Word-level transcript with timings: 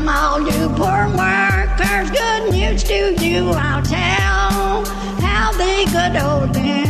Come 0.00 0.08
all 0.08 0.40
you 0.40 0.68
poor 0.76 1.08
workers, 1.14 2.10
good 2.10 2.52
news 2.52 2.82
to 2.84 3.22
you 3.22 3.50
I'll 3.50 3.82
tell. 3.82 4.86
How 5.20 5.52
the 5.52 5.84
good 5.92 6.16
old 6.16 6.56
union 6.56 6.89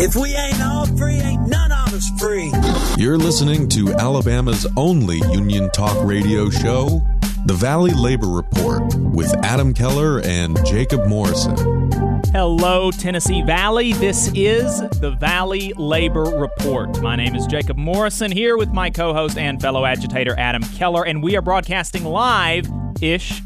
If 0.00 0.16
we 0.16 0.34
ain't 0.34 0.60
all 0.62 0.86
free, 0.86 1.16
ain't 1.16 1.46
none 1.46 1.70
of 1.70 1.92
us 1.94 2.10
free. 2.18 2.50
You're 2.96 3.18
listening 3.18 3.68
to 3.70 3.92
Alabama's 3.94 4.66
only 4.76 5.18
union 5.30 5.70
talk 5.70 5.96
radio 6.04 6.50
show, 6.50 7.02
The 7.44 7.54
Valley 7.54 7.92
Labor 7.92 8.28
Report, 8.28 8.94
with 8.96 9.32
Adam 9.44 9.74
Keller 9.74 10.20
and 10.24 10.58
Jacob 10.64 11.06
Morrison. 11.06 11.56
Hello, 12.32 12.90
Tennessee 12.90 13.42
Valley. 13.42 13.92
This 13.92 14.30
is 14.34 14.80
the 15.00 15.14
Valley 15.20 15.72
Labor 15.76 16.24
Report. 16.24 17.00
My 17.02 17.14
name 17.14 17.36
is 17.36 17.46
Jacob 17.46 17.76
Morrison 17.76 18.32
here 18.32 18.56
with 18.56 18.70
my 18.72 18.88
co 18.88 19.12
host 19.12 19.36
and 19.36 19.60
fellow 19.60 19.84
agitator 19.84 20.34
Adam 20.38 20.62
Keller, 20.62 21.04
and 21.04 21.22
we 21.22 21.36
are 21.36 21.42
broadcasting 21.42 22.04
live 22.04 22.66
ish 23.00 23.42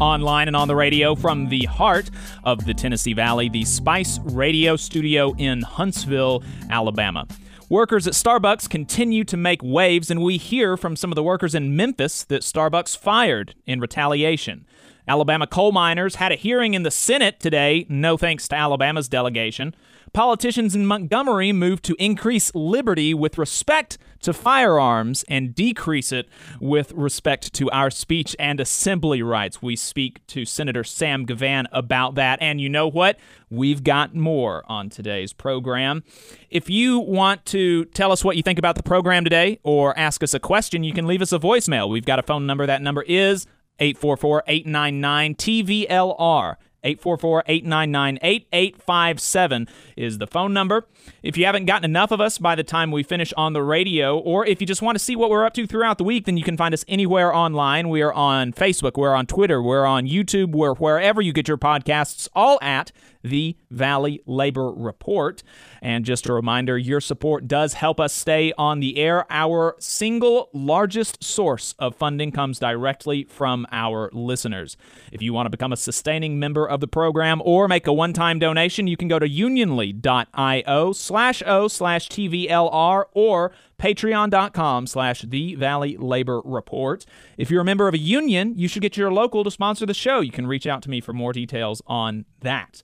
online 0.00 0.48
and 0.48 0.56
on 0.56 0.68
the 0.68 0.76
radio 0.76 1.14
from 1.14 1.48
the 1.48 1.64
heart 1.64 2.10
of 2.44 2.64
the 2.64 2.74
Tennessee 2.74 3.12
Valley, 3.12 3.48
the 3.48 3.64
Spice 3.64 4.18
Radio 4.24 4.76
Studio 4.76 5.34
in 5.38 5.62
Huntsville, 5.62 6.42
Alabama. 6.70 7.26
Workers 7.68 8.06
at 8.06 8.14
Starbucks 8.14 8.68
continue 8.70 9.24
to 9.24 9.36
make 9.36 9.62
waves, 9.62 10.10
and 10.10 10.22
we 10.22 10.36
hear 10.36 10.76
from 10.76 10.96
some 10.96 11.10
of 11.10 11.16
the 11.16 11.22
workers 11.22 11.54
in 11.54 11.76
Memphis 11.76 12.24
that 12.24 12.42
Starbucks 12.42 12.96
fired 12.96 13.54
in 13.66 13.80
retaliation. 13.80 14.66
Alabama 15.06 15.46
coal 15.46 15.72
miners 15.72 16.16
had 16.16 16.32
a 16.32 16.36
hearing 16.36 16.74
in 16.74 16.82
the 16.82 16.90
Senate 16.90 17.40
today, 17.40 17.86
no 17.88 18.16
thanks 18.16 18.48
to 18.48 18.56
Alabama's 18.56 19.08
delegation. 19.08 19.74
Politicians 20.12 20.74
in 20.74 20.86
Montgomery 20.86 21.52
moved 21.52 21.84
to 21.84 21.96
increase 21.98 22.54
liberty 22.54 23.12
with 23.12 23.36
respect 23.36 23.98
to 24.20 24.32
firearms 24.32 25.24
and 25.28 25.54
decrease 25.54 26.12
it 26.12 26.28
with 26.60 26.92
respect 26.92 27.52
to 27.54 27.70
our 27.70 27.90
speech 27.90 28.34
and 28.38 28.60
assembly 28.60 29.22
rights. 29.22 29.62
We 29.62 29.76
speak 29.76 30.26
to 30.28 30.44
Senator 30.44 30.84
Sam 30.84 31.26
Givhan 31.26 31.66
about 31.72 32.14
that. 32.16 32.40
And 32.42 32.60
you 32.60 32.68
know 32.68 32.88
what? 32.88 33.18
We've 33.50 33.82
got 33.82 34.14
more 34.14 34.62
on 34.66 34.90
today's 34.90 35.32
program. 35.32 36.04
If 36.50 36.68
you 36.68 36.98
want 36.98 37.44
to 37.46 37.86
tell 37.86 38.12
us 38.12 38.24
what 38.24 38.36
you 38.36 38.42
think 38.42 38.58
about 38.58 38.76
the 38.76 38.82
program 38.82 39.24
today 39.24 39.58
or 39.62 39.98
ask 39.98 40.22
us 40.22 40.34
a 40.34 40.40
question, 40.40 40.84
you 40.84 40.92
can 40.92 41.06
leave 41.06 41.22
us 41.22 41.32
a 41.32 41.38
voicemail. 41.38 41.88
We've 41.88 42.04
got 42.04 42.18
a 42.18 42.22
phone 42.22 42.46
number. 42.46 42.66
That 42.66 42.82
number 42.82 43.02
is 43.02 43.46
844 43.78 44.44
899 44.46 45.34
TVLR. 45.34 46.56
844-899-8857 46.84 49.68
is 49.96 50.18
the 50.18 50.26
phone 50.26 50.52
number. 50.52 50.86
If 51.22 51.36
you 51.36 51.46
haven't 51.46 51.66
gotten 51.66 51.84
enough 51.84 52.10
of 52.10 52.20
us 52.20 52.38
by 52.38 52.54
the 52.54 52.64
time 52.64 52.90
we 52.90 53.02
finish 53.02 53.32
on 53.36 53.52
the 53.52 53.62
radio, 53.62 54.18
or 54.18 54.46
if 54.46 54.60
you 54.60 54.66
just 54.66 54.82
want 54.82 54.96
to 54.96 55.04
see 55.04 55.16
what 55.16 55.30
we're 55.30 55.44
up 55.44 55.54
to 55.54 55.66
throughout 55.66 55.98
the 55.98 56.04
week, 56.04 56.26
then 56.26 56.36
you 56.36 56.44
can 56.44 56.56
find 56.56 56.74
us 56.74 56.84
anywhere 56.88 57.34
online. 57.34 57.88
We 57.88 58.02
are 58.02 58.12
on 58.12 58.52
Facebook, 58.52 58.96
we're 58.96 59.14
on 59.14 59.26
Twitter, 59.26 59.62
we're 59.62 59.86
on 59.86 60.06
YouTube, 60.06 60.52
we're 60.52 60.74
wherever 60.74 61.20
you 61.20 61.32
get 61.32 61.48
your 61.48 61.58
podcasts, 61.58 62.28
all 62.34 62.58
at 62.62 62.92
the 63.22 63.56
Valley 63.70 64.20
Labor 64.26 64.72
Report. 64.72 65.42
And 65.82 66.04
just 66.04 66.28
a 66.28 66.32
reminder 66.32 66.76
your 66.76 67.00
support 67.00 67.48
does 67.48 67.74
help 67.74 68.00
us 68.00 68.12
stay 68.12 68.52
on 68.58 68.80
the 68.80 68.98
air. 68.98 69.24
Our 69.30 69.76
single 69.78 70.50
largest 70.52 71.22
source 71.22 71.74
of 71.78 71.94
funding 71.94 72.32
comes 72.32 72.58
directly 72.58 73.24
from 73.24 73.66
our 73.70 74.10
listeners. 74.12 74.76
If 75.12 75.22
you 75.22 75.32
want 75.32 75.46
to 75.46 75.50
become 75.50 75.72
a 75.72 75.76
sustaining 75.76 76.38
member 76.38 76.66
of 76.66 76.80
the 76.80 76.88
program 76.88 77.42
or 77.44 77.68
make 77.68 77.86
a 77.86 77.92
one 77.92 78.12
time 78.12 78.38
donation, 78.38 78.86
you 78.86 78.96
can 78.96 79.08
go 79.08 79.18
to 79.18 79.28
unionly.io 79.28 80.92
slash 80.92 81.42
O 81.46 81.68
slash 81.68 82.08
TVLR 82.08 83.04
or 83.12 83.52
patreon.com 83.78 84.86
slash 84.86 85.22
the 85.22 85.54
valley 85.54 85.96
labor 85.96 86.40
report 86.44 87.06
if 87.36 87.48
you're 87.48 87.60
a 87.60 87.64
member 87.64 87.86
of 87.86 87.94
a 87.94 87.98
union 87.98 88.52
you 88.56 88.66
should 88.66 88.82
get 88.82 88.96
your 88.96 89.12
local 89.12 89.44
to 89.44 89.50
sponsor 89.52 89.86
the 89.86 89.94
show 89.94 90.20
you 90.20 90.32
can 90.32 90.48
reach 90.48 90.66
out 90.66 90.82
to 90.82 90.90
me 90.90 91.00
for 91.00 91.12
more 91.12 91.32
details 91.32 91.80
on 91.86 92.24
that 92.40 92.82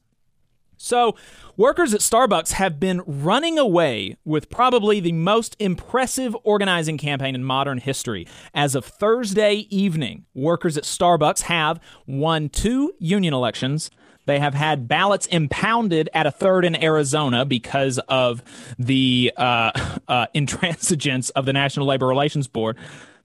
so, 0.84 1.16
workers 1.56 1.94
at 1.94 2.00
Starbucks 2.00 2.52
have 2.52 2.78
been 2.78 3.00
running 3.06 3.58
away 3.58 4.18
with 4.26 4.50
probably 4.50 5.00
the 5.00 5.12
most 5.12 5.56
impressive 5.58 6.36
organizing 6.44 6.98
campaign 6.98 7.34
in 7.34 7.42
modern 7.42 7.78
history. 7.78 8.26
As 8.52 8.74
of 8.74 8.84
Thursday 8.84 9.66
evening, 9.70 10.26
workers 10.34 10.76
at 10.76 10.84
Starbucks 10.84 11.42
have 11.42 11.80
won 12.06 12.50
two 12.50 12.92
union 12.98 13.32
elections. 13.32 13.90
They 14.26 14.38
have 14.38 14.52
had 14.52 14.86
ballots 14.86 15.24
impounded 15.26 16.10
at 16.12 16.26
a 16.26 16.30
third 16.30 16.66
in 16.66 16.82
Arizona 16.82 17.46
because 17.46 17.98
of 18.08 18.42
the 18.78 19.32
uh, 19.38 19.70
uh, 20.08 20.26
intransigence 20.34 21.30
of 21.34 21.46
the 21.46 21.54
National 21.54 21.86
Labor 21.86 22.06
Relations 22.06 22.46
Board. 22.46 22.76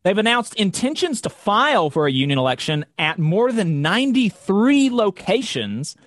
They've 0.04 0.18
announced 0.18 0.56
intentions 0.56 1.20
to 1.22 1.30
file 1.30 1.90
for 1.90 2.08
a 2.08 2.12
union 2.12 2.40
election 2.40 2.86
at 2.98 3.20
more 3.20 3.52
than 3.52 3.82
93 3.82 4.90
locations 4.92 5.98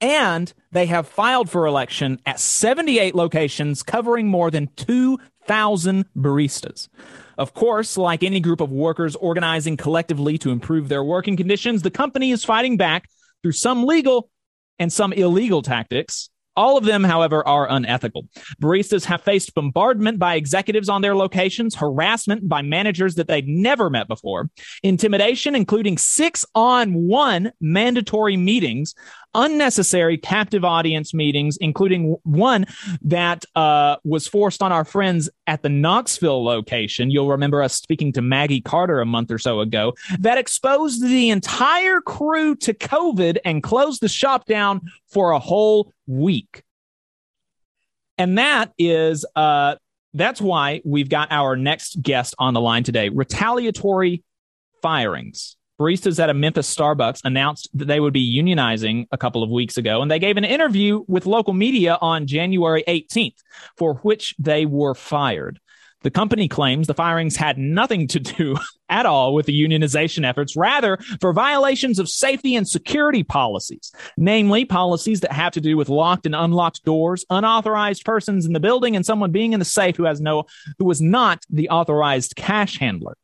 and 0.00 0.52
they 0.72 0.86
have 0.86 1.08
filed 1.08 1.48
for 1.48 1.66
election 1.66 2.20
at 2.26 2.40
78 2.40 3.14
locations 3.14 3.82
covering 3.82 4.28
more 4.28 4.50
than 4.50 4.68
2,000 4.76 6.04
baristas. 6.16 6.88
Of 7.38 7.54
course, 7.54 7.96
like 7.96 8.22
any 8.22 8.40
group 8.40 8.60
of 8.60 8.70
workers 8.70 9.16
organizing 9.16 9.76
collectively 9.76 10.38
to 10.38 10.50
improve 10.50 10.88
their 10.88 11.04
working 11.04 11.36
conditions, 11.36 11.82
the 11.82 11.90
company 11.90 12.30
is 12.30 12.44
fighting 12.44 12.76
back 12.76 13.08
through 13.42 13.52
some 13.52 13.84
legal 13.84 14.30
and 14.78 14.92
some 14.92 15.12
illegal 15.12 15.62
tactics. 15.62 16.30
All 16.56 16.78
of 16.78 16.84
them, 16.84 17.04
however, 17.04 17.46
are 17.46 17.70
unethical. 17.70 18.28
Baristas 18.62 19.04
have 19.04 19.20
faced 19.20 19.54
bombardment 19.54 20.18
by 20.18 20.36
executives 20.36 20.88
on 20.88 21.02
their 21.02 21.14
locations, 21.14 21.74
harassment 21.74 22.48
by 22.48 22.62
managers 22.62 23.16
that 23.16 23.28
they'd 23.28 23.46
never 23.46 23.90
met 23.90 24.08
before, 24.08 24.48
intimidation, 24.82 25.54
including 25.54 25.98
six 25.98 26.46
on 26.54 26.94
one 26.94 27.52
mandatory 27.60 28.38
meetings, 28.38 28.94
unnecessary 29.34 30.18
captive 30.18 30.64
audience 30.64 31.12
meetings, 31.12 31.56
including 31.58 32.16
one 32.24 32.66
that 33.02 33.44
uh, 33.54 33.96
was 34.04 34.26
forced 34.26 34.62
on 34.62 34.72
our 34.72 34.84
friends 34.84 35.28
at 35.46 35.62
the 35.62 35.68
Knoxville 35.68 36.44
location. 36.44 37.10
You'll 37.10 37.30
remember 37.30 37.62
us 37.62 37.74
speaking 37.74 38.12
to 38.12 38.22
Maggie 38.22 38.60
Carter 38.60 39.00
a 39.00 39.06
month 39.06 39.30
or 39.30 39.38
so 39.38 39.60
ago 39.60 39.94
that 40.18 40.38
exposed 40.38 41.02
the 41.02 41.30
entire 41.30 42.00
crew 42.00 42.56
to 42.56 42.74
COVID 42.74 43.38
and 43.44 43.62
closed 43.62 44.00
the 44.00 44.08
shop 44.08 44.46
down 44.46 44.80
for 45.08 45.32
a 45.32 45.38
whole 45.38 45.92
week. 46.06 46.62
And 48.18 48.38
that 48.38 48.72
is 48.78 49.26
uh, 49.36 49.76
that's 50.14 50.40
why 50.40 50.80
we've 50.84 51.10
got 51.10 51.30
our 51.30 51.56
next 51.56 52.00
guest 52.00 52.34
on 52.38 52.54
the 52.54 52.60
line 52.60 52.82
today. 52.82 53.10
Retaliatory 53.10 54.24
firings. 54.80 55.55
Baristas 55.78 56.18
at 56.18 56.30
a 56.30 56.34
Memphis 56.34 56.74
Starbucks 56.74 57.20
announced 57.24 57.68
that 57.74 57.86
they 57.86 58.00
would 58.00 58.12
be 58.12 58.42
unionizing 58.42 59.06
a 59.12 59.18
couple 59.18 59.42
of 59.42 59.50
weeks 59.50 59.76
ago, 59.76 60.00
and 60.00 60.10
they 60.10 60.18
gave 60.18 60.36
an 60.36 60.44
interview 60.44 61.04
with 61.06 61.26
local 61.26 61.52
media 61.52 61.98
on 62.00 62.26
January 62.26 62.82
18th, 62.88 63.42
for 63.76 63.96
which 63.96 64.34
they 64.38 64.64
were 64.64 64.94
fired. 64.94 65.60
The 66.02 66.10
company 66.10 66.46
claims 66.46 66.86
the 66.86 66.94
firings 66.94 67.36
had 67.36 67.58
nothing 67.58 68.06
to 68.08 68.20
do 68.20 68.56
at 68.88 69.06
all 69.06 69.34
with 69.34 69.46
the 69.46 69.60
unionization 69.60 70.24
efforts, 70.24 70.56
rather 70.56 70.98
for 71.20 71.32
violations 71.32 71.98
of 71.98 72.08
safety 72.08 72.54
and 72.54 72.68
security 72.68 73.22
policies, 73.22 73.92
namely 74.16 74.64
policies 74.64 75.20
that 75.20 75.32
have 75.32 75.52
to 75.54 75.60
do 75.60 75.76
with 75.76 75.88
locked 75.88 76.26
and 76.26 76.34
unlocked 76.34 76.84
doors, 76.84 77.24
unauthorized 77.30 78.04
persons 78.04 78.46
in 78.46 78.52
the 78.52 78.60
building, 78.60 78.94
and 78.94 79.04
someone 79.04 79.32
being 79.32 79.52
in 79.52 79.58
the 79.58 79.64
safe 79.64 79.96
who 79.96 80.04
has 80.04 80.20
no, 80.20 80.44
who 80.78 80.84
was 80.84 81.00
not 81.00 81.44
the 81.50 81.68
authorized 81.70 82.36
cash 82.36 82.78
handler. 82.78 83.16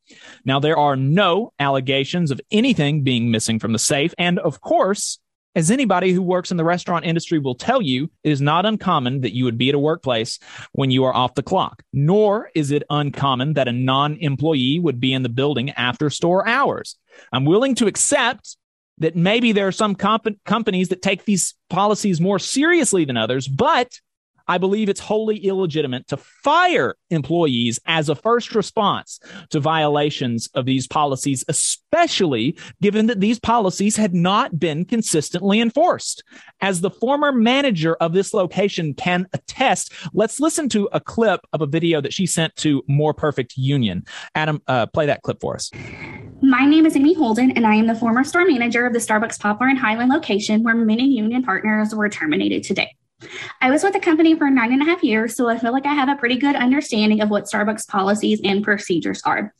Now, 0.44 0.58
there 0.58 0.76
are 0.76 0.96
no 0.96 1.52
allegations 1.58 2.30
of 2.30 2.40
anything 2.50 3.02
being 3.02 3.30
missing 3.30 3.58
from 3.58 3.72
the 3.72 3.78
safe. 3.78 4.12
And 4.18 4.38
of 4.38 4.60
course, 4.60 5.18
as 5.54 5.70
anybody 5.70 6.12
who 6.12 6.22
works 6.22 6.50
in 6.50 6.56
the 6.56 6.64
restaurant 6.64 7.04
industry 7.04 7.38
will 7.38 7.54
tell 7.54 7.82
you, 7.82 8.10
it 8.24 8.30
is 8.30 8.40
not 8.40 8.64
uncommon 8.66 9.20
that 9.20 9.34
you 9.34 9.44
would 9.44 9.58
be 9.58 9.68
at 9.68 9.74
a 9.74 9.78
workplace 9.78 10.38
when 10.72 10.90
you 10.90 11.04
are 11.04 11.14
off 11.14 11.34
the 11.34 11.42
clock, 11.42 11.82
nor 11.92 12.50
is 12.54 12.70
it 12.70 12.82
uncommon 12.88 13.54
that 13.54 13.68
a 13.68 13.72
non 13.72 14.16
employee 14.16 14.78
would 14.78 15.00
be 15.00 15.12
in 15.12 15.22
the 15.22 15.28
building 15.28 15.70
after 15.70 16.08
store 16.10 16.46
hours. 16.46 16.96
I'm 17.32 17.44
willing 17.44 17.74
to 17.76 17.86
accept 17.86 18.56
that 18.98 19.16
maybe 19.16 19.52
there 19.52 19.66
are 19.66 19.72
some 19.72 19.94
comp- 19.94 20.38
companies 20.44 20.88
that 20.88 21.02
take 21.02 21.24
these 21.24 21.54
policies 21.68 22.20
more 22.20 22.38
seriously 22.38 23.04
than 23.04 23.16
others, 23.16 23.48
but 23.48 24.00
I 24.48 24.58
believe 24.58 24.88
it's 24.88 25.00
wholly 25.00 25.38
illegitimate 25.38 26.08
to 26.08 26.16
fire 26.16 26.96
employees 27.10 27.78
as 27.86 28.08
a 28.08 28.14
first 28.14 28.54
response 28.54 29.20
to 29.50 29.60
violations 29.60 30.48
of 30.54 30.66
these 30.66 30.86
policies, 30.86 31.44
especially 31.48 32.58
given 32.80 33.06
that 33.06 33.20
these 33.20 33.38
policies 33.38 33.96
had 33.96 34.14
not 34.14 34.58
been 34.58 34.84
consistently 34.84 35.60
enforced. 35.60 36.22
As 36.60 36.80
the 36.80 36.90
former 36.90 37.32
manager 37.32 37.94
of 37.96 38.12
this 38.12 38.34
location 38.34 38.94
can 38.94 39.26
attest, 39.32 39.92
let's 40.12 40.40
listen 40.40 40.68
to 40.70 40.88
a 40.92 41.00
clip 41.00 41.40
of 41.52 41.62
a 41.62 41.66
video 41.66 42.00
that 42.00 42.12
she 42.12 42.26
sent 42.26 42.54
to 42.56 42.82
More 42.88 43.14
Perfect 43.14 43.56
Union. 43.56 44.04
Adam, 44.34 44.60
uh, 44.66 44.86
play 44.86 45.06
that 45.06 45.22
clip 45.22 45.40
for 45.40 45.54
us. 45.54 45.70
My 46.40 46.66
name 46.66 46.86
is 46.86 46.96
Amy 46.96 47.14
Holden, 47.14 47.52
and 47.52 47.64
I 47.66 47.76
am 47.76 47.86
the 47.86 47.94
former 47.94 48.24
store 48.24 48.44
manager 48.44 48.84
of 48.84 48.92
the 48.92 48.98
Starbucks 48.98 49.38
Poplar 49.38 49.68
and 49.68 49.78
Highland 49.78 50.10
location 50.10 50.62
where 50.64 50.74
many 50.74 51.04
union 51.04 51.42
partners 51.42 51.94
were 51.94 52.08
terminated 52.08 52.64
today. 52.64 52.96
I 53.60 53.70
was 53.70 53.82
with 53.82 53.92
the 53.92 54.00
company 54.00 54.34
for 54.34 54.50
nine 54.50 54.72
and 54.72 54.82
a 54.82 54.84
half 54.84 55.02
years, 55.02 55.36
so 55.36 55.48
I 55.48 55.58
feel 55.58 55.72
like 55.72 55.86
I 55.86 55.94
have 55.94 56.08
a 56.08 56.16
pretty 56.16 56.36
good 56.36 56.56
understanding 56.56 57.20
of 57.20 57.30
what 57.30 57.44
Starbucks 57.44 57.88
policies 57.88 58.40
and 58.44 58.62
procedures 58.62 59.22
are. 59.24 59.54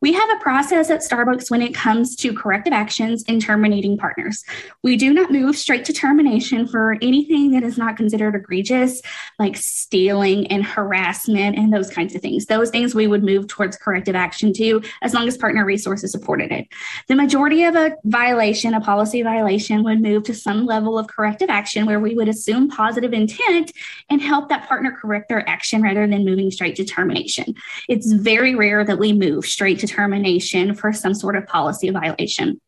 We 0.00 0.12
have 0.12 0.30
a 0.30 0.40
process 0.42 0.90
at 0.90 1.00
Starbucks 1.00 1.50
when 1.50 1.62
it 1.62 1.74
comes 1.74 2.16
to 2.16 2.32
corrective 2.32 2.72
actions 2.72 3.24
and 3.28 3.40
terminating 3.40 3.98
partners. 3.98 4.44
We 4.82 4.96
do 4.96 5.12
not 5.12 5.30
move 5.30 5.56
straight 5.56 5.84
to 5.86 5.92
termination 5.92 6.66
for 6.66 6.96
anything 7.02 7.50
that 7.52 7.62
is 7.62 7.78
not 7.78 7.96
considered 7.96 8.34
egregious, 8.34 9.00
like 9.38 9.56
stealing 9.56 10.46
and 10.48 10.64
harassment 10.64 11.56
and 11.56 11.72
those 11.72 11.90
kinds 11.90 12.14
of 12.14 12.22
things. 12.22 12.46
Those 12.46 12.70
things 12.70 12.94
we 12.94 13.06
would 13.06 13.24
move 13.24 13.46
towards 13.46 13.76
corrective 13.76 14.14
action 14.14 14.52
to 14.54 14.82
as 15.02 15.14
long 15.14 15.28
as 15.28 15.36
partner 15.36 15.64
resources 15.64 16.12
supported 16.12 16.52
it. 16.52 16.66
The 17.08 17.16
majority 17.16 17.64
of 17.64 17.76
a 17.76 17.92
violation, 18.04 18.74
a 18.74 18.80
policy 18.80 19.22
violation, 19.22 19.82
would 19.84 20.00
move 20.00 20.24
to 20.24 20.34
some 20.34 20.66
level 20.66 20.98
of 20.98 21.06
corrective 21.06 21.50
action 21.50 21.86
where 21.86 22.00
we 22.00 22.14
would 22.14 22.28
assume 22.28 22.68
positive 22.68 23.05
positive 23.06 23.12
intent 23.12 23.72
and 24.10 24.20
help 24.20 24.48
that 24.48 24.68
partner 24.68 24.92
correct 24.92 25.28
their 25.28 25.48
action 25.48 25.82
rather 25.82 26.06
than 26.06 26.24
moving 26.24 26.50
straight 26.50 26.76
to 26.76 26.84
termination. 26.84 27.54
It's 27.88 28.12
very 28.12 28.54
rare 28.54 28.84
that 28.84 28.98
we 28.98 29.12
move 29.12 29.46
straight 29.46 29.78
to 29.80 29.86
termination 29.86 30.74
for 30.74 30.92
some 30.92 31.14
sort 31.14 31.36
of 31.36 31.46
policy 31.46 31.90
violation. 31.90 32.60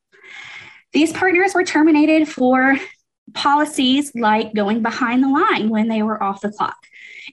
These 0.92 1.12
partners 1.12 1.54
were 1.54 1.64
terminated 1.64 2.28
for 2.28 2.76
policies 3.34 4.10
like 4.14 4.54
going 4.54 4.82
behind 4.82 5.22
the 5.22 5.28
line 5.28 5.68
when 5.68 5.88
they 5.88 6.02
were 6.02 6.22
off 6.22 6.40
the 6.40 6.50
clock. 6.50 6.76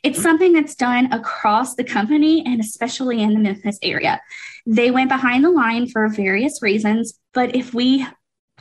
It's 0.04 0.22
something 0.22 0.52
that's 0.52 0.75
done 0.75 1.12
across 1.13 1.75
the 1.75 1.86
company 1.86 2.44
and 2.46 2.60
especially 2.60 3.22
in 3.22 3.34
the 3.34 3.40
Memphis 3.40 3.80
area. 3.81 4.19
They 4.66 4.92
went 4.92 5.10
behind 5.10 5.44
the 5.44 5.52
line 5.52 5.88
for 5.88 6.10
various 6.10 6.62
reasons, 6.62 7.18
but 7.34 7.56
if 7.56 7.74
we 7.74 8.06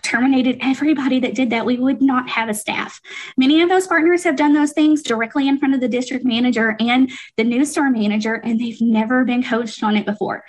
terminated 0.05 0.59
everybody 0.61 1.19
that 1.21 1.35
did 1.35 1.51
that, 1.51 1.67
we 1.67 1.79
would 1.79 2.01
not 2.01 2.29
have 2.29 2.49
a 2.49 2.55
staff. 2.55 3.01
Many 3.37 3.63
of 3.63 3.69
those 3.69 3.87
partners 3.87 4.23
have 4.25 4.37
done 4.37 4.53
those 4.53 4.73
things 4.73 5.03
directly 5.03 5.49
in 5.49 5.59
front 5.59 5.75
of 5.75 5.81
the 5.81 5.89
district 5.89 6.25
manager 6.25 6.77
and 6.79 7.11
the 7.37 7.45
new 7.45 7.65
store 7.65 7.91
manager, 7.91 8.35
and 8.35 8.61
they've 8.61 8.81
never 8.81 9.25
been 9.25 9.43
coached 9.43 9.83
on 9.83 9.97
it 9.97 10.07
before. 10.07 10.45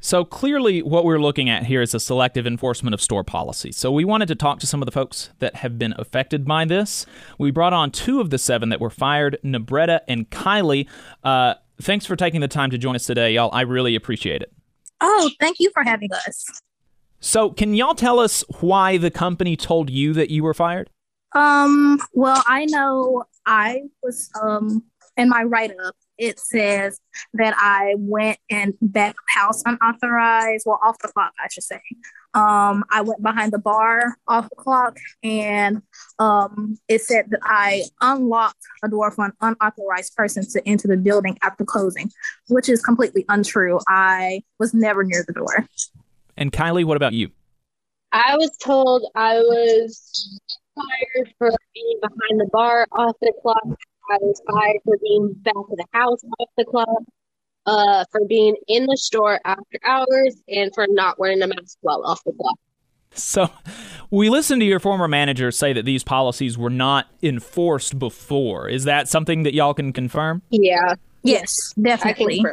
So 0.00 0.24
clearly, 0.24 0.80
what 0.80 1.04
we're 1.04 1.18
looking 1.18 1.50
at 1.50 1.66
here 1.66 1.82
is 1.82 1.92
a 1.92 1.98
selective 1.98 2.46
enforcement 2.46 2.94
of 2.94 3.02
store 3.02 3.24
policy. 3.24 3.72
So 3.72 3.90
we 3.90 4.04
wanted 4.04 4.28
to 4.28 4.36
talk 4.36 4.60
to 4.60 4.66
some 4.66 4.80
of 4.80 4.86
the 4.86 4.92
folks 4.92 5.30
that 5.40 5.56
have 5.56 5.76
been 5.76 5.92
affected 5.98 6.44
by 6.44 6.64
this. 6.66 7.04
We 7.36 7.50
brought 7.50 7.72
on 7.72 7.90
two 7.90 8.20
of 8.20 8.30
the 8.30 8.38
seven 8.38 8.68
that 8.68 8.80
were 8.80 8.90
fired, 8.90 9.38
Nebretta 9.42 10.00
and 10.06 10.30
Kylie. 10.30 10.88
Uh, 11.24 11.54
thanks 11.82 12.06
for 12.06 12.14
taking 12.14 12.40
the 12.40 12.48
time 12.48 12.70
to 12.70 12.78
join 12.78 12.94
us 12.94 13.06
today, 13.06 13.32
y'all. 13.32 13.50
I 13.52 13.62
really 13.62 13.96
appreciate 13.96 14.40
it. 14.40 14.52
Oh, 15.00 15.30
thank 15.40 15.58
you 15.58 15.70
for 15.72 15.82
having 15.82 16.12
us. 16.12 16.62
So, 17.20 17.50
can 17.50 17.74
y'all 17.74 17.94
tell 17.94 18.18
us 18.18 18.44
why 18.60 18.96
the 18.96 19.10
company 19.10 19.56
told 19.56 19.90
you 19.90 20.12
that 20.14 20.30
you 20.30 20.42
were 20.42 20.54
fired? 20.54 20.90
Um, 21.34 21.98
well, 22.12 22.42
I 22.46 22.64
know 22.66 23.24
I 23.44 23.82
was 24.02 24.30
um 24.40 24.84
in 25.16 25.28
my 25.28 25.42
write 25.42 25.72
up 25.84 25.96
it 26.18 26.40
says 26.40 27.00
that 27.34 27.54
I 27.56 27.94
went 27.96 28.38
and 28.50 28.74
back 28.82 29.14
house 29.28 29.62
unauthorized, 29.64 30.64
well 30.66 30.80
off 30.84 30.98
the 30.98 31.08
clock, 31.08 31.32
I 31.42 31.48
should 31.50 31.62
say. 31.62 31.80
Um, 32.34 32.84
I 32.90 33.00
went 33.00 33.22
behind 33.22 33.52
the 33.52 33.58
bar 33.58 34.16
off 34.26 34.50
the 34.50 34.56
clock 34.56 34.98
and 35.22 35.80
um, 36.18 36.76
it 36.88 37.02
said 37.02 37.26
that 37.30 37.40
I 37.42 37.84
unlocked 38.00 38.62
a 38.84 38.88
door 38.88 39.10
for 39.10 39.24
an 39.24 39.32
unauthorized 39.40 40.14
person 40.14 40.44
to 40.50 40.68
enter 40.68 40.88
the 40.88 40.96
building 40.96 41.38
after 41.42 41.64
closing, 41.64 42.10
which 42.48 42.68
is 42.68 42.82
completely 42.82 43.24
untrue. 43.28 43.78
I 43.88 44.42
was 44.58 44.74
never 44.74 45.04
near 45.04 45.24
the 45.26 45.32
door. 45.32 45.66
And 46.38 46.52
Kylie, 46.52 46.84
what 46.84 46.96
about 46.96 47.12
you? 47.14 47.30
I 48.12 48.36
was 48.36 48.56
told 48.58 49.10
I 49.16 49.38
was 49.38 50.40
fired 50.74 51.34
for 51.36 51.50
being 51.74 51.98
behind 52.00 52.40
the 52.40 52.48
bar 52.52 52.86
off 52.92 53.16
the 53.20 53.32
clock. 53.42 53.60
I 54.10 54.16
was 54.20 54.40
fired 54.48 54.76
for 54.84 54.96
being 55.02 55.34
back 55.42 55.54
at 55.56 55.76
the 55.76 55.84
house 55.92 56.20
off 56.38 56.48
the 56.56 56.64
clock, 56.64 57.02
uh, 57.66 58.04
for 58.10 58.20
being 58.26 58.54
in 58.68 58.86
the 58.86 58.96
store 58.96 59.40
after 59.44 59.78
hours, 59.84 60.40
and 60.48 60.72
for 60.74 60.86
not 60.88 61.18
wearing 61.18 61.42
a 61.42 61.48
mask 61.48 61.76
while 61.80 62.02
off 62.06 62.22
the 62.24 62.32
clock. 62.32 62.56
So, 63.14 63.50
we 64.12 64.30
listened 64.30 64.60
to 64.60 64.66
your 64.66 64.78
former 64.78 65.08
manager 65.08 65.50
say 65.50 65.72
that 65.72 65.84
these 65.84 66.04
policies 66.04 66.56
were 66.56 66.70
not 66.70 67.08
enforced 67.20 67.98
before. 67.98 68.68
Is 68.68 68.84
that 68.84 69.08
something 69.08 69.42
that 69.42 69.54
y'all 69.54 69.74
can 69.74 69.92
confirm? 69.92 70.42
Yeah. 70.50 70.94
Yes, 71.24 71.74
definitely. 71.82 72.44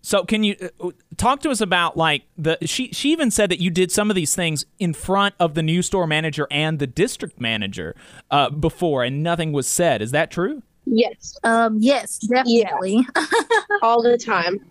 So 0.00 0.24
can 0.24 0.44
you 0.44 0.56
uh, 0.80 0.90
talk 1.16 1.40
to 1.40 1.50
us 1.50 1.60
about 1.60 1.96
like 1.96 2.22
the 2.36 2.56
she 2.62 2.92
she 2.92 3.10
even 3.12 3.30
said 3.30 3.50
that 3.50 3.60
you 3.60 3.70
did 3.70 3.90
some 3.90 4.10
of 4.10 4.16
these 4.16 4.34
things 4.34 4.64
in 4.78 4.94
front 4.94 5.34
of 5.40 5.54
the 5.54 5.62
new 5.62 5.82
store 5.82 6.06
manager 6.06 6.46
and 6.50 6.78
the 6.78 6.86
district 6.86 7.40
manager 7.40 7.94
uh, 8.30 8.50
before 8.50 9.02
and 9.04 9.22
nothing 9.22 9.52
was 9.52 9.66
said. 9.66 10.00
Is 10.00 10.12
that 10.12 10.30
true? 10.30 10.62
Yes. 10.86 11.36
Um 11.42 11.78
yes, 11.80 12.18
definitely. 12.18 13.06
Yeah. 13.16 13.26
All 13.82 14.02
the 14.02 14.16
time. 14.16 14.64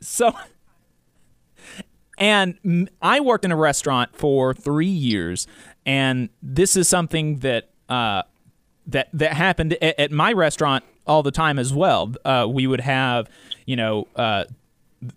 So 0.00 0.32
and 2.16 2.88
I 3.02 3.20
worked 3.20 3.44
in 3.44 3.52
a 3.52 3.56
restaurant 3.56 4.16
for 4.16 4.54
3 4.54 4.86
years 4.86 5.46
and 5.84 6.28
this 6.42 6.76
is 6.76 6.88
something 6.88 7.40
that 7.40 7.70
uh 7.88 8.22
that 8.86 9.08
that 9.12 9.34
happened 9.34 9.74
at, 9.82 9.98
at 9.98 10.12
my 10.12 10.32
restaurant 10.32 10.84
all 11.06 11.22
the 11.22 11.30
time 11.30 11.58
as 11.58 11.72
well. 11.72 12.12
Uh, 12.24 12.46
we 12.48 12.66
would 12.66 12.82
have 12.82 13.28
you 13.68 13.76
know, 13.76 14.08
uh, 14.16 14.44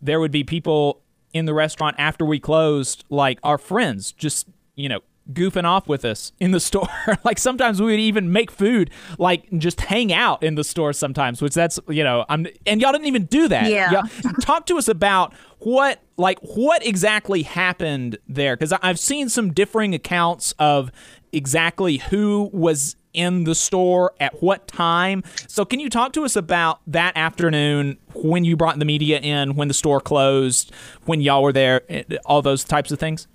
there 0.01 0.19
would 0.19 0.31
be 0.31 0.44
people 0.44 1.00
in 1.31 1.45
the 1.45 1.53
restaurant 1.53 1.95
after 1.98 2.25
we 2.25 2.38
closed, 2.38 3.06
like 3.09 3.39
our 3.44 3.57
friends, 3.57 4.12
just 4.12 4.45
you 4.75 4.89
know, 4.89 5.00
goofing 5.31 5.63
off 5.63 5.88
with 5.88 6.03
us 6.03 6.33
in 6.38 6.51
the 6.51 6.59
store. 6.69 6.89
like 7.24 7.39
sometimes 7.39 7.80
we 7.80 7.92
would 7.92 8.00
even 8.01 8.30
make 8.33 8.51
food, 8.51 8.89
like 9.18 9.50
just 9.57 9.80
hang 9.80 10.12
out 10.12 10.44
in 10.44 10.56
the 10.56 10.65
store 10.65 10.92
sometimes, 10.92 11.42
which 11.42 11.53
that's 11.53 11.80
you 11.88 12.03
know, 12.03 12.25
I'm 12.27 12.45
and 12.65 12.81
y'all 12.81 12.92
didn't 12.92 13.07
even 13.07 13.24
do 13.24 13.48
that. 13.48 13.68
Yeah. 13.68 13.89
Y'all, 13.89 14.33
talk 14.42 14.65
to 14.65 14.77
us 14.77 14.89
about 14.89 15.33
what 15.59 16.01
like 16.18 16.38
what 16.42 16.86
exactly 16.86 17.44
happened 17.44 18.17
there 18.27 18.58
because 18.58 18.74
I've 18.81 19.00
seen 19.00 19.29
some 19.29 19.53
differing 19.53 19.96
accounts 19.96 20.53
of 20.60 20.91
exactly 21.34 21.98
who 21.98 22.50
was 22.54 22.96
in 23.14 23.44
the 23.44 23.56
store 23.56 24.14
at 24.20 24.42
what 24.42 24.68
time. 24.68 25.24
So, 25.48 25.66
can 25.66 25.80
you 25.80 25.90
talk 25.90 26.14
to 26.14 26.24
us 26.24 26.36
about 26.36 26.82
that 26.88 27.16
afternoon 27.18 27.98
when 28.14 28.46
you 28.46 28.56
brought 28.56 28.80
the 28.80 28.86
media 28.86 29.20
in, 29.20 29.56
when 29.56 29.68
the 29.68 29.74
store 29.74 30.00
closed, 30.00 30.72
when 31.06 31.22
y'all 31.22 31.44
were 31.44 31.54
there, 31.54 31.82
eh, 31.90 32.04
all 32.26 32.42
those 32.42 32.64
types 32.64 32.92
of 32.92 33.00
things? 33.00 33.28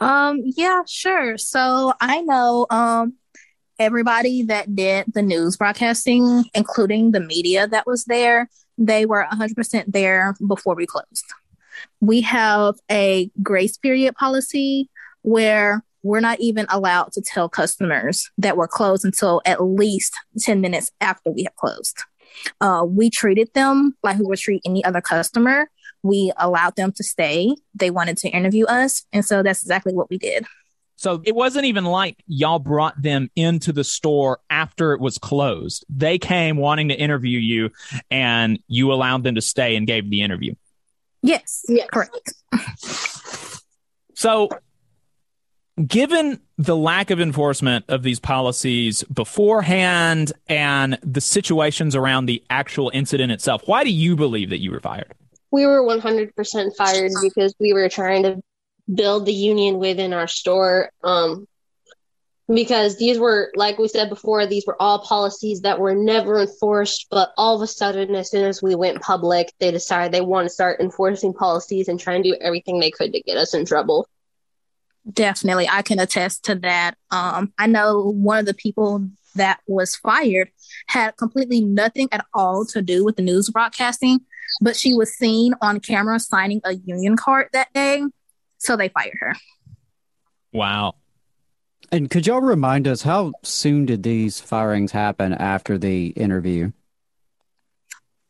Um, 0.00 0.40
yeah, 0.44 0.82
sure. 0.86 1.38
So 1.38 1.92
I 2.00 2.22
know 2.22 2.66
um 2.70 3.14
everybody 3.78 4.42
that 4.44 4.74
did 4.74 5.06
the 5.12 5.22
news 5.22 5.56
broadcasting, 5.56 6.44
including 6.54 7.12
the 7.12 7.20
media 7.20 7.66
that 7.66 7.86
was 7.86 8.04
there, 8.04 8.48
they 8.78 9.06
were 9.06 9.26
100% 9.32 9.84
there 9.88 10.34
before 10.46 10.74
we 10.74 10.86
closed. 10.86 11.24
We 12.00 12.20
have 12.22 12.76
a 12.90 13.30
grace 13.42 13.76
period 13.76 14.14
policy 14.14 14.88
where 15.22 15.82
we're 16.02 16.20
not 16.20 16.40
even 16.40 16.66
allowed 16.68 17.12
to 17.12 17.22
tell 17.22 17.48
customers 17.48 18.30
that 18.38 18.56
we're 18.56 18.68
closed 18.68 19.04
until 19.04 19.40
at 19.44 19.62
least 19.62 20.14
10 20.38 20.60
minutes 20.60 20.90
after 21.00 21.30
we 21.30 21.44
have 21.44 21.56
closed. 21.56 21.98
Uh, 22.60 22.84
we 22.86 23.10
treated 23.10 23.52
them 23.54 23.96
like 24.02 24.18
we 24.18 24.24
would 24.24 24.38
treat 24.38 24.62
any 24.64 24.84
other 24.84 25.00
customer. 25.00 25.70
We 26.02 26.32
allowed 26.36 26.76
them 26.76 26.92
to 26.92 27.04
stay. 27.04 27.54
They 27.74 27.90
wanted 27.90 28.16
to 28.18 28.28
interview 28.28 28.64
us. 28.66 29.04
And 29.12 29.24
so 29.24 29.42
that's 29.42 29.62
exactly 29.62 29.92
what 29.92 30.10
we 30.10 30.18
did. 30.18 30.46
So 30.96 31.20
it 31.24 31.34
wasn't 31.34 31.64
even 31.64 31.84
like 31.84 32.22
y'all 32.26 32.60
brought 32.60 33.00
them 33.00 33.28
into 33.34 33.72
the 33.72 33.82
store 33.82 34.38
after 34.50 34.92
it 34.92 35.00
was 35.00 35.18
closed. 35.18 35.84
They 35.88 36.18
came 36.18 36.56
wanting 36.56 36.88
to 36.88 36.94
interview 36.94 37.38
you 37.38 37.70
and 38.10 38.58
you 38.68 38.92
allowed 38.92 39.24
them 39.24 39.34
to 39.34 39.40
stay 39.40 39.74
and 39.74 39.86
gave 39.86 40.08
the 40.10 40.22
interview. 40.22 40.54
Yes, 41.22 41.64
yes. 41.68 41.88
correct. 41.92 42.34
So 44.14 44.48
given 45.86 46.40
the 46.58 46.76
lack 46.76 47.10
of 47.10 47.20
enforcement 47.20 47.84
of 47.88 48.02
these 48.02 48.20
policies 48.20 49.02
beforehand 49.04 50.32
and 50.48 50.98
the 51.02 51.20
situations 51.20 51.96
around 51.96 52.26
the 52.26 52.42
actual 52.50 52.90
incident 52.92 53.32
itself, 53.32 53.62
why 53.66 53.84
do 53.84 53.90
you 53.90 54.16
believe 54.16 54.50
that 54.50 54.60
you 54.60 54.70
were 54.70 54.80
fired? 54.80 55.12
We 55.50 55.66
were 55.66 55.82
100% 55.82 56.76
fired 56.76 57.12
because 57.22 57.54
we 57.58 57.72
were 57.72 57.88
trying 57.88 58.22
to 58.24 58.42
build 58.92 59.26
the 59.26 59.32
union 59.32 59.78
within 59.78 60.12
our 60.12 60.26
store. 60.26 60.90
Um, 61.02 61.46
because 62.52 62.98
these 62.98 63.18
were, 63.18 63.50
like 63.54 63.78
we 63.78 63.88
said 63.88 64.08
before, 64.08 64.46
these 64.46 64.66
were 64.66 64.80
all 64.80 64.98
policies 64.98 65.62
that 65.62 65.78
were 65.78 65.94
never 65.94 66.40
enforced. 66.40 67.06
But 67.10 67.32
all 67.36 67.56
of 67.56 67.62
a 67.62 67.66
sudden, 67.66 68.14
as 68.14 68.30
soon 68.30 68.44
as 68.44 68.62
we 68.62 68.74
went 68.74 69.00
public, 69.00 69.52
they 69.58 69.70
decided 69.70 70.12
they 70.12 70.20
want 70.20 70.46
to 70.46 70.52
start 70.52 70.80
enforcing 70.80 71.32
policies 71.32 71.88
and 71.88 71.98
try 71.98 72.14
and 72.14 72.24
do 72.24 72.36
everything 72.40 72.80
they 72.80 72.90
could 72.90 73.12
to 73.12 73.22
get 73.22 73.36
us 73.36 73.54
in 73.54 73.64
trouble. 73.64 74.06
Definitely, 75.10 75.68
I 75.68 75.82
can 75.82 75.98
attest 75.98 76.44
to 76.44 76.54
that. 76.56 76.94
Um, 77.10 77.52
I 77.58 77.66
know 77.66 78.00
one 78.12 78.38
of 78.38 78.46
the 78.46 78.54
people 78.54 79.08
that 79.34 79.60
was 79.66 79.96
fired 79.96 80.50
had 80.86 81.16
completely 81.16 81.60
nothing 81.60 82.08
at 82.12 82.24
all 82.34 82.64
to 82.66 82.82
do 82.82 83.04
with 83.04 83.16
the 83.16 83.22
news 83.22 83.50
broadcasting, 83.50 84.20
but 84.60 84.76
she 84.76 84.94
was 84.94 85.12
seen 85.14 85.54
on 85.60 85.80
camera 85.80 86.20
signing 86.20 86.60
a 86.64 86.74
union 86.74 87.16
card 87.16 87.48
that 87.52 87.72
day, 87.72 88.02
so 88.58 88.76
they 88.76 88.88
fired 88.90 89.16
her. 89.20 89.34
Wow. 90.52 90.94
And 91.90 92.08
could 92.08 92.26
y'all 92.26 92.40
remind 92.40 92.86
us 92.86 93.02
how 93.02 93.32
soon 93.42 93.86
did 93.86 94.02
these 94.02 94.40
firings 94.40 94.92
happen 94.92 95.32
after 95.32 95.78
the 95.78 96.08
interview? 96.08 96.72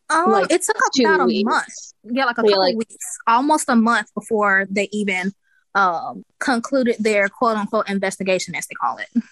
Um, 0.08 0.30
Like 0.30 0.50
it 0.50 0.62
took 0.62 0.76
two 0.96 1.02
about 1.04 1.28
a 1.28 1.42
month. 1.44 1.66
Yeah, 2.04 2.24
like 2.24 2.38
a 2.38 2.42
Yeah, 2.44 2.50
couple 2.50 2.58
like- 2.60 2.76
weeks, 2.76 2.96
almost 3.26 3.68
a 3.68 3.76
month 3.76 4.12
before 4.14 4.66
they 4.70 4.88
even 4.92 5.32
um, 5.74 6.24
concluded 6.38 6.96
their 6.98 7.28
quote 7.28 7.56
unquote 7.56 7.88
investigation, 7.88 8.54
as 8.54 8.66
they 8.66 8.74
call 8.74 8.98
it. 8.98 9.22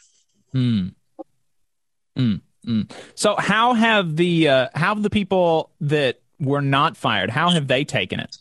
Hmm. 0.53 0.89
Mm, 2.17 2.41
mm. 2.67 2.91
So 3.15 3.37
how 3.37 3.75
have 3.75 4.17
the 4.17 4.49
uh, 4.49 4.69
how 4.75 4.95
have 4.95 5.03
the 5.03 5.11
people 5.11 5.71
that 5.81 6.21
were 6.39 6.63
not 6.63 6.97
fired? 6.97 7.31
How 7.31 7.51
have 7.51 7.67
they 7.67 7.85
taken 7.85 8.21
it? 8.21 8.37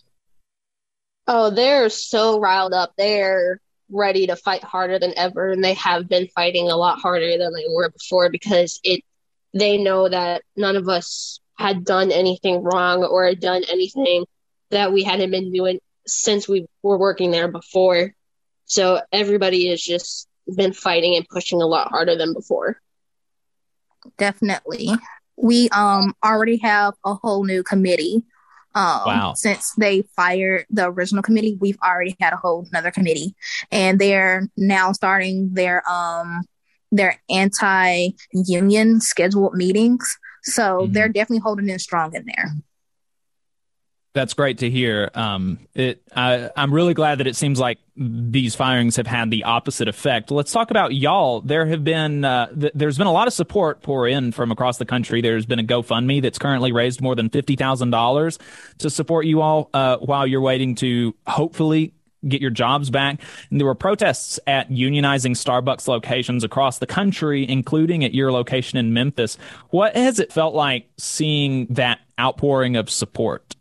Oh, 1.27 1.49
they're 1.49 1.89
so 1.89 2.39
riled 2.39 2.73
up. 2.73 2.93
They're 2.97 3.61
ready 3.91 4.27
to 4.27 4.35
fight 4.35 4.63
harder 4.63 4.99
than 4.99 5.13
ever, 5.17 5.49
and 5.49 5.63
they 5.63 5.75
have 5.75 6.07
been 6.07 6.27
fighting 6.27 6.69
a 6.69 6.75
lot 6.75 6.99
harder 6.99 7.37
than 7.37 7.53
they 7.53 7.65
were 7.69 7.89
before 7.89 8.29
because 8.29 8.79
it. 8.83 9.03
They 9.51 9.79
know 9.79 10.07
that 10.07 10.43
none 10.55 10.75
of 10.75 10.87
us 10.87 11.39
had 11.57 11.83
done 11.83 12.11
anything 12.11 12.61
wrong 12.61 13.03
or 13.03 13.33
done 13.33 13.63
anything 13.67 14.25
that 14.69 14.93
we 14.93 15.03
hadn't 15.03 15.31
been 15.31 15.51
doing 15.51 15.79
since 16.13 16.47
we 16.47 16.67
were 16.83 16.97
working 16.97 17.31
there 17.31 17.47
before. 17.47 18.13
So 18.65 19.01
everybody 19.11 19.69
has 19.69 19.81
just 19.81 20.27
been 20.55 20.73
fighting 20.73 21.15
and 21.15 21.27
pushing 21.27 21.61
a 21.61 21.67
lot 21.67 21.89
harder 21.89 22.15
than 22.15 22.33
before. 22.33 22.79
Definitely. 24.17 24.89
We 25.37 25.69
um 25.69 26.13
already 26.23 26.57
have 26.57 26.93
a 27.05 27.13
whole 27.15 27.43
new 27.45 27.63
committee. 27.63 28.23
Um 28.75 29.05
Wow. 29.07 29.33
since 29.33 29.73
they 29.77 30.03
fired 30.15 30.65
the 30.69 30.89
original 30.89 31.23
committee, 31.23 31.57
we've 31.59 31.77
already 31.83 32.15
had 32.19 32.33
a 32.33 32.37
whole 32.37 32.65
another 32.69 32.91
committee. 32.91 33.35
And 33.71 33.99
they're 33.99 34.47
now 34.57 34.91
starting 34.91 35.53
their 35.53 35.87
um 35.89 36.43
their 36.91 37.21
anti 37.29 38.09
union 38.33 38.99
scheduled 39.01 39.53
meetings. 39.53 40.17
So 40.43 40.87
Mhm. 40.87 40.93
they're 40.93 41.09
definitely 41.09 41.39
holding 41.39 41.69
in 41.69 41.79
strong 41.79 42.15
in 42.15 42.25
there. 42.25 42.51
That's 44.13 44.33
great 44.33 44.57
to 44.59 44.69
hear. 44.69 45.11
Um, 45.13 45.59
it, 45.75 46.01
I, 46.15 46.49
I'm 46.55 46.73
really 46.73 46.95
glad 46.95 47.19
that 47.19 47.27
it 47.27 47.35
seems 47.35 47.59
like 47.59 47.77
these 47.95 48.55
firings 48.55 48.95
have 48.95 49.05
had 49.05 49.29
the 49.29 49.43
opposite 49.43 49.87
effect. 49.87 50.31
Let's 50.31 50.51
talk 50.51 50.71
about 50.71 50.95
y'all. 50.95 51.41
There 51.41 51.67
have 51.67 51.83
been, 51.83 52.25
uh, 52.25 52.47
th- 52.47 52.73
there's 52.73 52.97
been 52.97 53.05
a 53.05 53.11
lot 53.11 53.27
of 53.27 53.33
support 53.33 53.83
pour 53.83 54.07
in 54.07 54.31
from 54.31 54.51
across 54.51 54.79
the 54.79 54.85
country. 54.85 55.21
There's 55.21 55.45
been 55.45 55.59
a 55.59 55.63
GoFundMe 55.63 56.23
that's 56.23 56.39
currently 56.39 56.71
raised 56.71 57.01
more 57.01 57.13
than 57.13 57.29
fifty 57.29 57.55
thousand 57.55 57.91
dollars 57.91 58.39
to 58.79 58.89
support 58.89 59.27
you 59.27 59.41
all 59.41 59.69
uh, 59.75 59.97
while 59.97 60.25
you're 60.25 60.41
waiting 60.41 60.73
to 60.75 61.13
hopefully 61.27 61.93
get 62.27 62.41
your 62.41 62.51
jobs 62.51 62.89
back. 62.89 63.21
And 63.51 63.59
there 63.59 63.67
were 63.67 63.75
protests 63.75 64.39
at 64.47 64.71
unionizing 64.71 65.31
Starbucks 65.31 65.87
locations 65.87 66.43
across 66.43 66.79
the 66.79 66.87
country, 66.87 67.47
including 67.47 68.03
at 68.03 68.15
your 68.15 68.31
location 68.31 68.79
in 68.79 68.91
Memphis. 68.91 69.37
What 69.69 69.95
has 69.95 70.19
it 70.19 70.33
felt 70.33 70.55
like 70.55 70.89
seeing 70.97 71.67
that 71.67 71.99
outpouring 72.19 72.75
of 72.75 72.89
support? 72.89 73.55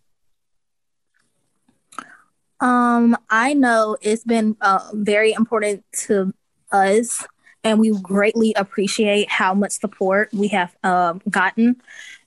Um, 2.61 3.17
I 3.31 3.55
know 3.55 3.97
it's 4.01 4.25
been 4.25 4.57
uh, 4.61 4.91
very 4.93 5.33
important 5.33 5.85
to 6.07 6.33
us, 6.73 7.27
and 7.65 7.79
we 7.79 7.97
greatly 8.03 8.53
appreciate 8.57 9.31
how 9.31 9.55
much 9.55 9.73
support 9.73 10.31
we 10.33 10.49
have 10.49 10.75
um, 10.83 11.21
gotten 11.31 11.77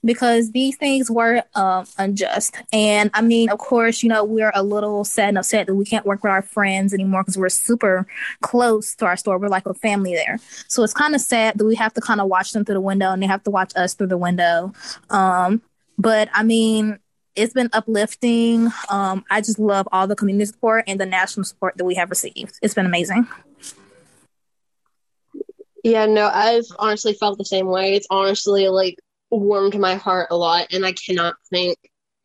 because 0.03 0.51
these 0.51 0.77
things 0.77 1.11
were 1.11 1.43
um, 1.55 1.85
unjust. 1.97 2.55
And 2.73 3.11
I 3.13 3.21
mean, 3.21 3.49
of 3.49 3.59
course, 3.59 4.03
you 4.03 4.09
know, 4.09 4.23
we're 4.23 4.51
a 4.55 4.63
little 4.63 5.03
sad 5.03 5.29
and 5.29 5.37
upset 5.37 5.67
that 5.67 5.75
we 5.75 5.85
can't 5.85 6.05
work 6.05 6.23
with 6.23 6.31
our 6.31 6.41
friends 6.41 6.93
anymore 6.93 7.23
because 7.23 7.37
we're 7.37 7.49
super 7.49 8.07
close 8.41 8.95
to 8.95 9.05
our 9.05 9.17
store. 9.17 9.37
We're 9.37 9.47
like 9.49 9.65
a 9.67 9.73
family 9.73 10.13
there. 10.15 10.39
So 10.67 10.83
it's 10.83 10.93
kind 10.93 11.13
of 11.15 11.21
sad 11.21 11.57
that 11.57 11.65
we 11.65 11.75
have 11.75 11.93
to 11.93 12.01
kind 12.01 12.21
of 12.21 12.27
watch 12.27 12.51
them 12.53 12.65
through 12.65 12.75
the 12.75 12.81
window 12.81 13.11
and 13.11 13.21
they 13.21 13.27
have 13.27 13.43
to 13.43 13.51
watch 13.51 13.73
us 13.75 13.93
through 13.93 14.07
the 14.07 14.17
window. 14.17 14.73
Um, 15.09 15.61
but 15.97 16.29
I 16.33 16.43
mean, 16.43 16.99
it's 17.35 17.53
been 17.53 17.69
uplifting. 17.73 18.69
Um, 18.89 19.23
I 19.29 19.41
just 19.41 19.59
love 19.59 19.87
all 19.91 20.07
the 20.07 20.15
community 20.15 20.45
support 20.45 20.83
and 20.87 20.99
the 20.99 21.05
national 21.05 21.43
support 21.45 21.77
that 21.77 21.85
we 21.85 21.95
have 21.95 22.09
received. 22.09 22.57
It's 22.61 22.73
been 22.73 22.85
amazing. 22.85 23.27
Yeah, 25.83 26.05
no, 26.05 26.27
I've 26.27 26.65
honestly 26.77 27.13
felt 27.13 27.37
the 27.37 27.45
same 27.45 27.67
way. 27.67 27.95
It's 27.95 28.07
honestly 28.09 28.67
like 28.67 28.99
warmed 29.31 29.79
my 29.79 29.95
heart 29.95 30.27
a 30.29 30.37
lot, 30.37 30.67
and 30.71 30.85
I 30.85 30.93
cannot 30.93 31.35
thank 31.51 31.77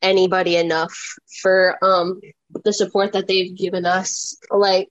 anybody 0.03 0.57
enough 0.57 0.95
for 1.43 1.79
um 1.83 2.21
the 2.65 2.73
support 2.73 3.13
that 3.13 3.27
they've 3.27 3.57
given 3.57 3.87
us. 3.87 4.37
Like, 4.51 4.89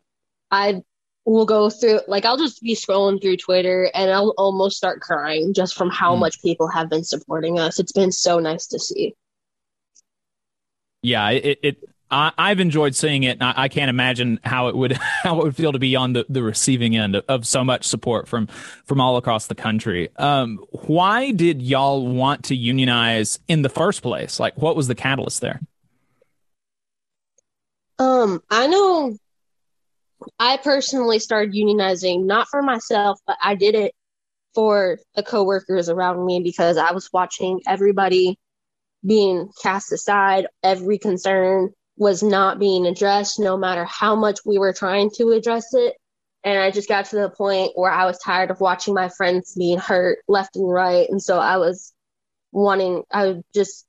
I 0.51 0.81
will 1.25 1.45
go 1.45 1.69
through, 1.69 2.01
like, 2.07 2.23
I'll 2.25 2.37
just 2.37 2.61
be 2.61 2.75
scrolling 2.75 3.19
through 3.21 3.37
Twitter 3.37 3.89
and 3.95 4.11
I'll 4.11 4.33
almost 4.37 4.77
start 4.77 5.01
crying 5.01 5.53
just 5.53 5.75
from 5.75 5.89
how 5.89 6.15
Mm. 6.15 6.19
much 6.19 6.41
people 6.43 6.67
have 6.67 6.87
been 6.89 7.03
supporting 7.03 7.57
us. 7.59 7.79
It's 7.79 7.91
been 7.91 8.11
so 8.11 8.39
nice 8.39 8.67
to 8.67 8.79
see. 8.79 9.15
Yeah 11.05 11.29
it, 11.29 11.59
it 11.61 11.89
I, 12.11 12.31
I've 12.37 12.59
enjoyed 12.59 12.95
seeing 12.95 13.23
it. 13.23 13.41
I, 13.41 13.53
I 13.57 13.67
can't 13.67 13.89
imagine 13.89 14.39
how 14.43 14.67
it 14.67 14.75
would 14.75 14.93
how 15.23 15.39
it 15.39 15.43
would 15.43 15.55
feel 15.55 15.71
to 15.71 15.79
be 15.79 15.95
on 15.95 16.13
the, 16.13 16.25
the 16.29 16.43
receiving 16.43 16.95
end 16.95 17.15
of, 17.15 17.25
of 17.27 17.47
so 17.47 17.63
much 17.63 17.85
support 17.85 18.27
from 18.27 18.47
from 18.85 19.01
all 19.01 19.17
across 19.17 19.47
the 19.47 19.55
country. 19.55 20.09
Um, 20.17 20.63
why 20.71 21.31
did 21.31 21.61
y'all 21.61 22.05
want 22.07 22.45
to 22.45 22.55
unionize 22.55 23.39
in 23.47 23.61
the 23.61 23.69
first 23.69 24.01
place? 24.01 24.39
Like, 24.39 24.57
what 24.57 24.75
was 24.75 24.87
the 24.87 24.95
catalyst 24.95 25.41
there? 25.41 25.59
Um, 27.97 28.41
I 28.49 28.67
know 28.67 29.17
I 30.39 30.57
personally 30.57 31.19
started 31.19 31.53
unionizing 31.53 32.25
not 32.25 32.47
for 32.49 32.61
myself, 32.61 33.19
but 33.25 33.37
I 33.41 33.55
did 33.55 33.73
it 33.75 33.93
for 34.53 34.99
the 35.15 35.23
coworkers 35.23 35.89
around 35.89 36.25
me 36.25 36.41
because 36.41 36.77
I 36.77 36.91
was 36.91 37.09
watching 37.11 37.61
everybody 37.67 38.37
being 39.05 39.49
cast 39.61 39.91
aside. 39.91 40.47
Every 40.63 40.97
concern 40.97 41.71
was 41.97 42.23
not 42.23 42.59
being 42.59 42.85
addressed, 42.85 43.39
no 43.39 43.57
matter 43.57 43.85
how 43.85 44.15
much 44.15 44.39
we 44.45 44.57
were 44.57 44.73
trying 44.73 45.09
to 45.17 45.31
address 45.31 45.73
it. 45.73 45.95
And 46.43 46.59
I 46.59 46.71
just 46.71 46.89
got 46.89 47.05
to 47.05 47.15
the 47.15 47.29
point 47.29 47.71
where 47.75 47.91
I 47.91 48.05
was 48.05 48.19
tired 48.19 48.51
of 48.51 48.59
watching 48.59 48.93
my 48.93 49.09
friends 49.09 49.55
being 49.57 49.79
hurt 49.79 50.19
left 50.27 50.55
and 50.55 50.69
right. 50.69 51.09
And 51.09 51.21
so 51.21 51.39
I 51.39 51.57
was 51.57 51.93
wanting, 52.51 53.03
I 53.11 53.27
would 53.27 53.43
just, 53.53 53.85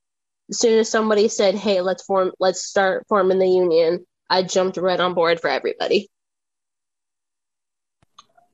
as 0.49 0.59
soon 0.59 0.79
as 0.79 0.89
somebody 0.89 1.27
said, 1.27 1.55
hey, 1.55 1.81
let's 1.81 2.03
form, 2.03 2.31
let's 2.39 2.63
start 2.63 3.05
forming 3.07 3.39
the 3.39 3.47
union, 3.47 4.05
I 4.29 4.43
jumped 4.43 4.77
right 4.77 4.99
on 4.99 5.13
board 5.13 5.39
for 5.39 5.49
everybody. 5.49 6.09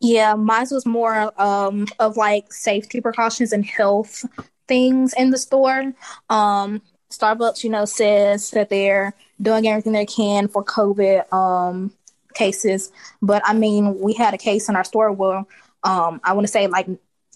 Yeah, 0.02 0.36
mine 0.36 0.68
was 0.70 0.86
more 0.86 1.42
um, 1.42 1.88
of 1.98 2.18
like 2.18 2.52
safety 2.52 3.00
precautions 3.00 3.54
and 3.54 3.66
health 3.66 4.26
things 4.74 5.14
in 5.14 5.30
the 5.30 5.38
store. 5.38 5.94
Um, 6.32 6.82
Starbucks, 7.12 7.64
you 7.64 7.70
know, 7.70 7.86
says 7.86 8.50
that 8.52 8.70
they're 8.70 9.14
doing 9.40 9.68
everything 9.68 9.94
they 9.94 10.08
can 10.08 10.48
for 10.48 10.64
COVID 10.64 11.32
um, 11.32 11.94
cases. 12.34 12.92
But 13.22 13.44
I 13.46 13.54
mean, 13.54 14.00
we 14.00 14.14
had 14.14 14.34
a 14.34 14.38
case 14.38 14.70
in 14.70 14.76
our 14.76 14.84
store 14.84 15.12
where 15.12 15.46
um, 15.84 16.20
I 16.24 16.34
want 16.34 16.48
to 16.48 16.52
say 16.52 16.66
like 16.66 16.88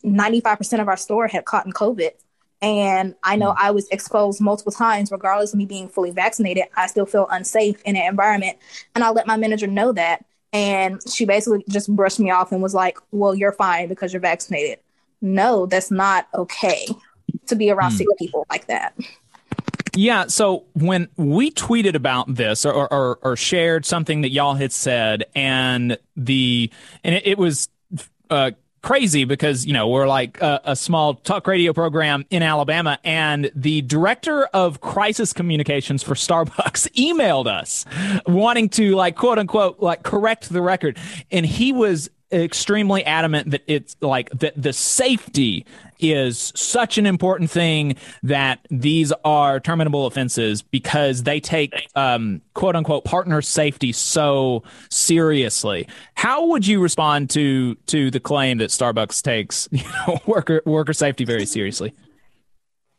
95% 0.03 0.81
of 0.81 0.87
our 0.87 0.97
store 0.97 1.27
had 1.27 1.45
caught 1.45 1.67
in 1.67 1.73
COVID. 1.73 2.09
And 2.59 3.13
I 3.23 3.35
know 3.35 3.53
I 3.55 3.69
was 3.69 3.87
exposed 3.89 4.41
multiple 4.41 4.71
times, 4.71 5.11
regardless 5.11 5.53
of 5.53 5.59
me 5.59 5.67
being 5.67 5.89
fully 5.89 6.09
vaccinated. 6.09 6.63
I 6.75 6.87
still 6.87 7.05
feel 7.05 7.27
unsafe 7.29 7.79
in 7.83 7.95
an 7.95 8.07
environment. 8.09 8.57
And 8.95 9.03
I 9.03 9.11
let 9.11 9.27
my 9.27 9.37
manager 9.37 9.67
know 9.67 9.91
that. 9.91 10.25
And 10.53 10.99
she 11.07 11.25
basically 11.25 11.63
just 11.69 11.95
brushed 11.95 12.19
me 12.19 12.31
off 12.31 12.51
and 12.51 12.63
was 12.63 12.73
like, 12.73 12.97
Well, 13.11 13.35
you're 13.35 13.51
fine 13.51 13.89
because 13.89 14.11
you're 14.11 14.21
vaccinated. 14.21 14.79
No, 15.21 15.67
that's 15.67 15.91
not 15.91 16.27
okay 16.33 16.87
to 17.47 17.55
be 17.55 17.69
around 17.71 17.91
sick 17.91 18.07
people 18.17 18.45
like 18.49 18.67
that. 18.67 18.93
Yeah, 19.95 20.27
so 20.27 20.65
when 20.73 21.07
we 21.17 21.49
tweeted 21.49 21.95
about 21.95 22.33
this 22.33 22.65
or, 22.65 22.93
or, 22.93 23.17
or 23.23 23.35
shared 23.35 23.83
something 23.83 24.21
that 24.21 24.29
y'all 24.29 24.53
had 24.53 24.71
said, 24.71 25.25
and 25.33 25.97
the 26.15 26.69
and 27.03 27.15
it, 27.15 27.25
it 27.25 27.37
was 27.39 27.67
uh, 28.29 28.51
crazy 28.83 29.25
because 29.25 29.65
you 29.65 29.73
know 29.73 29.87
we're 29.87 30.07
like 30.07 30.39
a, 30.39 30.61
a 30.65 30.75
small 30.75 31.15
talk 31.15 31.47
radio 31.47 31.73
program 31.73 32.25
in 32.29 32.43
Alabama, 32.43 32.99
and 33.03 33.51
the 33.55 33.81
director 33.81 34.45
of 34.53 34.81
crisis 34.81 35.33
communications 35.33 36.03
for 36.03 36.13
Starbucks 36.15 36.91
emailed 36.93 37.47
us 37.47 37.83
wanting 38.27 38.69
to 38.69 38.95
like 38.95 39.15
quote 39.15 39.39
unquote 39.39 39.79
like 39.79 40.03
correct 40.03 40.49
the 40.49 40.61
record, 40.61 40.97
and 41.31 41.43
he 41.43 41.71
was 41.71 42.09
extremely 42.31 43.03
adamant 43.05 43.51
that 43.51 43.63
it's 43.67 43.95
like 44.01 44.29
that 44.31 44.53
the 44.61 44.73
safety 44.73 45.65
is 45.99 46.51
such 46.55 46.97
an 46.97 47.05
important 47.05 47.49
thing 47.49 47.95
that 48.23 48.65
these 48.69 49.11
are 49.23 49.59
terminable 49.59 50.05
offenses 50.05 50.61
because 50.61 51.23
they 51.23 51.39
take 51.39 51.87
um, 51.95 52.41
quote 52.53 52.75
unquote 52.75 53.05
partner 53.05 53.41
safety 53.41 53.91
so 53.91 54.63
seriously. 54.89 55.87
How 56.15 56.45
would 56.47 56.65
you 56.65 56.81
respond 56.81 57.29
to 57.31 57.75
to 57.87 58.11
the 58.11 58.19
claim 58.19 58.57
that 58.59 58.69
Starbucks 58.69 59.21
takes 59.21 59.67
you 59.71 59.83
know, 59.83 60.19
worker 60.25 60.61
worker 60.65 60.93
safety 60.93 61.25
very 61.25 61.45
seriously? 61.45 61.93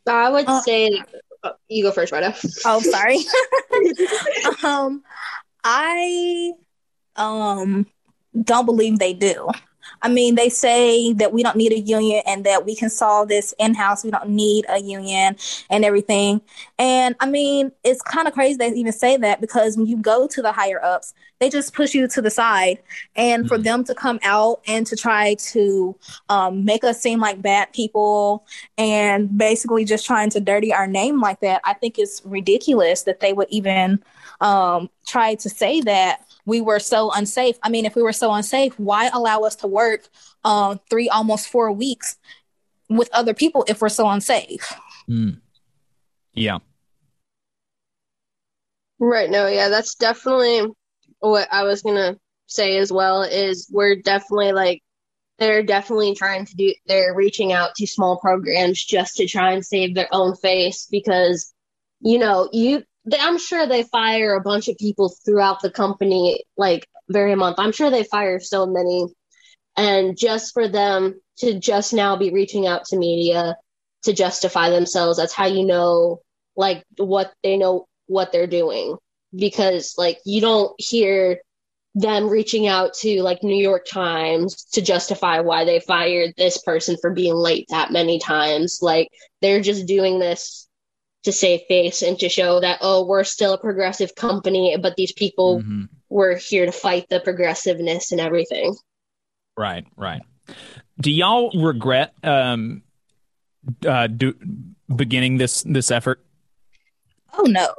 I 0.07 0.29
would 0.29 0.49
say 0.63 1.03
oh, 1.43 1.51
you 1.67 1.83
go 1.83 1.91
first, 1.91 2.11
Rita. 2.11 2.35
Oh, 2.65 2.79
sorry. 2.81 3.19
um, 4.63 5.03
I 5.63 6.53
um 7.15 7.85
don't 8.43 8.65
believe 8.65 8.99
they 8.99 9.13
do. 9.13 9.49
I 10.01 10.09
mean, 10.09 10.35
they 10.35 10.49
say 10.49 11.13
that 11.13 11.33
we 11.33 11.43
don't 11.43 11.55
need 11.55 11.71
a 11.71 11.79
union 11.79 12.21
and 12.25 12.45
that 12.45 12.65
we 12.65 12.75
can 12.75 12.89
solve 12.89 13.27
this 13.27 13.53
in 13.59 13.73
house. 13.73 14.03
We 14.03 14.11
don't 14.11 14.29
need 14.29 14.65
a 14.69 14.81
union 14.81 15.35
and 15.69 15.85
everything. 15.85 16.41
And 16.77 17.15
I 17.19 17.29
mean, 17.29 17.71
it's 17.83 18.01
kind 18.01 18.27
of 18.27 18.33
crazy 18.33 18.57
they 18.57 18.69
even 18.69 18.93
say 18.93 19.17
that 19.17 19.41
because 19.41 19.77
when 19.77 19.87
you 19.87 19.97
go 19.97 20.27
to 20.27 20.41
the 20.41 20.51
higher 20.51 20.83
ups, 20.83 21.13
they 21.39 21.49
just 21.49 21.73
push 21.73 21.93
you 21.93 22.07
to 22.07 22.21
the 22.21 22.29
side. 22.29 22.79
And 23.15 23.47
for 23.47 23.57
them 23.57 23.83
to 23.85 23.95
come 23.95 24.19
out 24.23 24.61
and 24.67 24.85
to 24.87 24.95
try 24.95 25.35
to 25.35 25.95
um, 26.27 26.65
make 26.65 26.83
us 26.83 27.01
seem 27.01 27.19
like 27.19 27.41
bad 27.41 27.71
people 27.71 28.45
and 28.77 29.37
basically 29.37 29.85
just 29.85 30.05
trying 30.05 30.29
to 30.31 30.39
dirty 30.39 30.73
our 30.73 30.87
name 30.87 31.21
like 31.21 31.39
that, 31.39 31.61
I 31.63 31.73
think 31.73 31.97
it's 31.97 32.21
ridiculous 32.25 33.03
that 33.03 33.21
they 33.21 33.33
would 33.33 33.47
even 33.49 34.03
um, 34.41 34.89
try 35.07 35.35
to 35.35 35.49
say 35.49 35.81
that 35.81 36.25
we 36.49 36.59
were 36.61 36.79
so 36.79 37.11
unsafe. 37.11 37.57
I 37.63 37.69
mean, 37.69 37.85
if 37.85 37.95
we 37.95 38.03
were 38.03 38.13
so 38.13 38.33
unsafe, 38.33 38.77
why 38.77 39.09
allow 39.13 39.41
us 39.41 39.55
to 39.57 39.67
work 39.67 40.09
um, 40.43 40.79
three, 40.89 41.07
almost 41.07 41.47
four 41.47 41.71
weeks 41.71 42.17
with 42.89 43.09
other 43.13 43.33
people 43.33 43.63
if 43.67 43.81
we're 43.81 43.89
so 43.89 44.09
unsafe? 44.09 44.73
Mm. 45.07 45.39
Yeah. 46.33 46.59
Right. 48.99 49.29
No, 49.29 49.47
yeah, 49.47 49.69
that's 49.69 49.95
definitely 49.95 50.73
what 51.19 51.47
I 51.51 51.63
was 51.63 51.81
gonna 51.81 52.17
say 52.47 52.77
as 52.77 52.91
well. 52.91 53.21
Is 53.21 53.69
we're 53.71 53.95
definitely 53.95 54.51
like 54.51 54.83
they're 55.37 55.63
definitely 55.63 56.15
trying 56.15 56.45
to 56.45 56.55
do. 56.55 56.73
They're 56.85 57.15
reaching 57.15 57.53
out 57.53 57.75
to 57.75 57.87
small 57.87 58.19
programs 58.19 58.83
just 58.83 59.15
to 59.15 59.27
try 59.27 59.53
and 59.53 59.65
save 59.65 59.95
their 59.95 60.09
own 60.11 60.35
face 60.35 60.85
because 60.91 61.53
you 62.01 62.19
know 62.19 62.49
you 62.51 62.83
I'm 63.19 63.37
sure 63.37 63.65
they 63.65 63.83
fire 63.83 64.35
a 64.35 64.41
bunch 64.41 64.67
of 64.67 64.77
people 64.77 65.13
throughout 65.25 65.61
the 65.61 65.71
company, 65.71 66.43
like 66.57 66.87
very 67.09 67.35
month. 67.35 67.57
I'm 67.59 67.71
sure 67.71 67.89
they 67.89 68.03
fire 68.03 68.39
so 68.39 68.65
many. 68.65 69.07
And 69.77 70.17
just 70.17 70.53
for 70.53 70.67
them 70.67 71.19
to 71.37 71.59
just 71.59 71.93
now 71.93 72.17
be 72.17 72.31
reaching 72.31 72.67
out 72.67 72.85
to 72.85 72.97
media 72.97 73.55
to 74.03 74.13
justify 74.13 74.69
themselves, 74.69 75.17
that's 75.17 75.33
how 75.33 75.45
you 75.45 75.65
know, 75.65 76.21
like, 76.55 76.83
what 76.97 77.33
they 77.43 77.57
know 77.57 77.87
what 78.07 78.31
they're 78.31 78.47
doing. 78.47 78.97
Because, 79.35 79.95
like, 79.97 80.19
you 80.25 80.41
don't 80.41 80.73
hear 80.77 81.39
them 81.95 82.29
reaching 82.29 82.67
out 82.67 82.93
to, 82.95 83.21
like, 83.21 83.43
New 83.43 83.61
York 83.61 83.85
Times 83.89 84.65
to 84.73 84.81
justify 84.81 85.39
why 85.39 85.65
they 85.65 85.79
fired 85.79 86.33
this 86.37 86.61
person 86.61 86.97
for 87.01 87.11
being 87.11 87.35
late 87.35 87.65
that 87.69 87.91
many 87.91 88.19
times. 88.19 88.79
Like, 88.81 89.09
they're 89.41 89.61
just 89.61 89.85
doing 89.85 90.19
this 90.19 90.68
to 91.23 91.31
save 91.31 91.61
face 91.67 92.01
and 92.01 92.17
to 92.19 92.29
show 92.29 92.59
that 92.59 92.79
oh 92.81 93.05
we're 93.05 93.23
still 93.23 93.53
a 93.53 93.57
progressive 93.57 94.15
company 94.15 94.77
but 94.81 94.95
these 94.95 95.11
people 95.11 95.59
mm-hmm. 95.59 95.83
were 96.09 96.35
here 96.35 96.65
to 96.65 96.71
fight 96.71 97.07
the 97.09 97.19
progressiveness 97.19 98.11
and 98.11 98.21
everything. 98.21 98.75
Right 99.57 99.85
right. 99.97 100.21
Do 100.99 101.11
y'all 101.11 101.51
regret 101.61 102.13
um 102.23 102.83
uh 103.85 104.07
do 104.07 104.33
beginning 104.93 105.37
this 105.37 105.63
this 105.63 105.91
effort? 105.91 106.23
Oh 107.37 107.43
no. 107.43 107.73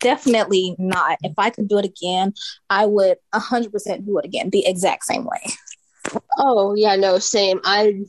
Definitely 0.00 0.74
not. 0.78 1.18
If 1.22 1.34
i 1.38 1.50
could 1.50 1.68
do 1.68 1.78
it 1.78 1.84
again 1.84 2.34
i 2.68 2.86
would 2.86 3.18
100% 3.34 4.04
do 4.04 4.18
it 4.18 4.24
again 4.24 4.50
the 4.50 4.66
exact 4.66 5.04
same 5.04 5.24
way. 5.24 6.20
Oh 6.38 6.74
yeah 6.74 6.96
no 6.96 7.18
same. 7.20 7.60
I 7.64 8.02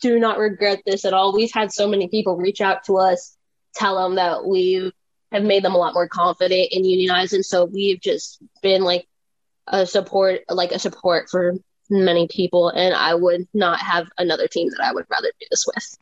do 0.00 0.18
not 0.18 0.38
regret 0.38 0.82
this 0.86 1.04
at 1.04 1.12
all. 1.12 1.34
We've 1.34 1.52
had 1.52 1.72
so 1.72 1.86
many 1.88 2.08
people 2.08 2.36
reach 2.36 2.60
out 2.60 2.84
to 2.84 2.98
us 2.98 3.36
tell 3.74 3.96
them 3.96 4.16
that 4.16 4.46
we 4.46 4.92
have 5.32 5.42
made 5.42 5.64
them 5.64 5.74
a 5.74 5.78
lot 5.78 5.94
more 5.94 6.08
confident 6.08 6.68
in 6.70 6.82
unionizing. 6.82 7.44
So 7.44 7.64
we've 7.64 8.00
just 8.00 8.42
been 8.62 8.82
like 8.82 9.06
a 9.66 9.86
support, 9.86 10.42
like 10.48 10.72
a 10.72 10.78
support 10.78 11.28
for 11.30 11.54
many 11.90 12.28
people. 12.28 12.68
And 12.68 12.94
I 12.94 13.14
would 13.14 13.46
not 13.52 13.80
have 13.80 14.08
another 14.18 14.46
team 14.46 14.70
that 14.70 14.80
I 14.80 14.92
would 14.92 15.06
rather 15.10 15.30
do 15.40 15.46
this 15.50 15.64
with. 15.66 15.98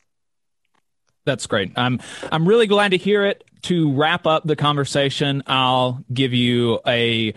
That's 1.25 1.47
great. 1.47 1.73
I'm 1.77 2.01
I'm 2.33 2.49
really 2.49 2.67
glad 2.67 2.91
to 2.91 2.97
hear 2.97 3.25
it. 3.25 3.45
To 3.63 3.93
wrap 3.93 4.27
up 4.27 4.45
the 4.45 4.57
conversation, 4.57 5.45
I'll 5.47 6.05
give 6.13 6.35
you 6.35 6.81
a 6.85 7.33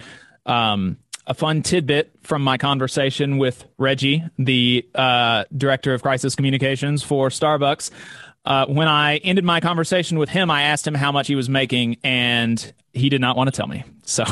um, 0.47 0.97
a 1.27 1.33
fun 1.33 1.61
tidbit 1.61 2.11
from 2.21 2.41
my 2.41 2.57
conversation 2.57 3.37
with 3.37 3.65
Reggie, 3.77 4.23
the 4.37 4.87
uh, 4.95 5.45
director 5.55 5.93
of 5.93 6.01
crisis 6.01 6.35
communications 6.35 7.03
for 7.03 7.29
Starbucks. 7.29 7.91
Uh, 8.45 8.65
when 8.67 8.87
I 8.87 9.17
ended 9.17 9.43
my 9.43 9.59
conversation 9.59 10.19
with 10.19 10.29
him, 10.29 10.51
I 10.51 10.63
asked 10.63 10.85
him 10.85 10.93
how 10.93 11.11
much 11.11 11.27
he 11.27 11.35
was 11.35 11.49
making, 11.49 11.97
and 12.03 12.73
he 12.93 13.09
did 13.09 13.19
not 13.19 13.35
want 13.35 13.47
to 13.47 13.51
tell 13.51 13.67
me. 13.67 13.83
So. 14.03 14.23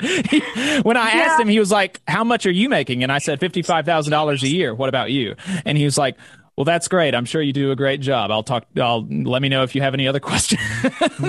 he, 0.00 0.40
when 0.82 0.96
I 0.96 1.10
asked 1.10 1.38
yeah. 1.38 1.40
him, 1.40 1.48
he 1.48 1.58
was 1.58 1.72
like, 1.72 2.00
"How 2.06 2.22
much 2.22 2.46
are 2.46 2.52
you 2.52 2.68
making?" 2.68 3.02
And 3.02 3.10
I 3.10 3.18
said, 3.18 3.40
fifty-five 3.40 3.84
thousand 3.84 4.12
dollars 4.12 4.44
a 4.44 4.48
year. 4.48 4.74
What 4.74 4.88
about 4.88 5.10
you?" 5.10 5.34
And 5.64 5.76
he 5.76 5.84
was 5.84 5.98
like, 5.98 6.16
"Well, 6.56 6.64
that's 6.64 6.86
great. 6.86 7.16
I'm 7.16 7.24
sure 7.24 7.42
you 7.42 7.52
do 7.52 7.72
a 7.72 7.76
great 7.76 8.00
job. 8.00 8.30
I'll 8.30 8.44
talk. 8.44 8.66
I'll 8.76 9.06
let 9.08 9.42
me 9.42 9.48
know 9.48 9.64
if 9.64 9.74
you 9.74 9.82
have 9.82 9.94
any 9.94 10.06
other 10.06 10.20
questions." 10.30 10.62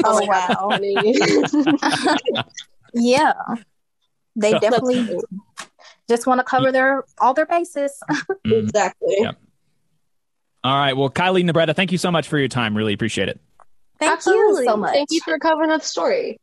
oh 0.05 0.25
wow! 0.27 0.77
yeah, 2.93 3.33
they 4.35 4.51
so, 4.51 4.59
definitely 4.59 5.17
just 6.07 6.27
want 6.27 6.39
to 6.39 6.43
cover 6.43 6.71
their 6.71 7.05
all 7.19 7.33
their 7.33 7.47
bases. 7.47 7.97
Mm-hmm. 8.09 8.51
exactly. 8.51 9.15
Yeah. 9.19 9.31
All 10.63 10.77
right. 10.77 10.95
Well, 10.95 11.09
Kylie 11.09 11.49
Nebretta, 11.49 11.75
thank 11.75 11.91
you 11.91 11.97
so 11.97 12.11
much 12.11 12.27
for 12.27 12.37
your 12.37 12.47
time. 12.47 12.77
Really 12.77 12.93
appreciate 12.93 13.29
it. 13.29 13.39
Thank 13.99 14.13
Absolutely. 14.13 14.63
you 14.63 14.69
so 14.69 14.77
much. 14.77 14.93
Thank 14.93 15.09
you 15.11 15.21
for 15.23 15.37
covering 15.39 15.71
up 15.71 15.81
the 15.81 15.87
story. 15.87 16.39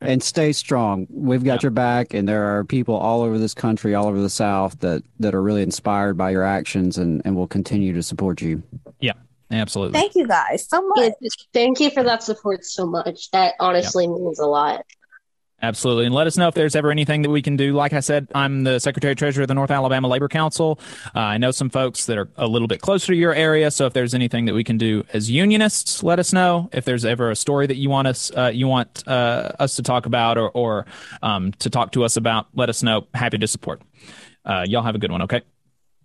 And 0.00 0.22
stay 0.22 0.52
strong. 0.52 1.06
We've 1.10 1.42
got 1.42 1.54
yeah. 1.54 1.58
your 1.62 1.70
back, 1.70 2.12
and 2.12 2.28
there 2.28 2.44
are 2.44 2.64
people 2.64 2.94
all 2.94 3.22
over 3.22 3.38
this 3.38 3.54
country, 3.54 3.94
all 3.94 4.06
over 4.06 4.20
the 4.20 4.30
South, 4.30 4.78
that 4.80 5.02
that 5.20 5.34
are 5.34 5.42
really 5.42 5.62
inspired 5.62 6.16
by 6.16 6.30
your 6.30 6.42
actions, 6.42 6.98
and 6.98 7.22
and 7.24 7.34
will 7.34 7.46
continue 7.46 7.92
to 7.94 8.02
support 8.02 8.42
you. 8.42 8.62
Yeah, 9.00 9.14
absolutely. 9.50 9.98
Thank 9.98 10.14
you 10.14 10.26
guys 10.26 10.68
so 10.68 10.86
much. 10.86 11.14
Thank 11.52 11.80
you 11.80 11.90
for 11.90 12.02
that 12.02 12.22
support 12.22 12.64
so 12.64 12.86
much. 12.86 13.30
That 13.30 13.54
honestly 13.58 14.04
yeah. 14.04 14.10
means 14.10 14.38
a 14.38 14.46
lot. 14.46 14.84
Absolutely. 15.62 16.04
And 16.04 16.14
let 16.14 16.26
us 16.26 16.36
know 16.36 16.48
if 16.48 16.54
there's 16.54 16.76
ever 16.76 16.90
anything 16.90 17.22
that 17.22 17.30
we 17.30 17.40
can 17.40 17.56
do. 17.56 17.72
Like 17.72 17.94
I 17.94 18.00
said, 18.00 18.28
I'm 18.34 18.64
the 18.64 18.78
Secretary 18.78 19.14
Treasurer 19.14 19.42
of 19.42 19.48
the 19.48 19.54
North 19.54 19.70
Alabama 19.70 20.06
Labor 20.06 20.28
Council. 20.28 20.78
Uh, 21.14 21.20
I 21.20 21.38
know 21.38 21.50
some 21.50 21.70
folks 21.70 22.04
that 22.06 22.18
are 22.18 22.28
a 22.36 22.46
little 22.46 22.68
bit 22.68 22.82
closer 22.82 23.06
to 23.06 23.16
your 23.16 23.32
area. 23.32 23.70
So 23.70 23.86
if 23.86 23.94
there's 23.94 24.12
anything 24.12 24.44
that 24.44 24.54
we 24.54 24.62
can 24.62 24.76
do 24.76 25.02
as 25.14 25.30
unionists, 25.30 26.02
let 26.02 26.18
us 26.18 26.34
know. 26.34 26.68
If 26.72 26.84
there's 26.84 27.06
ever 27.06 27.30
a 27.30 27.36
story 27.36 27.66
that 27.68 27.76
you 27.76 27.88
want 27.88 28.06
us, 28.06 28.30
uh, 28.36 28.50
you 28.52 28.68
want 28.68 29.02
uh, 29.08 29.52
us 29.58 29.76
to 29.76 29.82
talk 29.82 30.04
about 30.04 30.36
or, 30.36 30.50
or 30.50 30.84
um, 31.22 31.52
to 31.52 31.70
talk 31.70 31.92
to 31.92 32.04
us 32.04 32.18
about, 32.18 32.48
let 32.54 32.68
us 32.68 32.82
know. 32.82 33.06
Happy 33.14 33.38
to 33.38 33.46
support. 33.46 33.80
Uh, 34.44 34.64
y'all 34.66 34.82
have 34.82 34.94
a 34.94 34.98
good 34.98 35.10
one. 35.10 35.22
Okay. 35.22 35.40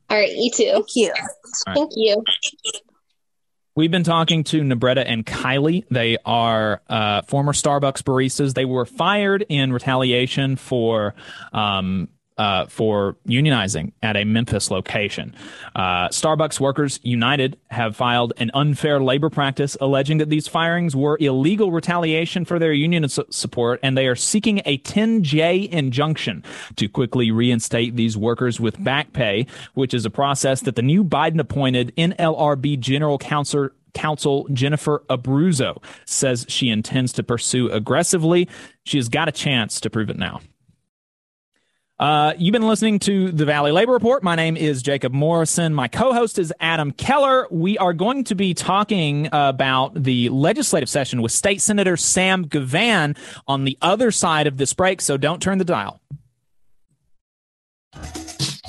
All 0.10 0.18
right. 0.18 0.32
You 0.32 0.50
too. 0.50 0.72
Thank 0.72 0.96
you. 0.96 1.14
Right. 1.68 1.76
Thank 1.76 1.92
you. 1.96 2.24
We've 3.74 3.92
been 3.92 4.04
talking 4.04 4.44
to 4.46 4.62
Nebretta 4.62 5.04
and 5.06 5.26
Kylie. 5.26 5.86
They 5.90 6.18
are 6.26 6.82
uh, 6.90 7.22
former 7.22 7.54
Starbucks 7.54 8.04
baristas. 8.04 8.54
They 8.54 8.66
were 8.66 8.86
fired 8.86 9.46
in 9.48 9.72
retaliation 9.72 10.58
for 10.58 11.16
um, 11.54 12.10
uh, 12.42 12.66
for 12.66 13.16
unionizing 13.28 13.92
at 14.02 14.18
a 14.18 14.24
Memphis 14.24 14.72
location. 14.72 15.36
Uh, 15.76 16.08
Starbucks 16.08 16.60
Workers 16.60 17.00
United 17.04 17.60
have 17.70 17.96
filed 17.96 18.34
an 18.38 18.50
unfair 18.56 19.00
labor 19.00 19.30
practice 19.30 19.78
alleging 19.80 20.18
that 20.18 20.30
these 20.30 20.48
firings 20.48 20.96
were 20.96 21.20
illegal 21.22 21.72
retaliation 21.72 22.44
for 22.44 22.58
their 22.58 22.74
union 22.74 23.08
su- 23.08 23.26
support, 23.30 23.80
and 23.84 23.96
they 23.96 24.08
are 24.08 24.16
seeking 24.16 24.60
a 24.66 24.80
10J 24.80 25.70
injunction 25.70 26.44
to 26.78 26.88
quickly 26.88 27.30
reinstate 27.30 27.96
these 27.96 28.18
workers 28.18 28.60
with 28.60 28.84
back 28.84 29.14
pay, 29.14 29.46
which 29.76 29.94
is 29.94 30.04
a 30.04 30.10
process 30.10 30.62
that 30.62 30.76
the 30.76 30.82
new 30.82 31.04
Biden 31.04 31.40
appointed 31.40 31.94
NLRB 31.96 32.80
General 32.80 33.20
Counsel 33.20 33.70
counsel 33.94 34.48
Jennifer 34.54 35.04
Abruzzo 35.10 35.84
says 36.06 36.46
she 36.48 36.70
intends 36.70 37.12
to 37.14 37.24
pursue 37.24 37.70
aggressively. 37.70 38.48
She 38.84 38.98
has 38.98 39.10
got 39.10 39.28
a 39.28 39.34
chance 39.34 39.82
to 39.82 39.90
prove 39.90 40.10
it 40.10 40.18
now. 40.18 40.40
Uh, 42.02 42.34
you've 42.36 42.52
been 42.52 42.68
listening 42.68 42.98
to 42.98 43.32
the 43.32 43.46
Valley 43.46 43.72
Labor 43.72 43.92
Report. 43.92 44.24
My 44.24 44.34
name 44.34 44.58
is 44.58 44.82
Jacob 44.82 45.14
Morrison. 45.14 45.72
My 45.72 45.88
co-host 45.88 46.40
is 46.40 46.52
Adam 46.60 46.92
Keller. 46.94 47.48
We 47.52 47.78
are 47.78 47.94
going 47.94 48.24
to 48.24 48.34
be 48.34 48.56
talking 48.56 49.30
about 49.32 49.94
the 49.94 50.28
legislative 50.30 50.90
session 50.90 51.22
with 51.22 51.32
State 51.32 51.62
Senator 51.62 51.96
Sam 51.96 52.46
Givhan 52.46 53.16
on 53.48 53.66
the 53.66 53.78
other 53.84 54.10
side 54.10 54.48
of 54.48 54.58
this 54.58 54.74
break. 54.74 55.00
So 55.00 55.16
don't 55.16 55.44
turn 55.44 55.60
the 55.60 55.64
dial. 55.64 56.02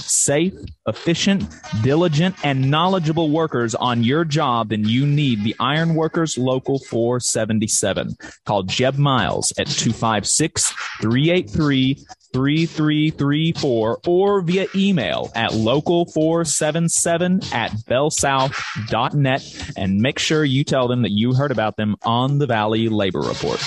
safe, 0.00 0.54
efficient, 0.86 1.44
diligent, 1.82 2.34
and 2.44 2.70
knowledgeable 2.70 3.30
workers 3.30 3.74
on 3.74 4.02
your 4.02 4.24
job, 4.24 4.70
then 4.70 4.86
you 4.86 5.06
need 5.06 5.44
the 5.44 5.54
Iron 5.60 5.94
Workers 5.94 6.38
Local 6.38 6.78
477. 6.78 8.16
Call 8.46 8.62
Jeb 8.64 8.96
Miles 8.96 9.52
at 9.58 9.66
256 9.66 10.72
383 11.00 12.04
3334 12.32 14.00
or 14.06 14.40
via 14.42 14.66
email 14.74 15.30
at 15.34 15.50
local477 15.52 17.54
at 17.54 17.70
bellsouth.net 17.72 19.72
and 19.76 19.98
make 19.98 20.18
sure 20.18 20.44
you 20.44 20.64
tell 20.64 20.88
them 20.88 21.02
that 21.02 21.12
you 21.12 21.32
heard 21.32 21.50
about 21.50 21.76
them 21.76 21.96
on 22.02 22.38
the 22.38 22.46
Valley 22.46 22.88
Labor 22.88 23.20
Report. 23.20 23.58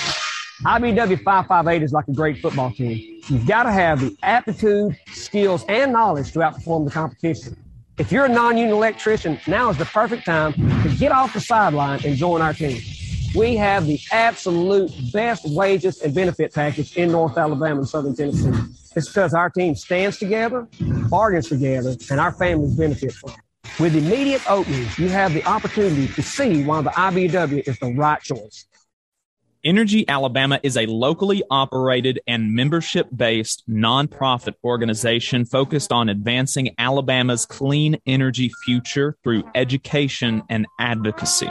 IBEW 0.64 1.22
558 1.24 1.82
is 1.82 1.92
like 1.92 2.06
a 2.06 2.12
great 2.12 2.40
football 2.40 2.70
team. 2.70 3.11
You've 3.28 3.46
got 3.46 3.64
to 3.64 3.72
have 3.72 4.00
the 4.00 4.16
aptitude, 4.22 4.96
skills, 5.12 5.64
and 5.68 5.92
knowledge 5.92 6.32
to 6.32 6.40
outperform 6.40 6.84
the 6.84 6.90
competition. 6.90 7.56
If 7.98 8.10
you're 8.10 8.24
a 8.24 8.28
non 8.28 8.56
union 8.56 8.74
electrician, 8.74 9.38
now 9.46 9.70
is 9.70 9.78
the 9.78 9.84
perfect 9.84 10.24
time 10.24 10.52
to 10.54 10.96
get 10.98 11.12
off 11.12 11.32
the 11.32 11.40
sideline 11.40 12.00
and 12.04 12.16
join 12.16 12.40
our 12.42 12.52
team. 12.52 12.80
We 13.34 13.56
have 13.56 13.86
the 13.86 14.00
absolute 14.10 14.92
best 15.12 15.44
wages 15.48 16.02
and 16.02 16.14
benefit 16.14 16.52
package 16.52 16.96
in 16.96 17.12
North 17.12 17.38
Alabama 17.38 17.80
and 17.80 17.88
Southern 17.88 18.14
Tennessee. 18.14 18.50
It's 18.96 19.08
because 19.08 19.34
our 19.34 19.48
team 19.50 19.74
stands 19.76 20.18
together, 20.18 20.66
bargains 21.08 21.48
together, 21.48 21.94
and 22.10 22.20
our 22.20 22.32
families 22.32 22.74
benefit 22.74 23.12
from 23.12 23.30
it. 23.30 23.80
With 23.80 23.96
immediate 23.96 24.42
openings, 24.50 24.98
you 24.98 25.08
have 25.08 25.32
the 25.32 25.44
opportunity 25.44 26.08
to 26.08 26.22
see 26.22 26.64
why 26.64 26.82
the 26.82 26.90
IBEW 26.90 27.66
is 27.66 27.78
the 27.78 27.94
right 27.94 28.20
choice. 28.20 28.66
Energy 29.64 30.04
Alabama 30.08 30.58
is 30.64 30.76
a 30.76 30.86
locally 30.86 31.40
operated 31.48 32.18
and 32.26 32.52
membership 32.52 33.06
based 33.14 33.62
nonprofit 33.70 34.54
organization 34.64 35.44
focused 35.44 35.92
on 35.92 36.08
advancing 36.08 36.74
Alabama's 36.78 37.46
clean 37.46 37.96
energy 38.04 38.50
future 38.64 39.16
through 39.22 39.44
education 39.54 40.42
and 40.50 40.66
advocacy. 40.80 41.48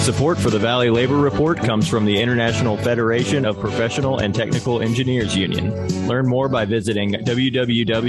Support 0.02 0.38
for 0.38 0.50
the 0.50 0.58
Valley 0.58 0.90
Labor 0.90 1.16
Report 1.16 1.58
comes 1.58 1.86
from 1.86 2.04
the 2.04 2.20
International 2.20 2.76
Federation 2.76 3.44
of 3.44 3.60
Professional 3.60 4.18
and 4.18 4.34
Technical 4.34 4.82
Engineers 4.82 5.36
Union. 5.36 5.70
Learn 6.08 6.26
more 6.26 6.48
by 6.48 6.64
visiting 6.64 7.12
www.ifpte.org. 7.12 8.02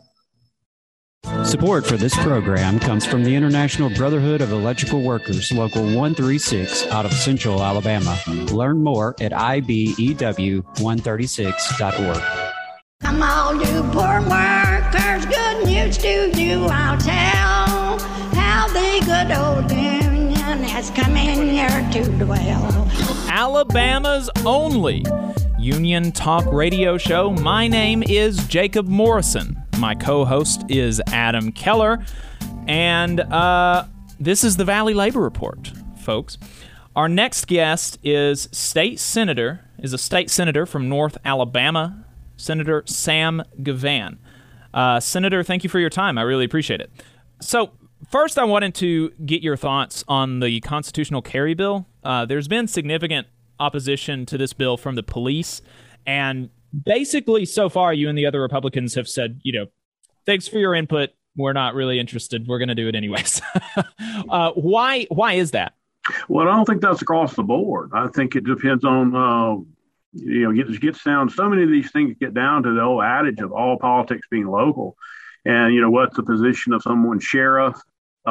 Support 1.44 1.86
for 1.88 1.98
this 1.98 2.16
program 2.18 2.80
comes 2.80 3.06
from 3.06 3.24
the 3.24 3.36
International 3.36 3.90
Brotherhood 3.90 4.42
of 4.42 4.52
Electrical 4.52 5.02
Workers, 5.02 5.52
Local 5.52 5.82
136 5.84 6.86
out 6.88 7.06
of 7.06 7.14
Central 7.14 7.62
Alabama. 7.64 8.18
Learn 8.52 8.84
more 8.84 9.16
at 9.20 9.32
IBEW136.org. 9.32 12.22
Come 13.02 13.24
on, 13.24 13.60
you 13.62 13.82
poor 13.92 14.22
workers, 14.30 15.26
good 15.26 15.66
news 15.66 15.98
to 16.00 16.30
you 16.40 16.66
I'll 16.66 16.98
tell. 16.98 17.98
How 18.36 18.68
the 18.68 19.02
good 19.06 19.32
old 19.32 19.72
union 19.72 20.64
has 20.64 20.90
come 20.92 21.16
in 21.18 21.48
here 21.50 21.90
to 21.94 22.04
dwell. 22.18 22.88
Alabama's 23.30 24.30
only 24.46 25.04
Union 25.60 26.14
Talk 26.14 26.46
radio 26.54 26.98
show. 26.98 27.32
My 27.32 27.68
name 27.68 28.02
is 28.04 28.48
Jacob 28.48 28.88
Morrison. 28.88 29.62
My 29.78 29.94
co 29.94 30.24
host 30.24 30.64
is 30.70 31.02
Adam 31.08 31.52
Keller. 31.52 32.06
And 32.66 33.20
uh, 33.20 33.84
this 34.22 34.46
is 34.46 34.56
the 34.56 34.64
Valley 34.64 34.94
Labor 34.94 35.20
Report, 35.20 35.70
folks. 36.00 36.38
Our 36.96 37.10
next 37.10 37.48
guest 37.48 38.00
is 38.04 38.48
state 38.54 39.02
senator, 39.02 39.66
is 39.80 39.92
a 39.92 39.98
state 39.98 40.30
senator 40.30 40.66
from 40.66 40.88
North 40.88 41.18
Alabama, 41.26 42.06
Senator 42.38 42.84
Sam 42.86 43.44
Givhan. 43.62 44.18
Uh, 44.74 45.02
senator, 45.02 45.44
thank 45.44 45.66
you 45.66 45.70
for 45.70 45.80
your 45.80 45.90
time. 45.90 46.18
I 46.18 46.22
really 46.22 46.46
appreciate 46.46 46.80
it. 46.80 46.90
So, 47.42 47.72
first, 48.10 48.40
I 48.40 48.46
wanted 48.46 48.76
to 48.76 49.10
get 49.26 49.42
your 49.42 49.58
thoughts 49.58 50.06
on 50.08 50.40
the 50.40 50.62
constitutional 50.62 51.22
carry 51.22 51.54
bill. 51.54 51.86
Uh, 52.02 52.26
there's 52.26 52.48
been 52.48 52.66
significant 52.66 53.28
opposition 53.60 54.26
to 54.28 54.38
this 54.38 54.54
bill 54.54 54.78
from 54.78 54.96
the 54.96 55.04
police, 55.04 55.62
and 56.06 56.50
basically, 56.86 57.46
so 57.46 57.70
far, 57.70 57.94
you 57.94 58.10
and 58.10 58.18
the 58.18 58.26
other 58.26 58.42
Republicans 58.42 58.96
have 58.96 59.08
said, 59.08 59.40
you 59.44 59.54
know, 59.54 59.66
thanks 60.26 60.48
for 60.48 60.58
your 60.58 60.76
input. 60.76 61.10
We're 61.36 61.54
not 61.54 61.74
really 61.74 62.00
interested. 62.00 62.48
We're 62.48 62.60
going 62.60 62.70
to 62.70 62.76
do 62.76 62.88
it 62.88 62.96
anyways. 62.96 63.42
uh, 64.30 64.52
why? 64.52 65.06
Why 65.10 65.34
is 65.34 65.52
that? 65.52 65.74
Well, 66.28 66.48
I 66.48 66.56
don't 66.56 66.66
think 66.66 66.82
that's 66.82 67.02
across 67.02 67.36
the 67.36 67.44
board. 67.44 67.92
I 67.94 68.08
think 68.08 68.36
it 68.36 68.44
depends 68.44 68.84
on 68.84 69.16
uh, 69.16 69.64
you 70.14 70.44
know, 70.44 70.54
gets 70.54 70.78
gets 70.80 71.04
down. 71.04 71.30
So 71.30 71.48
many 71.50 71.64
of 71.64 71.70
these 71.70 71.92
things 71.92 72.16
get 72.20 72.34
down 72.34 72.64
to 72.64 72.74
the 72.74 72.82
old 72.82 73.04
adage 73.04 73.40
of 73.40 73.52
all 73.52 73.78
politics 73.78 74.28
being 74.30 74.48
local, 74.48 74.98
and 75.46 75.74
you 75.74 75.82
know, 75.82 75.92
what's 75.92 76.16
the 76.16 76.24
position 76.24 76.74
of 76.74 76.82
someone 76.82 77.20
sheriff 77.20 77.80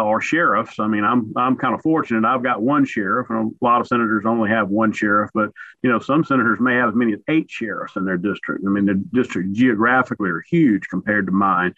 or 0.05 0.21
sheriffs? 0.21 0.79
I 0.79 0.87
mean, 0.87 1.05
I'm 1.05 1.33
I'm 1.37 1.57
kind 1.57 1.75
of 1.75 1.83
fortunate. 1.83 2.25
I've 2.25 2.43
got 2.43 2.63
one 2.63 2.85
sheriff, 2.85 3.29
and 3.31 3.53
a 3.61 3.65
lot 3.65 3.81
of 3.81 3.87
senators 3.87 4.25
only 4.27 4.51
have 4.51 4.69
one 4.69 4.93
sheriff. 4.93 5.31
But 5.35 5.51
you 5.83 5.91
know, 5.91 5.99
some 5.99 6.25
senators 6.25 6.59
may 6.61 6.75
have 6.75 6.91
as 6.91 6.95
many 6.95 7.15
as 7.15 7.21
eight 7.29 7.51
sheriffs 7.51 7.97
in 7.97 8.05
their 8.05 8.19
district. 8.19 8.65
I 8.67 8.71
mean, 8.71 8.87
their 8.87 8.95
district 8.95 9.53
geographically 9.53 10.31
are 10.31 10.43
huge 10.49 10.89
compared 10.89 11.27
to 11.27 11.33
mine. 11.33 11.75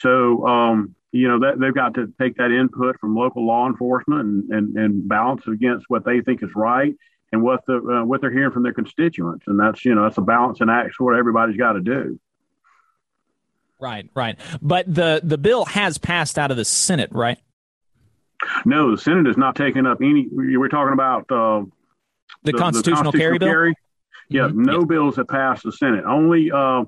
So, 0.00 0.46
um, 0.46 0.94
you 1.12 1.28
know, 1.28 1.40
that 1.40 1.58
they've 1.58 1.74
got 1.74 1.94
to 1.94 2.12
take 2.20 2.36
that 2.36 2.50
input 2.50 2.98
from 3.00 3.14
local 3.14 3.46
law 3.46 3.66
enforcement 3.66 4.20
and, 4.20 4.50
and, 4.50 4.76
and 4.76 5.08
balance 5.08 5.46
against 5.46 5.86
what 5.88 6.04
they 6.04 6.20
think 6.20 6.42
is 6.42 6.50
right 6.54 6.94
and 7.32 7.42
what 7.42 7.64
the 7.66 7.76
uh, 7.76 8.04
what 8.04 8.20
they're 8.20 8.30
hearing 8.30 8.52
from 8.52 8.62
their 8.62 8.72
constituents. 8.72 9.44
And 9.46 9.58
that's 9.58 9.84
you 9.84 9.94
know 9.94 10.04
that's 10.04 10.18
a 10.18 10.22
balance 10.22 10.60
and 10.60 10.70
act 10.70 10.94
what 10.98 11.16
everybody's 11.16 11.56
got 11.56 11.72
to 11.72 11.80
do. 11.80 12.18
Right, 13.80 14.10
right. 14.14 14.38
But 14.60 14.92
the 14.92 15.20
the 15.22 15.38
bill 15.38 15.64
has 15.64 15.98
passed 15.98 16.38
out 16.38 16.50
of 16.50 16.56
the 16.56 16.64
Senate, 16.64 17.10
right? 17.12 17.38
No, 18.64 18.90
the 18.90 19.00
Senate 19.00 19.26
has 19.26 19.36
not 19.36 19.56
taken 19.56 19.86
up 19.86 19.98
any. 20.00 20.28
We're 20.30 20.68
talking 20.68 20.92
about 20.92 21.22
uh, 21.30 21.64
the, 22.42 22.52
the, 22.52 22.52
constitutional, 22.52 22.62
the 22.62 22.62
constitutional 22.62 23.12
carry 23.12 23.38
bill. 23.38 23.48
Carry. 23.48 23.74
Yeah, 24.28 24.42
mm-hmm. 24.42 24.62
no 24.62 24.84
bills 24.84 25.16
have 25.16 25.28
passed 25.28 25.64
the 25.64 25.72
Senate. 25.72 26.04
Only 26.04 26.50
uh, 26.52 26.84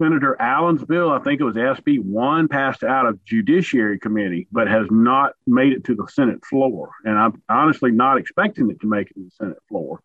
Senator 0.00 0.40
Allen's 0.40 0.84
bill, 0.84 1.10
I 1.10 1.18
think 1.18 1.40
it 1.40 1.44
was 1.44 1.56
SB 1.56 2.02
one, 2.02 2.48
passed 2.48 2.82
out 2.82 3.06
of 3.06 3.22
Judiciary 3.24 3.98
Committee, 3.98 4.48
but 4.50 4.66
has 4.66 4.86
not 4.90 5.32
made 5.46 5.72
it 5.72 5.84
to 5.84 5.94
the 5.94 6.06
Senate 6.10 6.44
floor. 6.44 6.90
And 7.04 7.18
I'm 7.18 7.42
honestly 7.48 7.90
not 7.90 8.16
expecting 8.16 8.70
it 8.70 8.80
to 8.80 8.86
make 8.86 9.10
it 9.10 9.14
to 9.14 9.24
the 9.24 9.30
Senate 9.30 9.58
floor. 9.68 10.00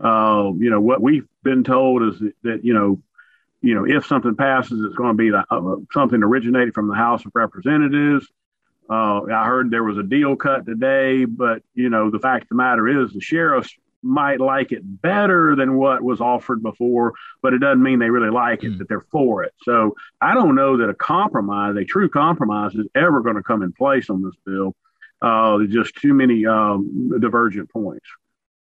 Uh, 0.00 0.52
you 0.58 0.70
know 0.70 0.80
what 0.80 1.00
we've 1.00 1.26
been 1.42 1.62
told 1.62 2.02
is 2.02 2.18
that, 2.18 2.32
that 2.42 2.64
you 2.64 2.74
know, 2.74 3.00
you 3.60 3.74
know, 3.74 3.84
if 3.84 4.06
something 4.06 4.34
passes, 4.34 4.82
it's 4.84 4.96
going 4.96 5.16
to 5.16 5.22
be 5.22 5.30
the, 5.30 5.44
uh, 5.50 5.76
something 5.92 6.22
originated 6.22 6.74
from 6.74 6.88
the 6.88 6.94
House 6.94 7.24
of 7.24 7.32
Representatives. 7.34 8.26
Uh, 8.88 9.22
I 9.24 9.46
heard 9.46 9.70
there 9.70 9.84
was 9.84 9.98
a 9.98 10.02
deal 10.02 10.36
cut 10.36 10.66
today, 10.66 11.24
but 11.24 11.62
you 11.74 11.88
know, 11.88 12.10
the 12.10 12.20
fact 12.20 12.44
of 12.44 12.48
the 12.50 12.54
matter 12.54 12.86
is, 12.86 13.12
the 13.12 13.20
sheriffs 13.20 13.74
might 14.02 14.40
like 14.40 14.72
it 14.72 14.82
better 14.82 15.56
than 15.56 15.76
what 15.76 16.02
was 16.02 16.20
offered 16.20 16.62
before, 16.62 17.14
but 17.42 17.52
it 17.52 17.58
doesn't 17.58 17.82
mean 17.82 17.98
they 17.98 18.10
really 18.10 18.30
like 18.30 18.62
it, 18.62 18.72
mm. 18.72 18.78
that 18.78 18.88
they're 18.88 19.06
for 19.10 19.42
it. 19.42 19.52
So 19.62 19.96
I 20.20 20.34
don't 20.34 20.54
know 20.54 20.76
that 20.76 20.88
a 20.88 20.94
compromise, 20.94 21.76
a 21.76 21.84
true 21.84 22.08
compromise, 22.08 22.74
is 22.74 22.86
ever 22.94 23.20
going 23.22 23.36
to 23.36 23.42
come 23.42 23.62
in 23.62 23.72
place 23.72 24.08
on 24.08 24.22
this 24.22 24.34
bill. 24.44 24.74
Uh, 25.20 25.58
there's 25.58 25.72
just 25.72 25.94
too 25.96 26.14
many 26.14 26.46
um, 26.46 27.18
divergent 27.20 27.70
points. 27.70 28.06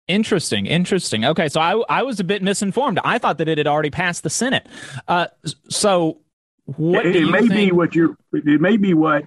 Interesting, 0.07 0.67
interesting. 0.67 1.25
Okay, 1.25 1.49
so 1.49 1.61
I 1.61 1.83
I 1.89 2.03
was 2.03 2.21
a 2.21 2.25
bit 2.25 2.41
misinformed. 2.41 3.01
I 3.03 3.19
thought 3.19 3.39
that 3.39 3.49
it 3.49 3.59
had 3.59 3.67
already 3.67 3.91
passed 3.91 4.23
the 4.23 4.31
Senate. 4.31 4.69
Uh, 5.09 5.27
so 5.69 6.21
what 6.67 7.05
it, 7.05 7.17
it 7.17 7.27
may 7.27 7.41
think? 7.41 7.53
be 7.53 7.73
what 7.73 7.95
you're. 7.95 8.17
It 8.33 8.61
may 8.61 8.77
be 8.77 8.95
what 8.95 9.25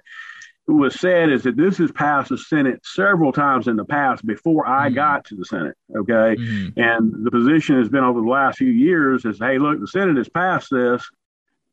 was 0.78 1.00
said 1.00 1.30
is 1.32 1.44
that 1.44 1.58
this 1.58 1.78
has 1.78 1.92
passed 1.92 2.30
the 2.30 2.38
Senate 2.38 2.80
several 2.84 3.32
times 3.32 3.68
in 3.68 3.76
the 3.76 3.86
past 3.86 4.26
before 4.26 4.68
I 4.68 4.88
mm-hmm. 4.88 4.96
got 4.96 5.26
to 5.26 5.36
the 5.36 5.46
Senate. 5.46 5.76
Okay. 5.96 6.36
Mm-hmm. 6.40 6.80
And 6.80 7.26
the 7.26 7.32
position 7.32 7.78
has 7.78 7.90
been 7.90 8.04
over 8.04 8.22
the 8.22 8.28
last 8.28 8.58
few 8.58 8.72
years 8.72 9.26
is, 9.26 9.40
hey, 9.40 9.58
look, 9.58 9.80
the 9.80 9.88
Senate 9.88 10.18
has 10.18 10.30
passed 10.30 10.70
this. 10.72 11.04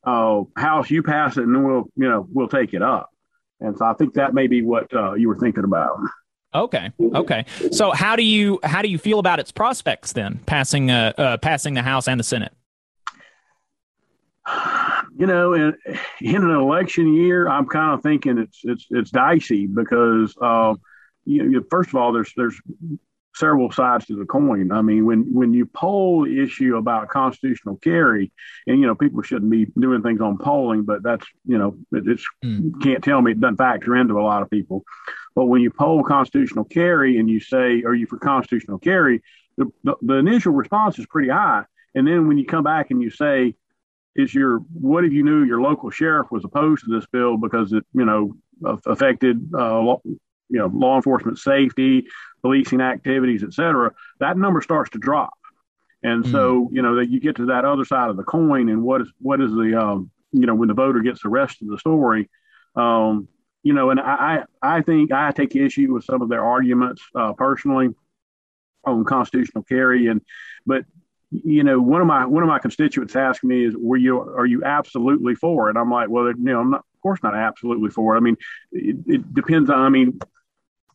Uh, 0.04 0.42
House, 0.56 0.90
you 0.90 1.02
pass 1.02 1.37
it, 1.37 1.42
and 1.42 1.54
then 1.54 1.64
we'll, 1.64 1.85
you 1.96 2.09
know, 2.09 2.26
we'll 2.32 2.48
take 2.48 2.74
it 2.74 2.82
up. 2.82 3.11
And 3.61 3.76
so 3.76 3.85
I 3.85 3.94
think 3.94 4.14
that 4.14 4.35
may 4.35 4.46
be 4.46 4.62
what 4.62 4.92
uh, 4.94 5.14
you 5.14 5.28
were 5.28 5.38
thinking 5.38 5.64
about. 5.64 5.98
Okay. 6.54 6.90
Okay. 7.00 7.44
So 7.72 7.90
how 7.90 8.16
do 8.16 8.22
you 8.22 8.61
how 8.62 8.82
do 8.82 8.88
you 8.88 8.98
feel 8.98 9.18
about 9.18 9.40
its 9.40 9.50
prospects 9.50 10.12
then, 10.12 10.40
passing 10.46 10.90
uh, 10.90 11.12
uh 11.18 11.37
passing 11.38 11.74
the 11.74 11.82
House 11.82 12.09
and 12.09 12.20
the 12.20 12.24
Senate? 12.24 12.52
you 15.18 15.26
know, 15.26 15.55
in, 15.55 15.76
in 16.20 16.37
an 16.37 16.50
election 16.50 17.14
year, 17.14 17.48
I'm 17.48 17.66
kind 17.66 17.94
of 17.94 18.02
thinking 18.02 18.38
it's 18.38 18.61
it's 18.64 18.87
it's 18.90 19.11
dicey 19.11 19.66
because 19.66 20.35
uh, 20.40 20.74
you 21.24 21.48
know, 21.48 21.62
first 21.70 21.88
of 21.88 21.96
all, 21.96 22.12
there's 22.12 22.33
there's 22.37 22.61
several 23.35 23.70
sides 23.70 24.07
to 24.07 24.16
the 24.16 24.24
coin. 24.24 24.72
I 24.72 24.83
mean, 24.83 25.07
when 25.07 25.33
when 25.33 25.52
you 25.55 25.66
poll 25.66 26.24
the 26.24 26.42
issue 26.42 26.76
about 26.76 27.09
constitutional 27.09 27.76
carry, 27.76 28.33
and 28.66 28.79
you 28.79 28.87
know, 28.87 28.94
people 28.94 29.22
shouldn't 29.22 29.50
be 29.50 29.66
doing 29.79 30.02
things 30.02 30.20
on 30.20 30.38
polling, 30.38 30.83
but 30.83 31.02
that's 31.02 31.26
you 31.46 31.57
know, 31.57 31.76
it, 31.92 32.07
it's 32.07 32.24
mm. 32.44 32.70
can't 32.83 33.02
tell 33.02 33.22
me 33.22 33.33
it 33.33 33.40
doesn't 33.40 33.57
factor 33.57 33.96
into 33.96 34.18
a 34.18 34.22
lot 34.22 34.42
of 34.42 34.50
people. 34.50 34.85
But 35.35 35.46
when 35.46 35.62
you 35.62 35.70
poll 35.70 36.02
constitutional 36.02 36.64
carry 36.64 37.18
and 37.18 37.29
you 37.31 37.40
say, 37.40 37.83
"Are 37.85 37.94
you 37.94 38.07
for 38.07 38.18
constitutional 38.18 38.79
carry?" 38.79 39.22
the, 39.57 39.72
the, 39.85 39.94
the 40.02 40.14
initial 40.14 40.52
response 40.52 40.98
is 40.98 41.07
pretty 41.07 41.31
high, 41.31 41.64
and 41.94 42.07
then 42.07 42.29
when 42.29 42.37
you 42.37 42.44
come 42.44 42.64
back 42.64 42.90
and 42.90 43.02
you 43.02 43.11
say 43.11 43.55
is 44.16 44.35
your 44.35 44.59
what 44.72 45.05
if 45.05 45.12
you 45.12 45.22
knew 45.22 45.44
your 45.44 45.61
local 45.61 45.90
sheriff 45.90 46.29
was 46.31 46.44
opposed 46.44 46.85
to 46.85 46.90
this 46.90 47.07
bill 47.12 47.37
because 47.37 47.72
it 47.72 47.85
you 47.92 48.05
know 48.05 48.33
affected 48.87 49.48
uh, 49.55 49.96
you 50.48 50.59
know 50.59 50.70
law 50.72 50.96
enforcement 50.96 51.38
safety, 51.38 52.07
policing 52.42 52.81
activities, 52.81 53.42
et 53.42 53.52
cetera. 53.52 53.92
That 54.20 54.38
number 54.38 54.62
starts 54.62 54.90
to 54.90 54.98
drop, 54.98 55.35
and 56.02 56.24
mm-hmm. 56.24 56.33
so 56.33 56.70
you 56.72 56.83
know 56.83 56.96
that 56.96 57.11
you 57.11 57.20
get 57.20 57.37
to 57.37 57.46
that 57.46 57.64
other 57.64 57.85
side 57.85 58.11
of 58.11 58.16
the 58.16 58.24
coin, 58.24 58.68
and 58.68 58.83
what 58.83 59.02
is 59.02 59.12
what 59.20 59.40
is 59.40 59.50
the 59.50 59.79
um, 59.81 60.11
you 60.33 60.46
know 60.46 60.55
when 60.55 60.68
the 60.68 60.74
voter 60.74 61.00
gets 61.00 61.22
the 61.22 61.29
rest 61.29 61.62
of 61.62 61.68
the 61.68 61.79
story. 61.79 62.29
Um, 62.74 63.29
you 63.62 63.72
know, 63.72 63.90
and 63.90 63.98
I, 63.98 64.44
I 64.62 64.83
think 64.83 65.11
I 65.11 65.33
take 65.33 65.57
issue 65.57 65.92
with 65.92 66.05
some 66.05 66.22
of 66.22 66.29
their 66.29 66.44
arguments 66.44 67.02
uh, 67.16 67.33
personally 67.33 67.88
on 68.85 69.05
constitutional 69.05 69.64
carry, 69.64 70.07
and 70.07 70.20
but 70.64 70.85
you 71.30 71.64
know, 71.64 71.80
one 71.80 72.00
of 72.00 72.06
my 72.06 72.24
one 72.24 72.42
of 72.42 72.48
my 72.48 72.58
constituents 72.58 73.16
asked 73.16 73.42
me 73.42 73.64
is, 73.64 73.74
"Were 73.76 73.96
you 73.96 74.20
are 74.20 74.46
you 74.46 74.64
absolutely 74.64 75.34
for 75.34 75.70
it?" 75.70 75.76
I'm 75.76 75.90
like, 75.90 76.08
"Well, 76.08 76.28
you 76.28 76.34
know, 76.36 76.60
I'm 76.60 76.70
not, 76.70 76.80
of 76.80 77.00
course 77.02 77.20
not 77.22 77.34
absolutely 77.34 77.90
for 77.90 78.14
it. 78.14 78.18
I 78.18 78.20
mean, 78.20 78.36
it, 78.72 78.96
it 79.06 79.34
depends 79.34 79.68
on. 79.70 79.80
I 79.80 79.88
mean, 79.88 80.18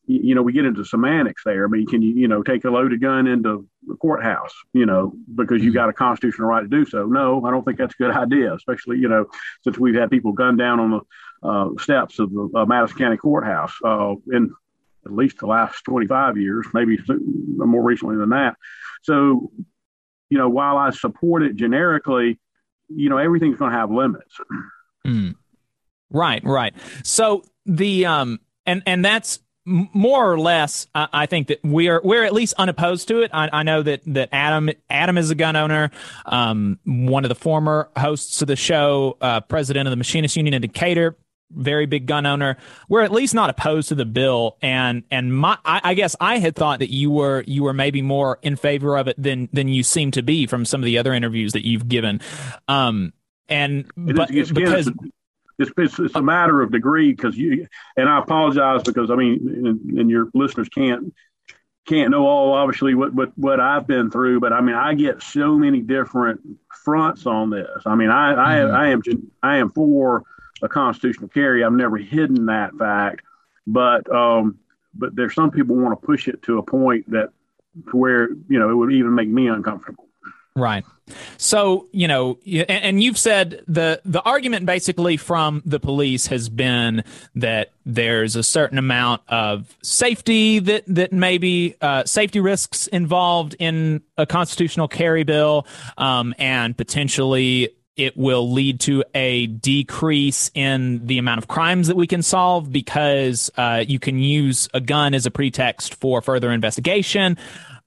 you 0.07 0.35
know, 0.35 0.41
we 0.41 0.53
get 0.53 0.65
into 0.65 0.83
semantics 0.83 1.43
there. 1.45 1.65
I 1.65 1.67
mean, 1.67 1.85
can 1.85 2.01
you, 2.01 2.13
you 2.13 2.27
know, 2.27 2.43
take 2.43 2.65
a 2.65 2.69
loaded 2.69 3.01
gun 3.01 3.27
into 3.27 3.67
the 3.85 3.95
courthouse, 3.95 4.53
you 4.73 4.85
know, 4.85 5.13
because 5.35 5.63
you 5.63 5.69
mm-hmm. 5.69 5.75
got 5.75 5.89
a 5.89 5.93
constitutional 5.93 6.47
right 6.47 6.61
to 6.61 6.67
do 6.67 6.85
so? 6.85 7.05
No, 7.05 7.45
I 7.45 7.51
don't 7.51 7.63
think 7.63 7.77
that's 7.77 7.93
a 7.93 7.97
good 7.97 8.11
idea, 8.11 8.53
especially, 8.53 8.97
you 8.97 9.07
know, 9.07 9.27
since 9.63 9.77
we've 9.77 9.95
had 9.95 10.09
people 10.09 10.31
gunned 10.31 10.57
down 10.57 10.79
on 10.79 10.91
the 10.91 11.47
uh, 11.47 11.69
steps 11.79 12.19
of 12.19 12.31
the 12.31 12.49
uh, 12.55 12.65
Madison 12.65 12.97
County 12.97 13.17
Courthouse 13.17 13.73
uh, 13.85 14.15
in 14.31 14.53
at 15.05 15.11
least 15.11 15.39
the 15.39 15.47
last 15.47 15.83
25 15.85 16.37
years, 16.37 16.67
maybe 16.73 16.97
more 17.07 17.81
recently 17.81 18.17
than 18.17 18.29
that. 18.29 18.55
So 19.01 19.51
you 20.31 20.37
know, 20.37 20.49
while 20.49 20.77
I 20.77 20.89
support 20.91 21.43
it 21.43 21.57
generically, 21.57 22.39
you 22.87 23.09
know, 23.09 23.17
everything's 23.17 23.57
going 23.57 23.71
to 23.71 23.77
have 23.77 23.91
limits. 23.91 24.37
Mm. 25.05 25.35
Right, 26.09 26.41
right. 26.43 26.73
So 27.03 27.43
the 27.65 28.05
um, 28.05 28.39
and 28.65 28.81
and 28.85 29.03
that's 29.03 29.39
more 29.65 30.31
or 30.31 30.39
less, 30.39 30.87
I, 30.95 31.07
I, 31.13 31.25
think 31.25 31.49
that 31.49 31.59
we're 31.63 32.01
we're 32.01 32.23
at 32.23 32.33
least 32.33 32.55
unopposed 32.57 33.09
to 33.09 33.21
it. 33.21 33.31
I, 33.33 33.49
I, 33.51 33.63
know 33.63 33.83
that 33.83 34.01
that 34.07 34.29
Adam 34.31 34.69
Adam 34.89 35.17
is 35.17 35.29
a 35.31 35.35
gun 35.35 35.55
owner, 35.55 35.91
um, 36.25 36.79
one 36.85 37.25
of 37.25 37.29
the 37.29 37.35
former 37.35 37.89
hosts 37.97 38.41
of 38.41 38.47
the 38.47 38.55
show, 38.55 39.17
uh, 39.21 39.41
president 39.41 39.87
of 39.87 39.91
the 39.91 39.97
Machinists 39.97 40.37
Union 40.37 40.53
in 40.53 40.61
Decatur 40.61 41.17
very 41.55 41.85
big 41.85 42.05
gun 42.05 42.25
owner. 42.25 42.57
We're 42.89 43.01
at 43.01 43.11
least 43.11 43.33
not 43.33 43.49
opposed 43.49 43.89
to 43.89 43.95
the 43.95 44.05
bill, 44.05 44.57
and 44.61 45.03
and 45.11 45.35
my 45.35 45.57
I, 45.65 45.81
I, 45.83 45.93
guess 45.93 46.15
I 46.19 46.39
had 46.39 46.55
thought 46.55 46.79
that 46.79 46.91
you 46.91 47.11
were 47.11 47.43
you 47.47 47.63
were 47.63 47.73
maybe 47.73 48.01
more 48.01 48.39
in 48.41 48.55
favor 48.55 48.97
of 48.97 49.07
it 49.07 49.21
than 49.21 49.49
than 49.53 49.67
you 49.67 49.83
seem 49.83 50.11
to 50.11 50.21
be 50.21 50.47
from 50.47 50.65
some 50.65 50.81
of 50.81 50.85
the 50.85 50.97
other 50.97 51.13
interviews 51.13 51.53
that 51.53 51.65
you've 51.65 51.87
given. 51.87 52.21
Um, 52.67 53.13
and 53.47 53.89
but 53.95 54.31
it's, 54.31 54.51
because. 54.51 54.87
It's, 54.87 55.71
it's, 55.77 55.99
it's, 55.99 56.15
a 56.15 56.21
matter 56.23 56.61
of 56.61 56.71
degree 56.71 57.11
because 57.11 57.37
you 57.37 57.67
and 57.95 58.09
I 58.09 58.17
apologize 58.17 58.81
because 58.81 59.11
I 59.11 59.15
mean 59.15 59.67
and, 59.67 59.99
and 59.99 60.09
your 60.09 60.29
listeners 60.33 60.67
can't 60.69 61.13
can't 61.85 62.09
know 62.09 62.25
all 62.25 62.53
obviously 62.53 62.95
what, 62.95 63.13
what 63.13 63.37
what 63.37 63.59
I've 63.59 63.85
been 63.85 64.09
through, 64.09 64.39
but 64.39 64.53
I 64.53 64.61
mean 64.61 64.75
I 64.75 64.95
get 64.95 65.21
so 65.21 65.57
many 65.57 65.81
different 65.81 66.41
fronts 66.83 67.27
on 67.27 67.51
this. 67.51 67.83
I 67.85 67.93
mean 67.93 68.09
I 68.09 68.33
mm-hmm. 68.33 68.75
I, 68.75 68.85
I 68.85 68.87
am 68.87 69.01
I 69.43 69.57
am 69.57 69.69
for 69.71 70.23
a 70.61 70.69
constitutional 70.69 71.29
carry. 71.29 71.63
I've 71.63 71.73
never 71.73 71.97
hidden 71.97 72.45
that 72.47 72.73
fact, 72.75 73.21
but 73.67 74.09
um, 74.13 74.59
but 74.93 75.15
there's 75.15 75.35
some 75.35 75.51
people 75.51 75.75
want 75.75 75.99
to 75.99 76.05
push 76.05 76.27
it 76.27 76.41
to 76.43 76.57
a 76.57 76.63
point 76.63 77.09
that 77.11 77.29
to 77.89 77.97
where 77.97 78.29
you 78.47 78.59
know 78.59 78.69
it 78.69 78.75
would 78.75 78.91
even 78.91 79.15
make 79.15 79.29
me 79.29 79.47
uncomfortable. 79.47 80.07
Right. 80.55 80.83
So 81.37 81.87
you 81.91 82.07
know, 82.07 82.37
and 82.45 83.01
you've 83.01 83.17
said 83.17 83.63
the 83.67 84.01
the 84.03 84.21
argument 84.21 84.65
basically 84.65 85.17
from 85.17 85.61
the 85.65 85.79
police 85.79 86.27
has 86.27 86.49
been 86.49 87.03
that 87.35 87.71
there's 87.85 88.35
a 88.35 88.43
certain 88.43 88.77
amount 88.77 89.21
of 89.29 89.75
safety 89.81 90.59
that 90.59 90.83
that 90.87 91.13
maybe 91.13 91.75
uh, 91.81 92.03
safety 92.03 92.41
risks 92.41 92.87
involved 92.87 93.55
in 93.59 94.01
a 94.17 94.25
constitutional 94.25 94.89
carry 94.89 95.23
bill, 95.23 95.65
um, 95.97 96.35
and 96.37 96.77
potentially 96.77 97.69
it 97.97 98.15
will 98.15 98.51
lead 98.51 98.79
to 98.81 99.03
a 99.13 99.47
decrease 99.47 100.49
in 100.53 101.05
the 101.05 101.17
amount 101.17 101.37
of 101.39 101.47
crimes 101.47 101.87
that 101.87 101.97
we 101.97 102.07
can 102.07 102.21
solve 102.21 102.71
because 102.71 103.51
uh, 103.57 103.83
you 103.85 103.99
can 103.99 104.17
use 104.17 104.69
a 104.73 104.79
gun 104.79 105.13
as 105.13 105.25
a 105.25 105.31
pretext 105.31 105.95
for 105.95 106.21
further 106.21 106.51
investigation. 106.51 107.37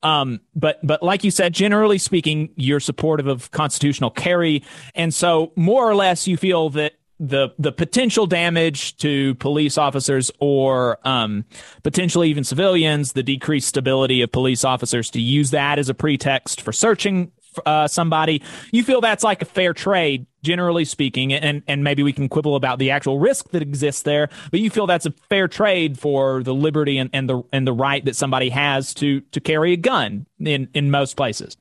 Um, 0.02 0.40
but 0.54 0.86
but 0.86 1.02
like 1.02 1.24
you 1.24 1.30
said, 1.30 1.54
generally 1.54 1.96
speaking, 1.96 2.50
you're 2.56 2.80
supportive 2.80 3.26
of 3.26 3.50
constitutional 3.52 4.10
carry, 4.10 4.62
and 4.94 5.14
so 5.14 5.52
more 5.56 5.88
or 5.88 5.94
less 5.94 6.28
you 6.28 6.36
feel 6.36 6.68
that 6.70 6.92
the 7.18 7.48
the 7.58 7.72
potential 7.72 8.26
damage 8.26 8.96
to 8.98 9.34
police 9.36 9.78
officers 9.78 10.30
or 10.40 10.98
um, 11.08 11.44
potentially 11.82 12.28
even 12.28 12.44
civilians, 12.44 13.12
the 13.12 13.22
decreased 13.22 13.68
stability 13.68 14.20
of 14.20 14.30
police 14.30 14.62
officers 14.62 15.10
to 15.10 15.20
use 15.20 15.52
that 15.52 15.78
as 15.78 15.88
a 15.88 15.94
pretext 15.94 16.60
for 16.60 16.72
searching 16.72 17.32
uh, 17.66 17.88
somebody. 17.88 18.42
You 18.72 18.84
feel 18.84 19.00
that's 19.00 19.24
like 19.24 19.42
a 19.42 19.44
fair 19.44 19.72
trade, 19.72 20.26
generally 20.42 20.84
speaking, 20.84 21.32
and 21.32 21.62
and 21.66 21.84
maybe 21.84 22.02
we 22.02 22.12
can 22.12 22.28
quibble 22.28 22.56
about 22.56 22.78
the 22.78 22.90
actual 22.90 23.18
risk 23.18 23.50
that 23.50 23.62
exists 23.62 24.02
there, 24.02 24.28
but 24.50 24.60
you 24.60 24.70
feel 24.70 24.86
that's 24.86 25.06
a 25.06 25.12
fair 25.28 25.48
trade 25.48 25.98
for 25.98 26.42
the 26.42 26.54
liberty 26.54 26.98
and, 26.98 27.10
and 27.12 27.28
the 27.28 27.42
and 27.52 27.66
the 27.66 27.72
right 27.72 28.04
that 28.04 28.16
somebody 28.16 28.50
has 28.50 28.94
to 28.94 29.20
to 29.20 29.40
carry 29.40 29.72
a 29.72 29.76
gun 29.76 30.26
in 30.38 30.68
in 30.74 30.90
most 30.90 31.16
places. 31.16 31.56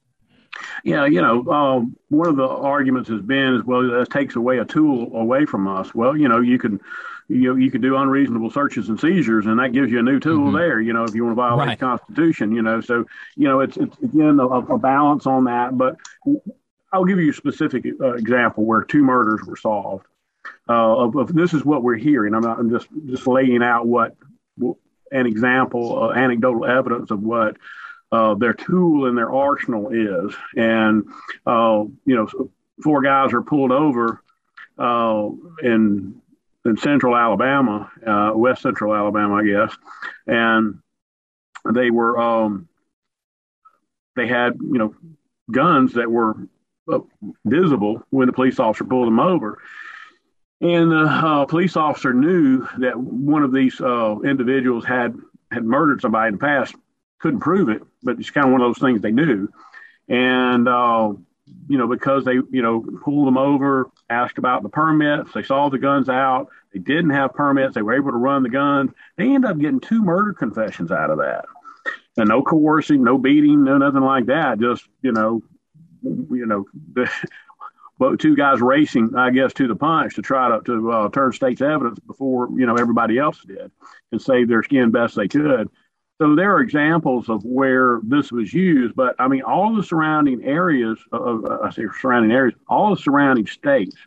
Yeah, 0.84 1.06
you 1.06 1.22
know, 1.22 1.46
um, 1.52 1.96
one 2.10 2.28
of 2.28 2.36
the 2.36 2.48
arguments 2.48 3.10
has 3.10 3.22
been 3.22 3.56
is 3.56 3.64
well, 3.64 3.82
that 3.90 4.10
takes 4.12 4.36
away 4.36 4.60
a 4.60 4.66
tool 4.66 5.16
away 5.16 5.46
from 5.46 5.68
us. 5.68 5.96
Well, 5.96 6.16
you 6.16 6.28
know, 6.28 6.40
you 6.42 6.60
can, 6.60 6.80
you 7.28 7.50
know, 7.50 7.56
you 7.56 7.72
can 7.72 7.82
do 7.82 7.96
unreasonable 7.98 8.52
searches 8.52 8.90
and 8.90 9.00
seizures, 9.00 9.46
and 9.46 9.60
that 9.60 9.74
gives 9.74 9.92
you 9.92 10.00
a 10.00 10.04
new 10.04 10.20
tool 10.20 10.48
mm-hmm. 10.48 10.58
there. 10.58 10.82
You 10.82 10.94
know, 10.94 11.04
if 11.04 11.16
you 11.16 11.24
want 11.24 11.36
to 11.36 11.42
violate 11.42 11.68
right. 11.68 11.80
the 11.80 11.86
Constitution, 11.86 12.52
you 12.52 12.62
know, 12.62 12.82
so 12.82 13.06
you 13.36 13.48
know, 13.48 13.62
it's 13.62 13.78
it's 13.78 13.98
again 14.00 14.40
a, 14.40 14.48
a 14.48 14.78
balance 14.78 15.26
on 15.26 15.46
that. 15.46 15.78
But 15.78 15.98
I'll 16.92 17.06
give 17.06 17.20
you 17.20 17.32
a 17.32 17.34
specific 17.34 17.86
uh, 18.00 18.14
example 18.14 18.66
where 18.66 18.84
two 18.84 19.04
murders 19.04 19.42
were 19.46 19.58
solved. 19.58 20.06
Uh, 20.68 20.98
of, 20.98 21.16
of, 21.16 21.34
this 21.34 21.54
is 21.54 21.64
what 21.64 21.84
we're 21.84 21.96
hearing. 21.96 22.34
I'm 22.34 22.42
not. 22.42 22.60
I'm 22.60 22.70
just 22.70 22.88
just 23.08 23.28
laying 23.28 23.64
out 23.64 23.88
what 23.88 24.16
an 25.14 25.28
example, 25.28 26.04
uh, 26.04 26.12
anecdotal 26.14 26.66
evidence 26.66 27.12
of 27.12 27.22
what 27.22 27.58
uh, 28.12 28.36
their 28.36 28.54
tool 28.54 29.08
and 29.08 29.18
their 29.18 29.32
arsenal 29.32 29.90
is. 29.90 30.36
And, 30.56 31.06
uh, 31.46 31.86
you 32.06 32.16
know, 32.16 32.50
four 32.84 33.02
guys 33.02 33.34
are 33.34 33.42
pulled 33.42 33.72
over 33.72 34.22
uh, 34.78 35.30
in, 35.62 36.22
in 36.66 36.78
central 36.78 37.16
Alabama, 37.16 37.92
uh, 38.06 38.32
west 38.36 38.62
central 38.62 38.96
Alabama, 38.96 39.36
I 39.36 39.44
guess. 39.44 39.78
And 40.28 40.80
they 41.72 41.92
were, 41.92 42.20
um, 42.20 42.68
they 44.16 44.28
had, 44.28 44.56
you 44.60 44.78
know, 44.78 44.96
guns 45.52 45.94
that 45.94 46.10
were 46.10 46.36
uh, 46.92 47.00
visible 47.46 48.02
when 48.10 48.28
the 48.28 48.34
police 48.34 48.60
officer 48.60 48.86
pulled 48.86 49.08
them 49.08 49.20
over. 49.20 49.60
And 50.62 50.92
the 50.92 51.04
uh, 51.04 51.46
police 51.46 51.76
officer 51.76 52.14
knew 52.14 52.66
that 52.80 52.98
one 52.98 53.44
of 53.44 53.52
these 53.52 53.82
uh, 53.82 54.16
individuals 54.24 54.86
had 54.86 55.16
had 55.52 55.66
murdered 55.66 56.02
somebody 56.02 56.30
in 56.30 56.34
the 56.36 56.40
past 56.40 56.74
couldn't 57.20 57.42
prove 57.42 57.70
it, 57.70 57.82
but 58.02 58.18
it's 58.20 58.32
kind 58.32 58.48
of 58.48 58.52
one 58.52 58.62
of 58.62 58.68
those 58.68 58.80
things 58.80 59.02
they 59.02 59.12
knew. 59.12 59.48
And, 60.08 60.68
uh, 60.68 61.14
you 61.68 61.78
know, 61.78 61.88
because 61.88 62.24
they, 62.26 62.34
you 62.34 62.62
know, 62.62 62.86
pulled 63.04 63.28
them 63.28 63.38
over, 63.38 63.90
asked 64.10 64.38
about 64.38 64.64
the 64.64 64.70
permits, 64.70 65.32
they 65.34 65.44
saw 65.44 65.70
the 65.70 65.78
guns 65.78 66.10
out, 66.10 66.48
they 66.74 66.80
didn't 66.80 67.12
have 67.12 67.34
permits, 67.34 67.76
they 67.76 67.82
were 67.82 67.96
able 67.96 68.12
to 68.12 68.18
run 68.18 68.44
the 68.44 68.50
guns. 68.50 68.92
They 69.18 69.26
ended 69.26 69.50
up 69.50 69.60
getting 69.60 69.80
two 69.80 70.04
murder 70.04 70.34
confessions 70.34 70.92
out 70.92 71.10
of 71.10 71.18
that. 71.18 71.46
And 72.16 72.30
no 72.30 72.42
coercing, 72.42 73.04
no 73.04 73.18
beating, 73.18 73.64
no 73.64 73.78
nothing 73.78 74.02
like 74.02 74.28
that. 74.28 74.60
Just, 74.60 74.88
you 75.02 75.12
know, 75.12 75.42
you 76.04 76.46
know, 76.46 76.66
the, 76.94 77.10
but 78.00 78.20
two 78.20 78.36
guys 78.36 78.62
racing, 78.62 79.16
I 79.16 79.32
guess, 79.32 79.54
to 79.54 79.68
the 79.68 79.76
punch 79.76 80.16
to 80.16 80.22
try 80.22 80.50
to, 80.50 80.62
to 80.66 80.92
uh, 80.92 81.10
turn 81.10 81.32
state's 81.32 81.62
evidence 81.62 82.00
before, 82.00 82.50
you 82.56 82.66
know, 82.66 82.76
everybody 82.76 83.18
else 83.18 83.42
did 83.46 83.72
and 84.12 84.22
save 84.22 84.48
their 84.48 84.64
skin 84.64 84.92
best 84.92 85.16
they 85.16 85.28
could. 85.28 85.70
So 86.24 86.36
there 86.36 86.56
are 86.56 86.62
examples 86.62 87.28
of 87.28 87.44
where 87.44 88.00
this 88.02 88.32
was 88.32 88.54
used, 88.54 88.96
but 88.96 89.14
I 89.20 89.28
mean, 89.28 89.42
all 89.42 89.76
the 89.76 89.84
surrounding 89.84 90.42
areas 90.46 90.98
of, 91.12 91.44
uh, 91.44 91.58
I 91.62 91.70
say 91.70 91.84
surrounding 92.00 92.32
areas, 92.32 92.56
all 92.66 92.96
the 92.96 93.02
surrounding 93.02 93.46
states. 93.46 93.98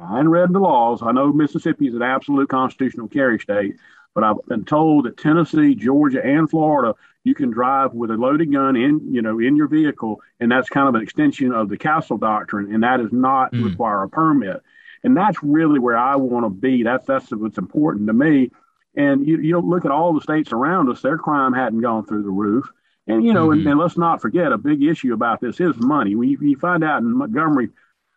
I 0.00 0.12
haven't 0.12 0.30
read 0.30 0.50
the 0.50 0.60
laws. 0.60 1.02
I 1.02 1.12
know 1.12 1.30
Mississippi 1.30 1.88
is 1.88 1.94
an 1.94 2.00
absolute 2.00 2.48
constitutional 2.48 3.06
carry 3.06 3.38
state, 3.38 3.76
but 4.14 4.24
I've 4.24 4.42
been 4.46 4.64
told 4.64 5.04
that 5.04 5.18
Tennessee, 5.18 5.74
Georgia, 5.74 6.24
and 6.24 6.48
Florida, 6.48 6.94
you 7.22 7.34
can 7.34 7.50
drive 7.50 7.92
with 7.92 8.10
a 8.10 8.14
loaded 8.14 8.50
gun 8.50 8.74
in, 8.74 9.12
you 9.12 9.20
know, 9.20 9.38
in 9.38 9.54
your 9.54 9.68
vehicle, 9.68 10.22
and 10.40 10.50
that's 10.50 10.70
kind 10.70 10.88
of 10.88 10.94
an 10.94 11.02
extension 11.02 11.52
of 11.52 11.68
the 11.68 11.76
Castle 11.76 12.16
Doctrine, 12.16 12.72
and 12.72 12.82
that 12.82 12.96
does 12.96 13.12
not 13.12 13.52
mm. 13.52 13.62
require 13.62 14.04
a 14.04 14.08
permit. 14.08 14.62
And 15.04 15.14
that's 15.14 15.36
really 15.42 15.80
where 15.80 15.98
I 15.98 16.16
want 16.16 16.46
to 16.46 16.50
be. 16.50 16.82
That's 16.82 17.04
that's 17.04 17.30
what's 17.30 17.58
important 17.58 18.06
to 18.06 18.14
me 18.14 18.52
and 18.98 19.26
you, 19.26 19.38
you 19.38 19.60
look 19.60 19.84
at 19.84 19.92
all 19.92 20.12
the 20.12 20.20
states 20.20 20.52
around 20.52 20.90
us, 20.90 21.00
their 21.00 21.16
crime 21.16 21.52
hadn't 21.52 21.80
gone 21.80 22.04
through 22.04 22.24
the 22.24 22.30
roof. 22.30 22.68
And, 23.06 23.24
you 23.24 23.32
know, 23.32 23.48
mm-hmm. 23.48 23.60
and, 23.60 23.68
and, 23.68 23.78
let's 23.78 23.96
not 23.96 24.20
forget 24.20 24.50
a 24.52 24.58
big 24.58 24.82
issue 24.82 25.14
about 25.14 25.40
this 25.40 25.60
is 25.60 25.76
money. 25.76 26.16
When 26.16 26.28
you, 26.28 26.36
you 26.40 26.58
find 26.58 26.82
out 26.82 27.00
in 27.00 27.16
Montgomery, 27.16 27.68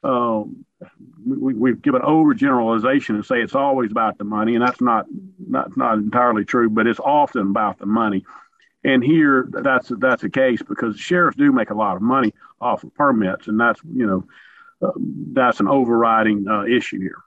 uh, 0.04 0.44
we, 1.24 1.54
we 1.54 1.76
give 1.76 1.94
an 1.94 2.02
overgeneralization 2.02 3.10
and 3.10 3.24
say 3.24 3.42
it's 3.42 3.54
always 3.54 3.92
about 3.92 4.18
the 4.18 4.24
money, 4.24 4.56
and 4.56 4.66
that's 4.66 4.82
not, 4.82 5.06
not, 5.38 5.78
not 5.78 6.00
entirely 6.00 6.46
true, 6.46 6.68
but 6.68 6.88
it's 6.88 7.00
often 7.00 7.52
about 7.52 7.78
the 7.78 7.86
money. 7.86 8.26
And 8.84 9.04
here, 9.04 9.48
that's 9.52 9.92
that's 10.00 10.24
the 10.24 10.32
case 10.32 10.64
because 10.68 11.00
sheriffs 11.00 11.38
do 11.38 11.52
make 11.52 11.70
a 11.70 11.76
lot 11.76 11.96
of 11.96 12.02
money 12.02 12.34
off 12.60 12.84
of 12.84 12.96
permits, 12.96 13.48
and 13.48 13.60
that's 13.60 13.80
you 13.84 14.08
know 14.08 14.24
uh, 14.82 14.94
that's 15.34 15.60
an 15.60 15.68
overriding 15.68 16.48
uh, 16.50 16.64
issue 16.64 17.00
here. 17.00 17.22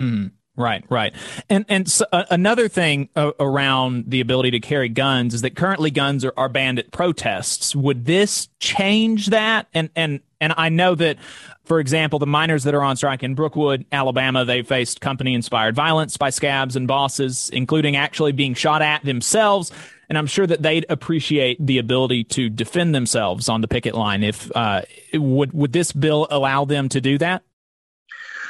Mm-hmm. 0.00 0.28
Right, 0.54 0.84
right, 0.90 1.14
and 1.48 1.64
and 1.70 1.90
so, 1.90 2.04
uh, 2.12 2.24
another 2.28 2.68
thing 2.68 3.08
uh, 3.16 3.32
around 3.40 4.04
the 4.08 4.20
ability 4.20 4.50
to 4.50 4.60
carry 4.60 4.90
guns 4.90 5.32
is 5.32 5.40
that 5.40 5.56
currently 5.56 5.90
guns 5.90 6.26
are, 6.26 6.34
are 6.36 6.50
banned 6.50 6.78
at 6.78 6.90
protests. 6.90 7.74
Would 7.74 8.04
this 8.04 8.48
change 8.60 9.28
that? 9.28 9.68
And 9.72 9.88
and 9.96 10.20
and 10.42 10.52
I 10.58 10.68
know 10.68 10.94
that, 10.96 11.16
for 11.64 11.80
example, 11.80 12.18
the 12.18 12.26
miners 12.26 12.64
that 12.64 12.74
are 12.74 12.82
on 12.82 12.96
strike 12.96 13.22
in 13.22 13.34
Brookwood, 13.34 13.86
Alabama, 13.92 14.44
they 14.44 14.60
faced 14.62 15.00
company-inspired 15.00 15.74
violence 15.74 16.18
by 16.18 16.28
scabs 16.28 16.76
and 16.76 16.86
bosses, 16.86 17.48
including 17.50 17.96
actually 17.96 18.32
being 18.32 18.52
shot 18.52 18.82
at 18.82 19.02
themselves. 19.04 19.72
And 20.10 20.18
I'm 20.18 20.26
sure 20.26 20.46
that 20.46 20.60
they'd 20.60 20.84
appreciate 20.90 21.64
the 21.64 21.78
ability 21.78 22.24
to 22.24 22.50
defend 22.50 22.94
themselves 22.94 23.48
on 23.48 23.62
the 23.62 23.68
picket 23.68 23.94
line. 23.94 24.22
If 24.22 24.54
uh, 24.54 24.82
would 25.14 25.54
would 25.54 25.72
this 25.72 25.92
bill 25.92 26.26
allow 26.30 26.66
them 26.66 26.90
to 26.90 27.00
do 27.00 27.16
that? 27.16 27.42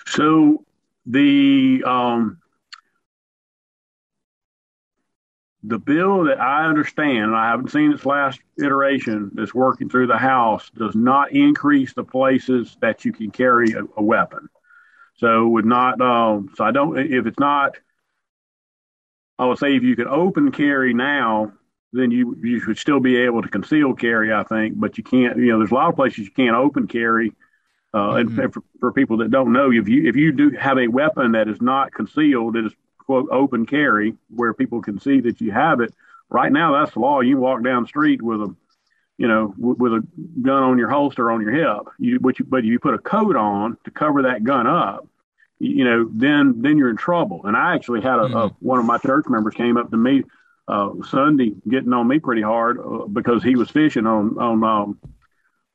So 0.06 0.64
the 1.06 1.82
um, 1.84 2.38
the 5.64 5.78
bill 5.78 6.24
that 6.24 6.40
I 6.40 6.66
understand, 6.66 7.34
I 7.34 7.50
haven't 7.50 7.70
seen 7.70 7.92
its 7.92 8.04
last 8.04 8.40
iteration 8.58 9.30
that's 9.34 9.54
working 9.54 9.88
through 9.88 10.08
the 10.08 10.18
House, 10.18 10.70
does 10.76 10.94
not 10.94 11.32
increase 11.32 11.94
the 11.94 12.04
places 12.04 12.76
that 12.80 13.04
you 13.04 13.12
can 13.12 13.30
carry 13.30 13.72
a, 13.72 13.82
a 13.96 14.02
weapon. 14.02 14.48
So 15.16 15.46
would 15.48 15.66
not. 15.66 16.00
Um, 16.00 16.50
so 16.56 16.64
I 16.64 16.72
don't. 16.72 16.98
If 16.98 17.26
it's 17.26 17.38
not, 17.38 17.76
I 19.38 19.46
would 19.46 19.58
say 19.58 19.76
if 19.76 19.82
you 19.82 19.94
could 19.94 20.08
open 20.08 20.50
carry 20.50 20.94
now, 20.94 21.52
then 21.92 22.10
you 22.10 22.36
you 22.42 22.60
should 22.60 22.78
still 22.78 22.98
be 22.98 23.16
able 23.18 23.42
to 23.42 23.48
conceal 23.48 23.94
carry. 23.94 24.32
I 24.32 24.42
think, 24.42 24.80
but 24.80 24.98
you 24.98 25.04
can't. 25.04 25.36
You 25.38 25.52
know, 25.52 25.58
there's 25.58 25.70
a 25.70 25.74
lot 25.74 25.90
of 25.90 25.96
places 25.96 26.24
you 26.24 26.32
can't 26.32 26.56
open 26.56 26.88
carry 26.88 27.32
uh, 27.94 27.98
mm-hmm. 27.98 28.40
And 28.40 28.54
for, 28.54 28.62
for, 28.80 28.92
people 28.92 29.18
that 29.18 29.30
don't 29.30 29.52
know, 29.52 29.70
if 29.70 29.86
you 29.86 30.08
if 30.08 30.16
you 30.16 30.32
do 30.32 30.50
have 30.50 30.78
a 30.78 30.88
weapon 30.88 31.32
that 31.32 31.48
is 31.48 31.60
not 31.60 31.92
concealed, 31.92 32.56
it 32.56 32.66
is 32.66 32.72
quote 32.98 33.28
open 33.30 33.66
carry, 33.66 34.14
where 34.34 34.54
people 34.54 34.80
can 34.80 34.98
see 34.98 35.20
that 35.20 35.40
you 35.40 35.52
have 35.52 35.80
it. 35.80 35.92
Right 36.30 36.50
now, 36.50 36.72
that's 36.72 36.94
the 36.94 37.00
law. 37.00 37.20
You 37.20 37.36
walk 37.36 37.62
down 37.62 37.82
the 37.82 37.88
street 37.88 38.22
with 38.22 38.40
a, 38.40 38.56
you 39.18 39.28
know, 39.28 39.48
w- 39.58 39.76
with 39.78 39.92
a 39.92 40.06
gun 40.40 40.62
on 40.62 40.78
your 40.78 40.88
holster 40.88 41.30
on 41.30 41.42
your 41.42 41.52
hip. 41.52 41.86
You 41.98 42.18
but 42.18 42.38
you 42.38 42.46
but 42.46 42.60
if 42.60 42.64
you 42.64 42.78
put 42.78 42.94
a 42.94 42.98
coat 42.98 43.36
on 43.36 43.76
to 43.84 43.90
cover 43.90 44.22
that 44.22 44.42
gun 44.42 44.66
up, 44.66 45.06
you 45.58 45.84
know, 45.84 46.08
then 46.10 46.62
then 46.62 46.78
you're 46.78 46.88
in 46.88 46.96
trouble. 46.96 47.42
And 47.44 47.54
I 47.54 47.74
actually 47.74 48.00
had 48.00 48.18
a, 48.18 48.22
mm-hmm. 48.22 48.36
a 48.36 48.48
one 48.60 48.78
of 48.78 48.86
my 48.86 48.96
church 48.96 49.26
members 49.28 49.54
came 49.54 49.76
up 49.76 49.90
to 49.90 49.98
me 49.98 50.22
uh, 50.66 50.90
Sunday, 51.10 51.52
getting 51.68 51.92
on 51.92 52.08
me 52.08 52.18
pretty 52.20 52.42
hard 52.42 52.78
uh, 52.78 53.06
because 53.06 53.42
he 53.42 53.54
was 53.54 53.70
fishing 53.70 54.06
on 54.06 54.38
on 54.38 54.64
um, 54.64 54.98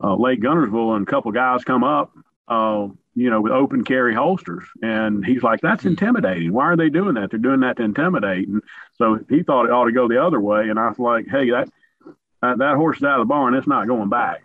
uh, 0.03 0.15
Lake 0.15 0.41
Guntersville 0.41 0.95
and 0.95 1.07
a 1.07 1.09
couple 1.09 1.31
guys 1.31 1.63
come 1.63 1.83
up, 1.83 2.11
uh, 2.47 2.87
you 3.15 3.29
know, 3.29 3.41
with 3.41 3.51
open 3.51 3.83
carry 3.83 4.13
holsters, 4.13 4.63
and 4.81 5.25
he's 5.25 5.43
like, 5.43 5.61
"That's 5.61 5.83
hmm. 5.83 5.89
intimidating. 5.89 6.53
Why 6.53 6.65
are 6.65 6.77
they 6.77 6.89
doing 6.89 7.15
that? 7.15 7.31
They're 7.31 7.39
doing 7.39 7.61
that 7.61 7.77
to 7.77 7.83
intimidate." 7.83 8.47
And 8.47 8.61
so 8.97 9.19
he 9.29 9.43
thought 9.43 9.65
it 9.65 9.71
ought 9.71 9.85
to 9.85 9.91
go 9.91 10.07
the 10.07 10.23
other 10.23 10.39
way, 10.39 10.69
and 10.69 10.79
I 10.79 10.89
was 10.89 10.99
like, 10.99 11.27
"Hey, 11.27 11.49
that 11.49 11.69
that, 12.41 12.59
that 12.59 12.75
horse 12.75 12.97
is 12.97 13.03
out 13.03 13.19
of 13.19 13.27
the 13.27 13.29
barn. 13.29 13.55
It's 13.55 13.67
not 13.67 13.87
going 13.87 14.09
back." 14.09 14.43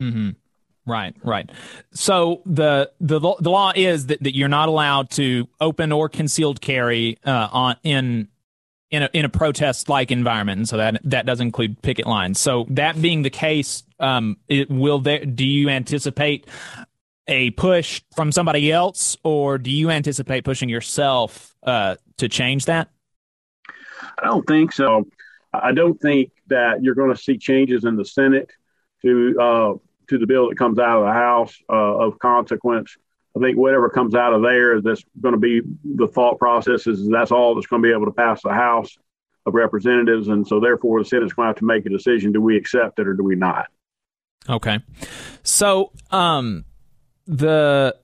Mm-hmm. 0.00 0.30
Right, 0.84 1.14
right. 1.22 1.48
So 1.92 2.42
the 2.44 2.90
the 3.00 3.20
the 3.20 3.50
law 3.50 3.72
is 3.74 4.06
that, 4.06 4.22
that 4.22 4.34
you're 4.34 4.48
not 4.48 4.68
allowed 4.68 5.10
to 5.10 5.48
open 5.60 5.92
or 5.92 6.08
concealed 6.08 6.60
carry 6.60 7.18
uh, 7.24 7.48
on 7.52 7.76
in 7.84 8.28
in 8.92 9.02
a 9.02 9.10
in 9.12 9.24
a 9.24 9.28
protest 9.28 9.88
like 9.88 10.10
environment, 10.10 10.58
and 10.58 10.68
so 10.68 10.76
that 10.76 11.00
that 11.02 11.26
does 11.26 11.40
include 11.40 11.80
picket 11.82 12.06
lines. 12.06 12.38
So 12.38 12.66
that 12.70 13.00
being 13.00 13.22
the 13.22 13.30
case, 13.30 13.82
um, 13.98 14.36
it, 14.48 14.70
will 14.70 15.00
there? 15.00 15.24
Do 15.24 15.44
you 15.44 15.70
anticipate 15.70 16.46
a 17.26 17.50
push 17.52 18.02
from 18.14 18.30
somebody 18.30 18.70
else, 18.70 19.16
or 19.24 19.58
do 19.58 19.70
you 19.70 19.90
anticipate 19.90 20.44
pushing 20.44 20.68
yourself 20.68 21.54
uh, 21.62 21.96
to 22.18 22.28
change 22.28 22.66
that? 22.66 22.90
I 24.18 24.26
don't 24.26 24.46
think 24.46 24.72
so. 24.72 25.08
I 25.54 25.72
don't 25.72 25.98
think 26.00 26.30
that 26.48 26.82
you're 26.82 26.94
going 26.94 27.14
to 27.14 27.20
see 27.20 27.38
changes 27.38 27.84
in 27.84 27.96
the 27.96 28.04
Senate 28.04 28.52
to 29.02 29.36
uh, 29.40 29.72
to 30.08 30.18
the 30.18 30.26
bill 30.26 30.50
that 30.50 30.58
comes 30.58 30.78
out 30.78 31.00
of 31.00 31.06
the 31.06 31.12
House 31.12 31.56
uh, 31.68 31.72
of 31.72 32.18
consequence. 32.18 32.94
I 33.36 33.40
think 33.40 33.56
whatever 33.56 33.88
comes 33.88 34.14
out 34.14 34.34
of 34.34 34.42
there, 34.42 34.80
that's 34.80 35.04
going 35.20 35.34
to 35.34 35.40
be 35.40 35.62
the 35.84 36.06
thought 36.06 36.38
process 36.38 36.86
is 36.86 37.08
that's 37.08 37.32
all 37.32 37.54
that's 37.54 37.66
going 37.66 37.82
to 37.82 37.88
be 37.88 37.92
able 37.92 38.06
to 38.06 38.12
pass 38.12 38.42
the 38.42 38.52
House 38.52 38.96
of 39.46 39.54
Representatives, 39.54 40.28
and 40.28 40.46
so 40.46 40.60
therefore 40.60 41.00
the 41.00 41.04
Senate's 41.04 41.32
going 41.32 41.46
to 41.46 41.50
have 41.50 41.56
to 41.56 41.64
make 41.64 41.86
a 41.86 41.90
decision: 41.90 42.32
do 42.32 42.40
we 42.40 42.56
accept 42.56 42.98
it 42.98 43.08
or 43.08 43.14
do 43.14 43.24
we 43.24 43.34
not? 43.34 43.66
Okay, 44.48 44.80
so 45.42 45.92
um, 46.10 46.64
the 47.26 47.96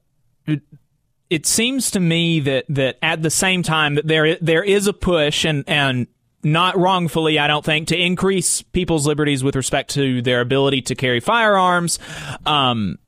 it 1.31 1.47
seems 1.47 1.91
to 1.93 2.01
me 2.01 2.41
that 2.41 2.65
that 2.71 2.99
at 3.03 3.23
the 3.23 3.31
same 3.31 3.63
time 3.63 3.97
that 3.97 4.07
there 4.07 4.37
there 4.37 4.65
is 4.65 4.87
a 4.87 4.93
push 4.93 5.45
and 5.45 5.65
and 5.67 6.07
not 6.43 6.79
wrongfully, 6.79 7.39
I 7.39 7.49
don't 7.49 7.65
think, 7.65 7.89
to 7.89 7.97
increase 7.97 8.63
people's 8.63 9.07
liberties 9.07 9.43
with 9.43 9.57
respect 9.57 9.91
to 9.91 10.23
their 10.23 10.41
ability 10.41 10.83
to 10.83 10.95
carry 10.95 11.21
firearms. 11.21 11.99
Um, 12.47 12.99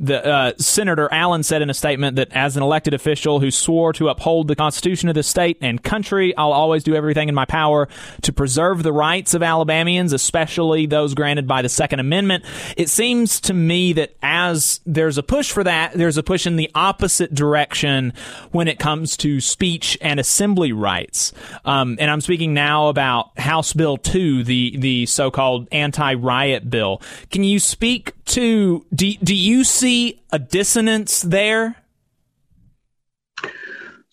the 0.00 0.26
uh, 0.26 0.52
Senator 0.56 1.12
Allen 1.12 1.42
said 1.42 1.60
in 1.60 1.68
a 1.68 1.74
statement 1.74 2.16
that 2.16 2.32
as 2.32 2.56
an 2.56 2.62
elected 2.62 2.94
official 2.94 3.38
who 3.38 3.50
swore 3.50 3.92
to 3.92 4.08
uphold 4.08 4.48
the 4.48 4.56
Constitution 4.56 5.10
of 5.10 5.14
the 5.14 5.22
state 5.22 5.58
and 5.60 5.82
country, 5.82 6.34
I'll 6.36 6.54
always 6.54 6.82
do 6.82 6.94
everything 6.94 7.28
in 7.28 7.34
my 7.34 7.44
power 7.44 7.86
to 8.22 8.32
preserve 8.32 8.82
the 8.82 8.94
rights 8.94 9.34
of 9.34 9.42
Alabamians, 9.42 10.14
especially 10.14 10.86
those 10.86 11.12
granted 11.12 11.46
by 11.46 11.60
the 11.60 11.68
Second 11.68 12.00
Amendment. 12.00 12.44
It 12.78 12.88
seems 12.88 13.42
to 13.42 13.52
me 13.52 13.92
that 13.92 14.16
as 14.22 14.80
there's 14.86 15.18
a 15.18 15.22
push 15.22 15.52
for 15.52 15.62
that, 15.64 15.92
there's 15.92 16.16
a 16.16 16.22
push 16.22 16.46
in 16.46 16.56
the 16.56 16.70
opposite 16.74 17.34
direction 17.34 18.14
when 18.52 18.68
it 18.68 18.78
comes 18.78 19.18
to 19.18 19.38
speech 19.42 19.98
and 20.00 20.18
assembly 20.18 20.72
rights. 20.72 21.34
Um, 21.66 21.98
and 22.00 22.10
I'm 22.10 22.22
speaking 22.22 22.54
now 22.54 22.88
about 22.88 23.38
House 23.38 23.74
Bill 23.74 23.98
2, 23.98 24.44
the, 24.44 24.76
the 24.78 25.06
so-called 25.06 25.68
anti-riot 25.70 26.70
bill. 26.70 27.02
Can 27.30 27.44
you 27.44 27.60
speak 27.60 28.14
to, 28.26 28.86
do, 28.94 29.12
do 29.16 29.34
you 29.34 29.64
see 29.64 29.89
see 29.90 30.22
a 30.30 30.38
dissonance 30.38 31.22
there? 31.22 31.76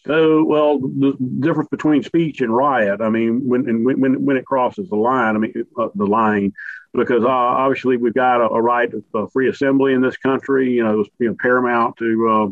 So, 0.07 0.43
well, 0.43 0.79
the 0.79 1.15
difference 1.39 1.69
between 1.69 2.01
speech 2.01 2.41
and 2.41 2.55
riot. 2.55 3.01
I 3.01 3.09
mean, 3.09 3.47
when 3.47 3.83
when 3.83 4.25
when 4.25 4.37
it 4.37 4.45
crosses 4.45 4.89
the 4.89 4.95
line, 4.95 5.35
I 5.35 5.39
mean 5.39 5.53
uh, 5.77 5.89
the 5.93 6.05
line, 6.05 6.53
because 6.93 7.23
uh, 7.23 7.27
obviously 7.27 7.97
we've 7.97 8.13
got 8.13 8.39
a, 8.39 8.49
a 8.49 8.61
right 8.61 8.91
of 8.91 9.03
uh, 9.13 9.27
free 9.27 9.49
assembly 9.49 9.93
in 9.93 10.01
this 10.01 10.17
country. 10.17 10.71
You 10.71 10.83
know, 10.83 11.05
you 11.19 11.27
know, 11.27 11.35
paramount 11.39 11.97
to 11.97 12.05
uh, 12.05 12.47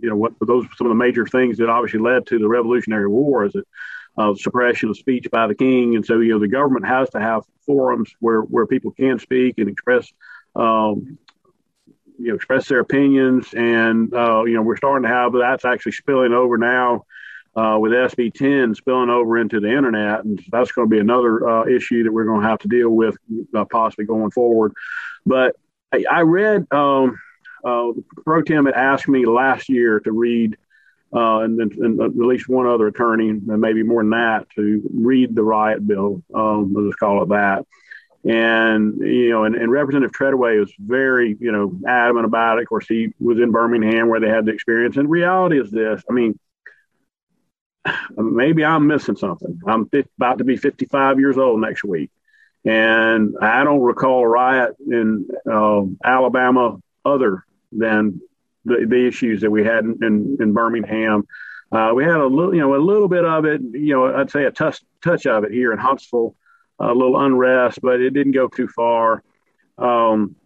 you 0.00 0.10
know 0.10 0.16
what 0.16 0.32
those 0.40 0.66
some 0.76 0.88
of 0.88 0.90
the 0.90 1.02
major 1.06 1.26
things 1.26 1.58
that 1.58 1.70
obviously 1.70 2.00
led 2.00 2.26
to 2.26 2.38
the 2.38 2.48
Revolutionary 2.48 3.08
War 3.08 3.44
is 3.46 3.52
that 3.52 3.64
uh, 4.18 4.34
suppression 4.34 4.90
of 4.90 4.98
speech 4.98 5.30
by 5.30 5.46
the 5.46 5.54
king, 5.54 5.94
and 5.94 6.04
so 6.04 6.18
you 6.18 6.32
know 6.32 6.40
the 6.40 6.48
government 6.48 6.86
has 6.86 7.08
to 7.10 7.20
have 7.20 7.44
forums 7.64 8.12
where 8.18 8.40
where 8.40 8.66
people 8.66 8.90
can 8.90 9.20
speak 9.20 9.58
and 9.58 9.68
express 9.68 10.12
um, 10.56 11.18
you 12.24 12.30
know 12.30 12.36
express 12.36 12.68
their 12.68 12.80
opinions, 12.80 13.52
and 13.54 14.12
uh, 14.14 14.44
you 14.44 14.54
know 14.54 14.62
we're 14.62 14.78
starting 14.78 15.02
to 15.02 15.14
have 15.14 15.32
that's 15.32 15.66
actually 15.66 15.92
spilling 15.92 16.32
over 16.32 16.56
now 16.56 17.04
uh, 17.54 17.76
with 17.78 17.92
SB 17.92 18.32
10 18.32 18.74
spilling 18.74 19.10
over 19.10 19.36
into 19.36 19.60
the 19.60 19.68
internet, 19.68 20.24
and 20.24 20.42
that's 20.50 20.72
going 20.72 20.88
to 20.88 20.90
be 20.90 21.00
another 21.00 21.46
uh, 21.48 21.66
issue 21.66 22.02
that 22.02 22.12
we're 22.12 22.24
going 22.24 22.40
to 22.40 22.48
have 22.48 22.60
to 22.60 22.68
deal 22.68 22.88
with 22.88 23.16
uh, 23.54 23.64
possibly 23.66 24.06
going 24.06 24.30
forward. 24.30 24.72
But 25.26 25.54
I, 25.92 26.04
I 26.10 26.20
read 26.22 26.66
um, 26.72 27.20
uh, 27.62 27.92
Pro 28.24 28.42
Tem 28.42 28.64
had 28.64 28.74
asked 28.74 29.06
me 29.06 29.26
last 29.26 29.68
year 29.68 30.00
to 30.00 30.12
read. 30.12 30.56
Uh, 31.16 31.42
and 31.42 31.60
and 31.60 32.00
at 32.00 32.16
least 32.16 32.48
one 32.48 32.66
other 32.66 32.88
attorney, 32.88 33.28
and 33.28 33.46
maybe 33.46 33.84
more 33.84 34.02
than 34.02 34.10
that, 34.10 34.50
to 34.56 34.82
read 34.92 35.32
the 35.32 35.44
riot 35.44 35.86
bill. 35.86 36.20
Um, 36.34 36.74
let's 36.76 36.96
call 36.96 37.22
it 37.22 37.28
that. 37.28 37.64
And, 38.24 38.96
you 39.00 39.30
know, 39.30 39.44
and, 39.44 39.54
and 39.54 39.70
Representative 39.70 40.12
Treadaway 40.12 40.58
was 40.58 40.72
very, 40.78 41.36
you 41.38 41.52
know, 41.52 41.78
adamant 41.86 42.24
about 42.24 42.58
it. 42.58 42.62
Of 42.62 42.68
course, 42.68 42.86
he 42.88 43.12
was 43.20 43.38
in 43.38 43.50
Birmingham 43.50 44.08
where 44.08 44.20
they 44.20 44.30
had 44.30 44.46
the 44.46 44.52
experience. 44.52 44.96
And 44.96 45.10
reality 45.10 45.60
is 45.60 45.70
this 45.70 46.02
I 46.08 46.12
mean, 46.14 46.38
maybe 48.16 48.64
I'm 48.64 48.86
missing 48.86 49.16
something. 49.16 49.60
I'm 49.66 49.90
about 50.16 50.38
to 50.38 50.44
be 50.44 50.56
55 50.56 51.20
years 51.20 51.36
old 51.36 51.60
next 51.60 51.84
week. 51.84 52.10
And 52.64 53.34
I 53.42 53.62
don't 53.62 53.82
recall 53.82 54.22
a 54.22 54.28
riot 54.28 54.74
in 54.80 55.28
uh, 55.50 55.82
Alabama 56.02 56.78
other 57.04 57.44
than 57.72 58.22
the, 58.64 58.86
the 58.88 59.06
issues 59.06 59.42
that 59.42 59.50
we 59.50 59.64
had 59.64 59.84
in, 59.84 59.98
in, 60.02 60.36
in 60.40 60.52
Birmingham. 60.54 61.26
Uh, 61.70 61.92
we 61.94 62.04
had 62.04 62.16
a 62.16 62.26
little, 62.26 62.54
you 62.54 62.60
know, 62.60 62.74
a 62.74 62.78
little 62.78 63.08
bit 63.08 63.24
of 63.26 63.44
it, 63.44 63.60
you 63.72 63.94
know, 63.94 64.14
I'd 64.14 64.30
say 64.30 64.44
a 64.44 64.50
touch, 64.50 64.80
touch 65.02 65.26
of 65.26 65.44
it 65.44 65.52
here 65.52 65.72
in 65.72 65.78
Huntsville 65.78 66.34
a 66.78 66.92
little 66.92 67.20
unrest, 67.20 67.80
but 67.82 68.00
it 68.00 68.10
didn't 68.10 68.32
go 68.32 68.48
too 68.48 68.68
far. 68.68 69.22
Um, 69.78 70.36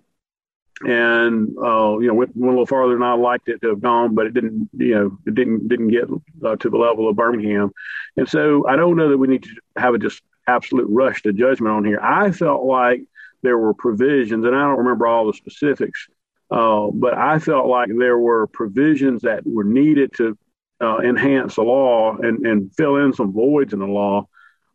and 0.87 1.57
uh, 1.59 1.99
you 1.99 2.07
know, 2.07 2.15
went, 2.15 2.37
went, 2.37 2.49
a 2.49 2.51
little 2.51 2.67
farther 2.67 2.93
than 2.93 3.03
I 3.03 3.15
liked 3.15 3.49
it 3.49 3.61
to 3.63 3.71
have 3.71 3.81
gone, 3.81 4.15
but 4.15 4.27
it 4.27 4.35
didn't, 4.35 4.71
you 4.77 4.95
know, 4.95 5.19
it 5.27 5.35
didn't 5.35 5.69
didn't 5.69 5.89
get 5.89 6.05
uh, 6.45 6.57
to 6.57 6.71
the 6.71 6.77
level 6.77 7.09
of 7.09 7.17
Birmingham. 7.17 7.73
And 8.17 8.29
so 8.29 8.67
I 8.67 8.77
don't 8.77 8.97
know 8.97 9.09
that 9.09 9.19
we 9.19 9.27
need 9.27 9.43
to 9.45 9.51
have 9.77 9.95
a 9.95 9.99
just 9.99 10.23
absolute 10.47 10.87
rush 10.89 11.23
to 11.23 11.33
judgment 11.33 11.75
on 11.75 11.85
here. 11.85 12.01
I 12.01 12.31
felt 12.31 12.65
like 12.65 13.03
there 13.43 13.59
were 13.59 13.75
provisions, 13.75 14.45
and 14.45 14.55
I 14.55 14.61
don't 14.61 14.79
remember 14.79 15.07
all 15.07 15.27
the 15.27 15.33
specifics, 15.33 16.09
uh, 16.51 16.89
but 16.93 17.15
I 17.15 17.39
felt 17.41 17.67
like 17.67 17.91
there 17.97 18.19
were 18.19 18.47
provisions 18.47 19.23
that 19.23 19.47
were 19.47 19.65
needed 19.65 20.13
to 20.15 20.39
uh, 20.81 20.99
enhance 20.99 21.57
the 21.57 21.63
law 21.63 22.17
and, 22.17 22.47
and 22.47 22.75
fill 22.75 22.97
in 22.97 23.13
some 23.13 23.33
voids 23.33 23.73
in 23.73 23.81
the 23.81 23.87
law 23.87 24.29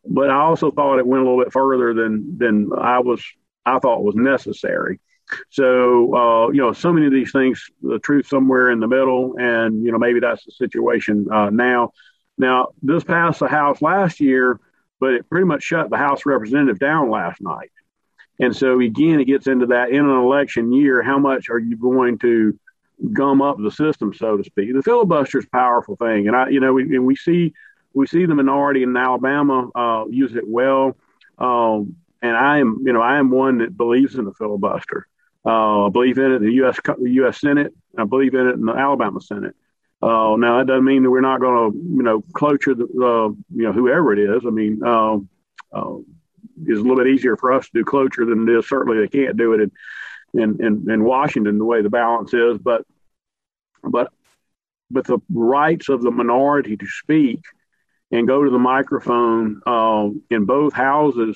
but 0.05 0.29
I 0.29 0.35
also 0.35 0.71
thought 0.71 0.99
it 0.99 1.07
went 1.07 1.23
a 1.23 1.29
little 1.29 1.43
bit 1.43 1.53
further 1.53 1.93
than 1.93 2.37
than 2.37 2.69
I 2.77 2.99
was 2.99 3.23
I 3.65 3.79
thought 3.79 4.03
was 4.03 4.15
necessary. 4.15 4.99
So 5.49 6.15
uh, 6.15 6.49
you 6.49 6.61
know, 6.61 6.73
so 6.73 6.91
many 6.91 7.05
of 7.05 7.13
these 7.13 7.31
things, 7.31 7.65
the 7.81 7.99
truth 7.99 8.27
somewhere 8.27 8.71
in 8.71 8.79
the 8.79 8.87
middle, 8.87 9.35
and 9.39 9.83
you 9.83 9.91
know 9.91 9.97
maybe 9.97 10.19
that's 10.19 10.43
the 10.45 10.51
situation 10.51 11.27
uh, 11.31 11.49
now. 11.49 11.91
Now 12.37 12.69
this 12.81 13.03
passed 13.03 13.39
the 13.39 13.47
House 13.47 13.81
last 13.81 14.19
year, 14.19 14.59
but 14.99 15.13
it 15.13 15.29
pretty 15.29 15.45
much 15.45 15.63
shut 15.63 15.89
the 15.89 15.97
House 15.97 16.25
representative 16.25 16.79
down 16.79 17.09
last 17.09 17.41
night. 17.41 17.71
And 18.39 18.55
so 18.55 18.79
again, 18.79 19.19
it 19.19 19.25
gets 19.25 19.47
into 19.47 19.67
that 19.67 19.91
in 19.91 20.03
an 20.03 20.09
election 20.09 20.73
year, 20.73 21.03
how 21.03 21.19
much 21.19 21.49
are 21.49 21.59
you 21.59 21.77
going 21.77 22.17
to 22.19 22.57
gum 23.13 23.41
up 23.41 23.57
the 23.59 23.71
system, 23.71 24.13
so 24.13 24.37
to 24.37 24.43
speak? 24.43 24.73
The 24.73 24.81
filibuster 24.81 25.39
is 25.39 25.45
powerful 25.45 25.95
thing, 25.95 26.27
and 26.27 26.35
I, 26.35 26.49
you 26.49 26.59
know, 26.59 26.73
we, 26.73 26.83
and 26.95 27.05
we 27.05 27.15
see 27.15 27.53
we 27.93 28.07
see 28.07 28.25
the 28.25 28.35
minority 28.35 28.83
in 28.83 28.95
Alabama 28.95 29.69
uh, 29.75 30.05
use 30.09 30.35
it 30.35 30.47
well. 30.47 30.97
Um, 31.37 31.95
and 32.21 32.35
I 32.35 32.59
am, 32.59 32.83
you 32.85 32.93
know, 32.93 33.01
I 33.01 33.17
am 33.17 33.29
one 33.29 33.59
that 33.59 33.75
believes 33.75 34.15
in 34.15 34.25
the 34.25 34.33
filibuster. 34.33 35.07
Uh, 35.45 35.87
I 35.87 35.89
believe 35.89 36.17
in 36.17 36.31
it 36.31 36.35
in 36.35 36.45
the 36.45 36.53
U.S. 36.53 36.79
the 36.83 37.09
U.S. 37.11 37.39
Senate. 37.39 37.73
I 37.97 38.05
believe 38.05 38.33
in 38.33 38.47
it 38.47 38.53
in 38.53 38.65
the 38.65 38.73
Alabama 38.73 39.19
Senate. 39.19 39.55
Uh, 40.01 40.35
now 40.37 40.57
that 40.57 40.67
doesn't 40.67 40.85
mean 40.85 41.03
that 41.03 41.11
we're 41.11 41.21
not 41.21 41.41
going 41.41 41.71
to, 41.71 41.77
you 41.77 42.03
know, 42.03 42.23
cloture 42.33 42.75
the, 42.75 42.83
uh, 42.83 43.29
you 43.55 43.63
know, 43.63 43.71
whoever 43.71 44.13
it 44.13 44.19
is. 44.19 44.43
I 44.45 44.49
mean, 44.49 44.83
um, 44.83 45.29
uh, 45.71 45.95
it's 46.65 46.79
a 46.79 46.81
little 46.81 46.97
bit 46.97 47.07
easier 47.07 47.37
for 47.37 47.51
us 47.53 47.65
to 47.65 47.71
do 47.73 47.85
cloture 47.85 48.25
than 48.25 48.47
it 48.47 48.57
is. 48.57 48.67
Certainly, 48.67 48.99
they 48.99 49.07
can't 49.07 49.37
do 49.37 49.53
it 49.53 49.61
in, 49.61 50.41
in, 50.41 50.65
in, 50.65 50.91
in 50.91 51.03
Washington 51.03 51.57
the 51.57 51.65
way 51.65 51.81
the 51.81 51.89
balance 51.89 52.33
is. 52.33 52.57
But, 52.57 52.85
but, 53.83 54.11
but 54.89 55.05
the 55.05 55.19
rights 55.33 55.89
of 55.89 56.01
the 56.01 56.11
minority 56.11 56.77
to 56.77 56.85
speak 56.85 57.39
and 58.13 58.27
go 58.27 58.43
to 58.43 58.49
the 58.51 58.59
microphone 58.59 59.59
uh, 59.65 60.07
in 60.29 60.45
both 60.45 60.71
houses 60.71 61.35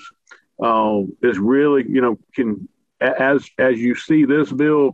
uh, 0.64 1.02
is 1.24 1.40
really, 1.40 1.84
you 1.90 2.02
know, 2.02 2.18
can 2.36 2.70
as 3.02 3.50
as 3.58 3.80
you 3.80 3.96
see 3.96 4.26
this 4.26 4.52
bill 4.52 4.94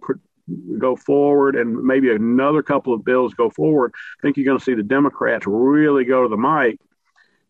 go 0.78 0.96
forward 0.96 1.56
and 1.56 1.84
maybe 1.84 2.12
another 2.12 2.64
couple 2.64 2.94
of 2.94 3.04
bills 3.04 3.34
go 3.34 3.50
forward, 3.50 3.94
I 3.96 4.22
think 4.22 4.38
you're 4.38 4.46
going 4.46 4.58
to 4.58 4.64
see 4.64 4.74
the 4.74 4.84
Democrats 4.84 5.46
really 5.46 6.06
go 6.06 6.24
to 6.24 6.30
the 6.30 6.38
mic. 6.38 6.80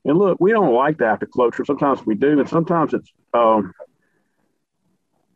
And 0.06 0.18
look, 0.18 0.38
we 0.40 0.52
don't 0.52 0.74
like 0.74 0.98
that 0.98 1.20
to 1.20 1.28
cloture. 1.28 1.64
Sometimes 1.64 2.06
we 2.06 2.16
do, 2.16 2.40
and 2.40 2.50
sometimes 2.50 2.94
it's 2.94 3.12
um, 3.34 3.74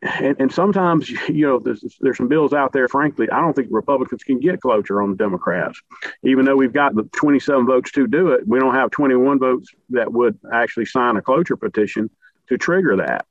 and, 0.02 0.36
and, 0.38 0.52
sometimes 0.52 1.10
you 1.28 1.46
know 1.46 1.58
there's, 1.58 1.84
there's 2.00 2.16
some 2.16 2.28
bills 2.28 2.52
out 2.52 2.72
there. 2.72 2.88
Frankly, 2.88 3.28
I 3.30 3.40
don't 3.40 3.54
think 3.54 3.68
Republicans 3.70 4.22
can 4.22 4.38
get 4.38 4.60
cloture 4.60 5.02
on 5.02 5.10
the 5.10 5.16
Democrats, 5.16 5.80
even 6.22 6.44
though 6.44 6.56
we've 6.56 6.72
got 6.72 6.94
the 6.94 7.04
27 7.04 7.66
votes 7.66 7.90
to 7.92 8.06
do 8.06 8.32
it. 8.32 8.46
We 8.46 8.58
don't 8.58 8.74
have 8.74 8.90
21 8.90 9.38
votes 9.38 9.70
that 9.90 10.12
would 10.12 10.38
actually 10.52 10.86
sign 10.86 11.16
a 11.16 11.22
cloture 11.22 11.56
petition 11.56 12.10
to 12.48 12.58
trigger 12.58 12.96
that. 12.96 13.26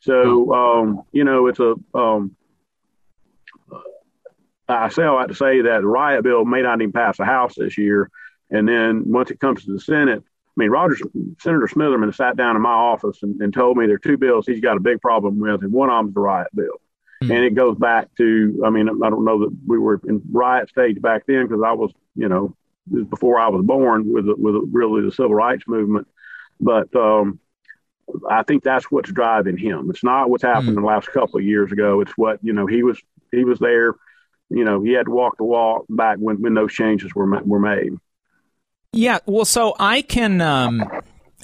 So 0.00 0.52
um, 0.54 1.02
you 1.12 1.24
know, 1.24 1.46
it's 1.46 1.60
a. 1.60 1.74
Um, 1.94 2.34
I 4.70 4.90
say 4.90 5.04
all 5.04 5.18
that 5.18 5.28
to 5.28 5.34
say 5.34 5.62
that 5.62 5.80
the 5.80 5.86
riot 5.86 6.24
bill 6.24 6.44
may 6.44 6.60
not 6.60 6.82
even 6.82 6.92
pass 6.92 7.16
the 7.16 7.24
House 7.24 7.54
this 7.56 7.78
year, 7.78 8.10
and 8.50 8.68
then 8.68 9.10
once 9.10 9.30
it 9.30 9.40
comes 9.40 9.64
to 9.64 9.72
the 9.72 9.80
Senate, 9.80 10.22
mean, 10.58 10.70
Rodger, 10.70 10.96
Senator 11.40 11.68
Smitherman 11.68 12.14
sat 12.14 12.36
down 12.36 12.56
in 12.56 12.62
my 12.62 12.70
office 12.72 13.22
and, 13.22 13.40
and, 13.40 13.54
told 13.54 13.76
me 13.76 13.86
there 13.86 13.94
are 13.94 13.98
two 13.98 14.16
bills 14.16 14.46
he's 14.46 14.60
got 14.60 14.76
a 14.76 14.80
big 14.80 15.00
problem 15.00 15.38
with, 15.38 15.62
and 15.62 15.72
one 15.72 15.88
of 15.88 16.04
them's 16.04 16.14
the 16.14 16.20
riot 16.20 16.48
bill. 16.54 16.80
Mm-hmm. 17.22 17.32
And 17.32 17.44
it 17.44 17.54
goes 17.54 17.76
back 17.76 18.08
to, 18.16 18.62
I 18.64 18.70
mean, 18.70 18.88
I 18.88 19.10
don't 19.10 19.24
know 19.24 19.40
that 19.40 19.56
we 19.66 19.78
were 19.78 20.00
in 20.06 20.22
riot 20.30 20.68
stage 20.68 21.00
back 21.00 21.24
then 21.26 21.46
because 21.46 21.62
I 21.64 21.72
was, 21.72 21.92
you 22.14 22.28
know, 22.28 22.56
before 23.10 23.38
I 23.38 23.48
was 23.48 23.64
born 23.64 24.10
with 24.10 24.26
with 24.26 24.54
really 24.72 25.02
the 25.02 25.12
civil 25.12 25.34
rights 25.34 25.64
movement. 25.66 26.06
But 26.60 26.94
um, 26.96 27.38
I 28.28 28.42
think 28.42 28.62
that's 28.62 28.90
what's 28.90 29.12
driving 29.12 29.56
him. 29.56 29.90
It's 29.90 30.04
not 30.04 30.30
what's 30.30 30.42
happened 30.42 30.76
mm. 30.76 30.80
the 30.80 30.86
last 30.86 31.08
couple 31.08 31.38
of 31.38 31.44
years 31.44 31.72
ago. 31.72 32.00
It's 32.00 32.12
what 32.16 32.38
you 32.42 32.52
know 32.52 32.66
he 32.66 32.82
was 32.82 33.00
he 33.32 33.44
was 33.44 33.58
there. 33.58 33.94
You 34.50 34.64
know 34.64 34.82
he 34.82 34.92
had 34.92 35.06
to 35.06 35.12
walk 35.12 35.36
the 35.36 35.44
walk 35.44 35.86
back 35.88 36.18
when 36.18 36.40
when 36.40 36.54
those 36.54 36.72
changes 36.72 37.14
were 37.14 37.26
were 37.44 37.60
made. 37.60 37.92
Yeah, 38.92 39.18
well, 39.26 39.44
so 39.44 39.74
I 39.78 40.02
can. 40.02 40.40
Um, 40.40 40.84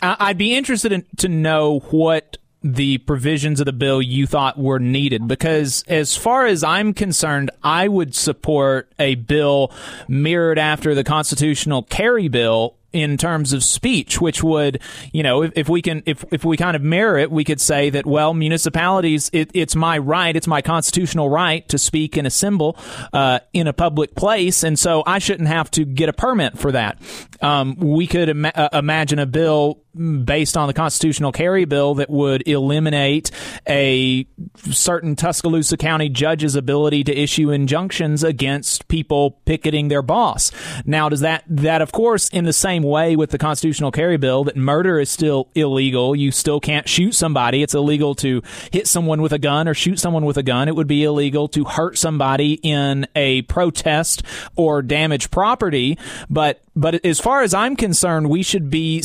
I'd 0.02 0.38
be 0.38 0.54
interested 0.54 0.92
in, 0.92 1.06
to 1.18 1.28
know 1.28 1.80
what 1.90 2.38
the 2.62 2.96
provisions 2.98 3.60
of 3.60 3.66
the 3.66 3.72
bill 3.72 4.00
you 4.00 4.26
thought 4.26 4.58
were 4.58 4.78
needed 4.78 5.28
because 5.28 5.84
as 5.86 6.16
far 6.16 6.46
as 6.46 6.64
I'm 6.64 6.94
concerned, 6.94 7.50
I 7.62 7.88
would 7.88 8.14
support 8.14 8.90
a 8.98 9.16
bill 9.16 9.70
mirrored 10.08 10.58
after 10.58 10.94
the 10.94 11.04
constitutional 11.04 11.82
carry 11.82 12.28
bill 12.28 12.76
in 12.94 13.18
terms 13.18 13.52
of 13.52 13.64
speech, 13.64 14.20
which 14.20 14.42
would, 14.42 14.80
you 15.12 15.22
know, 15.22 15.42
if, 15.42 15.52
if, 15.56 15.68
we 15.68 15.82
can, 15.82 16.02
if, 16.06 16.24
if 16.30 16.44
we 16.44 16.56
kind 16.56 16.76
of 16.76 16.82
mirror 16.82 17.18
it, 17.18 17.30
we 17.30 17.42
could 17.42 17.60
say 17.60 17.90
that, 17.90 18.06
well, 18.06 18.32
municipalities, 18.32 19.28
it, 19.32 19.50
it's 19.52 19.74
my 19.74 19.98
right, 19.98 20.36
it's 20.36 20.46
my 20.46 20.62
constitutional 20.62 21.28
right 21.28 21.68
to 21.68 21.76
speak 21.76 22.16
and 22.16 22.26
assemble 22.26 22.78
uh, 23.12 23.40
in 23.52 23.66
a 23.66 23.72
public 23.72 24.14
place, 24.14 24.62
and 24.62 24.78
so 24.78 25.02
I 25.06 25.18
shouldn't 25.18 25.48
have 25.48 25.70
to 25.72 25.84
get 25.84 26.08
a 26.08 26.12
permit 26.12 26.56
for 26.56 26.70
that. 26.70 26.98
Um, 27.40 27.74
we 27.76 28.06
could 28.06 28.28
Im- 28.28 28.46
uh, 28.46 28.68
imagine 28.72 29.18
a 29.18 29.26
bill 29.26 29.80
based 29.94 30.56
on 30.56 30.66
the 30.66 30.74
constitutional 30.74 31.30
carry 31.32 31.64
bill 31.64 31.94
that 31.94 32.10
would 32.10 32.46
eliminate 32.48 33.30
a 33.68 34.26
certain 34.70 35.14
Tuscaloosa 35.14 35.76
County 35.76 36.08
judge's 36.08 36.56
ability 36.56 37.04
to 37.04 37.16
issue 37.16 37.50
injunctions 37.50 38.24
against 38.24 38.88
people 38.88 39.32
picketing 39.44 39.88
their 39.88 40.02
boss. 40.02 40.50
Now, 40.84 41.08
does 41.08 41.20
that, 41.20 41.44
that 41.48 41.80
of 41.80 41.92
course, 41.92 42.28
in 42.30 42.44
the 42.44 42.52
same 42.52 42.82
way 42.84 43.16
with 43.16 43.30
the 43.30 43.38
constitutional 43.38 43.90
carry 43.90 44.16
bill, 44.16 44.44
that 44.44 44.56
murder 44.56 45.00
is 45.00 45.10
still 45.10 45.48
illegal. 45.54 46.14
You 46.14 46.30
still 46.30 46.60
can't 46.60 46.88
shoot 46.88 47.12
somebody. 47.12 47.62
It's 47.62 47.74
illegal 47.74 48.14
to 48.16 48.42
hit 48.72 48.86
someone 48.86 49.22
with 49.22 49.32
a 49.32 49.38
gun 49.38 49.68
or 49.68 49.74
shoot 49.74 49.98
someone 49.98 50.24
with 50.24 50.36
a 50.36 50.42
gun. 50.42 50.68
It 50.68 50.76
would 50.76 50.86
be 50.86 51.04
illegal 51.04 51.48
to 51.48 51.64
hurt 51.64 51.98
somebody 51.98 52.60
in 52.62 53.06
a 53.16 53.42
protest 53.42 54.22
or 54.56 54.82
damage 54.82 55.30
property. 55.30 55.98
But, 56.30 56.62
but 56.76 57.04
as 57.04 57.20
far 57.20 57.42
as 57.42 57.54
I'm 57.54 57.76
concerned, 57.76 58.30
we 58.30 58.42
should 58.42 58.70
be 58.70 59.02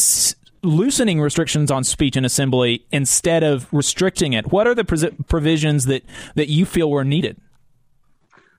loosening 0.62 1.22
restrictions 1.22 1.72
on 1.72 1.84
speech 1.84 2.18
and 2.18 2.26
assembly 2.26 2.86
instead 2.92 3.44
of 3.44 3.72
restricting 3.74 4.34
it. 4.34 4.52
What 4.52 4.68
are 4.68 4.76
the 4.76 4.84
provisions 5.28 5.86
that, 5.86 6.04
that 6.36 6.50
you 6.50 6.66
feel 6.66 6.90
were 6.92 7.06
needed? 7.06 7.38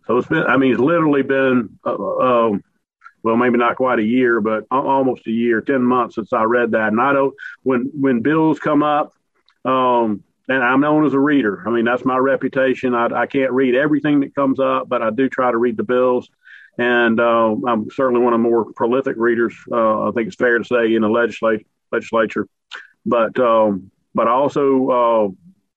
So 0.06 0.16
it's 0.16 0.26
been, 0.26 0.44
I 0.44 0.56
mean, 0.56 0.72
it's 0.72 0.80
literally 0.80 1.22
been, 1.22 1.78
uh, 1.84 1.94
um, 1.94 2.64
well, 3.22 3.36
maybe 3.36 3.58
not 3.58 3.76
quite 3.76 3.98
a 3.98 4.04
year, 4.04 4.40
but 4.40 4.64
almost 4.70 5.26
a 5.26 5.30
year, 5.30 5.60
10 5.60 5.82
months 5.82 6.14
since 6.14 6.32
I 6.32 6.44
read 6.44 6.72
that. 6.72 6.88
And 6.88 7.00
I 7.00 7.12
don't, 7.12 7.34
when, 7.62 7.90
when 7.98 8.20
bills 8.20 8.58
come 8.58 8.82
up, 8.82 9.12
um, 9.64 10.22
and 10.48 10.64
I'm 10.64 10.80
known 10.80 11.06
as 11.06 11.14
a 11.14 11.18
reader. 11.18 11.62
I 11.66 11.70
mean, 11.70 11.84
that's 11.84 12.04
my 12.04 12.16
reputation. 12.16 12.94
I, 12.94 13.06
I 13.06 13.26
can't 13.26 13.52
read 13.52 13.74
everything 13.74 14.20
that 14.20 14.34
comes 14.34 14.58
up, 14.58 14.88
but 14.88 15.02
I 15.02 15.10
do 15.10 15.28
try 15.28 15.50
to 15.50 15.56
read 15.56 15.76
the 15.76 15.84
bills 15.84 16.28
and 16.80 17.20
uh, 17.20 17.54
I'm 17.66 17.90
certainly 17.90 18.22
one 18.22 18.32
of 18.32 18.40
the 18.40 18.48
more 18.48 18.72
prolific 18.72 19.16
readers. 19.18 19.54
Uh, 19.70 20.08
I 20.08 20.12
think 20.12 20.28
it's 20.28 20.36
fair 20.36 20.58
to 20.58 20.64
say 20.64 20.94
in 20.94 21.02
the 21.02 21.08
legislature 21.08 21.64
legislature. 21.92 22.48
But 23.04 23.38
um, 23.38 23.90
but 24.14 24.28
I 24.28 24.30
also 24.30 24.88
uh, 24.88 25.28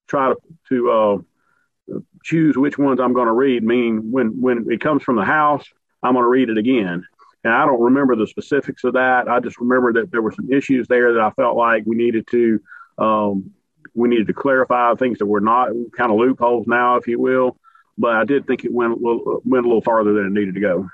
try 0.07 0.33
to, 0.33 0.37
to 0.69 0.91
uh, 0.91 1.97
choose 2.23 2.57
which 2.57 2.77
ones 2.77 3.01
I'm 3.01 3.13
going 3.13 3.27
to 3.27 3.33
read. 3.33 3.63
Meaning, 3.63 4.11
when 4.11 4.39
when 4.39 4.71
it 4.71 4.79
comes 4.79 5.03
from 5.03 5.17
the 5.17 5.25
House, 5.25 5.65
I'm 6.01 6.13
going 6.13 6.23
to 6.23 6.29
read 6.29 6.49
it 6.49 6.57
again. 6.57 7.05
And 7.43 7.53
I 7.53 7.65
don't 7.65 7.81
remember 7.81 8.15
the 8.15 8.27
specifics 8.27 8.83
of 8.83 8.93
that. 8.93 9.27
I 9.27 9.39
just 9.39 9.59
remember 9.59 9.93
that 9.93 10.11
there 10.11 10.21
were 10.21 10.31
some 10.31 10.51
issues 10.51 10.87
there 10.87 11.13
that 11.13 11.21
I 11.21 11.31
felt 11.31 11.57
like 11.57 11.83
we 11.85 11.95
needed 11.95 12.27
to 12.27 12.61
um, 12.97 13.51
we 13.93 14.09
needed 14.09 14.27
to 14.27 14.33
clarify 14.33 14.93
things 14.95 15.19
that 15.19 15.25
were 15.25 15.41
not 15.41 15.69
kind 15.95 16.11
of 16.11 16.17
loopholes 16.17 16.67
now, 16.67 16.95
if 16.95 17.07
you 17.07 17.19
will. 17.19 17.57
But 17.97 18.15
I 18.15 18.23
did 18.23 18.47
think 18.47 18.65
it 18.65 18.73
went 18.73 18.93
a 18.93 18.95
little, 18.95 19.41
went 19.45 19.65
a 19.65 19.67
little 19.67 19.81
farther 19.81 20.13
than 20.13 20.27
it 20.27 20.31
needed 20.31 20.55
to 20.55 20.61
go. 20.61 20.89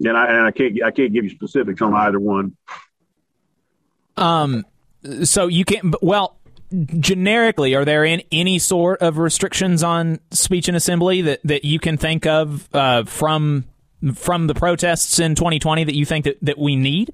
And 0.00 0.16
I, 0.16 0.26
and 0.26 0.46
I 0.46 0.50
can't 0.50 0.82
I 0.82 0.90
can't 0.90 1.12
give 1.12 1.24
you 1.24 1.30
specifics 1.30 1.80
on 1.82 1.94
either 1.94 2.18
one. 2.18 2.56
Um, 4.16 4.64
so 5.22 5.46
you 5.46 5.64
can't. 5.64 5.94
Well, 6.02 6.36
generically, 6.98 7.74
are 7.74 7.84
there 7.84 8.04
in 8.04 8.22
any 8.32 8.58
sort 8.58 9.02
of 9.02 9.18
restrictions 9.18 9.82
on 9.82 10.18
speech 10.30 10.68
and 10.68 10.76
assembly 10.76 11.22
that, 11.22 11.40
that 11.44 11.64
you 11.64 11.78
can 11.78 11.96
think 11.96 12.26
of 12.26 12.68
uh, 12.74 13.04
from 13.04 13.64
from 14.14 14.46
the 14.46 14.54
protests 14.54 15.18
in 15.18 15.34
2020 15.34 15.84
that 15.84 15.94
you 15.94 16.04
think 16.04 16.24
that, 16.24 16.38
that 16.42 16.58
we 16.58 16.76
need? 16.76 17.12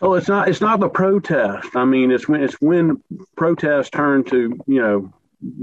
Oh, 0.00 0.14
it's 0.14 0.26
not. 0.26 0.48
It's 0.48 0.60
not 0.60 0.80
the 0.80 0.88
protest. 0.88 1.76
I 1.76 1.84
mean, 1.84 2.10
it's 2.10 2.26
when 2.28 2.42
it's 2.42 2.54
when 2.60 3.00
protests 3.36 3.90
turn 3.90 4.24
to 4.24 4.58
you 4.66 4.80
know 4.80 5.12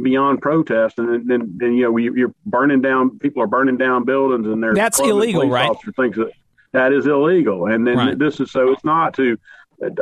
beyond 0.01 0.41
protest, 0.41 0.97
and 0.97 1.29
then 1.29 1.57
then 1.57 1.73
you 1.73 1.83
know 1.83 1.97
you're 1.97 2.33
burning 2.45 2.81
down. 2.81 3.19
People 3.19 3.43
are 3.43 3.47
burning 3.47 3.75
down 3.75 4.05
buildings, 4.05 4.47
and 4.47 4.63
they're 4.63 4.73
that's 4.73 4.99
illegal, 4.99 5.49
right? 5.49 5.75
Thinks 5.97 6.17
that 6.17 6.31
that 6.71 6.93
is 6.93 7.05
illegal. 7.05 7.67
And 7.67 7.85
then 7.85 7.97
right. 7.97 8.17
this 8.17 8.39
is 8.39 8.51
so 8.51 8.71
it's 8.71 8.83
not 8.85 9.13
to. 9.15 9.37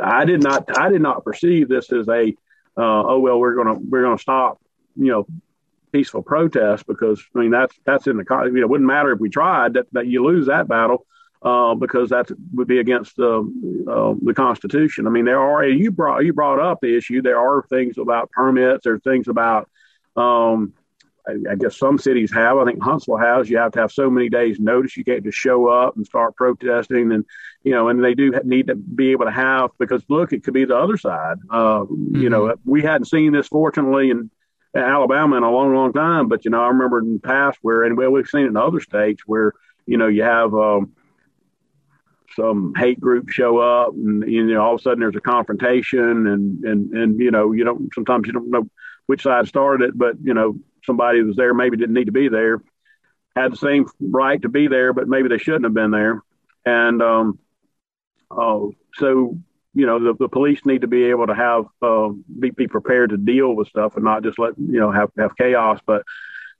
I 0.00 0.24
did 0.24 0.42
not. 0.42 0.78
I 0.78 0.88
did 0.88 1.02
not 1.02 1.24
perceive 1.24 1.68
this 1.68 1.92
as 1.92 2.08
a. 2.08 2.28
Uh, 2.76 3.02
oh 3.06 3.18
well, 3.18 3.40
we're 3.40 3.54
gonna 3.54 3.74
we're 3.74 4.02
gonna 4.02 4.18
stop. 4.18 4.60
You 4.94 5.10
know, 5.12 5.26
peaceful 5.92 6.22
protest 6.22 6.86
because 6.86 7.22
I 7.34 7.40
mean 7.40 7.50
that's 7.50 7.78
that's 7.84 8.06
in 8.06 8.16
the 8.16 8.24
you 8.46 8.52
know 8.52 8.62
it 8.62 8.68
wouldn't 8.68 8.86
matter 8.86 9.12
if 9.12 9.20
we 9.20 9.28
tried 9.28 9.74
that, 9.74 9.86
that 9.92 10.06
you 10.06 10.24
lose 10.24 10.46
that 10.46 10.68
battle 10.68 11.06
uh, 11.42 11.74
because 11.74 12.10
that 12.10 12.30
would 12.52 12.68
be 12.68 12.78
against 12.78 13.18
uh, 13.18 13.42
uh, 13.88 14.14
the 14.22 14.34
Constitution. 14.34 15.06
I 15.06 15.10
mean 15.10 15.24
there 15.24 15.40
are 15.40 15.64
you 15.66 15.90
brought 15.90 16.24
you 16.24 16.32
brought 16.32 16.60
up 16.60 16.80
the 16.80 16.96
issue. 16.96 17.22
There 17.22 17.38
are 17.38 17.64
things 17.68 17.98
about 17.98 18.30
permits. 18.30 18.84
There 18.84 18.94
are 18.94 19.00
things 19.00 19.28
about 19.28 19.68
um, 20.16 20.72
I, 21.28 21.52
I, 21.52 21.54
guess 21.54 21.76
some 21.76 21.98
cities 21.98 22.32
have. 22.32 22.56
I 22.56 22.64
think 22.64 22.82
Huntsville 22.82 23.18
has. 23.18 23.50
You 23.50 23.58
have 23.58 23.72
to 23.72 23.80
have 23.80 23.92
so 23.92 24.10
many 24.10 24.28
days' 24.28 24.58
notice. 24.58 24.96
You 24.96 25.04
can't 25.04 25.22
just 25.22 25.38
show 25.38 25.68
up 25.68 25.96
and 25.96 26.06
start 26.06 26.36
protesting, 26.36 27.12
and 27.12 27.24
you 27.62 27.72
know, 27.72 27.88
and 27.88 28.02
they 28.02 28.14
do 28.14 28.32
need 28.44 28.68
to 28.68 28.74
be 28.74 29.10
able 29.12 29.26
to 29.26 29.30
have 29.30 29.70
because 29.78 30.02
look, 30.08 30.32
it 30.32 30.42
could 30.42 30.54
be 30.54 30.64
the 30.64 30.76
other 30.76 30.96
side. 30.96 31.36
Uh, 31.50 31.80
mm-hmm. 31.80 32.16
You 32.16 32.30
know, 32.30 32.42
mm-hmm. 32.42 32.70
we 32.70 32.82
hadn't 32.82 33.06
seen 33.06 33.32
this 33.32 33.48
fortunately 33.48 34.10
in 34.10 34.30
Alabama 34.74 35.36
in 35.36 35.42
a 35.42 35.50
long, 35.50 35.74
long 35.74 35.92
time, 35.92 36.28
but 36.28 36.44
you 36.44 36.50
know, 36.50 36.62
I 36.62 36.68
remember 36.68 36.98
in 36.98 37.14
the 37.14 37.20
past 37.20 37.58
where, 37.62 37.84
and 37.84 37.96
well, 37.96 38.10
we've 38.10 38.28
seen 38.28 38.44
it 38.44 38.48
in 38.48 38.56
other 38.56 38.80
states 38.80 39.22
where 39.26 39.52
you 39.86 39.96
know 39.98 40.08
you 40.08 40.22
have. 40.22 40.54
Um, 40.54 40.92
some 42.36 42.72
hate 42.76 43.00
group 43.00 43.30
show 43.30 43.58
up 43.58 43.92
and 43.94 44.30
you 44.30 44.44
know 44.44 44.60
all 44.60 44.74
of 44.74 44.80
a 44.80 44.82
sudden 44.82 45.00
there's 45.00 45.16
a 45.16 45.20
confrontation 45.20 46.28
and 46.28 46.62
and 46.62 46.92
and 46.92 47.18
you 47.18 47.32
know 47.32 47.50
you 47.50 47.64
don't 47.64 47.92
sometimes 47.92 48.28
you 48.28 48.32
don't 48.32 48.50
know 48.50 48.68
which 49.06 49.22
side 49.22 49.48
started 49.48 49.88
it 49.88 49.98
but 49.98 50.14
you 50.22 50.34
know 50.34 50.54
somebody 50.88 51.22
was 51.22 51.36
there 51.36 51.54
maybe 51.54 51.76
didn't 51.76 51.94
need 51.94 52.06
to 52.06 52.12
be 52.12 52.28
there, 52.28 52.60
had 53.36 53.52
the 53.52 53.56
same 53.56 53.86
right 54.00 54.40
to 54.42 54.48
be 54.48 54.66
there, 54.66 54.92
but 54.92 55.06
maybe 55.06 55.28
they 55.28 55.38
shouldn't 55.38 55.64
have 55.64 55.74
been 55.74 55.90
there. 55.90 56.22
And 56.64 57.02
um, 57.02 57.38
uh, 58.30 58.60
so, 58.94 59.38
you 59.78 59.86
know, 59.86 60.00
the, 60.00 60.14
the 60.18 60.28
police 60.28 60.66
need 60.66 60.80
to 60.80 60.88
be 60.88 61.04
able 61.04 61.28
to 61.28 61.34
have 61.36 61.64
uh, 61.82 62.08
be, 62.40 62.50
be 62.50 62.66
prepared 62.66 63.10
to 63.10 63.16
deal 63.16 63.54
with 63.54 63.68
stuff 63.68 63.94
and 63.94 64.04
not 64.04 64.24
just 64.24 64.36
let 64.36 64.58
you 64.58 64.80
know 64.80 64.90
have 64.90 65.10
have 65.16 65.36
chaos. 65.36 65.78
But 65.86 66.02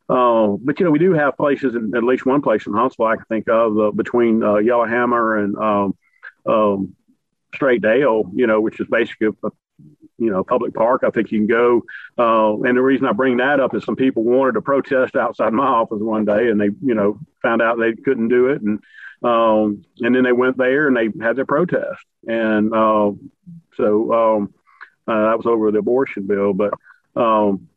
uh, 0.09 0.57
but 0.61 0.79
you 0.79 0.85
know, 0.85 0.93
we 0.93 1.01
do 1.01 1.15
have 1.15 1.37
places, 1.37 1.75
in, 1.75 1.97
at 1.97 2.05
least 2.05 2.25
one 2.25 2.43
place 2.43 2.65
in 2.65 2.75
Huntsville 2.75 3.07
I 3.07 3.17
can 3.17 3.25
think 3.25 3.49
of 3.49 3.77
uh, 3.77 3.91
between 3.91 4.45
uh, 4.45 4.59
Yellowhammer 4.59 5.37
and 5.37 5.57
um, 5.57 5.97
um, 6.47 6.95
Straight 7.57 7.83
Dale, 7.83 8.31
you 8.33 8.47
know, 8.47 8.61
which 8.61 8.79
is 8.79 8.87
basically 8.89 9.27
a, 9.43 9.51
you 10.19 10.31
know, 10.31 10.45
public 10.45 10.73
park. 10.73 11.03
I 11.05 11.11
think 11.11 11.33
you 11.33 11.41
can 11.41 11.49
go. 11.49 11.83
Uh, 12.17 12.63
and 12.63 12.77
the 12.77 12.83
reason 12.83 13.05
I 13.05 13.13
bring 13.13 13.39
that 13.39 13.59
up 13.59 13.75
is 13.75 13.83
some 13.83 13.97
people 13.97 14.23
wanted 14.23 14.53
to 14.53 14.63
protest 14.63 15.17
outside 15.17 15.53
my 15.53 15.67
office 15.67 15.99
one 16.01 16.25
day, 16.25 16.51
and 16.51 16.61
they, 16.61 16.71
you 16.83 16.95
know, 16.95 17.19
found 17.43 17.63
out 17.63 17.81
they 17.81 17.95
couldn't 17.95 18.29
do 18.29 18.47
it, 18.47 18.63
and 18.63 18.79
um, 19.23 19.85
and 20.01 20.15
then 20.15 20.23
they 20.23 20.33
went 20.33 20.57
there 20.57 20.89
and 20.89 20.97
they 20.97 21.25
had 21.25 21.37
their 21.37 21.47
protest, 21.47 22.03
and 22.27 22.73
uh, 22.73 23.13
so 23.77 24.13
um, 24.13 24.55
uh, 25.07 25.31
that 25.31 25.37
was 25.37 25.47
over 25.47 25.71
the 25.71 25.79
abortion 25.79 26.27
bill, 26.27 26.53
but. 26.53 26.73
Um, 27.17 27.69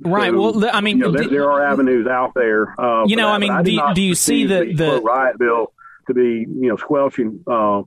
Right. 0.00 0.30
So, 0.30 0.52
well, 0.52 0.70
I 0.72 0.80
mean, 0.80 0.98
you 0.98 1.04
know, 1.06 1.10
there, 1.10 1.28
there, 1.28 1.50
are 1.50 1.60
avenues 1.60 2.06
out 2.06 2.32
there. 2.32 2.80
Uh, 2.80 3.04
you 3.08 3.16
know, 3.16 3.30
I 3.30 3.38
mean, 3.38 3.50
I 3.50 3.62
do, 3.62 3.80
do 3.94 4.00
you 4.00 4.14
see 4.14 4.46
the 4.46 4.72
the 4.72 5.00
riot 5.02 5.40
bill 5.40 5.72
to 6.06 6.14
be 6.14 6.46
you 6.48 6.68
know 6.68 6.76
squelching 6.76 7.42
uh, 7.46 7.82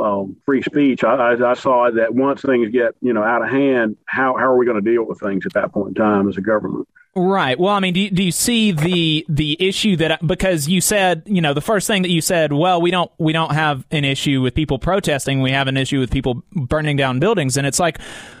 um, 0.00 0.36
free 0.44 0.62
speech. 0.62 1.04
I, 1.04 1.14
I, 1.34 1.50
I, 1.50 1.54
saw 1.54 1.90
that 1.90 2.14
once 2.14 2.42
things 2.42 2.70
get 2.70 2.94
you 3.00 3.12
know 3.12 3.22
out 3.22 3.42
of 3.42 3.50
hand, 3.50 3.96
how 4.06 4.36
how 4.36 4.46
are 4.46 4.56
we 4.56 4.64
going 4.64 4.82
to 4.82 4.90
deal 4.90 5.04
with 5.04 5.20
things 5.20 5.46
at 5.46 5.52
that 5.54 5.72
point 5.72 5.88
in 5.88 5.94
time 5.94 6.28
as 6.28 6.36
a 6.36 6.40
government? 6.40 6.88
Right. 7.16 7.58
Well, 7.58 7.74
I 7.74 7.80
mean, 7.80 7.94
do 7.94 8.00
you, 8.00 8.10
do 8.10 8.22
you 8.22 8.30
see 8.30 8.70
the 8.70 9.26
the 9.28 9.56
issue 9.58 9.96
that 9.96 10.24
because 10.24 10.68
you 10.68 10.80
said 10.80 11.22
you 11.26 11.40
know 11.40 11.54
the 11.54 11.60
first 11.60 11.88
thing 11.88 12.02
that 12.02 12.10
you 12.10 12.20
said, 12.20 12.52
well, 12.52 12.80
we 12.80 12.92
don't 12.92 13.10
we 13.18 13.32
don't 13.32 13.52
have 13.52 13.84
an 13.90 14.04
issue 14.04 14.40
with 14.40 14.54
people 14.54 14.78
protesting, 14.78 15.42
we 15.42 15.50
have 15.50 15.66
an 15.66 15.76
issue 15.76 15.98
with 15.98 16.12
people 16.12 16.44
burning 16.52 16.96
down 16.96 17.18
buildings, 17.18 17.56
and 17.56 17.66
it's 17.66 17.80
like, 17.80 17.98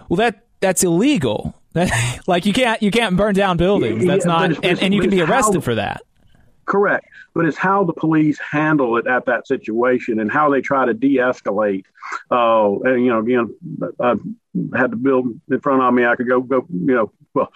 well, 0.08 0.18
that 0.18 0.44
that's 0.60 0.84
illegal. 0.84 1.54
like 2.28 2.46
you 2.46 2.52
can't 2.52 2.80
you 2.80 2.92
can't 2.92 3.16
burn 3.16 3.34
down 3.34 3.56
buildings. 3.56 4.06
That's 4.06 4.24
yeah, 4.24 4.32
not, 4.32 4.64
and, 4.64 4.80
and, 4.80 4.94
you 4.94 5.00
can 5.00 5.10
be 5.10 5.20
arrested 5.20 5.56
how, 5.56 5.60
for 5.60 5.74
that. 5.74 6.02
Correct. 6.64 7.06
but 7.34 7.46
it's 7.46 7.56
how 7.56 7.82
the 7.82 7.92
police 7.92 8.38
handle 8.38 8.96
it 8.98 9.06
at 9.08 9.26
that 9.26 9.48
situation 9.48 10.20
and 10.20 10.30
how 10.30 10.50
they 10.50 10.60
try 10.60 10.84
to 10.86 10.94
de-escalate. 10.94 11.84
Uh, 12.30 12.78
and 12.80 13.04
you 13.04 13.10
know, 13.10 13.18
again, 13.18 13.54
I 14.00 14.14
had 14.78 14.92
the 14.92 14.96
bill 14.96 15.24
in 15.50 15.60
front 15.60 15.82
of 15.82 15.92
me. 15.92 16.06
I 16.06 16.14
could 16.14 16.28
go 16.28 16.40
go, 16.40 16.66
you 16.70 16.94
know, 16.94 17.12
well. 17.34 17.52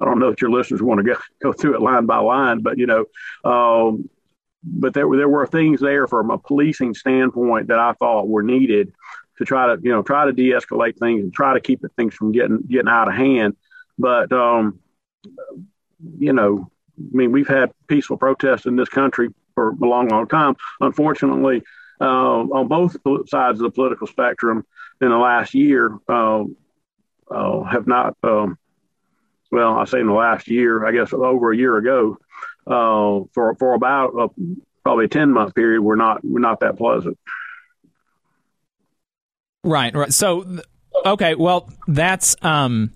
I 0.00 0.04
don't 0.04 0.18
know 0.18 0.28
if 0.28 0.40
your 0.40 0.50
listeners 0.50 0.82
want 0.82 0.98
to 0.98 1.04
go, 1.04 1.20
go 1.42 1.52
through 1.52 1.74
it 1.76 1.82
line 1.82 2.06
by 2.06 2.18
line, 2.18 2.60
but 2.60 2.78
you 2.78 2.86
know, 2.86 3.04
um, 3.44 4.08
but 4.62 4.94
there 4.94 5.06
were 5.06 5.16
there 5.16 5.28
were 5.28 5.46
things 5.46 5.80
there 5.80 6.06
from 6.06 6.30
a 6.30 6.38
policing 6.38 6.94
standpoint 6.94 7.68
that 7.68 7.78
I 7.78 7.92
thought 7.94 8.28
were 8.28 8.42
needed 8.42 8.92
to 9.38 9.44
try 9.44 9.66
to 9.66 9.80
you 9.82 9.90
know 9.90 10.02
try 10.02 10.24
to 10.24 10.32
de-escalate 10.32 10.98
things 10.98 11.22
and 11.22 11.34
try 11.34 11.54
to 11.54 11.60
keep 11.60 11.82
things 11.96 12.14
from 12.14 12.32
getting 12.32 12.62
getting 12.68 12.88
out 12.88 13.08
of 13.08 13.14
hand. 13.14 13.56
But 13.98 14.32
um, 14.32 14.80
you 16.18 16.32
know, 16.32 16.70
I 16.98 17.16
mean, 17.16 17.32
we've 17.32 17.48
had 17.48 17.72
peaceful 17.86 18.16
protests 18.16 18.66
in 18.66 18.76
this 18.76 18.88
country 18.88 19.28
for 19.54 19.70
a 19.70 19.86
long, 19.86 20.08
long 20.08 20.26
time. 20.26 20.56
Unfortunately, 20.80 21.62
uh, 22.00 22.04
on 22.04 22.68
both 22.68 22.96
sides 23.28 23.60
of 23.60 23.64
the 23.64 23.70
political 23.70 24.06
spectrum, 24.06 24.64
in 25.00 25.10
the 25.10 25.16
last 25.16 25.54
year, 25.54 25.98
uh, 26.08 26.44
uh, 27.30 27.62
have 27.64 27.86
not. 27.86 28.16
Um, 28.22 28.58
well, 29.54 29.78
I 29.78 29.84
say 29.84 30.00
in 30.00 30.08
the 30.08 30.12
last 30.12 30.48
year, 30.48 30.84
I 30.84 30.90
guess 30.90 31.12
over 31.12 31.52
a 31.52 31.56
year 31.56 31.76
ago, 31.76 32.18
uh, 32.66 33.24
for 33.32 33.54
for 33.54 33.74
about 33.74 34.10
a, 34.18 34.28
probably 34.82 35.04
a 35.04 35.08
ten 35.08 35.30
month 35.30 35.54
period, 35.54 35.80
we're 35.80 35.94
not 35.94 36.24
we're 36.24 36.40
not 36.40 36.60
that 36.60 36.76
pleasant. 36.76 37.16
Right, 39.62 39.94
right. 39.94 40.12
So, 40.12 40.60
okay, 41.06 41.36
well, 41.36 41.70
that's 41.86 42.36
um, 42.42 42.92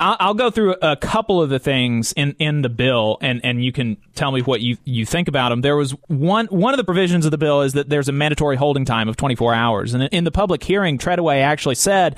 I'll, 0.00 0.34
go 0.34 0.50
through 0.50 0.76
a 0.80 0.96
couple 0.96 1.42
of 1.42 1.50
the 1.50 1.58
things 1.58 2.12
in, 2.12 2.36
in 2.38 2.62
the 2.62 2.68
bill, 2.68 3.18
and, 3.20 3.40
and 3.44 3.64
you 3.64 3.72
can 3.72 3.96
tell 4.14 4.30
me 4.30 4.42
what 4.42 4.60
you, 4.60 4.76
you 4.84 5.04
think 5.04 5.26
about 5.26 5.48
them. 5.48 5.60
There 5.60 5.76
was 5.76 5.90
one 6.06 6.46
one 6.46 6.72
of 6.72 6.78
the 6.78 6.84
provisions 6.84 7.24
of 7.24 7.32
the 7.32 7.38
bill 7.38 7.62
is 7.62 7.72
that 7.72 7.88
there's 7.88 8.08
a 8.08 8.12
mandatory 8.12 8.56
holding 8.56 8.84
time 8.84 9.08
of 9.08 9.16
24 9.16 9.54
hours, 9.54 9.94
and 9.94 10.04
in 10.04 10.22
the 10.22 10.30
public 10.30 10.62
hearing, 10.62 10.98
Treadaway 10.98 11.40
actually 11.40 11.74
said 11.74 12.16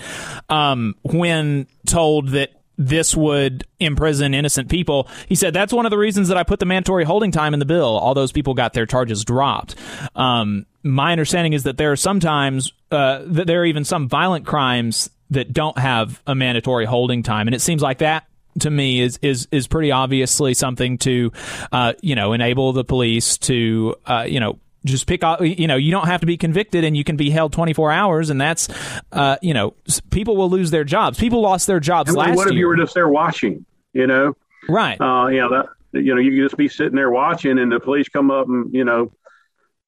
um, 0.51 0.95
when 1.03 1.67
told 1.87 2.29
that 2.29 2.51
this 2.77 3.15
would 3.15 3.65
imprison 3.79 4.33
innocent 4.33 4.71
people. 4.71 5.07
He 5.29 5.35
said 5.35 5.53
that's 5.53 5.73
one 5.73 5.85
of 5.85 5.91
the 5.91 5.99
reasons 5.99 6.29
that 6.29 6.39
I 6.39 6.45
put 6.45 6.61
the 6.61 6.67
mandatory 6.67 7.05
holding 7.05 7.31
time 7.31 7.53
in 7.53 7.61
the 7.61 7.67
bill. 7.67 7.99
All 7.99 8.15
those 8.15 8.33
people 8.33 8.55
got 8.55 8.73
their 8.73 8.87
charges 8.87 9.23
dropped. 9.23 9.77
Um, 10.15 10.65
my 10.83 11.13
understanding 11.13 11.53
is 11.53 11.65
that 11.65 11.77
there 11.77 11.93
are 11.93 11.97
sometimes 11.97 12.73
uh, 12.91 13.23
that 13.27 13.47
there 13.47 13.61
are 13.61 13.67
even 13.67 13.85
some 13.85 14.09
violent 14.09 14.47
crimes 14.47 15.11
that 15.31 15.53
don't 15.53 15.79
have 15.79 16.23
a 16.27 16.35
mandatory 16.35 16.85
holding 16.85 17.23
time, 17.23 17.49
and 17.49 17.55
it 17.55 17.61
seems 17.61 17.83
like 17.83 17.99
that 17.99 18.27
to 18.61 18.71
me 18.71 19.01
is 19.01 19.19
is 19.23 19.47
is 19.53 19.69
pretty 19.69 19.93
obviously 19.93 20.55
something 20.55 20.99
to 20.99 21.33
uh, 21.73 21.93
you 22.03 22.15
know 22.15 22.33
enable 22.33 22.73
the 22.73 22.85
police 22.85 23.39
to 23.39 23.95
uh, 24.07 24.25
you 24.29 24.41
know 24.41 24.59
just 24.85 25.07
pick 25.07 25.23
out 25.23 25.41
you 25.47 25.67
know 25.67 25.77
you 25.77 25.91
don't 25.93 26.07
have 26.07 26.21
to 26.21 26.27
be 26.27 26.37
convicted 26.37 26.85
and 26.85 26.97
you 26.97 27.05
can 27.05 27.17
be 27.17 27.31
held 27.31 27.53
24 27.53 27.93
hours 27.93 28.31
and 28.31 28.41
that's 28.41 28.69
uh, 29.13 29.37
you 29.41 29.55
know 29.55 29.75
people 30.11 30.37
will 30.37 30.51
lose 30.51 30.71
their 30.71 30.85
jobs. 30.85 31.19
People 31.19 31.43
lost 31.43 31.67
their 31.67 31.81
jobs 31.81 32.09
and 32.09 32.17
last 32.19 32.37
what 32.37 32.49
if 32.49 32.55
year. 32.55 32.61
you 32.61 32.67
were 32.67 32.77
just 32.77 32.95
there 32.95 33.09
watching 33.09 33.65
you 33.93 34.07
know? 34.07 34.37
Right. 34.69 35.01
Uh, 35.01 35.29
you 35.29 35.41
know 35.41 35.51
that 35.51 35.67
you 35.93 36.15
know 36.15 36.21
you 36.21 36.31
can 36.31 36.41
just 36.41 36.57
be 36.57 36.69
sitting 36.69 36.95
there 36.95 37.11
watching 37.11 37.59
and 37.59 37.73
the 37.73 37.81
police 37.81 38.09
come 38.09 38.31
up 38.31 38.49
and 38.49 38.73
you 38.73 38.85
know 38.85 39.13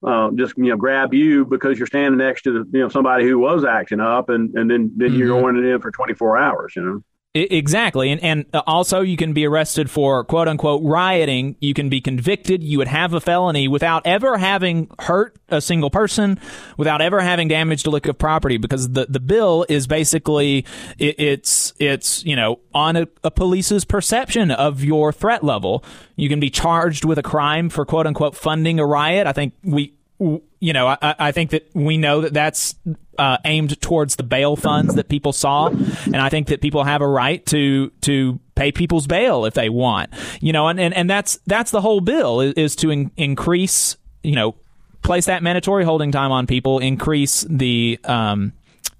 uh, 0.03 0.31
just 0.35 0.57
you 0.57 0.65
know 0.65 0.77
grab 0.77 1.15
you 1.15 1.45
because 1.45 1.79
you're 1.79 1.87
standing 1.87 2.19
next 2.19 2.43
to 2.43 2.53
the, 2.53 2.79
you 2.79 2.83
know 2.83 2.89
somebody 2.89 3.25
who 3.25 3.39
was 3.39 3.65
acting 3.65 4.01
up, 4.01 4.29
and 4.29 4.55
and 4.57 4.71
then 4.71 4.93
then 4.97 5.11
mm-hmm. 5.11 5.19
you're 5.19 5.41
going 5.41 5.57
in 5.57 5.81
for 5.81 5.91
24 5.91 6.39
hours. 6.39 6.75
You 6.77 6.83
know. 6.83 7.05
Exactly. 7.35 8.11
And, 8.11 8.23
and 8.23 8.45
uh, 8.53 8.63
also, 8.67 9.01
you 9.01 9.17
can 9.17 9.33
be 9.33 9.47
arrested 9.47 9.91
for 9.91 10.23
quote 10.23 10.49
unquote 10.49 10.83
rioting. 10.83 11.57
You 11.61 11.73
can 11.73 11.89
be 11.89 12.03
convicted. 12.03 12.63
You 12.63 12.77
would 12.77 12.89
have 12.89 13.15
a 13.15 13.23
felony 13.23 13.69
without 13.69 14.07
ever 14.07 14.37
having 14.37 14.91
hurt 14.99 15.39
a 15.49 15.63
single 15.63 15.89
person, 15.89 16.39
without 16.77 17.01
ever 17.01 17.21
having 17.21 17.49
damaged 17.49 17.87
a 17.87 17.91
lick 17.91 18.07
of 18.07 18.19
property, 18.19 18.59
because 18.59 18.91
the, 18.91 19.07
the 19.09 19.19
bill 19.19 19.65
is 19.71 19.87
basically, 19.87 20.67
it, 20.99 21.19
it's, 21.19 21.73
it's, 21.79 22.23
you 22.27 22.37
know, 22.37 22.61
on 22.75 22.97
a, 22.97 23.09
a 23.25 23.31
police's 23.31 23.87
perception 23.87 24.51
of 24.51 24.85
your 24.85 25.11
threat 25.11 25.43
level. 25.43 25.83
You 26.17 26.29
can 26.29 26.39
be 26.39 26.51
charged 26.51 27.07
with 27.07 27.17
a 27.17 27.23
crime 27.23 27.71
for 27.71 27.87
quote 27.87 28.07
unquote 28.07 28.37
funding 28.37 28.79
a 28.79 28.85
riot. 28.85 29.27
I 29.27 29.33
think 29.33 29.55
we, 29.65 29.95
you 30.19 30.73
know, 30.75 30.87
I, 30.87 30.99
I, 31.19 31.33
think 31.33 31.51
that 31.51 31.69
we 31.75 31.97
know 31.97 32.21
that 32.21 32.33
that's 32.33 32.77
uh, 33.19 33.39
aimed 33.45 33.81
towards 33.81 34.17
the 34.17 34.23
bail 34.23 34.57
funds 34.57 34.95
that 34.95 35.09
people 35.09 35.33
saw, 35.33 35.69
and 35.69 36.17
I 36.17 36.29
think 36.29 36.49
that 36.49 36.61
people 36.61 36.85
have 36.85 37.01
a 37.01 37.09
right 37.09 37.45
to 37.47 37.91
to 38.03 38.41
pay 38.55 38.73
people's 38.73 39.07
bail 39.07 39.45
if 39.45 39.55
they 39.55 39.69
want, 39.69 40.11
you 40.41 40.53
know, 40.53 40.69
and 40.69 40.81
and, 40.81 40.95
and 40.95 41.09
that's 41.09 41.39
that's 41.47 41.71
the 41.71 41.81
whole 41.81 42.01
bill 42.01 42.41
is, 42.41 42.55
is 42.55 42.77
to 42.77 42.91
in, 42.91 43.11
increase, 43.17 43.97
you 44.23 44.35
know, 44.35 44.57
place 45.03 45.27
that 45.27 45.43
mandatory 45.43 45.85
holding 45.85 46.13
time 46.13 46.33
on 46.33 46.47
people, 46.47 46.79
increase 46.79 47.47
the 47.49 47.99
um 48.05 48.53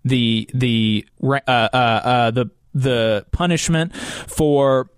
the 0.05 0.49
the 0.53 1.07
uh, 1.23 1.39
uh, 1.47 1.77
uh 1.77 2.31
the 2.31 2.51
the 2.75 3.27
punishment 3.33 3.95
for 3.95 4.89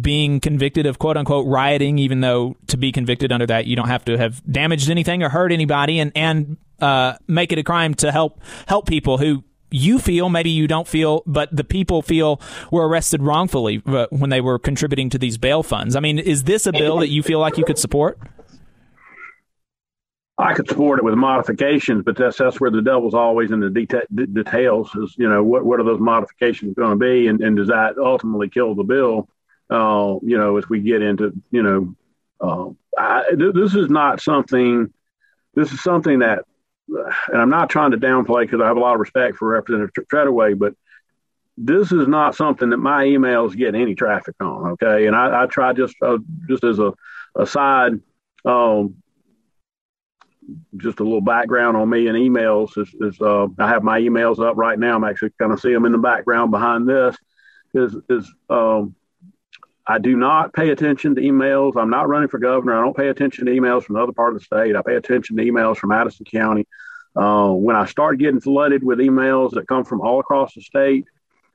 being 0.00 0.40
convicted 0.40 0.86
of 0.86 0.98
quote 0.98 1.16
unquote 1.16 1.46
rioting, 1.46 1.98
even 1.98 2.20
though 2.20 2.56
to 2.68 2.76
be 2.76 2.92
convicted 2.92 3.32
under 3.32 3.46
that, 3.46 3.66
you 3.66 3.76
don't 3.76 3.88
have 3.88 4.04
to 4.04 4.16
have 4.16 4.42
damaged 4.50 4.90
anything 4.90 5.22
or 5.22 5.28
hurt 5.28 5.52
anybody. 5.52 5.98
And, 5.98 6.12
and, 6.14 6.56
uh, 6.80 7.14
make 7.26 7.52
it 7.52 7.58
a 7.58 7.62
crime 7.62 7.94
to 7.94 8.12
help, 8.12 8.40
help 8.66 8.86
people 8.86 9.18
who 9.18 9.44
you 9.70 9.98
feel, 9.98 10.28
maybe 10.28 10.50
you 10.50 10.68
don't 10.68 10.86
feel, 10.86 11.22
but 11.26 11.54
the 11.54 11.64
people 11.64 12.02
feel 12.02 12.40
were 12.70 12.86
arrested 12.86 13.22
wrongfully 13.22 13.82
uh, 13.86 14.06
when 14.10 14.30
they 14.30 14.40
were 14.40 14.58
contributing 14.58 15.10
to 15.10 15.18
these 15.18 15.36
bail 15.36 15.62
funds. 15.62 15.96
I 15.96 16.00
mean, 16.00 16.18
is 16.18 16.44
this 16.44 16.66
a 16.66 16.72
bill 16.72 16.98
that 16.98 17.08
you 17.08 17.22
feel 17.22 17.40
like 17.40 17.58
you 17.58 17.64
could 17.64 17.78
support? 17.78 18.18
I 20.36 20.54
could 20.54 20.68
support 20.68 20.98
it 20.98 21.04
with 21.04 21.14
modifications, 21.14 22.02
but 22.04 22.16
that's 22.16 22.38
that's 22.38 22.60
where 22.60 22.70
the 22.70 22.82
devil's 22.82 23.14
always 23.14 23.52
in 23.52 23.60
the 23.60 23.68
deta- 23.68 24.34
details. 24.34 24.90
Is 24.96 25.14
you 25.16 25.28
know 25.28 25.44
what 25.44 25.64
what 25.64 25.78
are 25.78 25.84
those 25.84 26.00
modifications 26.00 26.74
going 26.74 26.90
to 26.90 26.96
be, 26.96 27.28
and, 27.28 27.40
and 27.40 27.56
does 27.56 27.68
that 27.68 27.98
ultimately 27.98 28.48
kill 28.48 28.74
the 28.74 28.82
bill? 28.82 29.28
uh, 29.70 30.16
you 30.22 30.38
know, 30.38 30.56
as 30.56 30.68
we 30.68 30.80
get 30.80 31.02
into, 31.02 31.32
you 31.50 31.62
know, 31.62 31.94
uh, 32.40 32.70
I, 32.98 33.24
th- 33.36 33.54
this 33.54 33.74
is 33.74 33.88
not 33.88 34.20
something, 34.20 34.92
this 35.54 35.72
is 35.72 35.82
something 35.82 36.20
that, 36.20 36.44
and 36.88 37.40
I'm 37.40 37.50
not 37.50 37.70
trying 37.70 37.92
to 37.92 37.96
downplay 37.96 38.42
because 38.42 38.60
I 38.60 38.66
have 38.66 38.76
a 38.76 38.80
lot 38.80 38.94
of 38.94 39.00
respect 39.00 39.36
for 39.36 39.48
Representative 39.48 40.06
Treadaway, 40.12 40.58
but 40.58 40.74
this 41.56 41.92
is 41.92 42.08
not 42.08 42.34
something 42.34 42.70
that 42.70 42.78
my 42.78 43.04
emails 43.04 43.56
get 43.56 43.74
any 43.74 43.94
traffic 43.94 44.34
on. 44.40 44.72
Okay. 44.72 45.06
And 45.06 45.14
I, 45.14 45.44
I 45.44 45.46
try 45.46 45.72
just, 45.72 45.94
uh, 46.02 46.18
just 46.48 46.64
as 46.64 46.78
a, 46.78 46.92
a 47.36 47.46
side, 47.46 48.00
um, 48.44 48.96
just 50.76 51.00
a 51.00 51.04
little 51.04 51.22
background 51.22 51.76
on 51.76 51.88
me 51.88 52.08
and 52.08 52.18
emails 52.18 52.76
is, 52.76 52.94
is 53.00 53.20
uh, 53.20 53.46
I 53.58 53.68
have 53.68 53.82
my 53.82 54.00
emails 54.00 54.44
up 54.44 54.56
right 54.56 54.78
now. 54.78 54.96
I'm 54.96 55.04
actually 55.04 55.30
kind 55.38 55.52
of 55.52 55.60
see 55.60 55.72
them 55.72 55.86
in 55.86 55.92
the 55.92 55.98
background 55.98 56.50
behind 56.50 56.88
this 56.88 57.16
is, 57.72 57.96
is, 58.10 58.30
um, 58.50 58.94
I 59.86 59.98
do 59.98 60.16
not 60.16 60.54
pay 60.54 60.70
attention 60.70 61.14
to 61.14 61.20
emails. 61.20 61.76
I'm 61.76 61.90
not 61.90 62.08
running 62.08 62.28
for 62.28 62.38
governor. 62.38 62.78
I 62.78 62.80
don't 62.80 62.96
pay 62.96 63.08
attention 63.08 63.46
to 63.46 63.52
emails 63.52 63.84
from 63.84 63.96
other 63.96 64.12
part 64.12 64.34
of 64.34 64.40
the 64.40 64.44
state. 64.44 64.76
I 64.76 64.82
pay 64.82 64.96
attention 64.96 65.36
to 65.36 65.42
emails 65.42 65.76
from 65.76 65.90
Madison 65.90 66.24
County. 66.24 66.66
Uh, 67.14 67.50
when 67.50 67.76
I 67.76 67.84
start 67.84 68.18
getting 68.18 68.40
flooded 68.40 68.82
with 68.82 68.98
emails 68.98 69.52
that 69.52 69.68
come 69.68 69.84
from 69.84 70.00
all 70.00 70.20
across 70.20 70.54
the 70.54 70.62
state, 70.62 71.04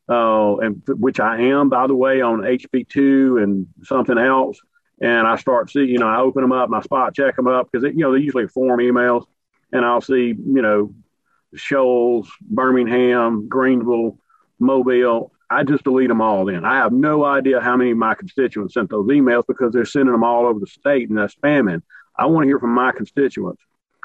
uh, 0.08 0.58
and 0.58 0.82
which 0.88 1.20
I 1.20 1.42
am, 1.42 1.70
by 1.70 1.88
the 1.88 1.96
way, 1.96 2.22
on 2.22 2.42
HB2 2.42 3.44
and 3.44 3.68
something 3.84 4.18
else, 4.18 4.60
and 5.02 5.28
I 5.28 5.36
start 5.38 5.70
see, 5.70 5.86
you 5.86 5.98
know, 5.98 6.08
I 6.08 6.20
open 6.20 6.42
them 6.42 6.52
up 6.52 6.68
and 6.68 6.76
I 6.76 6.82
spot 6.82 7.16
check 7.16 7.36
them 7.36 7.48
up 7.48 7.70
because 7.72 7.84
you 7.84 8.02
know 8.02 8.12
they're 8.12 8.20
usually 8.20 8.48
form 8.48 8.80
emails, 8.80 9.26
and 9.72 9.84
I'll 9.84 10.02
see, 10.02 10.28
you 10.28 10.62
know, 10.62 10.94
Shoals, 11.56 12.32
Birmingham, 12.42 13.48
Greenville, 13.48 14.18
Mobile, 14.60 15.32
I 15.50 15.64
just 15.64 15.84
delete 15.84 16.10
them 16.10 16.22
all 16.22 16.46
then. 16.46 16.64
I 16.64 16.76
have 16.76 16.92
no 16.92 17.26
idea 17.26 17.60
how 17.60 17.76
many 17.76 17.92
of 17.92 17.98
my 17.98 18.14
constituents 18.14 18.76
sent 18.76 18.90
those 18.90 19.08
emails 19.08 19.46
because 19.48 19.74
they're 19.74 19.86
sending 19.86 20.12
them 20.12 20.24
all 20.24 20.46
over 20.46 20.60
the 20.60 20.68
state 20.68 21.10
and 21.10 21.18
that's 21.18 21.36
spamming. 21.36 21.82
I 22.16 22.28
want 22.28 22.44
to 22.44 22.48
hear 22.48 22.60
from 22.60 22.74
my 22.76 22.92
constituents, 22.92 23.62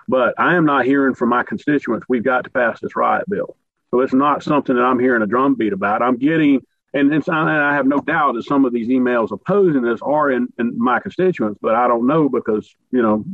but 0.08 0.34
I 0.38 0.54
am 0.54 0.64
not 0.64 0.86
hearing 0.86 1.14
from 1.14 1.28
my 1.28 1.42
constituents. 1.42 2.06
We've 2.08 2.24
got 2.24 2.44
to 2.44 2.50
pass 2.50 2.80
this 2.80 2.96
riot 2.96 3.28
bill. 3.28 3.56
So 3.90 4.00
it's 4.00 4.14
not 4.14 4.42
something 4.42 4.74
that 4.74 4.82
I'm 4.82 4.98
hearing 4.98 5.22
a 5.22 5.26
drumbeat 5.26 5.72
about. 5.72 6.02
I'm 6.02 6.16
getting, 6.16 6.62
and, 6.94 7.12
and 7.12 7.28
I 7.28 7.74
have 7.74 7.86
no 7.86 7.98
doubt 7.98 8.34
that 8.34 8.44
some 8.44 8.64
of 8.64 8.72
these 8.72 8.88
emails 8.88 9.30
opposing 9.30 9.82
this 9.82 10.00
are 10.00 10.30
in, 10.30 10.48
in 10.58 10.78
my 10.78 10.98
constituents, 10.98 11.58
but 11.60 11.74
I 11.74 11.88
don't 11.88 12.06
know 12.06 12.28
because, 12.28 12.74
you 12.90 13.02
know, 13.02 13.24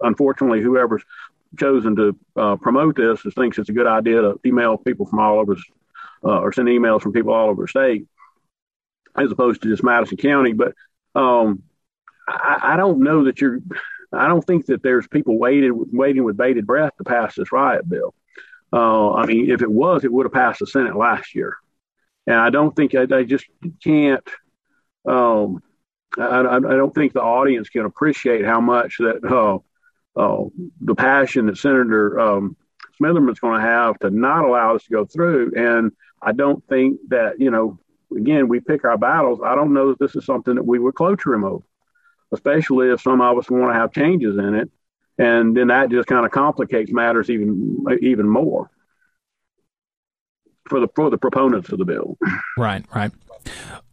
unfortunately, 0.00 0.62
whoever's 0.62 1.02
chosen 1.58 1.94
to 1.96 2.16
uh, 2.36 2.56
promote 2.56 2.96
this 2.96 3.20
thinks 3.34 3.58
it's 3.58 3.68
a 3.68 3.72
good 3.72 3.86
idea 3.86 4.22
to 4.22 4.40
email 4.46 4.78
people 4.78 5.06
from 5.06 5.18
all 5.18 5.38
over 5.38 5.56
uh, 6.24 6.40
or 6.40 6.52
send 6.52 6.68
emails 6.68 7.02
from 7.02 7.12
people 7.12 7.32
all 7.32 7.48
over 7.48 7.62
the 7.62 7.68
state, 7.68 8.06
as 9.16 9.30
opposed 9.30 9.62
to 9.62 9.68
just 9.68 9.82
Madison 9.82 10.16
County. 10.16 10.52
But 10.52 10.74
um, 11.14 11.62
I, 12.28 12.74
I, 12.74 12.76
don't 12.76 13.00
know 13.00 13.24
that 13.24 13.40
you're. 13.40 13.60
I 14.12 14.28
don't 14.28 14.46
think 14.46 14.66
that 14.66 14.82
there's 14.82 15.06
people 15.08 15.38
waiting 15.38 15.86
waiting 15.92 16.24
with 16.24 16.36
bated 16.36 16.66
breath 16.66 16.92
to 16.98 17.04
pass 17.04 17.34
this 17.34 17.52
riot 17.52 17.88
bill. 17.88 18.14
Uh, 18.72 19.14
I 19.14 19.26
mean, 19.26 19.50
if 19.50 19.62
it 19.62 19.70
was, 19.70 20.04
it 20.04 20.12
would 20.12 20.26
have 20.26 20.32
passed 20.32 20.60
the 20.60 20.66
Senate 20.66 20.96
last 20.96 21.34
year, 21.34 21.56
and 22.26 22.36
I 22.36 22.50
don't 22.50 22.74
think 22.74 22.94
I, 22.94 23.06
I 23.10 23.24
just 23.24 23.46
can't. 23.82 24.26
Um, 25.06 25.62
I, 26.18 26.40
I, 26.40 26.58
don't 26.58 26.94
think 26.94 27.12
the 27.12 27.22
audience 27.22 27.68
can 27.68 27.84
appreciate 27.84 28.44
how 28.44 28.60
much 28.60 28.98
that 28.98 29.24
uh, 29.24 29.58
uh, 30.20 30.44
the 30.80 30.94
passion 30.94 31.46
that 31.46 31.56
Senator 31.56 32.18
um, 32.18 32.56
Smitherman's 33.00 33.40
going 33.40 33.60
to 33.60 33.66
have 33.66 33.98
to 34.00 34.10
not 34.10 34.44
allow 34.44 34.74
this 34.74 34.84
to 34.84 34.90
go 34.90 35.04
through. 35.04 35.52
And 35.56 35.92
I 36.22 36.32
don't 36.32 36.66
think 36.68 37.00
that 37.08 37.40
you 37.40 37.50
know, 37.50 37.78
again, 38.16 38.48
we 38.48 38.60
pick 38.60 38.84
our 38.84 38.98
battles. 38.98 39.40
I 39.44 39.54
don't 39.54 39.72
know 39.72 39.90
that 39.90 39.98
this 39.98 40.16
is 40.16 40.24
something 40.24 40.54
that 40.54 40.66
we 40.66 40.78
would 40.78 40.94
cloture 40.94 41.34
him 41.34 41.44
over, 41.44 41.64
especially 42.32 42.90
if 42.90 43.00
some 43.00 43.20
of 43.20 43.38
us 43.38 43.50
want 43.50 43.72
to 43.72 43.78
have 43.78 43.92
changes 43.92 44.36
in 44.36 44.54
it, 44.54 44.70
and 45.18 45.56
then 45.56 45.68
that 45.68 45.90
just 45.90 46.08
kind 46.08 46.24
of 46.24 46.32
complicates 46.32 46.92
matters 46.92 47.30
even 47.30 47.84
even 48.00 48.28
more 48.28 48.70
for 50.68 50.80
the 50.80 50.88
for 50.94 51.10
the 51.10 51.18
proponents 51.18 51.70
of 51.70 51.78
the 51.78 51.84
bill. 51.84 52.16
Right, 52.56 52.84
right. 52.94 53.12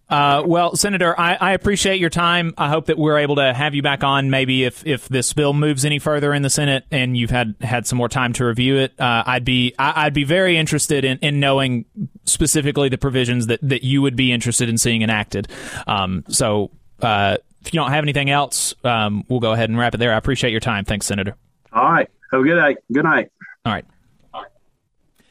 Uh, 0.09 0.41
well, 0.45 0.75
Senator, 0.75 1.19
I, 1.19 1.35
I, 1.35 1.51
appreciate 1.51 1.99
your 1.99 2.09
time. 2.09 2.53
I 2.57 2.69
hope 2.69 2.85
that 2.85 2.97
we're 2.97 3.17
able 3.17 3.35
to 3.35 3.53
have 3.53 3.75
you 3.75 3.81
back 3.81 4.05
on. 4.05 4.29
Maybe 4.29 4.63
if, 4.63 4.85
if 4.87 5.09
this 5.09 5.33
bill 5.33 5.51
moves 5.51 5.83
any 5.83 5.99
further 5.99 6.33
in 6.33 6.43
the 6.43 6.49
Senate 6.49 6.85
and 6.91 7.17
you've 7.17 7.29
had, 7.29 7.55
had 7.59 7.85
some 7.85 7.97
more 7.97 8.07
time 8.07 8.31
to 8.33 8.45
review 8.45 8.77
it, 8.77 8.97
uh, 8.99 9.23
I'd 9.25 9.43
be 9.43 9.75
I, 9.77 10.05
would 10.05 10.13
be 10.13 10.23
very 10.23 10.57
interested 10.57 11.03
in, 11.03 11.17
in 11.19 11.41
knowing 11.41 11.85
specifically 12.23 12.87
the 12.87 12.97
provisions 12.97 13.47
that, 13.47 13.59
that 13.63 13.83
you 13.83 14.01
would 14.01 14.15
be 14.15 14.31
interested 14.31 14.69
in 14.69 14.77
seeing 14.77 15.01
enacted. 15.01 15.49
Um, 15.87 16.23
so 16.29 16.71
uh, 17.01 17.37
if 17.61 17.73
you 17.73 17.79
don't 17.79 17.91
have 17.91 18.05
anything 18.05 18.29
else, 18.29 18.75
um, 18.85 19.25
we'll 19.27 19.41
go 19.41 19.51
ahead 19.51 19.69
and 19.69 19.77
wrap 19.77 19.93
it 19.93 19.97
there. 19.97 20.13
I 20.13 20.17
appreciate 20.17 20.51
your 20.51 20.61
time. 20.61 20.85
Thanks, 20.85 21.05
Senator. 21.05 21.35
All 21.73 21.83
right. 21.83 22.09
Have 22.31 22.41
a 22.41 22.43
good 22.43 22.55
night. 22.55 22.77
Good 22.93 23.03
night. 23.03 23.29
All 23.65 23.73
right. 23.73 23.85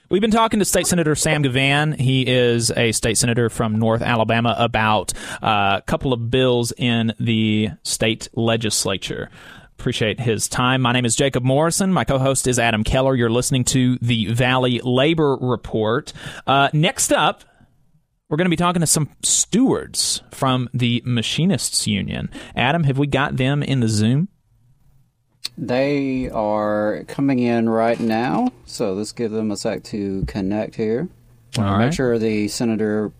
We've 0.09 0.21
been 0.21 0.31
talking 0.31 0.61
to 0.61 0.65
State 0.65 0.87
Senator 0.87 1.17
Sam 1.17 1.43
Givhan. 1.43 1.99
He 1.99 2.25
is 2.25 2.71
a 2.71 2.93
state 2.93 3.19
senator 3.19 3.51
from 3.51 3.77
North 3.77 4.03
Alabama 4.03 4.55
about 4.57 5.13
uh, 5.43 5.81
a 5.81 5.83
couple 5.85 6.13
of 6.13 6.31
bills 6.31 6.73
in 6.77 7.13
the 7.19 7.71
state 7.83 8.29
legislature. 8.35 9.31
Appreciate 9.73 10.21
his 10.21 10.49
time. 10.49 10.81
My 10.81 10.93
name 10.93 11.05
is 11.05 11.17
Jacob 11.17 11.43
Morrison. 11.43 11.93
My 11.93 12.05
co 12.05 12.21
host 12.21 12.47
is 12.47 12.61
Adam 12.61 12.85
Keller. 12.85 13.17
You're 13.17 13.31
listening 13.31 13.65
to 13.65 13.99
the 14.01 14.33
Valley 14.33 14.81
Labor 14.85 15.39
Report. 15.41 16.13
Uh, 16.47 16.69
next 16.73 17.13
up, 17.13 17.43
we're 18.29 18.37
going 18.37 18.47
to 18.47 18.51
be 18.51 18.55
talking 18.55 18.81
to 18.81 18.87
some 18.87 19.09
stewards 19.25 20.23
from 20.31 20.69
the 20.73 21.03
Machinists 21.05 21.89
Union. 21.89 22.31
Adam, 22.55 22.85
have 22.85 22.97
we 22.97 23.09
got 23.09 23.39
them 23.39 23.61
in 23.61 23.81
the 23.81 23.89
Zoom? 23.89 24.29
They 25.59 26.29
are 26.31 27.05
coming 27.09 27.39
in 27.39 27.69
right 27.69 27.99
now, 27.99 28.53
so 28.67 28.93
let's 28.93 29.13
give 29.13 29.31
them 29.31 29.51
a 29.51 29.57
sec 29.57 29.85
to 29.85 30.25
connect 30.27 30.77
here. 30.77 31.09
All 31.59 31.65
right. 31.65 31.87
Make 31.87 31.95
sure 31.95 32.19
the 32.19 32.49
senator 32.49 33.13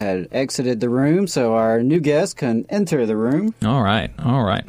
had 0.00 0.28
exited 0.30 0.80
the 0.80 0.88
room 0.88 1.26
so 1.26 1.54
our 1.54 1.82
new 1.82 2.00
guest 2.00 2.36
can 2.36 2.66
enter 2.68 3.04
the 3.06 3.16
room. 3.16 3.54
All 3.64 3.82
right. 3.82 4.10
All 4.18 4.44
right. 4.44 4.64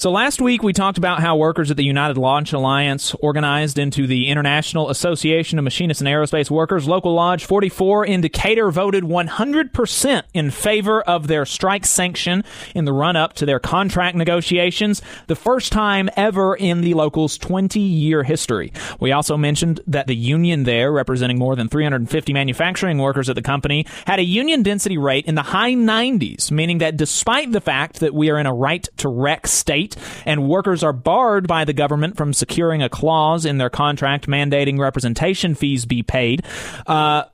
So 0.00 0.10
last 0.10 0.40
week 0.40 0.62
we 0.62 0.72
talked 0.72 0.96
about 0.96 1.20
how 1.20 1.36
workers 1.36 1.70
at 1.70 1.76
the 1.76 1.84
United 1.84 2.16
Launch 2.16 2.54
Alliance 2.54 3.14
organized 3.20 3.78
into 3.78 4.06
the 4.06 4.28
International 4.28 4.88
Association 4.88 5.58
of 5.58 5.64
Machinists 5.64 6.00
and 6.00 6.08
Aerospace 6.08 6.50
Workers, 6.50 6.88
Local 6.88 7.12
Lodge 7.12 7.44
44 7.44 8.06
in 8.06 8.22
Decatur 8.22 8.70
voted 8.70 9.04
100% 9.04 10.22
in 10.32 10.50
favor 10.50 11.02
of 11.02 11.26
their 11.26 11.44
strike 11.44 11.84
sanction 11.84 12.44
in 12.74 12.86
the 12.86 12.94
run 12.94 13.14
up 13.14 13.34
to 13.34 13.44
their 13.44 13.58
contract 13.58 14.16
negotiations, 14.16 15.02
the 15.26 15.36
first 15.36 15.70
time 15.70 16.08
ever 16.16 16.54
in 16.54 16.80
the 16.80 16.94
local's 16.94 17.36
20 17.36 17.78
year 17.78 18.22
history. 18.22 18.72
We 19.00 19.12
also 19.12 19.36
mentioned 19.36 19.80
that 19.86 20.06
the 20.06 20.16
union 20.16 20.62
there, 20.62 20.90
representing 20.90 21.38
more 21.38 21.56
than 21.56 21.68
350 21.68 22.32
manufacturing 22.32 22.96
workers 22.96 23.28
at 23.28 23.36
the 23.36 23.42
company, 23.42 23.84
had 24.06 24.18
a 24.18 24.24
union 24.24 24.62
density 24.62 24.96
rate 24.96 25.26
in 25.26 25.34
the 25.34 25.42
high 25.42 25.74
90s, 25.74 26.50
meaning 26.50 26.78
that 26.78 26.96
despite 26.96 27.52
the 27.52 27.60
fact 27.60 28.00
that 28.00 28.14
we 28.14 28.30
are 28.30 28.38
in 28.38 28.46
a 28.46 28.54
right 28.54 28.88
to 28.96 29.10
wreck 29.10 29.46
state, 29.60 29.96
and 30.26 30.48
workers 30.48 30.82
are 30.82 30.92
barred 30.92 31.46
by 31.46 31.64
the 31.64 31.72
government 31.72 32.16
from 32.16 32.32
securing 32.32 32.82
a 32.82 32.88
clause 32.88 33.44
in 33.44 33.58
their 33.58 33.70
contract 33.70 34.26
mandating 34.26 34.78
representation 34.78 35.54
fees 35.54 35.86
be 35.86 36.02
paid. 36.02 36.42
Uh, 36.86 37.24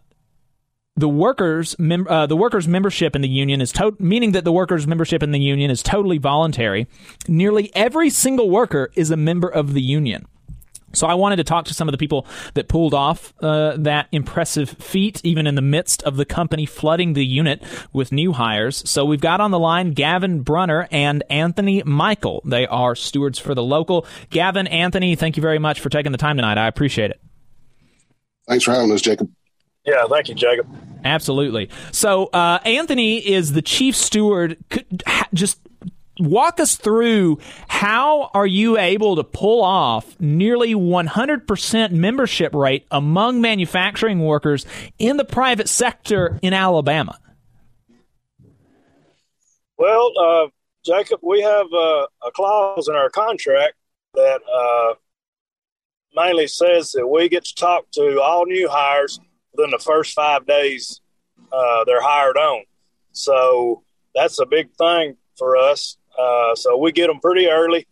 the 0.96 1.08
workers 1.08 1.76
mem- 1.78 2.08
uh, 2.08 2.26
the 2.26 2.36
workers 2.36 2.66
membership 2.66 3.14
in 3.14 3.22
the 3.22 3.28
union 3.28 3.60
is 3.60 3.70
to- 3.72 3.96
meaning 3.98 4.32
that 4.32 4.44
the 4.44 4.52
workers 4.52 4.86
membership 4.86 5.22
in 5.22 5.30
the 5.30 5.38
union 5.38 5.70
is 5.70 5.82
totally 5.82 6.18
voluntary. 6.18 6.86
Nearly 7.28 7.70
every 7.74 8.10
single 8.10 8.48
worker 8.50 8.90
is 8.94 9.10
a 9.10 9.16
member 9.16 9.48
of 9.48 9.74
the 9.74 9.82
union. 9.82 10.26
So 10.96 11.06
I 11.06 11.14
wanted 11.14 11.36
to 11.36 11.44
talk 11.44 11.66
to 11.66 11.74
some 11.74 11.88
of 11.88 11.92
the 11.92 11.98
people 11.98 12.26
that 12.54 12.68
pulled 12.68 12.94
off 12.94 13.34
uh, 13.40 13.76
that 13.78 14.08
impressive 14.12 14.70
feat, 14.70 15.20
even 15.24 15.46
in 15.46 15.54
the 15.54 15.62
midst 15.62 16.02
of 16.02 16.16
the 16.16 16.24
company 16.24 16.66
flooding 16.66 17.12
the 17.12 17.24
unit 17.24 17.62
with 17.92 18.12
new 18.12 18.32
hires. 18.32 18.88
So 18.88 19.04
we've 19.04 19.20
got 19.20 19.40
on 19.40 19.50
the 19.50 19.58
line 19.58 19.92
Gavin 19.92 20.42
Brunner 20.42 20.88
and 20.90 21.22
Anthony 21.30 21.82
Michael. 21.84 22.42
They 22.44 22.66
are 22.66 22.94
stewards 22.94 23.38
for 23.38 23.54
the 23.54 23.62
local. 23.62 24.06
Gavin, 24.30 24.66
Anthony, 24.66 25.16
thank 25.16 25.36
you 25.36 25.40
very 25.40 25.58
much 25.58 25.80
for 25.80 25.88
taking 25.88 26.12
the 26.12 26.18
time 26.18 26.36
tonight. 26.36 26.58
I 26.58 26.66
appreciate 26.66 27.10
it. 27.10 27.20
Thanks 28.48 28.64
for 28.64 28.72
having 28.72 28.92
us, 28.92 29.02
Jacob. 29.02 29.30
Yeah, 29.84 30.04
thank 30.08 30.28
you, 30.28 30.34
Jacob. 30.34 30.66
Absolutely. 31.04 31.70
So, 31.92 32.26
uh, 32.26 32.58
Anthony 32.64 33.18
is 33.18 33.52
the 33.52 33.62
chief 33.62 33.94
steward. 33.94 34.56
Could, 34.70 35.04
just 35.32 35.60
walk 36.18 36.60
us 36.60 36.76
through 36.76 37.38
how 37.68 38.30
are 38.34 38.46
you 38.46 38.78
able 38.78 39.16
to 39.16 39.24
pull 39.24 39.62
off 39.62 40.18
nearly 40.20 40.74
100% 40.74 41.90
membership 41.92 42.54
rate 42.54 42.86
among 42.90 43.40
manufacturing 43.40 44.20
workers 44.20 44.66
in 44.98 45.16
the 45.16 45.24
private 45.24 45.68
sector 45.68 46.38
in 46.42 46.52
Alabama? 46.52 47.18
Well, 49.76 50.12
uh, 50.18 50.46
Jacob, 50.84 51.20
we 51.22 51.42
have 51.42 51.66
a 51.72 52.30
clause 52.32 52.88
in 52.88 52.94
our 52.94 53.10
contract 53.10 53.74
that 54.14 54.40
uh, 54.50 54.94
mainly 56.14 56.46
says 56.46 56.92
that 56.92 57.06
we 57.06 57.28
get 57.28 57.44
to 57.44 57.54
talk 57.54 57.90
to 57.92 58.20
all 58.20 58.46
new 58.46 58.68
hires 58.68 59.20
within 59.52 59.70
the 59.70 59.78
first 59.78 60.14
five 60.14 60.46
days 60.46 61.00
uh, 61.52 61.84
they're 61.84 62.02
hired 62.02 62.36
on. 62.36 62.62
So 63.12 63.82
that's 64.14 64.38
a 64.38 64.46
big 64.46 64.72
thing 64.74 65.16
for 65.36 65.56
us 65.56 65.96
uh, 66.18 66.54
so 66.54 66.76
we 66.76 66.92
get 66.92 67.08
them 67.08 67.20
pretty 67.20 67.46
early 67.46 67.86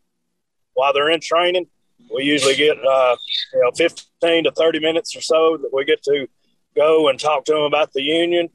while 0.75 0.93
they're 0.93 1.11
in 1.11 1.20
training. 1.20 1.66
We 2.14 2.25
usually 2.25 2.57
get 2.57 2.77
uh, 2.79 3.16
you 3.53 3.61
know 3.61 3.70
15 3.75 4.45
to 4.45 4.53
30 4.53 4.81
minutes 4.81 5.16
or 5.16 5.20
so 5.20 5.57
that 5.57 5.70
we 5.72 5.85
get 5.85 6.03
to 6.05 6.27
go 6.77 7.09
and 7.09 7.18
talk 7.18 7.45
to 7.47 7.53
them 7.53 7.62
about 7.62 7.93
the 7.93 8.03
union, 8.03 8.49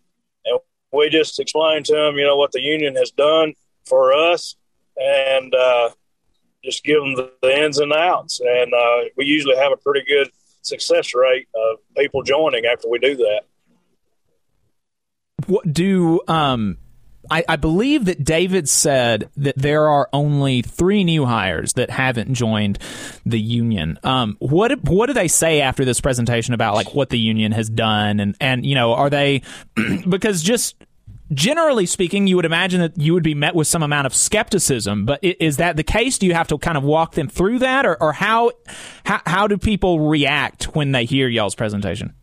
and 0.46 0.60
we 0.92 1.10
just 1.10 1.40
explain 1.40 1.84
to 1.84 1.94
them 1.94 2.18
you 2.18 2.26
know 2.26 2.38
what 2.38 2.52
the 2.52 2.62
union 2.62 2.96
has 2.96 3.12
done 3.12 3.54
for 3.86 4.14
us, 4.14 4.56
and 4.98 5.54
uh, 5.56 5.90
just 6.64 6.84
give 6.84 7.00
them 7.02 7.16
the, 7.16 7.32
the, 7.42 7.64
ins 7.64 7.80
and 7.80 7.94
outs. 7.94 8.40
And 8.40 8.74
uh, 8.74 9.10
we 9.18 9.26
usually 9.26 9.56
have 9.56 9.72
a 9.72 9.78
pretty 9.78 10.06
good 10.08 10.30
success 10.62 11.16
rate 11.16 11.48
of 11.56 11.80
people 11.98 12.22
joining 12.22 12.66
after 12.66 12.90
we 12.90 13.00
do 13.00 13.16
that. 13.16 13.42
What 15.48 15.74
do 15.74 16.22
um 16.28 16.78
I, 17.30 17.44
I, 17.48 17.56
believe 17.56 18.06
that 18.06 18.24
David 18.24 18.68
said 18.68 19.30
that 19.38 19.56
there 19.58 19.88
are 19.88 20.10
only 20.14 20.62
three 20.62 21.04
new 21.04 21.26
hires 21.26 21.74
that 21.74 21.90
haven't 21.90 22.34
joined 22.34 22.80
the 23.26 23.40
union. 23.40 24.00
Um, 24.04 24.38
what 24.40 24.84
what 24.84 25.08
do 25.08 25.14
they 25.14 25.28
say 25.28 25.62
after 25.62 25.86
this 25.86 26.02
presentation 26.02 26.54
about 26.54 26.76
like 26.76 26.94
what 26.94 27.10
the 27.10 27.20
union 27.20 27.52
has 27.52 27.70
done 27.70 28.20
and 28.20 28.36
and 28.40 28.66
you 28.66 28.76
know 28.76 28.94
are 28.94 29.10
they 29.10 29.42
because 30.10 30.42
just 30.42 30.76
generally 31.32 31.86
speaking, 31.86 32.28
you 32.28 32.36
would 32.36 32.46
imagine 32.46 32.82
that 32.82 32.98
you 32.98 33.14
would 33.14 33.24
be 33.24 33.36
met 33.36 33.56
with 33.56 33.68
some 33.68 33.84
amount 33.84 34.08
of 34.08 34.16
skepticism. 34.16 35.06
But 35.06 35.20
is 35.24 35.58
that 35.58 35.76
the 35.76 35.84
case? 35.84 36.18
Do 36.18 36.26
you 36.26 36.34
have 36.34 36.48
to 36.50 36.58
kind 36.58 36.78
of 36.78 36.84
walk 36.84 37.14
them 37.14 37.28
through 37.28 37.60
that, 37.60 37.86
or, 37.86 38.02
or 38.02 38.14
how, 38.14 38.52
how 39.04 39.22
how 39.26 39.48
do 39.48 39.58
people 39.58 40.08
react 40.08 40.76
when 40.76 40.92
they 40.92 41.06
hear 41.06 41.28
y'all's 41.28 41.56
presentation? 41.56 42.14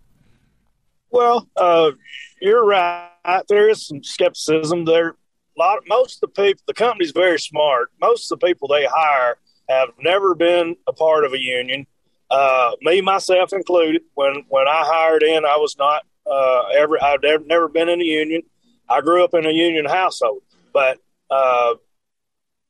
Well, 1.11 1.48
uh, 1.57 1.92
you're 2.40 2.64
right 2.64 3.11
there 3.49 3.68
is 3.68 3.87
some 3.87 4.03
skepticism. 4.03 4.85
There, 4.85 5.09
a 5.09 5.14
lot. 5.59 5.83
Most 5.89 6.22
of 6.22 6.33
the 6.35 6.43
people, 6.43 6.62
the 6.66 6.74
company's 6.74 7.12
very 7.12 7.39
smart. 7.39 7.91
Most 8.01 8.31
of 8.31 8.39
the 8.39 8.47
people 8.47 8.68
they 8.68 8.87
hire 8.87 9.39
have 9.68 9.89
never 10.01 10.35
been 10.35 10.77
a 10.87 10.93
part 10.93 11.24
of 11.24 11.33
a 11.33 11.41
union. 11.41 11.87
Uh, 12.31 12.72
me 12.81 13.01
myself 13.01 13.53
included. 13.53 14.03
When 14.14 14.45
when 14.49 14.68
I 14.68 14.83
hired 14.85 15.22
in, 15.22 15.45
I 15.45 15.57
was 15.57 15.77
not 15.79 16.03
uh, 16.31 16.64
ever. 16.74 17.03
I've 17.03 17.22
never, 17.22 17.45
never 17.45 17.68
been 17.68 17.89
in 17.89 18.01
a 18.01 18.05
union. 18.05 18.43
I 18.89 19.01
grew 19.01 19.24
up 19.24 19.35
in 19.35 19.47
a 19.47 19.51
union 19.51 19.85
household, 19.85 20.43
but 20.72 20.99
uh, 21.31 21.74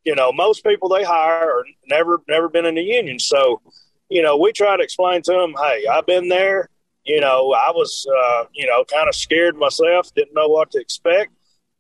you 0.05 0.15
know, 0.15 0.33
most 0.33 0.65
people 0.65 0.89
they 0.89 1.05
hire 1.05 1.51
are 1.51 1.65
never 1.89 2.23
never 2.29 2.49
been 2.49 2.65
in 2.65 2.79
a 2.79 2.83
union. 2.83 3.19
So, 3.19 3.61
you 4.09 4.23
know, 4.23 4.37
we 4.37 4.53
try 4.53 4.77
to 4.77 4.83
explain 4.83 5.23
to 5.23 5.33
them, 5.33 5.55
hey, 5.61 5.87
I've 5.87 6.07
been 6.07 6.29
there 6.29 6.71
you 7.07 7.21
know, 7.21 7.53
I 7.53 7.71
was, 7.71 8.07
uh, 8.11 8.45
you 8.53 8.67
know, 8.67 8.85
kind 8.85 9.09
of 9.09 9.15
scared 9.15 9.57
myself, 9.57 10.13
didn't 10.15 10.35
know 10.35 10.49
what 10.49 10.73
to 10.73 10.81
expect. 10.81 11.33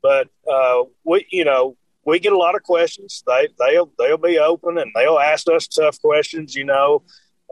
But 0.03 0.29
uh, 0.51 0.85
we, 1.05 1.27
you 1.31 1.45
know, 1.45 1.77
we 2.05 2.20
get 2.20 2.33
a 2.33 2.39
lot 2.39 2.55
of 2.55 2.62
questions. 2.62 3.24
They 3.27 3.49
they'll 3.59 3.91
they'll 3.99 4.18
be 4.18 4.39
open 4.39 4.79
and 4.79 4.93
they'll 4.95 5.18
ask 5.18 5.49
us 5.49 5.66
tough 5.66 6.01
questions, 6.01 6.55
you 6.55 6.64
know, 6.64 7.03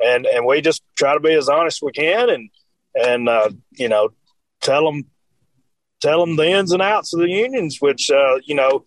and 0.02 0.24
and 0.26 0.46
we 0.46 0.60
just 0.60 0.82
try 0.96 1.14
to 1.14 1.20
be 1.20 1.34
as 1.34 1.48
honest 1.48 1.78
as 1.78 1.86
we 1.86 1.92
can 1.92 2.30
and 2.30 2.50
and 2.94 3.28
uh, 3.28 3.50
you 3.72 3.88
know 3.88 4.10
tell 4.60 4.84
them 4.84 5.06
tell 6.00 6.24
them 6.24 6.36
the 6.36 6.48
ins 6.48 6.70
and 6.70 6.82
outs 6.82 7.12
of 7.12 7.20
the 7.20 7.28
unions, 7.28 7.78
which 7.80 8.10
uh, 8.10 8.38
you 8.44 8.54
know 8.54 8.84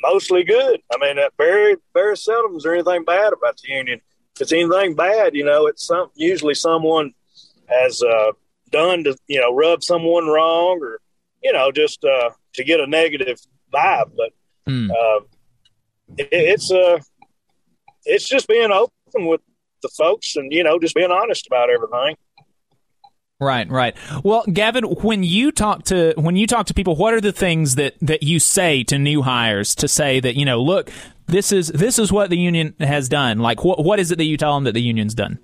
mostly 0.00 0.42
good. 0.42 0.80
I 0.92 0.96
mean, 0.98 1.22
very 1.36 1.76
very 1.92 2.16
seldom 2.16 2.56
is 2.56 2.62
there 2.62 2.74
anything 2.74 3.04
bad 3.04 3.34
about 3.34 3.58
the 3.58 3.72
union. 3.72 4.00
If 4.34 4.40
it's 4.40 4.52
anything 4.52 4.94
bad, 4.94 5.34
you 5.34 5.44
know, 5.44 5.66
it's 5.66 5.86
some 5.86 6.08
usually 6.14 6.54
someone 6.54 7.12
has 7.80 8.02
uh, 8.02 8.32
done 8.70 9.04
to 9.04 9.16
you 9.26 9.40
know 9.40 9.54
rub 9.54 9.82
someone 9.82 10.26
wrong 10.26 10.78
or 10.82 10.98
you 11.42 11.52
know 11.52 11.70
just 11.72 12.04
uh, 12.04 12.30
to 12.54 12.64
get 12.64 12.80
a 12.80 12.86
negative 12.86 13.38
vibe. 13.72 14.10
But 14.16 14.32
Hmm. 14.66 14.90
uh, 14.92 15.20
it, 16.18 16.28
it's 16.30 16.70
uh, 16.70 16.98
it's 18.04 18.28
just 18.28 18.46
being 18.46 18.70
open 18.70 19.26
with 19.26 19.40
the 19.82 19.88
folks 19.88 20.36
and 20.36 20.52
you 20.52 20.62
know 20.62 20.78
just 20.78 20.94
being 20.94 21.10
honest 21.10 21.46
about 21.48 21.68
everything. 21.68 22.16
Right, 23.40 23.68
right. 23.68 23.96
Well, 24.22 24.44
Gavin, 24.44 24.84
when 24.84 25.24
you 25.24 25.50
talk 25.50 25.82
to 25.86 26.14
when 26.16 26.36
you 26.36 26.46
talk 26.46 26.66
to 26.66 26.74
people, 26.74 26.94
what 26.94 27.12
are 27.12 27.20
the 27.20 27.32
things 27.32 27.74
that 27.74 27.94
that 28.00 28.22
you 28.22 28.38
say 28.38 28.84
to 28.84 28.98
new 29.00 29.22
hires 29.22 29.74
to 29.76 29.88
say 29.88 30.20
that 30.20 30.36
you 30.36 30.44
know, 30.44 30.62
look, 30.62 30.90
this 31.26 31.50
is 31.50 31.66
this 31.68 31.98
is 31.98 32.12
what 32.12 32.30
the 32.30 32.38
union 32.38 32.76
has 32.78 33.08
done. 33.08 33.40
Like, 33.40 33.64
what 33.64 33.84
what 33.84 33.98
is 33.98 34.12
it 34.12 34.18
that 34.18 34.26
you 34.26 34.36
tell 34.36 34.54
them 34.54 34.62
that 34.62 34.74
the 34.74 34.82
union's 34.82 35.14
done? 35.14 35.40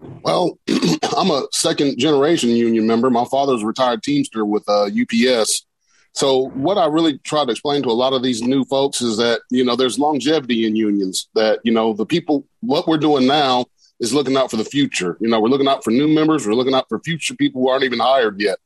Well, 0.00 0.58
I'm 1.16 1.30
a 1.30 1.46
second 1.52 1.98
generation 1.98 2.50
union 2.50 2.86
member. 2.86 3.10
My 3.10 3.24
father's 3.24 3.62
a 3.62 3.66
retired 3.66 4.02
Teamster 4.02 4.44
with 4.44 4.64
uh, 4.68 4.86
UPS. 4.86 5.66
So, 6.12 6.48
what 6.50 6.76
I 6.76 6.86
really 6.86 7.18
try 7.18 7.44
to 7.44 7.50
explain 7.50 7.82
to 7.82 7.90
a 7.90 7.92
lot 7.92 8.12
of 8.12 8.22
these 8.22 8.42
new 8.42 8.64
folks 8.64 9.00
is 9.00 9.16
that, 9.18 9.42
you 9.50 9.64
know, 9.64 9.76
there's 9.76 9.98
longevity 9.98 10.66
in 10.66 10.74
unions, 10.74 11.28
that, 11.34 11.60
you 11.62 11.72
know, 11.72 11.92
the 11.92 12.06
people, 12.06 12.44
what 12.60 12.88
we're 12.88 12.98
doing 12.98 13.26
now 13.26 13.66
is 14.00 14.12
looking 14.12 14.36
out 14.36 14.50
for 14.50 14.56
the 14.56 14.64
future. 14.64 15.16
You 15.20 15.28
know, 15.28 15.40
we're 15.40 15.48
looking 15.48 15.68
out 15.68 15.84
for 15.84 15.90
new 15.90 16.08
members, 16.08 16.46
we're 16.46 16.54
looking 16.54 16.74
out 16.74 16.88
for 16.88 16.98
future 17.00 17.34
people 17.36 17.60
who 17.62 17.68
aren't 17.68 17.84
even 17.84 18.00
hired 18.00 18.40
yet. 18.40 18.58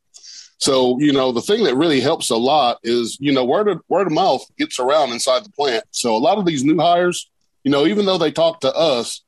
So, 0.57 0.99
you 1.01 1.13
know, 1.13 1.33
the 1.33 1.43
thing 1.43 1.65
that 1.65 1.77
really 1.77 2.01
helps 2.01 2.31
a 2.31 2.37
lot 2.37 2.79
is, 2.83 3.19
you 3.21 3.33
know, 3.33 3.45
word 3.45 3.69
of, 3.69 3.83
word 3.89 4.07
of 4.07 4.13
mouth 4.13 4.43
gets 4.57 4.79
around 4.79 5.13
inside 5.13 5.45
the 5.45 5.51
plant. 5.51 5.85
So, 5.91 6.17
a 6.17 6.19
lot 6.19 6.39
of 6.39 6.47
these 6.47 6.65
new 6.65 6.79
hires, 6.79 7.29
you 7.63 7.71
know, 7.71 7.87
even 7.87 8.07
though 8.07 8.19
they 8.19 8.33
talk 8.33 8.61
to 8.61 8.75
us, 8.75 9.23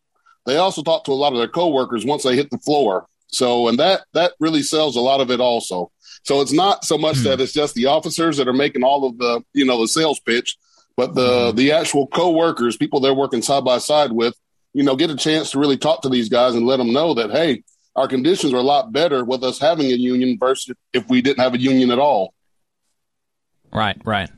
they 0.47 0.57
also 0.57 0.83
talk 0.83 1.05
to 1.05 1.13
a 1.13 1.15
lot 1.15 1.33
of 1.33 1.39
their 1.39 1.49
coworkers 1.49 2.05
once 2.05 2.23
they 2.23 2.37
hit 2.37 2.51
the 2.51 2.59
floor. 2.59 3.07
So, 3.29 3.69
and 3.69 3.79
that 3.79 4.05
that 4.15 4.33
really 4.41 4.63
sells 4.63 4.97
a 4.97 5.01
lot 5.01 5.21
of 5.21 5.31
it 5.31 5.41
also. 5.41 5.91
So 6.23 6.41
it's 6.41 6.53
not 6.53 6.85
so 6.85 6.97
much 6.99 7.19
that 7.19 7.41
it's 7.41 7.53
just 7.53 7.75
the 7.75 7.87
officers 7.87 8.37
that 8.39 8.49
are 8.49 8.53
making 8.53 8.83
all 8.83 9.07
of 9.07 9.19
the, 9.19 9.43
you 9.53 9.65
know, 9.65 9.81
the 9.81 9.89
sales 9.89 10.19
pitch, 10.21 10.57
but 10.97 11.15
the 11.15 11.53
the 11.53 11.73
actual 11.73 12.07
coworkers, 12.07 12.77
people 12.77 13.01
they're 13.01 13.15
working 13.15 13.43
side 13.43 13.65
by 13.65 13.79
side 13.79 14.13
with, 14.13 14.35
you 14.73 14.83
know, 14.83 14.97
get 14.97 15.11
a 15.11 15.17
chance 15.17 15.51
to 15.53 15.59
really 15.59 15.77
talk 15.77 16.03
to 16.03 16.09
these 16.09 16.29
guys 16.29 16.55
and 16.55 16.67
let 16.67 16.79
them 16.79 16.93
know 16.93 17.15
that 17.15 17.31
hey, 17.31 17.63
our 17.95 18.09
conditions 18.09 18.53
are 18.53 18.59
a 18.59 18.63
lot 18.63 18.93
better 18.93 19.25
with 19.25 19.43
us 19.45 19.59
having 19.59 19.87
a 19.87 19.95
union 19.95 20.37
versus 20.39 20.75
if 20.93 21.09
we 21.09 21.23
didn't 21.23 21.41
have 21.41 21.55
a 21.55 21.59
union 21.59 21.91
at 21.91 21.99
all. 21.99 22.35
Right, 23.73 24.01
right. 24.05 24.31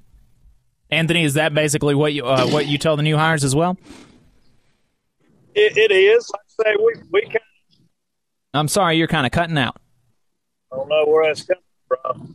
Anthony, 0.91 1.25
is 1.25 1.35
that 1.35 1.55
basically 1.55 1.95
what 1.95 2.13
you 2.13 2.25
uh, 2.25 2.49
what 2.49 2.67
you 2.67 2.79
tell 2.79 2.97
the 2.97 3.03
new 3.03 3.17
hires 3.17 3.45
as 3.45 3.55
well? 3.55 3.79
It, 5.55 5.77
it 5.77 5.93
is. 5.93 6.31
I 6.35 6.39
say 6.63 6.77
we 6.79 6.95
we 7.11 7.23
kind 7.23 7.39
I'm 8.55 8.69
sorry, 8.69 8.97
you're 8.97 9.09
kind 9.09 9.27
of 9.27 9.33
cutting 9.33 9.59
out. 9.59 9.77
of 10.73 10.77
don't 10.77 10.89
know 10.89 11.05
where 11.07 11.27
that's 11.27 11.43
coming 11.43 11.63
from. 11.87 12.35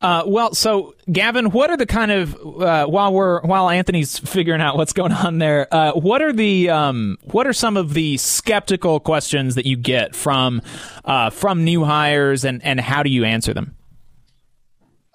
Uh, 0.00 0.22
well, 0.26 0.54
so 0.54 0.94
Gavin, 1.10 1.50
what 1.50 1.70
are 1.70 1.78
the 1.78 1.86
kind 1.86 2.10
of 2.10 2.34
uh, 2.60 2.86
while 2.86 3.10
we're 3.12 3.40
while 3.40 3.70
Anthony's 3.70 4.18
figuring 4.18 4.60
out 4.60 4.76
what's 4.76 4.92
going 4.92 5.12
on 5.12 5.38
there? 5.38 5.66
Uh, 5.72 5.92
what 5.92 6.20
are 6.20 6.32
the 6.32 6.68
um, 6.68 7.16
what 7.22 7.46
are 7.46 7.54
some 7.54 7.78
of 7.78 7.94
the 7.94 8.18
skeptical 8.18 9.00
questions 9.00 9.54
that 9.54 9.64
you 9.64 9.78
get 9.78 10.14
from 10.14 10.60
uh, 11.06 11.30
from 11.30 11.64
new 11.64 11.84
hires, 11.84 12.44
and 12.44 12.62
and 12.62 12.80
how 12.80 13.02
do 13.02 13.08
you 13.08 13.24
answer 13.24 13.54
them? 13.54 13.73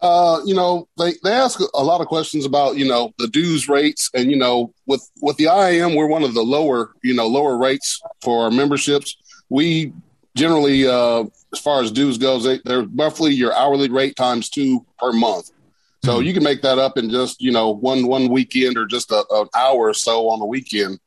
Uh, 0.02 0.40
you 0.46 0.56
know, 0.56 0.88
they, 0.98 1.14
they 1.24 1.32
ask 1.32 1.60
a 1.74 1.84
lot 1.84 2.00
of 2.00 2.08
questions 2.08 2.46
about, 2.46 2.78
you 2.78 2.88
know, 2.88 3.12
the 3.18 3.28
dues 3.28 3.68
rates 3.68 4.10
and, 4.14 4.32
you 4.32 4.38
know, 4.38 4.74
with, 4.86 5.10
with 5.22 5.36
the 5.38 5.46
IAM, 5.46 5.94
we're 5.96 6.08
one 6.08 6.24
of 6.24 6.34
the 6.34 6.42
lower, 6.42 6.94
you 7.04 7.14
know, 7.14 7.28
lower 7.28 7.58
rates 7.58 8.02
for 8.22 8.46
our 8.46 8.52
memberships. 8.52 9.18
We 9.50 9.92
generally, 10.36 10.88
uh, 10.88 11.26
as 11.52 11.60
far 11.60 11.82
as 11.82 11.92
dues 11.92 12.18
goes, 12.18 12.46
they, 12.46 12.62
they're 12.64 12.88
roughly 12.96 13.34
your 13.34 13.54
hourly 13.54 13.90
rate 13.90 14.16
times 14.16 14.50
two 14.50 14.86
per 14.98 15.12
month. 15.12 15.52
So 16.06 16.22
you 16.22 16.34
can 16.34 16.44
make 16.44 16.62
that 16.62 16.80
up 16.80 16.98
in 16.98 17.10
just, 17.10 17.42
you 17.42 17.52
know, 17.52 17.72
one, 17.72 18.08
one 18.08 18.30
weekend 18.30 18.78
or 18.78 18.86
just 18.86 19.12
a, 19.12 19.26
an 19.32 19.50
hour 19.54 19.90
or 19.90 19.94
so 19.94 20.30
on 20.30 20.40
the 20.40 20.46
weekend 20.46 20.98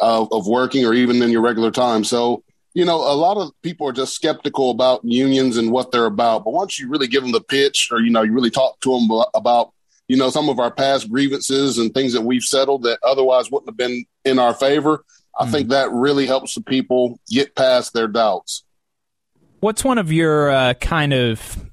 uh, 0.00 0.24
of 0.32 0.46
working 0.46 0.86
or 0.86 0.94
even 0.94 1.20
in 1.20 1.30
your 1.30 1.42
regular 1.42 1.70
time. 1.70 2.02
So, 2.02 2.42
you 2.74 2.84
know, 2.84 2.96
a 2.96 3.14
lot 3.14 3.36
of 3.36 3.50
people 3.62 3.86
are 3.86 3.92
just 3.92 4.14
skeptical 4.14 4.70
about 4.70 5.04
unions 5.04 5.56
and 5.56 5.70
what 5.70 5.90
they're 5.90 6.06
about. 6.06 6.44
But 6.44 6.54
once 6.54 6.78
you 6.78 6.88
really 6.88 7.06
give 7.06 7.22
them 7.22 7.32
the 7.32 7.40
pitch, 7.40 7.88
or 7.90 8.00
you 8.00 8.10
know, 8.10 8.22
you 8.22 8.32
really 8.32 8.50
talk 8.50 8.80
to 8.80 8.98
them 8.98 9.08
about, 9.34 9.72
you 10.08 10.16
know, 10.16 10.30
some 10.30 10.48
of 10.48 10.58
our 10.58 10.70
past 10.70 11.10
grievances 11.10 11.78
and 11.78 11.92
things 11.92 12.12
that 12.12 12.22
we've 12.22 12.42
settled 12.42 12.84
that 12.84 12.98
otherwise 13.02 13.50
wouldn't 13.50 13.68
have 13.68 13.76
been 13.76 14.04
in 14.24 14.38
our 14.38 14.54
favor, 14.54 15.04
I 15.38 15.50
think 15.50 15.68
that 15.68 15.90
really 15.90 16.26
helps 16.26 16.54
the 16.54 16.62
people 16.62 17.18
get 17.28 17.54
past 17.54 17.94
their 17.94 18.08
doubts. 18.08 18.64
What's 19.60 19.84
one 19.84 19.98
of 19.98 20.12
your 20.12 20.50
uh, 20.50 20.74
kind 20.74 21.12
of 21.12 21.70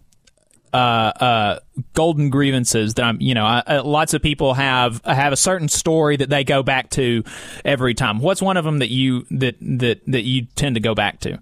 uh, 0.73 0.77
uh, 0.77 1.59
golden 1.93 2.29
grievances 2.29 2.93
that 2.95 3.03
I'm, 3.03 3.21
you 3.21 3.33
know, 3.33 3.45
I, 3.45 3.59
uh, 3.59 3.83
lots 3.83 4.13
of 4.13 4.21
people 4.21 4.53
have 4.53 5.03
have 5.05 5.33
a 5.33 5.37
certain 5.37 5.67
story 5.67 6.17
that 6.17 6.29
they 6.29 6.43
go 6.43 6.63
back 6.63 6.89
to 6.91 7.23
every 7.65 7.93
time. 7.93 8.19
What's 8.19 8.41
one 8.41 8.57
of 8.57 8.65
them 8.65 8.79
that 8.79 8.89
you 8.89 9.25
that 9.31 9.55
that 9.61 10.01
that 10.07 10.23
you 10.23 10.45
tend 10.55 10.75
to 10.75 10.81
go 10.81 10.93
back 10.93 11.19
to? 11.21 11.41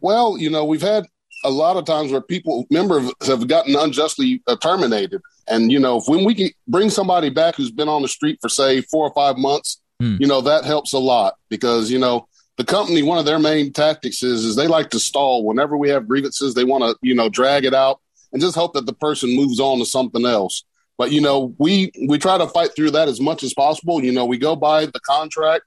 Well, 0.00 0.38
you 0.38 0.50
know, 0.50 0.64
we've 0.64 0.82
had 0.82 1.04
a 1.44 1.50
lot 1.50 1.76
of 1.76 1.84
times 1.84 2.12
where 2.12 2.20
people 2.20 2.66
members 2.70 3.10
have 3.26 3.46
gotten 3.48 3.76
unjustly 3.76 4.42
uh, 4.46 4.56
terminated, 4.56 5.20
and 5.48 5.70
you 5.70 5.78
know, 5.78 5.98
if 5.98 6.04
when 6.06 6.24
we 6.24 6.34
can 6.34 6.50
bring 6.68 6.90
somebody 6.90 7.30
back 7.30 7.56
who's 7.56 7.70
been 7.70 7.88
on 7.88 8.02
the 8.02 8.08
street 8.08 8.38
for 8.40 8.48
say 8.48 8.80
four 8.80 9.06
or 9.06 9.14
five 9.14 9.36
months, 9.36 9.80
you 9.98 10.26
know, 10.26 10.42
that 10.42 10.64
helps 10.64 10.92
a 10.92 10.98
lot 10.98 11.34
because 11.48 11.90
you 11.90 11.98
know 11.98 12.28
the 12.56 12.64
company 12.64 13.02
one 13.02 13.18
of 13.18 13.24
their 13.24 13.38
main 13.38 13.72
tactics 13.72 14.22
is 14.22 14.44
is 14.44 14.56
they 14.56 14.66
like 14.66 14.90
to 14.90 14.98
stall 14.98 15.44
whenever 15.44 15.76
we 15.76 15.88
have 15.90 16.08
grievances. 16.08 16.54
They 16.54 16.64
want 16.64 16.84
to 16.84 16.96
you 17.02 17.14
know 17.14 17.28
drag 17.28 17.64
it 17.64 17.74
out 17.74 18.00
and 18.36 18.42
just 18.42 18.54
hope 18.54 18.74
that 18.74 18.84
the 18.84 18.92
person 18.92 19.34
moves 19.34 19.58
on 19.58 19.78
to 19.78 19.86
something 19.86 20.26
else. 20.26 20.62
But 20.98 21.10
you 21.10 21.22
know, 21.22 21.54
we 21.56 21.90
we 22.06 22.18
try 22.18 22.36
to 22.36 22.46
fight 22.46 22.76
through 22.76 22.90
that 22.90 23.08
as 23.08 23.18
much 23.18 23.42
as 23.42 23.54
possible. 23.54 24.04
You 24.04 24.12
know, 24.12 24.26
we 24.26 24.36
go 24.36 24.54
by 24.54 24.84
the 24.84 25.00
contract 25.00 25.64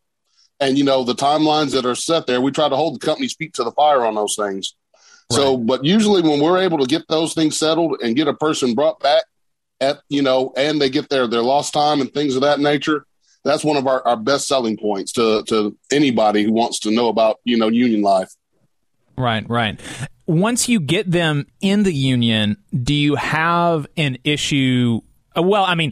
and 0.59 0.77
you 0.77 0.83
know 0.83 1.03
the 1.03 1.15
timelines 1.15 1.71
that 1.71 1.87
are 1.87 1.95
set 1.95 2.27
there. 2.27 2.41
We 2.41 2.51
try 2.51 2.69
to 2.69 2.75
hold 2.75 3.01
the 3.01 3.03
company's 3.03 3.33
feet 3.33 3.55
to 3.55 3.63
the 3.63 3.71
fire 3.71 4.05
on 4.05 4.13
those 4.13 4.35
things. 4.35 4.75
So, 5.31 5.57
but 5.57 5.83
usually 5.83 6.21
when 6.21 6.39
we're 6.39 6.59
able 6.59 6.77
to 6.77 6.85
get 6.85 7.07
those 7.07 7.33
things 7.33 7.57
settled 7.57 8.01
and 8.03 8.15
get 8.15 8.27
a 8.27 8.35
person 8.35 8.75
brought 8.75 8.99
back 8.99 9.23
at 9.81 9.97
you 10.09 10.21
know, 10.21 10.53
and 10.55 10.79
they 10.79 10.91
get 10.91 11.09
their 11.09 11.25
their 11.25 11.41
lost 11.41 11.73
time 11.73 12.01
and 12.01 12.13
things 12.13 12.35
of 12.35 12.43
that 12.43 12.59
nature, 12.59 13.03
that's 13.43 13.63
one 13.63 13.77
of 13.77 13.87
our, 13.87 14.07
our 14.07 14.17
best 14.17 14.47
selling 14.47 14.77
points 14.77 15.11
to 15.13 15.41
to 15.45 15.75
anybody 15.91 16.43
who 16.43 16.51
wants 16.51 16.77
to 16.81 16.91
know 16.91 17.07
about 17.07 17.37
you 17.45 17.57
know 17.57 17.67
union 17.67 18.03
life. 18.03 18.29
Right, 19.17 19.49
right. 19.49 19.79
Once 20.29 20.69
you 20.69 20.79
get 20.79 21.09
them 21.09 21.47
in 21.59 21.81
the 21.81 21.91
union, 21.91 22.55
do 22.83 22.93
you 22.93 23.15
have 23.15 23.87
an 23.97 24.15
issue? 24.23 25.01
uh, 25.35 25.41
Well, 25.41 25.63
I 25.63 25.73
mean, 25.73 25.91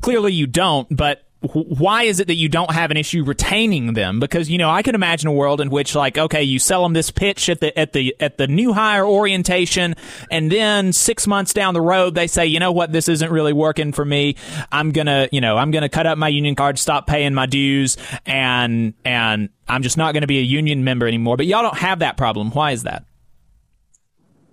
clearly 0.00 0.32
you 0.32 0.48
don't, 0.48 0.88
but 0.90 1.22
why 1.40 2.02
is 2.02 2.18
it 2.18 2.26
that 2.26 2.34
you 2.34 2.48
don't 2.48 2.72
have 2.72 2.90
an 2.90 2.96
issue 2.96 3.22
retaining 3.22 3.92
them? 3.92 4.18
Because 4.18 4.50
you 4.50 4.58
know, 4.58 4.68
I 4.68 4.82
can 4.82 4.96
imagine 4.96 5.28
a 5.28 5.32
world 5.32 5.60
in 5.60 5.70
which, 5.70 5.94
like, 5.94 6.18
okay, 6.18 6.42
you 6.42 6.58
sell 6.58 6.82
them 6.82 6.94
this 6.94 7.12
pitch 7.12 7.48
at 7.48 7.60
the 7.60 7.78
at 7.78 7.92
the 7.92 8.14
at 8.18 8.38
the 8.38 8.48
new 8.48 8.72
hire 8.72 9.06
orientation, 9.06 9.94
and 10.32 10.50
then 10.50 10.92
six 10.92 11.28
months 11.28 11.52
down 11.54 11.72
the 11.72 11.80
road, 11.80 12.16
they 12.16 12.26
say, 12.26 12.46
you 12.46 12.58
know 12.58 12.72
what, 12.72 12.90
this 12.90 13.08
isn't 13.08 13.30
really 13.30 13.52
working 13.52 13.92
for 13.92 14.04
me. 14.04 14.34
I'm 14.72 14.90
gonna, 14.90 15.28
you 15.30 15.40
know, 15.40 15.56
I'm 15.56 15.70
gonna 15.70 15.88
cut 15.88 16.06
up 16.06 16.18
my 16.18 16.28
union 16.28 16.56
card, 16.56 16.76
stop 16.76 17.06
paying 17.06 17.34
my 17.34 17.46
dues, 17.46 17.96
and 18.26 18.94
and 19.04 19.48
I'm 19.68 19.82
just 19.82 19.96
not 19.96 20.12
gonna 20.12 20.26
be 20.26 20.40
a 20.40 20.42
union 20.42 20.82
member 20.82 21.06
anymore. 21.06 21.36
But 21.36 21.46
y'all 21.46 21.62
don't 21.62 21.78
have 21.78 22.00
that 22.00 22.16
problem. 22.16 22.50
Why 22.50 22.72
is 22.72 22.82
that? 22.82 23.04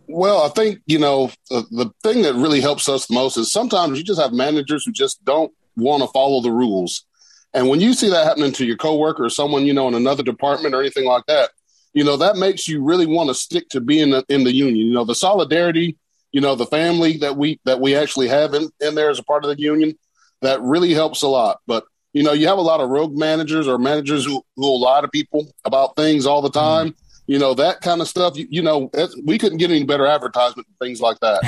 Well, 0.08 0.42
I 0.42 0.50
think 0.50 0.80
you 0.86 1.00
know 1.00 1.32
the, 1.50 1.66
the 1.70 1.92
thing 2.02 2.22
that 2.24 2.34
really 2.34 2.62
helps 2.62 2.88
us 2.88 3.08
the 3.08 3.14
most 3.14 3.38
is 3.38 3.52
sometimes 3.52 3.98
you 3.98 4.04
just 4.04 4.22
have 4.22 4.32
managers 4.32 4.86
who 4.86 4.92
just 4.92 5.24
don't 5.26 5.52
want 5.76 6.02
to 6.02 6.08
follow 6.10 6.42
the 6.42 6.52
rules, 6.52 7.06
and 7.54 7.68
when 7.68 7.82
you 7.82 7.94
see 7.94 8.10
that 8.10 8.26
happening 8.26 8.54
to 8.54 8.66
your 8.66 8.78
coworker 8.78 9.26
or 9.26 9.30
someone 9.30 9.66
you 9.66 9.74
know 9.74 9.88
in 9.88 9.94
another 9.94 10.24
department 10.24 10.74
or 10.74 10.80
anything 10.80 11.06
like 11.06 11.26
that, 11.28 11.50
you 11.94 12.04
know 12.04 12.16
that 12.18 12.38
makes 12.38 12.68
you 12.68 12.84
really 12.84 13.06
want 13.06 13.30
to 13.30 13.36
stick 13.36 13.68
to 13.70 13.82
being 13.82 14.14
in 14.30 14.44
the 14.46 14.54
union. 14.54 14.88
You 14.88 14.94
know 14.94 15.04
the 15.04 15.16
solidarity, 15.16 15.98
you 16.32 16.40
know 16.40 16.56
the 16.56 16.66
family 16.66 17.18
that 17.18 17.36
we 17.36 17.60
that 17.66 17.82
we 17.82 17.94
actually 17.96 18.30
have 18.30 18.54
in, 18.54 18.70
in 18.80 18.96
there 18.96 19.10
as 19.10 19.20
a 19.20 19.24
part 19.24 19.44
of 19.44 19.50
the 19.50 19.62
union, 19.62 19.98
that 20.42 20.62
really 20.62 20.94
helps 20.94 21.22
a 21.22 21.28
lot. 21.28 21.60
But 21.68 21.84
you 22.14 22.24
know 22.24 22.32
you 22.32 22.48
have 22.48 22.60
a 22.60 22.62
lot 22.62 22.80
of 22.80 22.90
rogue 22.90 23.18
managers 23.18 23.68
or 23.68 23.78
managers 23.78 24.26
who 24.26 24.42
who 24.56 24.82
lie 24.82 25.02
to 25.02 25.10
people 25.10 25.52
about 25.66 25.98
things 25.98 26.26
all 26.26 26.42
the 26.42 26.50
mm-hmm. 26.50 26.86
time 26.86 26.96
you 27.28 27.38
know 27.38 27.54
that 27.54 27.82
kind 27.82 28.02
of 28.02 28.08
stuff 28.08 28.36
you, 28.36 28.48
you 28.50 28.62
know 28.62 28.90
it's, 28.94 29.16
we 29.26 29.38
couldn't 29.38 29.58
get 29.58 29.70
any 29.70 29.84
better 29.84 30.06
advertisement 30.06 30.68
and 30.68 30.78
things 30.80 31.00
like 31.00 31.20
that 31.20 31.42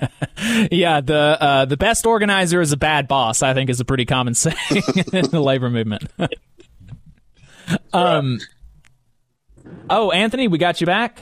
yeah, 0.70 1.00
the 1.00 1.36
uh, 1.40 1.64
the 1.64 1.76
best 1.76 2.06
organizer 2.06 2.60
is 2.60 2.72
a 2.72 2.76
bad 2.76 3.08
boss. 3.08 3.42
I 3.42 3.54
think 3.54 3.70
is 3.70 3.80
a 3.80 3.84
pretty 3.84 4.04
common 4.04 4.34
saying 4.34 4.56
in 5.12 5.30
the 5.30 5.40
labor 5.40 5.70
movement. 5.70 6.04
um. 7.92 8.38
Oh, 9.88 10.10
Anthony, 10.10 10.48
we 10.48 10.58
got 10.58 10.80
you 10.80 10.86
back. 10.86 11.20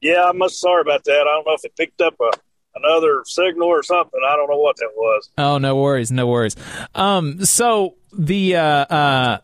Yeah, 0.00 0.24
I'm 0.28 0.38
most 0.38 0.60
sorry 0.60 0.80
about 0.80 1.04
that. 1.04 1.20
I 1.20 1.24
don't 1.24 1.46
know 1.46 1.54
if 1.54 1.64
it 1.64 1.76
picked 1.76 2.00
up 2.00 2.14
a 2.20 2.30
another 2.76 3.22
signal 3.24 3.68
or 3.68 3.82
something. 3.82 4.20
I 4.26 4.36
don't 4.36 4.48
know 4.48 4.58
what 4.58 4.76
that 4.76 4.90
was. 4.94 5.30
Oh, 5.36 5.58
no 5.58 5.76
worries, 5.76 6.12
no 6.12 6.26
worries. 6.26 6.56
Um, 6.94 7.44
so 7.44 7.96
the 8.16 8.56
uh, 8.56 8.62
uh, 8.62 9.38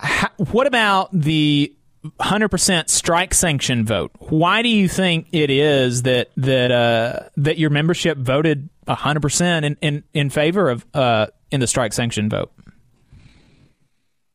ha- 0.00 0.32
what 0.36 0.66
about 0.66 1.10
the 1.12 1.74
100% 2.04 2.90
strike 2.90 3.32
sanction 3.32 3.84
vote? 3.84 4.10
Why 4.18 4.62
do 4.62 4.68
you 4.68 4.88
think 4.88 5.28
it 5.32 5.50
is 5.50 6.02
that 6.02 6.30
that 6.36 6.70
uh, 6.70 7.28
that 7.36 7.58
your 7.58 7.70
membership 7.70 8.18
voted 8.18 8.68
100% 8.86 9.64
in 9.64 9.76
in, 9.80 10.04
in 10.12 10.30
favor 10.30 10.68
of 10.68 10.84
uh, 10.92 11.28
in 11.50 11.60
the 11.60 11.66
strike 11.66 11.92
sanction 11.92 12.28
vote? 12.28 12.52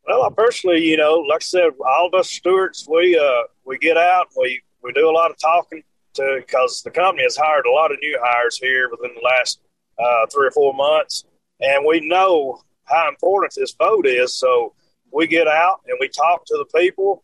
Well, 0.07 0.23
I 0.23 0.29
personally, 0.35 0.83
you 0.83 0.97
know, 0.97 1.17
like 1.29 1.41
I 1.41 1.45
said, 1.45 1.69
all 1.85 2.07
of 2.07 2.19
us 2.19 2.31
stewards, 2.31 2.87
we 2.89 3.15
uh, 3.17 3.43
we 3.65 3.77
get 3.77 3.97
out, 3.97 4.27
we 4.35 4.61
we 4.83 4.91
do 4.93 5.07
a 5.07 5.11
lot 5.11 5.29
of 5.29 5.37
talking 5.37 5.83
to 6.15 6.41
because 6.43 6.81
the 6.81 6.89
company 6.89 7.23
has 7.23 7.37
hired 7.37 7.67
a 7.67 7.71
lot 7.71 7.91
of 7.91 7.99
new 8.01 8.19
hires 8.23 8.57
here 8.57 8.89
within 8.89 9.11
the 9.13 9.21
last 9.21 9.59
uh, 9.99 10.25
three 10.33 10.47
or 10.47 10.51
four 10.51 10.73
months, 10.73 11.25
and 11.59 11.85
we 11.85 11.99
know 11.99 12.61
how 12.85 13.07
important 13.07 13.53
this 13.55 13.75
vote 13.77 14.07
is. 14.07 14.33
So 14.33 14.73
we 15.11 15.27
get 15.27 15.47
out 15.47 15.81
and 15.87 15.97
we 15.99 16.09
talk 16.09 16.45
to 16.45 16.57
the 16.57 16.79
people, 16.79 17.23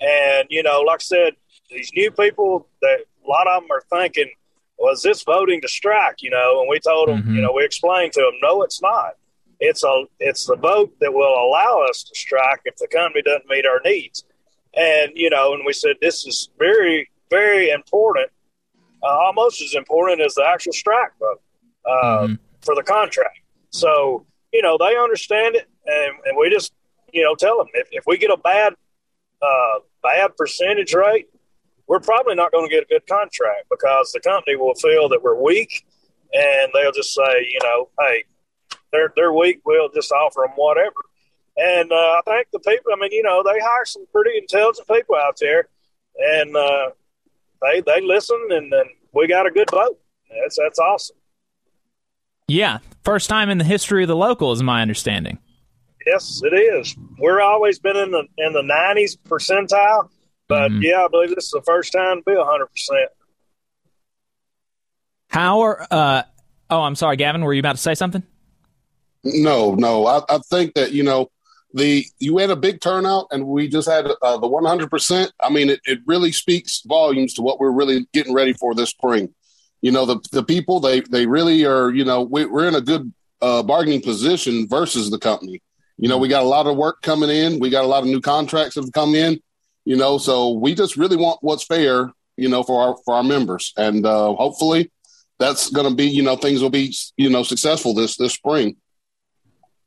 and 0.00 0.46
you 0.50 0.62
know, 0.62 0.80
like 0.80 1.00
I 1.00 1.04
said, 1.04 1.32
these 1.70 1.90
new 1.94 2.10
people 2.10 2.68
that 2.82 2.98
a 3.24 3.28
lot 3.28 3.46
of 3.48 3.62
them 3.62 3.70
are 3.70 3.82
thinking, 3.90 4.30
was 4.78 5.02
this 5.02 5.22
voting 5.22 5.60
to 5.62 5.68
strike? 5.68 6.22
You 6.22 6.30
know, 6.30 6.60
and 6.60 6.68
we 6.68 6.78
told 6.80 7.08
them, 7.08 7.22
you 7.34 7.42
know, 7.42 7.52
we 7.52 7.64
explained 7.64 8.12
to 8.12 8.20
them, 8.20 8.34
no, 8.42 8.62
it's 8.62 8.82
not. 8.82 9.14
It's 9.58 9.82
a 9.84 10.04
it's 10.20 10.46
the 10.46 10.56
vote 10.56 10.92
that 11.00 11.12
will 11.12 11.34
allow 11.34 11.84
us 11.88 12.02
to 12.04 12.14
strike 12.14 12.60
if 12.66 12.76
the 12.76 12.88
company 12.88 13.22
doesn't 13.22 13.48
meet 13.48 13.64
our 13.66 13.80
needs. 13.84 14.24
And 14.74 15.12
you 15.14 15.30
know, 15.30 15.54
and 15.54 15.64
we 15.64 15.72
said 15.72 15.96
this 16.00 16.26
is 16.26 16.50
very 16.58 17.08
very 17.30 17.70
important, 17.70 18.30
uh, 19.02 19.06
almost 19.06 19.62
as 19.62 19.74
important 19.74 20.20
as 20.20 20.34
the 20.34 20.44
actual 20.46 20.72
strike 20.72 21.12
vote 21.18 21.40
uh, 21.90 22.28
for 22.60 22.74
the 22.74 22.82
contract. 22.82 23.38
So 23.70 24.26
you 24.52 24.60
know 24.60 24.76
they 24.78 24.96
understand 24.96 25.56
it, 25.56 25.66
and, 25.86 26.16
and 26.26 26.36
we 26.36 26.50
just 26.50 26.72
you 27.12 27.22
know 27.22 27.34
tell 27.34 27.56
them 27.56 27.68
if, 27.72 27.88
if 27.92 28.04
we 28.06 28.18
get 28.18 28.30
a 28.30 28.36
bad 28.36 28.74
uh, 29.42 29.80
bad 30.02 30.36
percentage 30.36 30.94
rate, 30.94 31.28
we're 31.86 32.00
probably 32.00 32.34
not 32.34 32.52
going 32.52 32.68
to 32.68 32.74
get 32.74 32.84
a 32.84 32.86
good 32.86 33.06
contract 33.06 33.66
because 33.70 34.12
the 34.12 34.20
company 34.20 34.56
will 34.56 34.74
feel 34.74 35.08
that 35.08 35.22
we're 35.22 35.40
weak, 35.40 35.86
and 36.32 36.70
they'll 36.74 36.92
just 36.92 37.14
say 37.14 37.46
you 37.50 37.60
know 37.62 37.88
hey 38.00 38.24
they're 38.92 39.12
they're 39.16 39.32
weak, 39.32 39.60
we'll 39.64 39.88
just 39.90 40.12
offer 40.12 40.44
them 40.46 40.56
whatever. 40.56 40.94
And 41.56 41.90
uh, 41.90 41.94
I 41.94 42.20
think 42.26 42.48
the 42.52 42.58
people, 42.58 42.92
I 42.92 43.00
mean, 43.00 43.12
you 43.12 43.22
know, 43.22 43.42
they 43.42 43.58
hire 43.58 43.84
some 43.86 44.06
pretty 44.12 44.36
intelligent 44.36 44.86
people 44.88 45.16
out 45.16 45.38
there, 45.40 45.68
and 46.18 46.54
uh, 46.54 46.90
they 47.62 47.80
they 47.80 48.00
listen, 48.00 48.38
and, 48.50 48.72
and 48.72 48.90
we 49.12 49.26
got 49.26 49.46
a 49.46 49.50
good 49.50 49.70
vote. 49.70 49.98
That's 50.42 50.58
that's 50.62 50.78
awesome. 50.78 51.16
Yeah, 52.48 52.78
first 53.04 53.28
time 53.28 53.50
in 53.50 53.58
the 53.58 53.64
history 53.64 54.04
of 54.04 54.08
the 54.08 54.16
local, 54.16 54.52
is 54.52 54.62
my 54.62 54.82
understanding. 54.82 55.38
Yes, 56.06 56.40
it 56.44 56.54
is. 56.54 56.94
We're 57.18 57.40
always 57.40 57.78
been 57.78 57.96
in 57.96 58.10
the 58.10 58.24
in 58.38 58.52
the 58.52 58.62
nineties 58.62 59.16
percentile, 59.16 60.10
but 60.48 60.70
yeah, 60.80 61.04
I 61.04 61.08
believe 61.08 61.34
this 61.34 61.44
is 61.44 61.50
the 61.50 61.62
first 61.62 61.92
time 61.92 62.18
to 62.18 62.22
be 62.24 62.34
hundred 62.36 62.66
percent. 62.66 63.10
How 65.28 65.60
are? 65.60 65.86
Uh, 65.90 66.22
oh, 66.70 66.82
I'm 66.82 66.94
sorry, 66.94 67.16
Gavin. 67.16 67.42
Were 67.42 67.54
you 67.54 67.60
about 67.60 67.76
to 67.76 67.82
say 67.82 67.94
something? 67.94 68.22
No, 69.24 69.74
no. 69.74 70.06
I, 70.06 70.20
I 70.28 70.38
think 70.50 70.74
that 70.74 70.92
you 70.92 71.02
know 71.02 71.30
the 71.74 72.04
you 72.18 72.38
had 72.38 72.50
a 72.50 72.56
big 72.56 72.80
turnout, 72.80 73.26
and 73.30 73.46
we 73.46 73.68
just 73.68 73.88
had 73.88 74.06
uh, 74.22 74.38
the 74.38 74.46
100. 74.46 74.90
percent 74.90 75.32
I 75.40 75.50
mean, 75.50 75.70
it, 75.70 75.80
it 75.84 76.00
really 76.06 76.32
speaks 76.32 76.82
volumes 76.86 77.34
to 77.34 77.42
what 77.42 77.60
we're 77.60 77.70
really 77.70 78.06
getting 78.12 78.34
ready 78.34 78.52
for 78.52 78.74
this 78.74 78.90
spring. 78.90 79.34
You 79.82 79.92
know, 79.92 80.06
the 80.06 80.20
the 80.32 80.42
people 80.42 80.80
they 80.80 81.00
they 81.00 81.26
really 81.26 81.64
are. 81.64 81.90
You 81.90 82.04
know, 82.04 82.22
we, 82.22 82.46
we're 82.46 82.68
in 82.68 82.74
a 82.74 82.80
good 82.80 83.12
uh, 83.42 83.62
bargaining 83.62 84.02
position 84.02 84.68
versus 84.68 85.10
the 85.10 85.18
company. 85.18 85.62
You 85.98 86.08
know, 86.08 86.18
we 86.18 86.28
got 86.28 86.42
a 86.42 86.46
lot 86.46 86.66
of 86.66 86.76
work 86.76 87.02
coming 87.02 87.30
in. 87.30 87.58
We 87.58 87.70
got 87.70 87.84
a 87.84 87.88
lot 87.88 88.02
of 88.02 88.08
new 88.08 88.20
contracts 88.20 88.74
that 88.74 88.82
have 88.82 88.92
come 88.92 89.14
in. 89.14 89.40
You 89.84 89.96
know, 89.96 90.18
so 90.18 90.50
we 90.50 90.74
just 90.74 90.96
really 90.96 91.16
want 91.16 91.38
what's 91.42 91.64
fair. 91.64 92.12
You 92.36 92.48
know, 92.48 92.62
for 92.62 92.82
our 92.82 92.96
for 93.04 93.14
our 93.14 93.22
members, 93.22 93.72
and 93.78 94.04
uh, 94.04 94.34
hopefully 94.34 94.90
that's 95.38 95.70
going 95.70 95.88
to 95.88 95.94
be. 95.94 96.04
You 96.04 96.22
know, 96.22 96.36
things 96.36 96.60
will 96.60 96.70
be 96.70 96.94
you 97.16 97.30
know 97.30 97.42
successful 97.42 97.94
this 97.94 98.16
this 98.16 98.34
spring. 98.34 98.76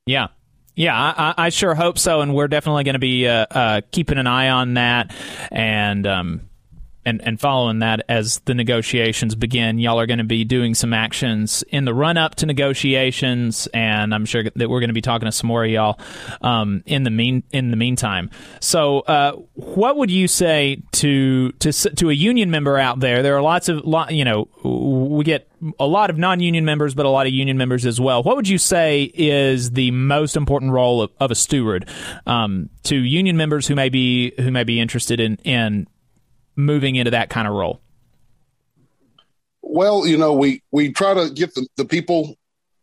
Yeah. 0.05 0.27
Yeah, 0.75 0.95
I, 0.95 1.33
I 1.37 1.49
sure 1.49 1.75
hope 1.75 1.99
so, 1.99 2.21
and 2.21 2.33
we're 2.33 2.47
definitely 2.47 2.85
going 2.85 2.93
to 2.93 2.99
be 2.99 3.27
uh, 3.27 3.45
uh, 3.51 3.81
keeping 3.91 4.17
an 4.17 4.27
eye 4.27 4.47
on 4.47 4.75
that, 4.75 5.13
and 5.51 6.07
um, 6.07 6.48
and 7.05 7.21
and 7.21 7.39
following 7.39 7.79
that 7.79 8.03
as 8.09 8.39
the 8.45 8.53
negotiations 8.53 9.35
begin. 9.35 9.79
Y'all 9.79 9.99
are 9.99 10.05
going 10.05 10.19
to 10.19 10.23
be 10.23 10.43
doing 10.43 10.75
some 10.75 10.93
actions 10.93 11.63
in 11.69 11.85
the 11.85 11.93
run 11.93 12.17
up 12.17 12.35
to 12.35 12.45
negotiations, 12.45 13.67
and 13.73 14.13
I'm 14.13 14.25
sure 14.25 14.43
that 14.43 14.69
we're 14.69 14.79
going 14.79 14.89
to 14.89 14.93
be 14.93 15.01
talking 15.01 15.25
to 15.25 15.31
some 15.31 15.47
more 15.47 15.63
of 15.63 15.71
y'all 15.71 15.99
um, 16.41 16.83
in 16.85 17.03
the 17.03 17.09
mean 17.09 17.43
in 17.51 17.71
the 17.71 17.77
meantime. 17.77 18.29
So, 18.59 18.99
uh, 19.01 19.33
what 19.53 19.97
would 19.97 20.11
you 20.11 20.27
say 20.27 20.83
to 20.93 21.51
to 21.53 21.71
to 21.71 22.09
a 22.09 22.13
union 22.13 22.51
member 22.51 22.77
out 22.77 22.99
there? 22.99 23.23
There 23.23 23.35
are 23.35 23.41
lots 23.41 23.69
of 23.69 23.85
lot, 23.85 24.13
you 24.13 24.25
know, 24.25 24.47
we 24.63 25.23
get 25.23 25.49
a 25.79 25.87
lot 25.87 26.09
of 26.09 26.17
non-union 26.17 26.65
members, 26.65 26.93
but 26.93 27.05
a 27.05 27.09
lot 27.09 27.27
of 27.27 27.33
union 27.33 27.57
members 27.57 27.85
as 27.85 27.99
well. 27.99 28.23
What 28.23 28.35
would 28.35 28.47
you 28.47 28.57
say 28.57 29.11
is 29.13 29.71
the 29.71 29.91
most 29.91 30.37
important 30.37 30.71
role 30.71 31.01
of, 31.01 31.11
of 31.19 31.31
a 31.31 31.35
steward 31.35 31.89
um, 32.25 32.69
to 32.83 32.95
union 32.95 33.37
members 33.37 33.67
who 33.67 33.75
may 33.75 33.89
be 33.89 34.33
who 34.37 34.51
may 34.51 34.63
be 34.63 34.79
interested 34.79 35.19
in 35.19 35.35
in 35.43 35.87
moving 36.59 36.95
into 36.95 37.11
that 37.11 37.29
kind 37.29 37.47
of 37.47 37.53
role? 37.53 37.81
Well, 39.61 40.05
you 40.05 40.17
know, 40.17 40.33
we 40.33 40.61
we 40.71 40.91
try 40.91 41.13
to 41.13 41.29
get 41.29 41.53
the, 41.55 41.67
the 41.77 41.85
people 41.85 42.35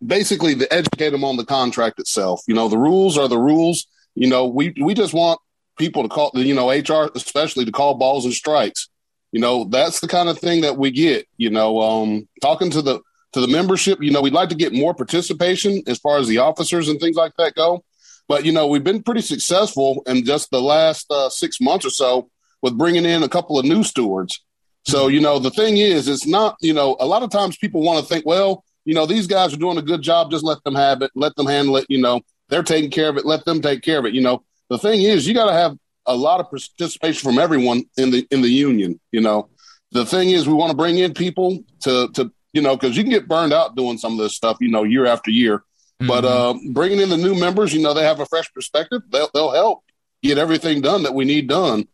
basically 0.05 0.55
to 0.55 0.73
educate 0.73 1.11
them 1.11 1.25
on 1.25 1.37
the 1.37 1.45
contract 1.45 1.99
itself. 1.99 2.43
You 2.47 2.55
know, 2.55 2.69
the 2.69 2.79
rules 2.79 3.19
are 3.19 3.29
the 3.29 3.39
rules. 3.39 3.87
You 4.15 4.29
know, 4.29 4.47
we 4.47 4.75
we 4.81 4.95
just 4.95 5.15
want 5.15 5.41
people 5.79 6.03
to 6.03 6.09
call, 6.09 6.31
you 6.35 6.55
know, 6.55 6.71
HR 6.71 7.11
especially 7.15 7.65
to 7.65 7.73
call 7.73 7.95
balls 7.95 8.25
and 8.25 8.35
strikes. 8.35 8.89
You 9.33 9.41
know, 9.41 9.65
that's 9.65 10.01
the 10.01 10.09
kind 10.09 10.29
of 10.29 10.39
thing 10.39 10.63
that 10.63 10.79
we 10.79 10.91
get. 10.91 11.27
You 11.37 11.51
know, 11.51 11.81
um, 11.81 12.29
talking 12.41 12.71
to 12.71 12.83
the 12.83 13.01
to 13.33 13.41
the 13.41 13.49
membership. 13.49 14.01
You 14.01 14.13
know, 14.13 14.23
we'd 14.23 14.33
like 14.33 14.51
to 14.51 14.55
get 14.55 14.73
more 14.73 14.95
participation 14.95 15.83
as 15.87 15.99
far 15.99 16.19
as 16.19 16.29
the 16.29 16.39
officers 16.39 16.89
and 16.89 17.01
things 17.01 17.17
like 17.17 17.33
that 17.39 17.55
go. 17.55 17.85
But 18.29 18.45
you 18.45 18.53
know, 18.53 18.67
we've 18.67 18.85
been 18.85 19.03
pretty 19.03 19.23
successful 19.23 20.03
in 20.07 20.25
just 20.25 20.51
the 20.51 20.63
last 20.63 21.07
uh, 21.11 21.29
six 21.29 21.61
months 21.61 21.85
or 21.85 21.91
so 21.91 22.31
with 22.63 22.79
bringing 22.79 23.05
in 23.05 23.23
a 23.23 23.29
couple 23.29 23.59
of 23.59 23.65
new 23.65 23.83
stewards. 23.83 24.43
So, 24.85 25.09
you 25.09 25.21
know, 25.21 25.39
the 25.39 25.51
thing 25.51 25.79
is, 25.79 26.09
it's 26.09 26.27
not, 26.27 26.57
you 26.61 26.73
know, 26.73 26.97
a 27.01 27.07
lot 27.07 27.23
of 27.23 27.31
times 27.31 27.57
people 27.57 27.83
want 27.83 28.01
to 28.01 28.07
think, 28.07 28.25
well, 28.25 28.65
you 28.85 28.95
know, 28.95 29.05
these 29.05 29.27
guys 29.27 29.53
are 29.53 29.59
doing 29.59 29.79
a 29.79 29.83
good 29.83 30.01
job. 30.01 30.31
Just 30.31 30.45
let 30.45 30.63
them 30.63 30.77
have 30.77 31.03
it. 31.03 31.11
Let 31.17 31.35
them 31.35 31.47
handle 31.47 31.77
it. 31.77 31.87
You 31.89 32.01
know, 32.01 32.21
they're 32.49 32.63
taking 32.63 32.91
care 32.91 33.09
of 33.09 33.17
it. 33.17 33.27
Let 33.27 33.45
them 33.45 33.61
take 33.61 33.83
care 33.83 33.99
of 33.99 34.07
it. 34.07 34.15
You 34.15 34.21
know, 34.21 34.45
the 34.71 34.79
thing 34.79 35.03
is, 35.03 35.27
you 35.27 35.35
got 35.35 35.47
to 35.47 35.53
have 35.53 35.77
a 36.07 36.15
lot 36.15 36.39
of 36.39 36.49
participation 36.49 37.29
from 37.29 37.39
everyone 37.39 37.83
in 37.97 38.11
the 38.13 38.27
in 38.31 38.43
the 38.43 38.49
union. 38.49 39.01
You 39.11 39.23
know, 39.23 39.51
the 39.91 40.07
thing 40.07 40.31
is, 40.31 40.47
we 40.47 40.55
want 40.55 40.71
to 40.71 40.77
bring 40.77 40.99
in 40.99 41.15
people 41.15 41.65
to 41.81 42.09
to 42.15 42.33
you 42.53 42.63
know 42.63 42.77
because 42.77 42.97
you 42.97 43.03
can 43.03 43.11
get 43.11 43.27
burned 43.27 43.53
out 43.53 43.75
doing 43.75 43.99
some 43.99 44.13
of 44.13 44.19
this 44.19 44.37
stuff. 44.37 44.59
You 44.61 44.71
know, 44.71 44.85
year 44.85 45.05
after 45.07 45.33
year. 45.33 45.65
But 45.99 46.25
uh, 46.27 46.55
bringing 46.73 47.01
in 47.01 47.09
the 47.09 47.17
new 47.17 47.35
members, 47.35 47.73
you 47.73 47.81
know, 47.83 47.95
they 47.95 48.05
have 48.05 48.21
a 48.21 48.27
fresh 48.27 48.53
perspective. 48.53 49.03
They'll 49.11 49.31
they'll 49.33 49.53
help 49.53 49.83
get 50.23 50.39
everything 50.39 50.81
done 50.81 51.03
that 51.05 51.15
we 51.15 51.25
need 51.25 51.49
done. 51.49 51.89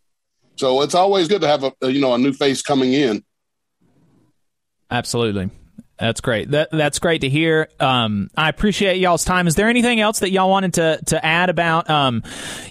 So 0.57 0.83
it's 0.83 0.95
always 0.95 1.29
good 1.29 1.41
to 1.41 1.49
have 1.49 1.65
a, 1.65 1.73
a 1.83 1.91
you 1.91 2.01
know 2.01 2.15
a 2.15 2.19
new 2.19 2.33
face 2.33 2.63
coming 2.63 2.93
in. 2.93 3.25
Absolutely. 4.91 5.51
That's 5.99 6.21
great. 6.21 6.51
That 6.51 6.71
that's 6.73 6.99
great 6.99 7.21
to 7.21 7.29
hear. 7.29 7.69
Um, 7.79 8.29
I 8.37 8.49
appreciate 8.49 8.99
y'all's 8.99 9.25
time. 9.25 9.47
Is 9.47 9.55
there 9.55 9.69
anything 9.69 10.01
else 10.01 10.19
that 10.21 10.31
y'all 10.31 10.51
wanted 10.51 10.75
to 10.75 11.01
to 11.07 11.25
add 11.25 11.49
about, 11.49 11.89
um, 11.89 12.23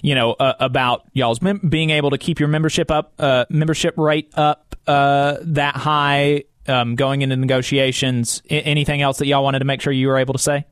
you 0.02 0.14
know, 0.14 0.32
uh, 0.32 0.54
about 0.60 1.04
y'all's 1.14 1.40
mem- 1.40 1.60
being 1.68 1.90
able 1.90 2.10
to 2.10 2.18
keep 2.18 2.38
your 2.40 2.48
membership 2.48 2.90
up, 2.90 3.14
uh, 3.18 3.46
membership 3.48 3.94
rate 3.96 4.30
up 4.34 4.76
uh, 4.86 5.36
that 5.42 5.76
high, 5.76 6.44
um, 6.68 6.94
going 6.94 7.22
into 7.22 7.36
negotiations? 7.36 8.42
I- 8.50 8.56
anything 8.56 9.00
else 9.00 9.18
that 9.18 9.26
y'all 9.26 9.42
wanted 9.44 9.60
to 9.60 9.64
make 9.64 9.80
sure 9.80 9.92
you 9.94 10.08
were 10.08 10.18
able 10.18 10.34
to 10.34 10.40
say? 10.40 10.66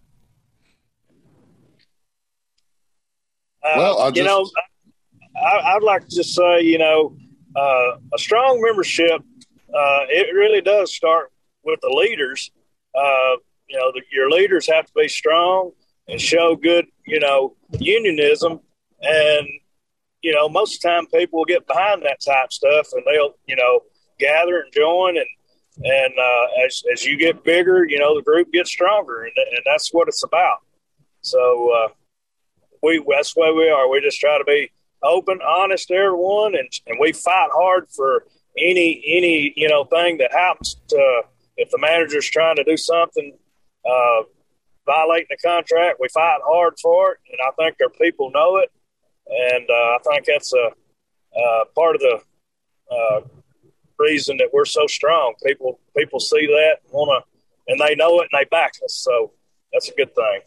Uh, 3.65 3.73
Well, 3.77 3.99
I 4.01 4.07
you 4.09 4.13
just- 4.15 4.27
know, 4.27 4.51
I, 5.41 5.75
I'd 5.75 5.83
like 5.83 6.07
to 6.09 6.15
just 6.15 6.35
say, 6.35 6.63
you 6.63 6.79
know, 6.79 7.17
uh, 7.57 7.99
a 8.15 8.19
strong 8.19 8.61
membership, 8.63 9.23
uh, 9.69 10.03
it 10.09 10.35
really 10.35 10.61
does 10.61 10.95
start 10.95 11.33
with 11.65 11.81
the 11.81 11.89
leaders. 11.89 12.51
Uh, 12.95 13.37
you 13.69 13.79
know, 13.79 13.93
the, 13.93 14.03
your 14.13 14.31
leaders 14.31 14.69
have 14.71 14.87
to 14.87 14.93
be 14.95 15.09
strong 15.09 15.73
and 16.09 16.21
show 16.21 16.57
good, 16.57 16.87
you 17.07 17.21
know, 17.21 17.57
unionism. 17.79 18.61
And, 19.01 19.49
you 20.23 20.35
know, 20.35 20.49
most 20.49 20.77
of 20.77 20.81
the 20.83 20.89
time 20.89 21.07
people 21.07 21.41
will 21.41 21.45
get 21.45 21.67
behind 21.67 22.03
that 22.03 22.21
type 22.25 22.53
stuff 22.53 22.89
and 22.93 23.03
they'll, 23.07 23.35
you 23.47 23.57
know, 23.57 23.81
gather 24.19 24.61
and 24.61 24.73
join. 24.73 25.17
And, 25.17 25.27
and 25.83 26.13
uh, 26.19 26.65
as, 26.67 26.83
as 26.93 27.05
you 27.05 27.17
get 27.17 27.45
bigger, 27.45 27.87
you 27.89 27.99
know, 27.99 28.17
the 28.17 28.23
group 28.23 28.53
gets 28.53 28.71
stronger. 28.71 29.23
And, 29.23 29.33
and 29.37 29.63
that's 29.65 29.91
what 29.93 30.09
it's 30.09 30.25
about. 30.25 30.59
So, 31.23 31.73
uh, 31.73 31.89
we 32.83 33.05
that's 33.09 33.37
way 33.37 33.53
we 33.53 33.69
are. 33.69 33.89
We 33.91 34.01
just 34.01 34.21
try 34.21 34.39
to 34.39 34.45
be 34.45 34.71
open, 35.03 35.41
honest 35.43 35.91
everyone, 35.91 36.55
and 36.55 36.69
and 36.87 36.99
we 37.01 37.13
fight 37.13 37.49
hard 37.53 37.89
for 37.91 38.25
any 38.59 39.03
any 39.07 39.53
you 39.57 39.69
know 39.69 39.85
thing 39.85 40.19
that 40.19 40.33
happens 40.33 40.77
to 40.89 41.23
if 41.57 41.71
the 41.71 41.79
manager's 41.79 42.29
trying 42.29 42.57
to 42.57 42.65
do 42.65 42.77
something 42.77 43.37
uh, 43.85 44.23
violating 44.87 45.27
the 45.31 45.37
contract, 45.37 45.99
we 46.01 46.09
fight 46.09 46.39
hard 46.45 46.75
for 46.81 47.13
it, 47.13 47.19
and 47.31 47.39
I 47.47 47.51
think 47.57 47.77
our 47.83 47.91
people 47.91 48.31
know 48.31 48.57
it, 48.57 48.71
and 49.27 49.69
uh, 49.69 49.73
I 49.73 49.99
think 50.05 50.27
that's 50.27 50.53
a 50.53 50.71
uh, 51.39 51.65
part 51.75 51.97
of 51.97 52.01
the 52.01 52.21
uh, 52.91 53.21
reason 53.99 54.37
that 54.39 54.51
we're 54.53 54.65
so 54.65 54.87
strong. 54.87 55.35
People 55.45 55.79
people 55.97 56.21
see 56.21 56.47
that 56.47 56.79
want 56.91 57.25
to, 57.25 57.73
and 57.73 57.81
they 57.81 57.95
know 57.95 58.21
it 58.21 58.29
and 58.33 58.41
they 58.41 58.49
back 58.51 58.73
us. 58.85 58.95
So 58.95 59.33
that's 59.73 59.89
a 59.89 59.95
good 59.95 60.15
thing. 60.15 60.41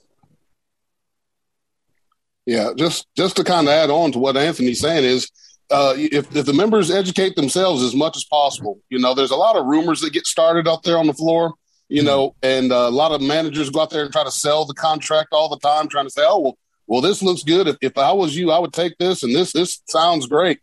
Yeah, 2.45 2.71
just 2.75 3.07
just 3.15 3.37
to 3.37 3.43
kind 3.43 3.67
of 3.67 3.73
add 3.73 3.89
on 3.89 4.11
to 4.11 4.19
what 4.19 4.35
Anthony's 4.35 4.81
saying 4.81 5.05
is, 5.05 5.31
uh, 5.71 5.93
if 5.97 6.35
if 6.35 6.45
the 6.45 6.53
members 6.53 6.91
educate 6.91 7.35
themselves 7.35 7.81
as 7.81 7.95
much 7.95 8.17
as 8.17 8.25
possible, 8.25 8.79
you 8.89 8.99
know, 8.99 9.13
there's 9.13 9.31
a 9.31 9.35
lot 9.35 9.55
of 9.55 9.65
rumors 9.65 10.01
that 10.01 10.13
get 10.13 10.25
started 10.25 10.67
out 10.67 10.83
there 10.83 10.97
on 10.97 11.07
the 11.07 11.13
floor, 11.13 11.53
you 11.87 12.03
know, 12.03 12.35
and 12.43 12.71
uh, 12.71 12.87
a 12.87 12.91
lot 12.91 13.13
of 13.13 13.21
managers 13.21 13.69
go 13.69 13.81
out 13.81 13.91
there 13.91 14.03
and 14.03 14.11
try 14.11 14.25
to 14.25 14.31
sell 14.31 14.65
the 14.65 14.73
contract 14.73 15.29
all 15.31 15.47
the 15.47 15.59
time, 15.59 15.87
trying 15.87 16.05
to 16.05 16.11
say, 16.11 16.23
oh 16.25 16.39
well, 16.39 16.57
well 16.85 17.01
this 17.01 17.23
looks 17.23 17.43
good. 17.43 17.67
If 17.67 17.77
if 17.81 17.97
I 17.97 18.11
was 18.11 18.35
you, 18.35 18.51
I 18.51 18.59
would 18.59 18.73
take 18.73 18.97
this, 18.97 19.23
and 19.23 19.33
this 19.33 19.53
this 19.53 19.81
sounds 19.87 20.27
great. 20.27 20.59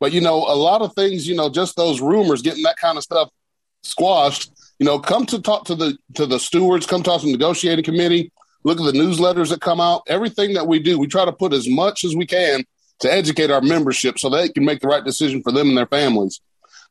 But 0.00 0.12
you 0.12 0.20
know, 0.20 0.36
a 0.36 0.56
lot 0.56 0.82
of 0.82 0.94
things, 0.94 1.26
you 1.26 1.34
know, 1.34 1.48
just 1.48 1.76
those 1.76 2.02
rumors, 2.02 2.42
getting 2.42 2.64
that 2.64 2.76
kind 2.76 2.98
of 2.98 3.04
stuff 3.04 3.30
squashed. 3.84 4.52
You 4.78 4.84
know, 4.84 4.98
come 4.98 5.24
to 5.26 5.40
talk 5.40 5.64
to 5.66 5.74
the 5.74 5.96
to 6.14 6.26
the 6.26 6.38
stewards, 6.38 6.84
come 6.84 7.02
talk 7.02 7.20
to 7.20 7.26
the 7.26 7.32
negotiating 7.32 7.84
committee 7.84 8.30
look 8.64 8.80
at 8.80 8.84
the 8.84 8.98
newsletters 8.98 9.50
that 9.50 9.60
come 9.60 9.80
out. 9.80 10.02
Everything 10.06 10.54
that 10.54 10.66
we 10.66 10.78
do, 10.78 10.98
we 10.98 11.06
try 11.06 11.24
to 11.24 11.32
put 11.32 11.52
as 11.52 11.68
much 11.68 12.04
as 12.04 12.14
we 12.14 12.26
can 12.26 12.64
to 13.00 13.12
educate 13.12 13.50
our 13.50 13.60
membership 13.60 14.18
so 14.18 14.28
they 14.28 14.48
can 14.48 14.64
make 14.64 14.80
the 14.80 14.88
right 14.88 15.04
decision 15.04 15.42
for 15.42 15.52
them 15.52 15.68
and 15.68 15.76
their 15.76 15.86
families. 15.86 16.40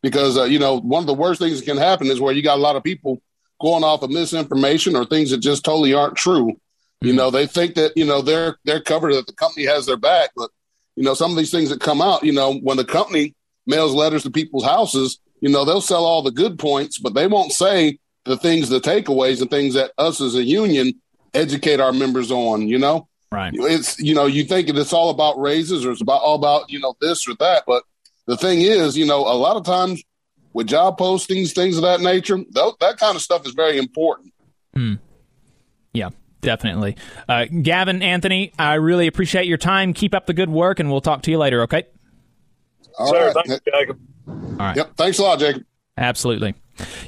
Because 0.02 0.38
uh, 0.38 0.44
you 0.44 0.60
know, 0.60 0.80
one 0.80 1.04
of 1.04 1.08
the 1.08 1.14
worst 1.14 1.40
things 1.40 1.60
that 1.60 1.66
can 1.66 1.78
happen 1.78 2.08
is 2.08 2.20
where 2.20 2.34
you 2.34 2.42
got 2.42 2.58
a 2.58 2.62
lot 2.62 2.76
of 2.76 2.84
people 2.84 3.22
going 3.62 3.84
off 3.84 4.02
of 4.02 4.10
misinformation 4.10 4.96
or 4.96 5.06
things 5.06 5.30
that 5.30 5.38
just 5.38 5.64
totally 5.64 5.94
aren't 5.94 6.16
true. 6.16 6.54
You 7.02 7.14
know, 7.14 7.32
they 7.32 7.48
think 7.48 7.76
that 7.76 7.96
you 7.96 8.06
know 8.06 8.22
they're 8.22 8.58
they're 8.66 8.82
covered 8.82 9.14
that 9.14 9.28
the 9.28 9.34
company 9.34 9.66
has 9.66 9.86
their 9.86 9.98
back, 9.98 10.32
but 10.36 10.50
you 10.96 11.04
know 11.04 11.14
some 11.14 11.32
of 11.32 11.38
these 11.38 11.52
things 11.52 11.70
that 11.70 11.82
come 11.82 12.02
out, 12.02 12.24
you 12.24 12.32
know, 12.32 12.56
when 12.56 12.78
the 12.78 12.86
company 12.86 13.36
mails 13.66 13.94
letters 13.94 14.24
to 14.24 14.32
people's 14.32 14.66
houses, 14.66 15.20
you 15.40 15.50
know, 15.50 15.66
they'll 15.66 15.82
sell 15.82 16.06
all 16.06 16.22
the 16.22 16.32
good 16.32 16.60
points, 16.60 17.00
but 17.00 17.14
they 17.14 17.28
won't 17.28 17.52
say 17.52 17.98
the 18.26 18.38
things, 18.38 18.70
the 18.70 18.80
takeaways, 18.80 19.42
and 19.42 19.50
things 19.50 19.74
that 19.74 19.92
us 19.98 20.22
as 20.22 20.36
a 20.36 20.44
union 20.44 20.94
educate 21.34 21.80
our 21.80 21.94
members 21.94 22.32
on, 22.32 22.68
you 22.68 22.78
know? 22.78 23.08
Right. 23.32 23.54
It's, 23.54 24.00
you 24.00 24.14
know, 24.14 24.26
you 24.26 24.44
think 24.44 24.68
it's 24.70 24.94
all 24.94 25.10
about 25.10 25.40
raises 25.40 25.86
or 25.86 25.92
it's 25.92 26.02
about 26.02 26.22
all 26.22 26.36
about, 26.36 26.70
you 26.70 26.80
know, 26.80 26.96
this 27.00 27.28
or 27.28 27.36
that. 27.40 27.64
But 27.66 27.84
the 28.28 28.36
thing 28.36 28.60
is, 28.62 28.98
you 28.98 29.06
know, 29.06 29.20
a 29.20 29.36
lot 29.36 29.56
of 29.56 29.64
times 29.64 30.04
with 30.54 30.68
job 30.68 30.98
postings, 31.00 31.54
things 31.54 31.78
of 31.78 31.84
that 31.84 32.02
nature, 32.02 32.36
th- 32.36 32.74
that 32.82 32.98
kind 32.98 33.16
of 33.16 33.22
stuff 33.22 33.46
is 33.46 33.54
very 33.54 33.78
important. 33.78 34.34
Hmm. 34.74 34.96
Yeah, 35.94 36.10
definitely. 36.42 36.98
Uh, 37.28 37.46
Gavin, 37.46 38.02
Anthony, 38.02 38.52
I 38.60 38.76
really 38.76 39.08
appreciate 39.08 39.48
your 39.48 39.58
time. 39.58 39.94
Keep 39.94 40.14
up 40.14 40.26
the 40.26 40.34
good 40.34 40.50
work, 40.50 40.80
and 40.80 40.92
we'll 40.92 41.02
talk 41.02 41.22
to 41.24 41.32
you 41.32 41.38
later, 41.38 41.62
okay? 41.64 41.84
All 43.00 43.08
Sir, 43.08 43.26
right. 43.28 43.34
thank 43.34 43.48
you, 43.48 43.72
Jacob. 43.74 44.00
All 44.28 44.58
right. 44.58 44.76
Yep. 44.76 44.96
Thanks 44.98 45.20
a 45.20 45.24
lot, 45.24 45.40
Jacob. 45.40 45.64
Absolutely. 45.98 46.56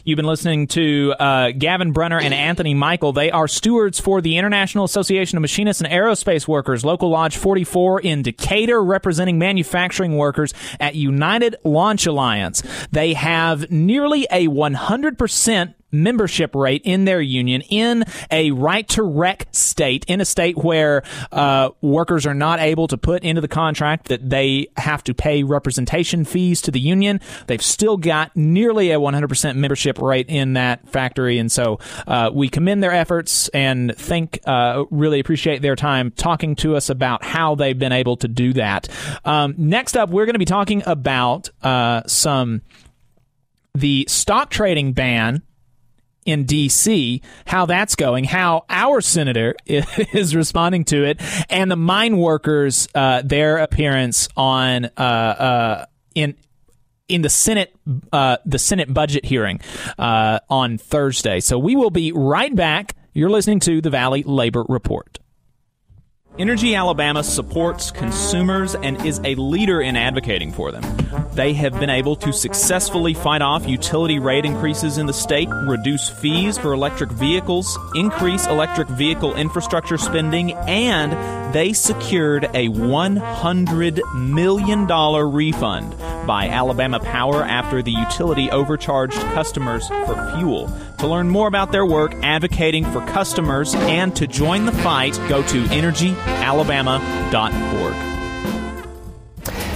You've 0.04 0.18
been 0.18 0.26
listening 0.26 0.68
to 0.68 1.14
uh, 1.20 1.52
Gavin 1.52 1.92
Brunner 1.92 2.20
and 2.20 2.34
Anthony 2.34 2.74
Michael. 2.74 3.14
They 3.14 3.32
are 3.32 3.48
stewards 3.48 4.00
for 4.00 4.22
the 4.22 4.38
International 4.38 4.86
Association 4.86 5.38
of 5.38 5.42
Machinists 5.42 5.82
and 5.82 5.92
Aerospace 5.92 6.48
Workers, 6.48 6.84
Local 6.84 7.10
Lodge 7.10 7.38
44 7.38 8.02
in 8.02 8.22
Decatur, 8.22 8.84
representing 8.84 9.38
manufacturing 9.38 10.18
workers 10.18 10.54
at 10.80 10.96
United 10.96 11.56
Launch 11.64 12.06
Alliance. 12.06 12.64
They 12.92 13.14
have 13.14 13.72
nearly 13.72 14.28
a 14.32 14.48
100% 14.48 15.74
membership 15.94 16.56
rate 16.56 16.82
in 16.84 17.06
their 17.06 17.22
union 17.22 17.62
in 17.70 18.04
a 18.32 18.52
right 18.52 18.88
to 18.89 19.04
rec 19.04 19.48
state, 19.52 20.04
in 20.08 20.20
a 20.20 20.26
state 20.26 20.58
where 20.58 21.04
uh, 21.32 21.70
workers 21.82 22.26
are 22.26 22.34
not 22.34 22.60
able 22.60 22.88
to 22.88 22.98
put 22.98 23.24
into 23.24 23.41
the 23.41 23.48
contract 23.48 24.08
that 24.08 24.30
they 24.30 24.68
have 24.78 25.04
to 25.04 25.14
pay 25.14 25.44
representation 25.44 26.26
fees 26.26 26.62
to 26.62 26.72
the 26.72 26.80
union. 26.80 27.20
They've 27.48 27.62
still 27.62 27.98
got 27.98 28.36
nearly 28.36 28.91
a 28.91 29.00
100% 29.00 29.56
membership 29.56 30.00
rate 30.00 30.28
in 30.30 30.54
that 30.54 30.89
factory. 30.89 31.38
And 31.38 31.52
so 31.52 31.80
uh, 32.08 32.32
we 32.34 32.50
commend 32.50 32.82
their 32.82 32.91
efforts 32.91 33.48
and 33.50 33.96
think, 33.96 34.39
uh, 34.46 34.86
really 34.89 35.20
appreciate 35.20 35.62
their 35.62 35.76
time 35.76 36.12
talking 36.12 36.56
to 36.58 36.76
us 36.76 36.89
about 36.89 37.24
how 37.24 37.56
they've 37.56 37.78
been 37.78 37.91
able 37.91 38.18
to 38.18 38.28
do 38.28 38.54
that. 38.54 38.89
Um, 39.24 39.56
next 39.58 39.96
up, 39.96 40.10
we're 40.10 40.26
going 40.26 40.34
to 40.34 40.39
be 40.39 40.46
talking 40.46 40.84
about 40.86 41.50
uh, 41.62 42.04
some 42.08 42.62
the 43.76 44.06
stock 44.08 44.50
trading 44.50 44.94
ban 44.94 45.41
in 46.26 46.46
D.C., 46.46 47.22
how 47.46 47.66
that's 47.66 47.96
going, 47.96 48.24
how 48.24 48.66
our 48.70 49.02
senator 49.02 49.56
is 49.66 50.36
responding 50.36 50.86
to 50.86 51.04
it, 51.04 51.22
and 51.50 51.70
the 51.70 51.76
mine 51.76 52.18
workers, 52.18 52.88
uh, 52.96 53.22
their 53.24 53.58
appearance 53.58 54.30
on 54.36 54.86
uh, 54.98 55.00
uh, 55.00 55.86
in 56.16 56.36
in 57.08 57.22
the 57.22 57.30
Senate 57.30 57.76
uh, 58.12 58.38
the 58.46 58.60
Senate 58.60 58.94
budget 58.94 59.26
hearing 59.26 59.60
uh, 59.98 60.40
on 60.50 60.78
Thursday. 60.78 61.40
So 61.40 61.60
we 61.60 61.76
will 61.76 61.92
be 61.92 62.12
right 62.12 62.56
back. 62.56 62.96
You're 63.14 63.30
listening 63.30 63.60
to 63.62 63.82
the 63.82 63.90
Valley 63.90 64.24
Labor 64.24 64.66
Report. 64.68 65.20
Energy 66.40 66.74
Alabama 66.74 67.24
supports 67.24 67.92
consumers 67.92 68.74
and 68.74 69.06
is 69.06 69.22
a 69.24 69.36
leader 69.36 69.82
in 69.82 69.96
advocating 69.96 70.52
for 70.52 70.72
them. 70.72 70.82
They 71.34 71.54
have 71.54 71.80
been 71.80 71.92
able 71.92 72.16
to 72.18 72.34
successfully 72.34 73.14
fight 73.14 73.44
off 73.44 73.68
utility 73.68 74.18
rate 74.18 74.44
increases 74.44 74.98
in 74.98 75.06
the 75.06 75.14
state, 75.14 75.48
reduce 75.68 76.10
fees 76.10 76.58
for 76.58 76.74
electric 76.74 77.12
vehicles, 77.12 77.78
increase 77.94 78.48
electric 78.48 78.88
vehicle 78.88 79.36
infrastructure 79.36 79.98
spending, 80.00 80.54
and 80.54 81.54
they 81.54 81.72
secured 81.72 82.46
a 82.46 82.68
$100 82.70 84.16
million 84.16 84.88
refund 84.88 85.94
by 86.26 86.50
Alabama 86.50 87.00
Power 87.00 87.44
after 87.44 87.82
the 87.82 87.92
utility 87.92 88.52
overcharged 88.52 89.20
customers 89.34 89.88
for 89.88 90.36
fuel. 90.38 90.70
To 91.00 91.08
learn 91.08 91.30
more 91.30 91.48
about 91.48 91.72
their 91.72 91.86
work 91.86 92.14
advocating 92.24 92.86
for 92.86 93.06
customers 93.06 93.76
and 93.76 94.16
to 94.16 94.28
join 94.28 94.66
the 94.66 94.72
fight, 94.72 95.16
go 95.30 95.44
to 95.44 95.64
energyalabama.org. 95.66 98.14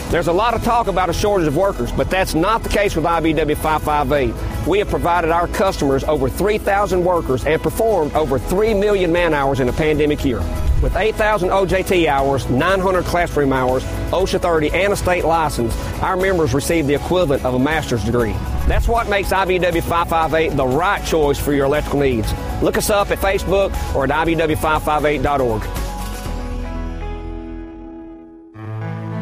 There's 0.10 0.28
a 0.28 0.34
lot 0.34 0.54
of 0.54 0.64
talk 0.64 0.88
about 0.88 1.10
a 1.10 1.14
shortage 1.14 1.48
of 1.48 1.58
workers, 1.58 1.92
but 1.92 2.10
that's 2.10 2.34
not 2.34 2.64
the 2.64 2.70
case 2.70 2.96
with 2.96 3.04
IBEW 3.04 3.58
558. 3.58 4.66
We 4.66 4.80
have 4.80 4.88
provided 4.88 5.32
our 5.32 5.50
customers 5.50 6.06
over 6.06 6.30
3,000 6.30 7.04
workers 7.04 7.46
and 7.46 7.62
performed 7.62 8.14
over 8.14 8.40
3 8.40 8.74
million 8.74 9.12
man 9.12 9.34
hours 9.34 9.60
in 9.60 9.68
a 9.68 9.74
pandemic 9.74 10.24
year. 10.24 10.40
With 10.82 10.96
8,000 10.96 11.50
OJT 11.50 12.08
hours, 12.08 12.48
900 12.50 13.04
classroom 13.06 13.52
hours, 13.52 13.84
OSHA 14.12 14.42
30, 14.42 14.72
and 14.72 14.94
a 14.94 14.96
state 14.96 15.26
license, 15.26 15.76
our 16.02 16.16
members 16.16 16.54
receive 16.54 16.86
the 16.86 16.94
equivalent 16.94 17.44
of 17.44 17.56
a 17.56 17.60
master's 17.60 18.04
degree. 18.04 18.34
That's 18.68 18.88
what 18.88 19.10
makes 19.10 19.30
IBEW 19.30 19.82
558 19.82 20.56
the 20.56 20.68
right 20.68 21.04
choice 21.04 21.40
for 21.40 21.54
your 21.54 21.66
electrical 21.66 22.02
needs. 22.02 22.32
Look 22.62 22.78
us 22.78 22.92
up 22.92 23.10
at 23.10 23.18
Facebook 23.18 23.74
or 23.96 24.04
at 24.04 24.12
IBEW558.org. 24.12 25.87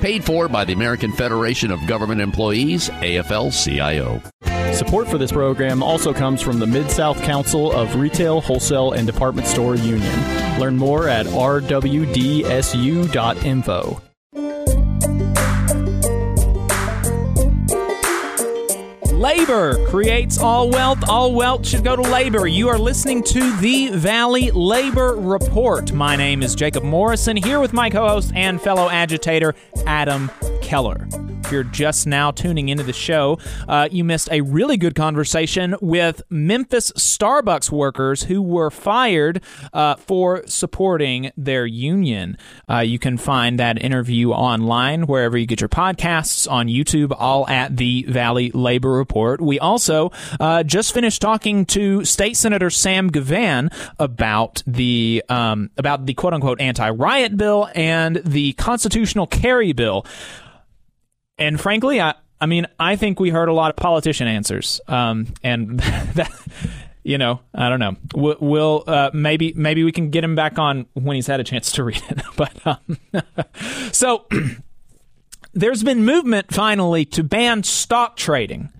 Paid 0.00 0.24
for 0.24 0.48
by 0.48 0.64
the 0.64 0.72
American 0.72 1.12
Federation 1.12 1.70
of 1.70 1.86
Government 1.86 2.20
Employees, 2.20 2.88
AFL 2.90 3.52
CIO. 3.52 4.22
Support 4.72 5.08
for 5.08 5.18
this 5.18 5.32
program 5.32 5.82
also 5.82 6.14
comes 6.14 6.40
from 6.40 6.58
the 6.58 6.66
Mid 6.66 6.90
South 6.90 7.22
Council 7.22 7.72
of 7.72 7.96
Retail, 7.96 8.40
Wholesale, 8.40 8.92
and 8.92 9.06
Department 9.06 9.46
Store 9.46 9.74
Union. 9.76 10.58
Learn 10.58 10.76
more 10.76 11.08
at 11.08 11.26
rwdsu.info. 11.26 11.70
Labor 19.20 19.86
creates 19.88 20.38
all 20.38 20.70
wealth. 20.70 21.06
All 21.06 21.34
wealth 21.34 21.66
should 21.66 21.84
go 21.84 21.94
to 21.94 22.00
labor. 22.00 22.46
You 22.46 22.70
are 22.70 22.78
listening 22.78 23.22
to 23.24 23.54
the 23.58 23.90
Valley 23.90 24.50
Labor 24.50 25.14
Report. 25.14 25.92
My 25.92 26.16
name 26.16 26.42
is 26.42 26.54
Jacob 26.54 26.84
Morrison, 26.84 27.36
here 27.36 27.60
with 27.60 27.74
my 27.74 27.90
co 27.90 28.08
host 28.08 28.32
and 28.34 28.58
fellow 28.58 28.88
agitator, 28.88 29.54
Adam 29.84 30.30
Keller. 30.62 31.06
If 31.50 31.54
you're 31.54 31.64
just 31.64 32.06
now 32.06 32.30
tuning 32.30 32.68
into 32.68 32.84
the 32.84 32.92
show, 32.92 33.40
uh, 33.66 33.88
you 33.90 34.04
missed 34.04 34.28
a 34.30 34.40
really 34.40 34.76
good 34.76 34.94
conversation 34.94 35.74
with 35.80 36.22
Memphis 36.30 36.92
Starbucks 36.92 37.72
workers 37.72 38.22
who 38.22 38.40
were 38.40 38.70
fired 38.70 39.42
uh, 39.72 39.96
for 39.96 40.46
supporting 40.46 41.32
their 41.36 41.66
union. 41.66 42.38
Uh, 42.70 42.78
you 42.78 43.00
can 43.00 43.18
find 43.18 43.58
that 43.58 43.82
interview 43.82 44.30
online 44.30 45.08
wherever 45.08 45.36
you 45.36 45.44
get 45.44 45.60
your 45.60 45.68
podcasts 45.68 46.48
on 46.48 46.68
YouTube, 46.68 47.12
all 47.18 47.48
at 47.48 47.76
the 47.76 48.04
Valley 48.04 48.52
Labor 48.52 48.92
Report. 48.92 49.40
We 49.40 49.58
also 49.58 50.12
uh, 50.38 50.62
just 50.62 50.94
finished 50.94 51.20
talking 51.20 51.66
to 51.66 52.04
State 52.04 52.36
Senator 52.36 52.70
Sam 52.70 53.10
Givhan 53.10 53.74
about 53.98 54.62
the 54.68 55.24
um, 55.28 55.70
about 55.76 56.06
the 56.06 56.14
quote 56.14 56.32
unquote 56.32 56.60
anti 56.60 56.90
riot 56.90 57.36
bill 57.36 57.68
and 57.74 58.22
the 58.24 58.52
constitutional 58.52 59.26
carry 59.26 59.72
bill. 59.72 60.06
And 61.40 61.60
frankly, 61.60 62.00
I 62.00 62.14
I 62.40 62.46
mean 62.46 62.66
I 62.78 62.94
think 62.96 63.18
we 63.18 63.30
heard 63.30 63.48
a 63.48 63.52
lot 63.52 63.70
of 63.70 63.76
politician 63.76 64.28
answers, 64.28 64.80
um, 64.86 65.26
and 65.42 65.80
that. 66.14 66.30
You 67.02 67.16
know, 67.16 67.40
I 67.54 67.70
don't 67.70 67.80
know. 67.80 67.96
We'll, 68.14 68.36
we'll 68.40 68.84
uh, 68.86 69.10
maybe 69.14 69.54
maybe 69.56 69.84
we 69.84 69.90
can 69.90 70.10
get 70.10 70.22
him 70.22 70.34
back 70.34 70.58
on 70.58 70.84
when 70.92 71.14
he's 71.14 71.26
had 71.26 71.40
a 71.40 71.44
chance 71.44 71.72
to 71.72 71.84
read 71.84 72.02
it. 72.10 72.20
But 72.36 72.66
um, 72.66 72.98
so 73.90 74.26
there's 75.54 75.82
been 75.82 76.04
movement 76.04 76.52
finally 76.52 77.06
to 77.06 77.24
ban 77.24 77.62
stock 77.62 78.18
trading 78.18 78.70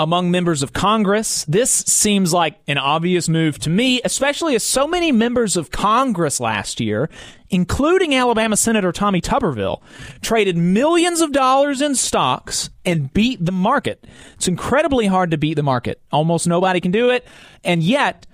among 0.00 0.30
members 0.30 0.62
of 0.62 0.72
Congress. 0.72 1.44
This 1.44 1.70
seems 1.70 2.32
like 2.32 2.58
an 2.66 2.78
obvious 2.78 3.28
move 3.28 3.58
to 3.60 3.70
me, 3.70 4.00
especially 4.02 4.54
as 4.54 4.64
so 4.64 4.88
many 4.88 5.12
members 5.12 5.58
of 5.58 5.70
Congress 5.70 6.40
last 6.40 6.80
year, 6.80 7.10
including 7.50 8.14
Alabama 8.14 8.56
Senator 8.56 8.92
Tommy 8.92 9.20
Tuberville, 9.20 9.82
traded 10.22 10.56
millions 10.56 11.20
of 11.20 11.32
dollars 11.32 11.82
in 11.82 11.94
stocks 11.94 12.70
and 12.82 13.12
beat 13.12 13.44
the 13.44 13.52
market. 13.52 14.06
It's 14.36 14.48
incredibly 14.48 15.06
hard 15.06 15.32
to 15.32 15.36
beat 15.36 15.54
the 15.54 15.62
market. 15.62 16.00
Almost 16.10 16.46
nobody 16.46 16.80
can 16.80 16.92
do 16.92 17.10
it. 17.10 17.26
And 17.62 17.82
yet, 17.82 18.26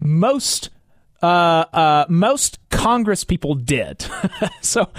most 0.00 0.68
uh, 1.22 1.26
uh, 1.26 2.06
most 2.10 2.58
Congress 2.68 3.24
people 3.24 3.54
did. 3.54 4.04
so 4.60 4.90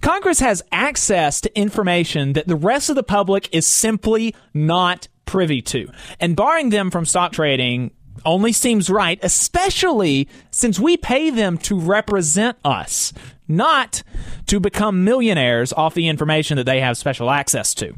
Congress 0.00 0.38
has 0.38 0.62
access 0.70 1.40
to 1.40 1.58
information 1.58 2.34
that 2.34 2.46
the 2.46 2.56
rest 2.56 2.88
of 2.88 2.94
the 2.94 3.02
public 3.02 3.48
is 3.52 3.66
simply 3.66 4.32
not 4.54 5.08
privy 5.26 5.60
to. 5.62 5.90
And 6.18 6.36
barring 6.36 6.70
them 6.70 6.90
from 6.90 7.04
stock 7.04 7.32
trading 7.32 7.90
only 8.24 8.52
seems 8.52 8.88
right, 8.90 9.18
especially 9.22 10.28
since 10.50 10.80
we 10.80 10.96
pay 10.96 11.30
them 11.30 11.58
to 11.58 11.78
represent 11.78 12.56
us, 12.64 13.12
not 13.48 14.02
to 14.46 14.60
become 14.60 15.04
millionaires 15.04 15.72
off 15.72 15.94
the 15.94 16.08
information 16.08 16.56
that 16.56 16.64
they 16.64 16.80
have 16.80 16.96
special 16.96 17.30
access 17.30 17.74
to. 17.74 17.94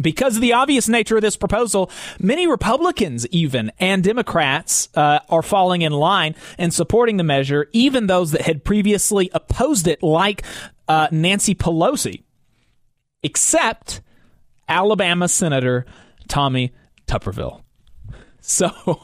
Because 0.00 0.36
of 0.36 0.40
the 0.40 0.54
obvious 0.54 0.88
nature 0.88 1.16
of 1.16 1.22
this 1.22 1.36
proposal, 1.36 1.90
many 2.18 2.46
Republicans, 2.46 3.26
even 3.28 3.70
and 3.78 4.02
Democrats, 4.02 4.88
uh, 4.94 5.18
are 5.28 5.42
falling 5.42 5.82
in 5.82 5.92
line 5.92 6.34
and 6.56 6.72
supporting 6.72 7.18
the 7.18 7.24
measure, 7.24 7.68
even 7.72 8.06
those 8.06 8.30
that 8.30 8.40
had 8.40 8.64
previously 8.64 9.28
opposed 9.34 9.86
it, 9.86 10.02
like 10.02 10.42
uh, 10.88 11.08
Nancy 11.10 11.54
Pelosi, 11.54 12.22
except 13.22 14.00
Alabama 14.68 15.28
Senator 15.28 15.84
Tommy 16.30 16.72
Tuberville. 17.06 17.62
So, 18.40 19.02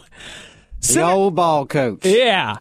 the 0.81 1.03
old 1.03 1.35
ball 1.35 1.67
coach. 1.67 2.07
Yeah. 2.07 2.57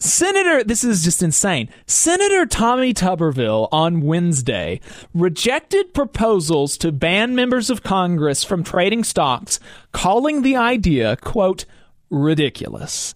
Senator, 0.00 0.62
this 0.62 0.84
is 0.84 1.02
just 1.02 1.22
insane. 1.22 1.68
Senator 1.86 2.46
Tommy 2.46 2.94
Tuberville 2.94 3.68
on 3.72 4.02
Wednesday 4.02 4.80
rejected 5.12 5.92
proposals 5.92 6.76
to 6.78 6.92
ban 6.92 7.34
members 7.34 7.70
of 7.70 7.82
Congress 7.82 8.44
from 8.44 8.62
trading 8.62 9.02
stocks, 9.02 9.58
calling 9.90 10.42
the 10.42 10.54
idea, 10.54 11.16
quote, 11.16 11.64
ridiculous. 12.10 13.14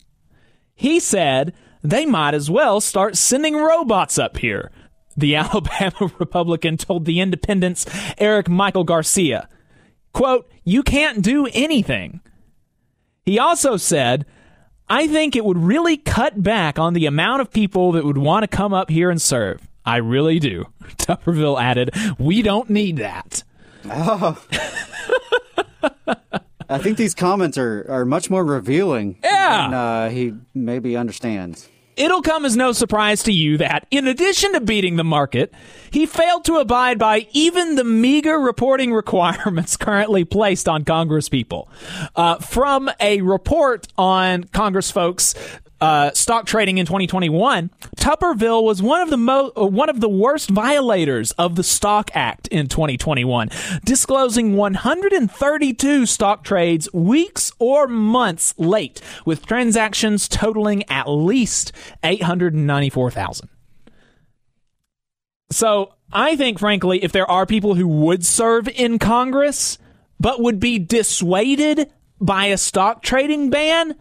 He 0.75 0.99
said 0.99 1.53
they 1.83 2.05
might 2.05 2.35
as 2.35 2.51
well 2.51 2.81
start 2.81 3.17
sending 3.17 3.55
robots 3.55 4.19
up 4.19 4.39
here. 4.39 4.73
The 5.17 5.37
Alabama 5.37 6.11
Republican 6.19 6.79
told 6.79 7.05
the 7.05 7.21
Independent's 7.21 7.87
Eric 8.19 8.49
Michael 8.49 8.85
Garcia, 8.85 9.49
quote, 10.13 10.51
you 10.65 10.83
can't 10.83 11.23
do 11.23 11.49
anything. 11.53 12.21
He 13.25 13.39
also 13.39 13.77
said, 13.77 14.27
I 14.89 15.07
think 15.07 15.37
it 15.37 15.45
would 15.45 15.59
really 15.59 15.97
cut 15.97 16.43
back 16.43 16.79
on 16.79 16.93
the 16.95 17.07
amount 17.07 17.41
of 17.41 17.51
people 17.51 17.93
that 17.93 18.05
would 18.05 18.19
want 18.19 18.43
to 18.43 18.49
come 18.49 18.75
up 18.75 18.91
here 18.91 19.11
and 19.11 19.21
serve. 19.21 19.69
I 19.85 19.97
really 19.97 20.39
do. 20.39 20.67
Tuberville 20.99 21.61
added, 21.61 21.91
We 22.19 22.43
don't 22.43 22.71
need 22.71 22.99
that. 22.99 23.43
Oh. 23.85 24.41
I 26.69 26.79
think 26.79 26.97
these 26.97 27.15
comments 27.15 27.59
are, 27.59 27.85
are 27.89 28.05
much 28.05 28.31
more 28.31 28.45
revealing. 28.45 29.19
Yeah. 29.23 29.63
Than, 29.63 29.75
uh, 29.75 30.11
he 30.11 30.35
maybe 30.55 30.97
understands. 30.97 31.69
It'll 31.97 32.23
come 32.23 32.45
as 32.45 32.57
no 32.57 32.73
surprise 32.73 33.23
to 33.25 33.33
you 33.33 33.59
that, 33.59 33.87
in 33.91 34.07
addition 34.07 34.53
to 34.55 34.61
beating 34.61 34.97
the 34.97 35.05
market, 35.05 35.53
he 35.91 36.07
failed 36.07 36.45
to 36.47 36.57
abide 36.57 36.99
by 36.99 37.27
even 37.33 37.75
the 37.75 37.85
meager 37.85 38.39
reporting 38.39 38.93
requirements 38.95 39.77
currently 39.77 40.25
placed 40.25 40.69
on 40.69 40.85
Congress 40.85 41.29
people. 41.29 41.69
Uh, 42.17 42.37
from 42.37 42.91
a 43.01 43.21
report 43.21 43.89
on 43.99 44.45
Congress 44.45 44.91
folks 44.91 45.35
uh, 45.83 46.13
stock 46.13 46.47
trading 46.47 46.79
in 46.79 46.87
2021, 46.87 47.69
Tuberville 47.97 48.63
was 48.63 48.81
one 48.81 49.03
of 49.03 49.11
the 49.11 49.17
mo- 49.17 49.51
uh, 49.57 49.67
one 49.67 49.91
of 49.91 50.01
the 50.01 50.09
worst 50.09 50.49
violators 50.49 51.33
of 51.33 51.57
the 51.57 51.65
Stock 51.65 52.13
Act 52.15 52.47
in 52.49 52.69
2021, 52.69 53.51
disclosing 53.85 54.55
132 54.57 56.07
stock 56.07 56.45
trades 56.45 56.89
weeks 56.93 57.51
or 57.59 57.89
months 57.89 58.55
late, 58.59 59.01
with 59.27 59.45
transactions 59.45 60.29
totaling 60.29 60.89
at 60.89 61.09
least 61.09 61.73
894,000. 62.05 63.49
So 65.51 65.95
I 66.13 66.37
think, 66.37 66.61
frankly, 66.61 67.03
if 67.03 67.11
there 67.11 67.29
are 67.29 67.45
people 67.45 67.75
who 67.75 67.89
would 67.89 68.25
serve 68.25 68.69
in 68.69 69.01
Congress 69.01 69.79
but 70.21 70.41
would 70.41 70.61
be 70.61 70.79
dissuaded 70.79 71.91
by 72.21 72.47
a 72.47 72.57
stock 72.57 73.03
trading 73.03 73.51
ban, 73.51 73.97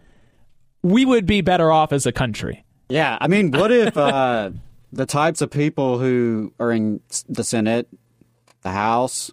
we 0.83 1.05
would 1.05 1.25
be 1.25 1.41
better 1.41 1.71
off 1.71 1.91
as 1.91 2.05
a 2.05 2.11
country. 2.11 2.63
Yeah, 2.89 3.17
I 3.21 3.27
mean, 3.27 3.51
what 3.51 3.71
if 3.71 3.95
uh, 3.95 4.51
the 4.93 5.05
types 5.05 5.41
of 5.41 5.49
people 5.49 5.99
who 5.99 6.53
are 6.59 6.71
in 6.71 6.99
the 7.29 7.43
Senate, 7.43 7.87
the 8.61 8.71
House, 8.71 9.31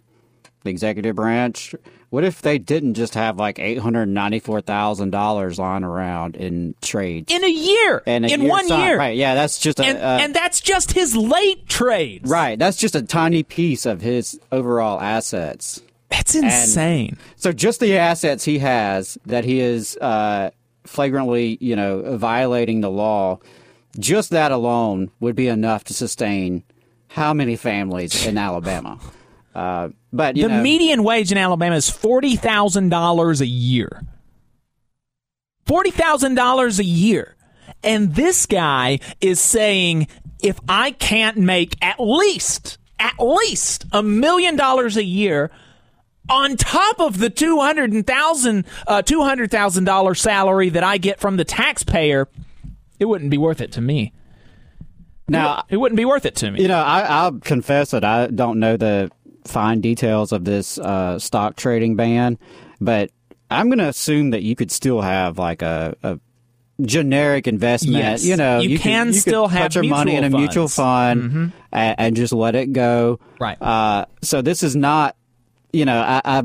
the 0.63 0.71
executive 0.71 1.17
branch, 1.17 1.75
what 2.11 2.25
if 2.25 2.41
they 2.41 2.59
didn't 2.59 2.95
just 2.95 3.15
have 3.15 3.37
like 3.37 3.59
eight 3.59 3.79
hundred 3.79 4.07
ninety-four 4.07 4.61
thousand 4.63 5.11
dollars 5.11 5.59
lying 5.59 5.85
around 5.85 6.37
in 6.37 6.75
trades 6.81 7.33
in 7.33 7.45
a 7.45 7.49
year? 7.49 8.03
In, 8.07 8.25
a 8.25 8.29
in 8.29 8.41
year's 8.43 8.51
one 8.51 8.69
year, 8.69 8.97
right? 8.97 9.17
Yeah, 9.17 9.35
that's 9.35 9.59
just 9.59 9.81
a, 9.81 9.85
and, 9.85 9.99
uh, 9.99 10.19
and 10.23 10.35
that's 10.35 10.61
just 10.61 10.93
his 10.93 11.17
late 11.17 11.69
trades. 11.69 12.31
right. 12.31 12.59
That's 12.59 12.77
just 12.77 12.95
a 12.95 13.03
tiny 13.03 13.43
piece 13.43 13.85
of 13.85 14.01
his 14.01 14.41
overall 14.53 15.01
assets. 15.01 15.83
That's 16.11 16.35
insane. 16.35 17.19
so 17.37 17.53
just 17.53 17.81
the 17.81 17.99
assets 17.99 18.45
he 18.45 18.61
has 18.61 19.19
that 19.27 19.45
he 19.45 19.61
is 19.61 19.97
uh, 19.99 20.51
flagrantly, 20.89 21.59
you 21.61 21.77
know, 21.77 22.17
violating 22.17 22.81
the 22.81 22.91
law, 22.91 23.39
just 23.99 24.31
that 24.31 24.51
alone 24.51 25.11
would 25.21 25.37
be 25.37 25.49
enough 25.49 25.85
to 25.85 25.95
sustain 25.95 26.65
how 27.09 27.33
many 27.33 27.57
families 27.57 28.27
in 28.27 28.39
Alabama? 28.49 28.99
Uh, 29.55 29.91
but 30.13 30.37
you 30.37 30.45
the 30.45 30.49
know, 30.49 30.63
median 30.63 31.03
wage 31.03 31.31
in 31.33 31.39
Alabama 31.39 31.77
is 31.77 31.91
forty 31.91 32.37
thousand 32.37 32.89
dollars 32.89 33.41
a 33.41 33.47
year. 33.47 34.03
Forty 35.67 35.91
thousand 35.91 36.35
dollars 36.35 36.79
a 36.79 36.85
year, 36.85 37.37
and 37.83 38.15
this 38.15 38.47
guy 38.47 39.01
is 39.21 39.41
saying 39.41 40.09
if 40.43 40.59
I 40.69 40.93
can't 40.93 41.37
make 41.37 41.77
at 41.83 42.01
least 42.01 42.79
at 42.99 43.15
least 43.19 43.85
a 43.93 44.03
million 44.03 44.57
dollars 44.57 44.97
a 44.97 45.05
year 45.05 45.51
on 46.29 46.57
top 46.57 47.01
of 47.01 47.19
the 47.19 47.31
two 47.31 47.59
hundred 47.61 48.07
thousand 48.07 48.65
uh, 48.87 49.03
two 49.03 49.23
hundred 49.23 49.51
thousand 49.51 49.85
dollar 49.85 50.15
salary 50.15 50.69
that 50.71 50.85
I 50.85 50.99
get 50.99 51.21
from 51.21 51.37
the 51.37 51.45
taxpayer, 51.45 52.29
it 52.99 53.05
wouldn't 53.07 53.31
be 53.31 53.39
worth 53.39 53.61
it 53.61 53.73
to 53.73 53.81
me. 53.81 54.13
Now 55.29 55.65
it 55.69 55.77
wouldn't 55.77 55.97
be 55.97 56.05
worth 56.05 56.25
it 56.25 56.37
to 56.37 56.51
me. 56.51 56.63
You 56.63 56.69
know, 56.69 56.79
I, 56.79 57.01
I'll 57.03 57.33
confess 57.39 57.91
that 57.91 58.05
I 58.05 58.29
don't 58.29 58.59
know 58.61 58.77
the 58.77 59.11
fine 59.45 59.81
details 59.81 60.33
of 60.33 60.45
this 60.45 60.79
uh, 60.79 61.19
stock 61.19 61.57
trading 61.57 61.97
ban, 61.97 62.39
but 62.81 63.11
I'm 63.51 63.69
going 63.69 63.79
to 63.79 63.89
assume 63.89 64.31
that 64.31 64.43
you 64.43 64.57
could 64.57 64.71
still 64.71 65.01
have 65.03 65.39
like 65.39 65.61
a, 65.63 65.95
a 66.03 66.19
generic 66.81 67.47
investment. 67.47 67.97
Yes. 67.97 68.25
you 68.25 68.37
know, 68.37 68.61
You 68.61 68.77
could- 68.79 68.83
can 68.85 69.07
could 69.09 69.17
still 69.17 69.49
have 69.49 69.75
your 69.75 69.85
money 69.85 70.15
in 70.15 70.25
a 70.25 70.29
mutual 70.31 70.41
mutual 70.41 70.69
funds. 70.69 71.25
fund 71.27 71.33
Mhm. 71.33 71.53
and, 71.73 71.95
and 71.99 72.17
just 72.17 72.33
let 72.33 72.55
it 72.55 72.73
go. 72.73 73.21
Right. 73.39 73.61
Uh, 73.61 74.07
so 74.23 74.41
this 74.43 74.63
is 74.63 74.77
not, 74.77 75.15
you 75.73 75.85
know, 75.85 76.01
I. 76.01 76.21
I 76.25 76.43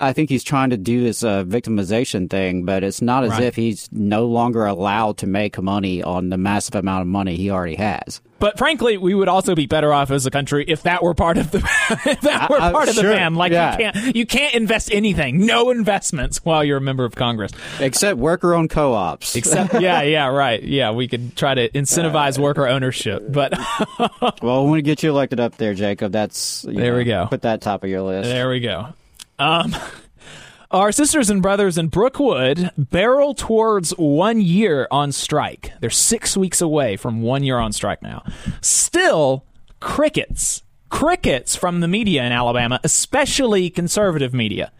I 0.00 0.12
think 0.14 0.30
he's 0.30 0.42
trying 0.44 0.70
to 0.70 0.76
do 0.76 1.02
this 1.04 1.22
uh, 1.22 1.44
victimization 1.44 2.30
thing, 2.30 2.64
but 2.64 2.82
it's 2.82 3.02
not 3.02 3.24
as 3.24 3.30
Right. 3.30 3.42
if 3.44 3.54
he's 3.56 3.88
no 3.92 4.26
longer 4.26 4.64
allowed 4.66 5.18
to 5.18 5.26
make 5.26 5.60
money 5.60 6.02
on 6.02 6.30
the 6.30 6.38
massive 6.38 6.74
amount 6.74 7.02
of 7.02 7.06
money 7.08 7.36
he 7.36 7.50
already 7.50 7.76
has. 7.76 8.20
But 8.38 8.56
frankly, 8.56 8.96
we 8.96 9.12
would 9.14 9.28
also 9.28 9.54
be 9.54 9.66
better 9.66 9.92
off 9.92 10.10
as 10.10 10.24
a 10.24 10.30
country 10.30 10.64
if 10.66 10.84
that 10.84 11.02
were 11.02 11.12
part 11.12 11.36
of 11.36 11.50
the 11.50 11.58
if 12.06 12.22
that 12.22 12.48
were 12.48 12.58
I- 12.58 12.68
I- 12.68 12.72
part 12.72 12.88
of 12.88 12.94
the 12.94 13.02
sure, 13.02 13.12
ban. 13.12 13.34
Like 13.34 13.52
yeah. 13.52 13.72
you 13.72 13.78
can't 13.92 14.16
you 14.16 14.26
can't 14.26 14.54
invest 14.54 14.90
anything, 14.90 15.44
no 15.44 15.68
investments 15.70 16.38
while 16.42 16.64
you're 16.64 16.78
a 16.78 16.80
member 16.80 17.04
of 17.04 17.14
Congress. 17.14 17.52
Except 17.80 18.18
worker-owned 18.18 18.70
co-ops. 18.70 19.36
Except 19.36 19.74
yeah, 19.82 20.00
yeah, 20.00 20.28
right. 20.28 20.62
Yeah, 20.62 20.92
we 20.92 21.06
could 21.08 21.36
try 21.36 21.52
to 21.54 21.68
incentivize 21.68 22.38
worker 22.38 22.66
ownership, 22.66 23.22
but 23.28 23.52
well, 24.42 24.62
when 24.64 24.70
we 24.72 24.80
get 24.80 25.02
you 25.02 25.10
elected 25.10 25.38
up 25.40 25.58
there, 25.58 25.74
Jacob, 25.74 26.10
that's 26.12 26.64
you 26.64 26.72
There 26.74 26.92
know, 26.92 26.96
we 26.98 27.04
go. 27.04 27.26
Put 27.28 27.42
that 27.42 27.60
top 27.60 27.84
of 27.84 27.90
your 27.90 28.00
list. 28.00 28.30
There 28.30 28.48
we 28.48 28.60
go. 28.60 28.94
Um, 29.40 29.74
our 30.70 30.92
sisters 30.92 31.30
and 31.30 31.42
brothers 31.42 31.78
in 31.78 31.88
Brookwood 31.88 32.70
barrel 32.76 33.34
towards 33.34 33.90
one 33.92 34.40
year 34.40 34.86
on 34.90 35.10
strike. 35.10 35.72
They're 35.80 35.90
six 35.90 36.36
weeks 36.36 36.60
away 36.60 36.96
from 36.96 37.22
one 37.22 37.42
year 37.42 37.58
on 37.58 37.72
strike 37.72 38.02
now. 38.02 38.22
Still, 38.60 39.44
crickets. 39.80 40.62
Crickets 40.90 41.56
from 41.56 41.80
the 41.80 41.88
media 41.88 42.24
in 42.24 42.32
Alabama, 42.32 42.80
especially 42.84 43.70
conservative 43.70 44.34
media. 44.34 44.72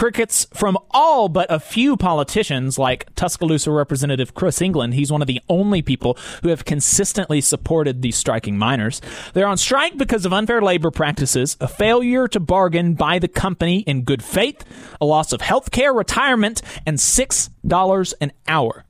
Crickets 0.00 0.46
from 0.54 0.78
all 0.92 1.28
but 1.28 1.52
a 1.52 1.60
few 1.60 1.94
politicians, 1.94 2.78
like 2.78 3.14
Tuscaloosa 3.16 3.70
Representative 3.70 4.32
Chris 4.32 4.62
England. 4.62 4.94
He's 4.94 5.12
one 5.12 5.20
of 5.20 5.26
the 5.26 5.42
only 5.46 5.82
people 5.82 6.16
who 6.42 6.48
have 6.48 6.64
consistently 6.64 7.42
supported 7.42 8.00
these 8.00 8.16
striking 8.16 8.56
miners. 8.56 9.02
They're 9.34 9.46
on 9.46 9.58
strike 9.58 9.98
because 9.98 10.24
of 10.24 10.32
unfair 10.32 10.62
labor 10.62 10.90
practices, 10.90 11.58
a 11.60 11.68
failure 11.68 12.26
to 12.28 12.40
bargain 12.40 12.94
by 12.94 13.18
the 13.18 13.28
company 13.28 13.80
in 13.80 14.04
good 14.04 14.24
faith, 14.24 14.64
a 15.02 15.04
loss 15.04 15.34
of 15.34 15.42
health 15.42 15.70
care, 15.70 15.92
retirement, 15.92 16.62
and 16.86 16.96
$6 16.96 18.14
an 18.22 18.32
hour. 18.48 18.86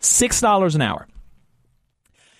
$6 0.00 0.74
an 0.74 0.82
hour. 0.82 1.06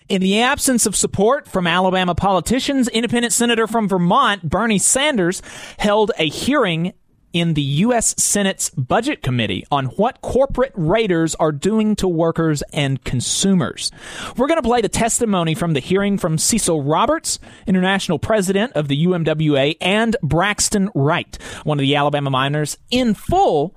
In 0.08 0.22
the 0.22 0.40
absence 0.40 0.86
of 0.86 0.96
support 0.96 1.46
from 1.46 1.68
Alabama 1.68 2.16
politicians, 2.16 2.88
independent 2.88 3.32
senator 3.32 3.68
from 3.68 3.86
Vermont, 3.86 4.42
Bernie 4.42 4.78
Sanders, 4.78 5.40
held 5.78 6.10
a 6.18 6.28
hearing 6.28 6.94
in 7.32 7.54
the 7.54 7.62
U.S. 7.62 8.14
Senate's 8.22 8.70
Budget 8.70 9.22
Committee 9.22 9.64
on 9.70 9.86
what 9.86 10.20
corporate 10.20 10.72
raiders 10.74 11.34
are 11.36 11.52
doing 11.52 11.96
to 11.96 12.08
workers 12.08 12.62
and 12.72 13.02
consumers. 13.04 13.90
We're 14.36 14.48
going 14.48 14.60
to 14.60 14.68
play 14.68 14.80
the 14.80 14.88
testimony 14.88 15.54
from 15.54 15.72
the 15.74 15.80
hearing 15.80 16.18
from 16.18 16.38
Cecil 16.38 16.82
Roberts, 16.82 17.38
international 17.66 18.18
president 18.18 18.72
of 18.74 18.88
the 18.88 19.06
UMWA, 19.06 19.76
and 19.80 20.16
Braxton 20.22 20.90
Wright, 20.94 21.38
one 21.64 21.78
of 21.78 21.82
the 21.82 21.96
Alabama 21.96 22.30
miners, 22.30 22.78
in 22.90 23.14
full 23.14 23.74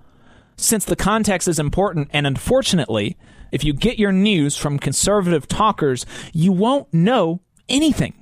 since 0.58 0.86
the 0.86 0.96
context 0.96 1.48
is 1.48 1.60
important 1.60 2.10
and 2.14 2.28
unfortunately 2.28 3.18
if 3.52 3.64
you 3.64 3.74
get 3.74 3.98
your 3.98 4.12
news 4.12 4.56
from 4.56 4.78
conservative 4.78 5.48
talkers 5.48 6.06
you 6.34 6.52
won't 6.52 6.94
know 6.94 7.42
anything 7.68 8.14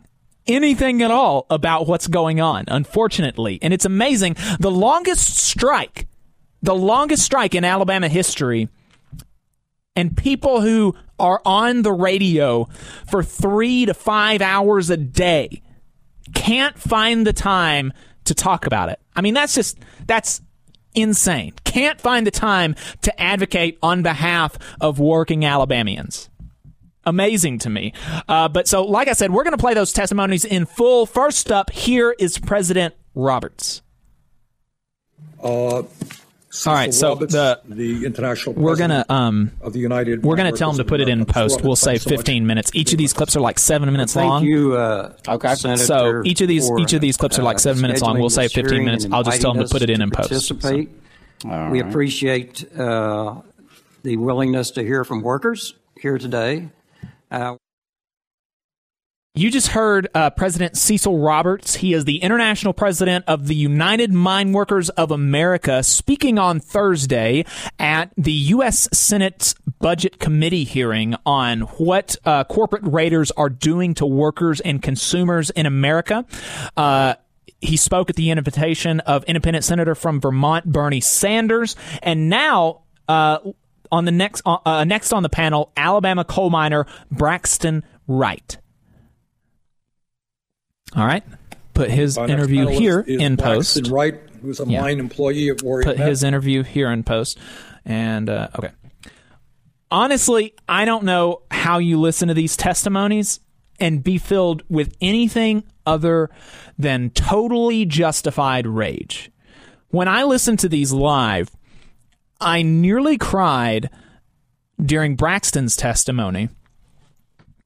anything 0.50 1.02
at 1.02 1.12
all 1.12 1.46
about 1.50 1.88
what's 1.88 2.08
going 2.08 2.42
on 2.42 2.66
unfortunately 2.68 3.60
and 3.62 3.74
it's 3.74 3.86
amazing 3.86 4.36
the 4.60 4.72
longest 4.72 5.38
strike 5.38 6.08
the 6.62 6.76
longest 6.76 7.24
strike 7.24 7.56
in 7.56 7.64
Alabama 7.64 8.10
history 8.10 8.68
and 9.96 10.16
people 10.16 10.62
who 10.62 10.96
are 11.20 11.42
on 11.46 11.82
the 11.82 11.92
radio 11.92 12.68
for 13.08 13.24
3 13.24 13.86
to 13.86 13.94
5 13.94 14.42
hours 14.42 14.90
a 14.90 14.98
day 14.98 15.62
can't 16.34 16.78
find 16.78 17.26
the 17.26 17.34
time 17.34 17.94
to 18.26 18.34
talk 18.34 18.66
about 18.66 18.90
it. 18.90 19.00
I 19.16 19.22
mean, 19.22 19.34
that's 19.34 19.56
just, 19.56 19.80
that's 20.06 20.42
insane. 20.94 21.54
Can't 21.64 22.00
find 22.00 22.26
the 22.26 22.32
time 22.32 22.76
to 23.02 23.22
advocate 23.22 23.78
on 23.82 24.04
behalf 24.04 24.58
of 24.80 25.00
working 25.00 25.46
Alabamians. 25.46 26.30
Amazing 27.10 27.60
to 27.60 27.70
me. 27.70 27.94
Uh, 28.28 28.48
but 28.48 28.68
so, 28.68 28.84
like 28.84 29.08
I 29.08 29.14
said, 29.14 29.32
we're 29.32 29.44
going 29.44 29.58
to 29.58 29.62
play 29.62 29.74
those 29.74 29.92
testimonies 29.94 30.46
in 30.46 30.66
full. 30.66 31.06
First 31.06 31.52
up, 31.52 31.72
here 31.72 32.16
is 32.18 32.38
President 32.38 32.94
Roberts. 33.16 33.82
Uh, 35.44 35.48
All 35.48 35.84
right, 36.66 36.94
so 36.94 37.10
Roberts, 37.10 37.34
the 37.34 37.62
the 37.66 38.06
international 38.06 38.56
we're 38.56 38.76
gonna 38.76 39.06
um 39.08 39.52
of 39.62 39.72
the 39.72 39.80
United 39.80 40.24
we're 40.24 40.36
gonna 40.36 40.52
tell 40.52 40.72
them 40.72 40.78
to 40.80 40.84
put 40.84 41.00
it 41.00 41.08
in 41.08 41.26
post. 41.26 41.60
Mr. 41.60 41.64
We'll 41.64 41.76
say 41.76 41.92
thanks 41.92 42.04
so 42.04 42.10
15 42.10 42.46
minutes. 42.46 42.72
Each 42.74 42.92
of 42.92 42.98
these 42.98 43.14
clips 43.14 43.36
are 43.38 43.40
like 43.40 43.60
seven 43.60 43.90
minutes 43.92 44.14
Thank 44.14 44.30
long. 44.30 44.44
you, 44.44 44.76
uh, 44.76 45.14
okay. 45.28 45.56
Senator, 45.56 45.84
So 45.86 46.22
each 46.26 46.42
of 46.42 46.48
these 46.48 46.68
for, 46.68 46.80
each 46.80 46.94
of 46.94 47.02
these 47.02 47.16
clips 47.16 47.40
are 47.40 47.44
like 47.44 47.56
uh, 47.56 47.60
seven 47.60 47.82
minutes 47.82 48.02
long. 48.02 48.20
We'll 48.20 48.30
say 48.30 48.48
15 48.48 48.84
minutes. 48.84 49.08
I'll 49.12 49.24
just 49.24 49.42
tell 49.42 49.54
them 49.54 49.66
to 49.66 49.72
put 49.72 49.82
it 49.82 49.90
in 49.90 50.02
in 50.02 50.10
post. 50.10 50.30
Participate. 50.30 50.90
All 51.46 51.70
We 51.70 51.80
appreciate 51.80 52.66
uh, 52.78 53.42
the 54.04 54.18
willingness 54.18 54.72
to 54.72 54.84
hear 54.84 55.04
from 55.04 55.22
workers 55.22 55.76
here 56.02 56.18
today. 56.18 56.70
Uh, 57.32 57.56
you 59.36 59.52
just 59.52 59.70
heard 59.70 60.10
uh, 60.16 60.32
President 60.32 60.76
Cecil 60.76 61.20
Roberts. 61.20 61.76
He 61.76 61.94
is 61.94 62.04
the 62.04 62.18
international 62.18 62.74
president 62.74 63.26
of 63.28 63.48
the 63.48 63.56
United 63.56 64.12
Mine 64.12 64.52
Workers 64.52 64.90
of 64.90 65.12
America, 65.12 65.84
speaking 65.84 66.40
on 66.40 66.60
Thursday 66.60 67.46
at 67.78 68.12
the 68.18 68.32
U.S. 68.32 68.90
Senate's 68.92 69.54
Budget 69.80 70.20
Committee 70.20 70.64
hearing 70.64 71.16
on 71.26 71.62
what 71.62 72.18
uh, 72.26 72.44
corporate 72.44 72.84
raiders 72.84 73.32
are 73.32 73.50
doing 73.50 73.94
to 73.94 74.06
workers 74.06 74.60
and 74.62 74.82
consumers 74.82 75.52
in 75.52 75.66
America. 75.66 76.26
Uh, 76.76 77.14
he 77.62 77.78
spoke 77.78 78.10
at 78.10 78.16
the 78.16 78.32
invitation 78.32 79.00
of 79.02 79.24
independent 79.26 79.64
senator 79.64 79.96
from 79.96 80.20
Vermont, 80.20 80.66
Bernie 80.66 81.02
Sanders, 81.02 81.76
and 82.02 82.30
now 82.30 82.82
uh, 83.08 83.40
on 83.92 84.06
the 84.06 84.12
next 84.12 84.42
uh, 84.46 84.58
uh, 84.66 84.84
next 84.84 85.12
on 85.14 85.24
the 85.24 85.30
panel, 85.30 85.72
Alabama 85.78 86.24
coal 86.24 86.50
miner 86.50 86.86
Braxton 87.12 87.84
Wright. 88.08 88.58
All 90.96 91.06
right. 91.06 91.24
Put 91.74 91.90
his 91.92 92.18
Our 92.18 92.28
interview 92.28 92.68
here 92.68 93.02
is 93.02 93.22
in 93.22 93.38
post. 93.38 93.76
Braxton 93.76 93.94
Wright, 93.94 94.20
who's 94.42 94.60
a 94.60 94.66
Yeah. 94.66 94.82
mine 94.82 95.00
employee 95.00 95.50
of 95.50 95.62
Warrior 95.62 95.84
Put 95.86 95.98
Met. 96.00 96.08
his 96.10 96.24
interview 96.24 96.64
here 96.64 96.92
in 96.92 97.04
post. 97.04 97.38
And 97.86 98.30
uh, 98.30 98.50
okay. 98.58 98.72
Honestly, 99.92 100.54
I 100.68 100.86
don't 100.86 101.04
know 101.04 101.42
how 101.50 101.78
you 101.80 102.00
listen 102.00 102.28
to 102.28 102.34
these 102.34 102.56
testimonies 102.56 103.40
and 103.80 104.04
be 104.04 104.18
filled 104.18 104.62
with 104.70 104.96
anything 105.02 105.64
other 105.86 106.30
than 106.78 107.10
totally 107.12 107.86
justified 107.86 108.68
rage. 108.68 109.32
When 109.90 110.08
I 110.08 110.24
listen 110.24 110.58
to 110.58 110.70
these 110.70 110.92
live, 110.92 111.50
I 112.42 112.62
nearly 112.62 113.18
cried 113.18 113.90
during 114.82 115.16
Braxton's 115.16 115.76
testimony 115.76 116.50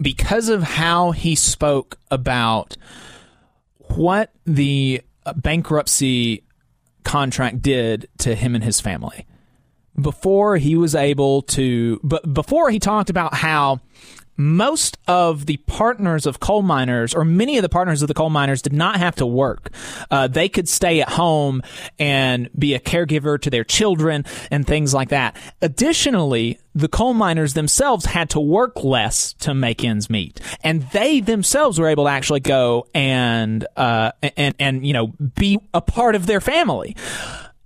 because 0.02 0.50
of 0.50 0.64
how 0.64 1.12
he 1.12 1.36
spoke 1.36 2.00
about 2.10 2.76
what 3.96 4.32
the 4.46 5.02
bankruptcy 5.36 6.44
contract 7.04 7.62
did 7.62 8.08
to 8.20 8.36
him 8.36 8.56
and 8.56 8.64
his 8.64 8.82
family. 8.82 9.26
Before 10.00 10.58
he 10.58 10.76
was 10.76 10.96
able 10.96 11.44
to 11.44 12.00
but 12.04 12.34
before 12.34 12.72
he 12.72 12.80
talked 12.80 13.12
about 13.12 13.36
how 13.36 13.80
most 14.38 14.98
of 15.08 15.46
the 15.46 15.58
partners 15.58 16.26
of 16.26 16.40
coal 16.40 16.62
miners 16.62 17.14
or 17.14 17.24
many 17.24 17.58
of 17.58 17.62
the 17.62 17.70
partners 17.70 18.02
of 18.02 18.08
the 18.08 18.14
coal 18.14 18.30
miners 18.30 18.62
did 18.62 18.74
not 18.74 18.98
have 18.98 19.16
to 19.16 19.26
work. 19.26 19.70
Uh, 20.10 20.28
they 20.28 20.50
could 20.50 20.68
stay 20.68 21.02
at 21.02 21.10
home 21.10 21.62
and 22.00 22.50
be 22.58 22.74
a 22.74 22.80
caregiver 22.80 23.40
to 23.40 23.50
their 23.50 23.64
children 23.64 24.26
and 24.52 24.66
things 24.66 24.94
like 24.94 25.10
that. 25.10 25.36
Additionally 25.62 26.60
the 26.76 26.88
coal 26.88 27.14
miners 27.14 27.54
themselves 27.54 28.06
had 28.06 28.30
to 28.32 28.40
work 28.40 28.84
less 28.84 29.34
to 29.34 29.54
make 29.54 29.84
ends 29.84 30.10
meet. 30.10 30.40
And 30.64 30.84
they 30.92 31.20
themselves 31.20 31.80
were 31.80 31.88
able 31.88 32.06
to 32.06 32.10
actually 32.10 32.40
go 32.40 32.88
and 32.94 33.66
uh, 33.78 34.12
and 34.36 34.56
and 34.60 34.86
you 34.86 34.94
know 34.94 35.08
be 35.08 35.60
a 35.74 35.82
part 35.82 36.16
of 36.16 36.26
their 36.26 36.42
family. 36.42 36.96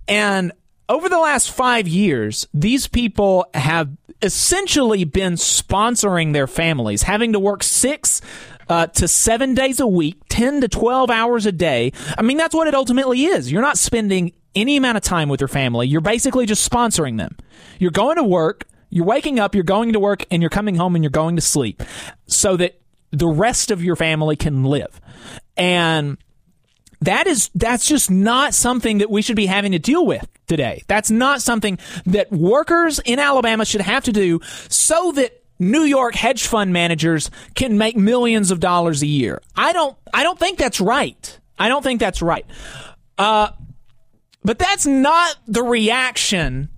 And 0.06 0.52
over 0.88 1.08
the 1.08 1.18
last 1.18 1.50
five 1.50 1.86
years, 1.86 2.46
these 2.54 2.88
people 2.88 3.46
have 3.54 3.90
essentially 4.22 5.04
been 5.04 5.34
sponsoring 5.34 6.32
their 6.32 6.46
families, 6.46 7.02
having 7.02 7.32
to 7.32 7.38
work 7.38 7.62
six 7.62 8.20
uh, 8.68 8.86
to 8.88 9.08
seven 9.08 9.54
days 9.54 9.80
a 9.80 9.86
week, 9.86 10.20
10 10.28 10.62
to 10.62 10.68
12 10.68 11.10
hours 11.10 11.46
a 11.46 11.52
day. 11.52 11.92
I 12.16 12.22
mean, 12.22 12.36
that's 12.36 12.54
what 12.54 12.68
it 12.68 12.74
ultimately 12.74 13.24
is. 13.24 13.50
You're 13.50 13.62
not 13.62 13.78
spending 13.78 14.32
any 14.54 14.76
amount 14.76 14.96
of 14.96 15.02
time 15.02 15.28
with 15.28 15.40
your 15.40 15.48
family. 15.48 15.86
You're 15.86 16.00
basically 16.00 16.46
just 16.46 16.68
sponsoring 16.68 17.18
them. 17.18 17.36
You're 17.78 17.90
going 17.90 18.16
to 18.16 18.24
work, 18.24 18.64
you're 18.90 19.04
waking 19.04 19.38
up, 19.38 19.54
you're 19.54 19.64
going 19.64 19.92
to 19.92 20.00
work, 20.00 20.24
and 20.30 20.42
you're 20.42 20.50
coming 20.50 20.74
home 20.74 20.94
and 20.94 21.04
you're 21.04 21.10
going 21.10 21.36
to 21.36 21.42
sleep 21.42 21.82
so 22.26 22.56
that 22.56 22.80
the 23.10 23.28
rest 23.28 23.70
of 23.70 23.82
your 23.82 23.96
family 23.96 24.36
can 24.36 24.64
live. 24.64 25.00
And 25.56 26.18
that 27.00 27.26
is 27.26 27.50
that's 27.54 27.86
just 27.86 28.10
not 28.10 28.54
something 28.54 28.98
that 28.98 29.10
we 29.10 29.22
should 29.22 29.36
be 29.36 29.46
having 29.46 29.72
to 29.72 29.78
deal 29.78 30.04
with 30.04 30.26
today. 30.46 30.82
That's 30.88 31.10
not 31.10 31.42
something 31.42 31.78
that 32.06 32.32
workers 32.32 32.98
in 33.04 33.18
Alabama 33.18 33.64
should 33.64 33.82
have 33.82 34.04
to 34.04 34.12
do 34.12 34.40
so 34.68 35.12
that 35.12 35.42
New 35.60 35.82
York 35.82 36.14
hedge 36.14 36.46
fund 36.46 36.72
managers 36.72 37.30
can 37.54 37.78
make 37.78 37.96
millions 37.96 38.50
of 38.50 38.60
dollars 38.60 39.02
a 39.02 39.06
year. 39.06 39.40
I 39.56 39.72
don't 39.72 39.96
I 40.12 40.22
don't 40.22 40.38
think 40.38 40.58
that's 40.58 40.80
right. 40.80 41.38
I 41.58 41.68
don't 41.68 41.82
think 41.82 42.00
that's 42.00 42.22
right. 42.22 42.46
Uh, 43.16 43.50
but 44.44 44.58
that's 44.58 44.86
not 44.86 45.36
the 45.46 45.62
reaction 45.62 46.68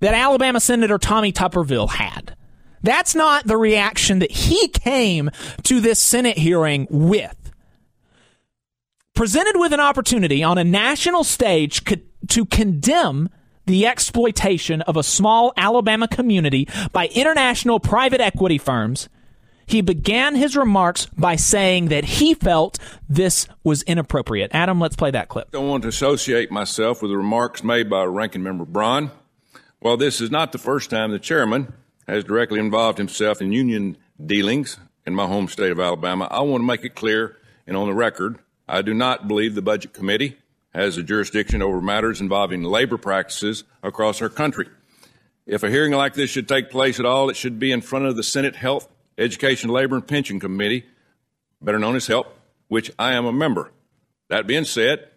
that 0.00 0.14
Alabama 0.14 0.60
Senator 0.60 0.98
Tommy 0.98 1.32
Tuberville 1.32 1.88
had. 1.88 2.36
That's 2.82 3.14
not 3.14 3.46
the 3.46 3.56
reaction 3.56 4.20
that 4.20 4.30
he 4.30 4.68
came 4.68 5.30
to 5.64 5.80
this 5.80 5.98
Senate 5.98 6.38
hearing 6.38 6.86
with 6.90 7.45
presented 9.16 9.58
with 9.58 9.72
an 9.72 9.80
opportunity 9.80 10.44
on 10.44 10.58
a 10.58 10.64
national 10.64 11.24
stage 11.24 11.84
co- 11.84 11.96
to 12.28 12.44
condemn 12.44 13.28
the 13.64 13.86
exploitation 13.86 14.82
of 14.82 14.96
a 14.96 15.02
small 15.02 15.52
Alabama 15.56 16.06
community 16.06 16.68
by 16.92 17.08
international 17.08 17.80
private 17.80 18.20
equity 18.20 18.58
firms, 18.58 19.08
he 19.66 19.80
began 19.80 20.36
his 20.36 20.56
remarks 20.56 21.06
by 21.06 21.34
saying 21.34 21.88
that 21.88 22.04
he 22.04 22.34
felt 22.34 22.78
this 23.08 23.48
was 23.64 23.82
inappropriate. 23.82 24.52
Adam, 24.54 24.78
let's 24.78 24.94
play 24.94 25.10
that 25.10 25.28
clip. 25.28 25.48
I 25.48 25.58
don't 25.58 25.68
want 25.68 25.82
to 25.82 25.88
associate 25.88 26.52
myself 26.52 27.02
with 27.02 27.10
the 27.10 27.16
remarks 27.16 27.64
made 27.64 27.90
by 27.90 28.04
Ranking 28.04 28.44
Member 28.44 28.64
Braun. 28.64 29.10
While 29.80 29.96
this 29.96 30.20
is 30.20 30.30
not 30.30 30.52
the 30.52 30.58
first 30.58 30.90
time 30.90 31.10
the 31.10 31.18
chairman 31.18 31.72
has 32.06 32.22
directly 32.22 32.60
involved 32.60 32.98
himself 32.98 33.42
in 33.42 33.50
union 33.50 33.96
dealings 34.24 34.78
in 35.04 35.14
my 35.14 35.26
home 35.26 35.48
state 35.48 35.72
of 35.72 35.80
Alabama, 35.80 36.28
I 36.30 36.42
want 36.42 36.60
to 36.60 36.66
make 36.66 36.84
it 36.84 36.94
clear 36.94 37.36
and 37.66 37.76
on 37.76 37.88
the 37.88 37.94
record 37.94 38.38
I 38.68 38.82
do 38.82 38.94
not 38.94 39.28
believe 39.28 39.54
the 39.54 39.62
Budget 39.62 39.92
Committee 39.92 40.36
has 40.74 40.96
a 40.96 41.02
jurisdiction 41.02 41.62
over 41.62 41.80
matters 41.80 42.20
involving 42.20 42.62
labor 42.62 42.98
practices 42.98 43.64
across 43.82 44.20
our 44.20 44.28
country. 44.28 44.68
If 45.46 45.62
a 45.62 45.70
hearing 45.70 45.92
like 45.92 46.14
this 46.14 46.30
should 46.30 46.48
take 46.48 46.70
place 46.70 46.98
at 46.98 47.06
all, 47.06 47.30
it 47.30 47.36
should 47.36 47.58
be 47.58 47.70
in 47.70 47.80
front 47.80 48.06
of 48.06 48.16
the 48.16 48.22
Senate 48.22 48.56
Health, 48.56 48.88
Education, 49.16 49.70
Labor, 49.70 49.96
and 49.96 50.06
Pension 50.06 50.40
Committee, 50.40 50.84
better 51.62 51.78
known 51.78 51.96
as 51.96 52.08
HELP, 52.08 52.26
which 52.68 52.90
I 52.98 53.12
am 53.12 53.24
a 53.24 53.32
member. 53.32 53.70
That 54.28 54.46
being 54.46 54.64
said, 54.64 55.08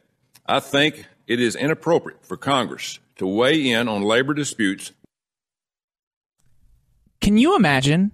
I 0.46 0.60
think 0.60 1.06
it 1.26 1.40
is 1.40 1.56
inappropriate 1.56 2.24
for 2.24 2.38
Congress 2.38 3.00
to 3.18 3.26
weigh 3.28 3.72
in 3.72 3.88
on 3.88 4.04
labor 4.04 4.34
disputes. 4.34 4.92
Can 7.20 7.38
you 7.38 7.56
imagine? 7.56 8.12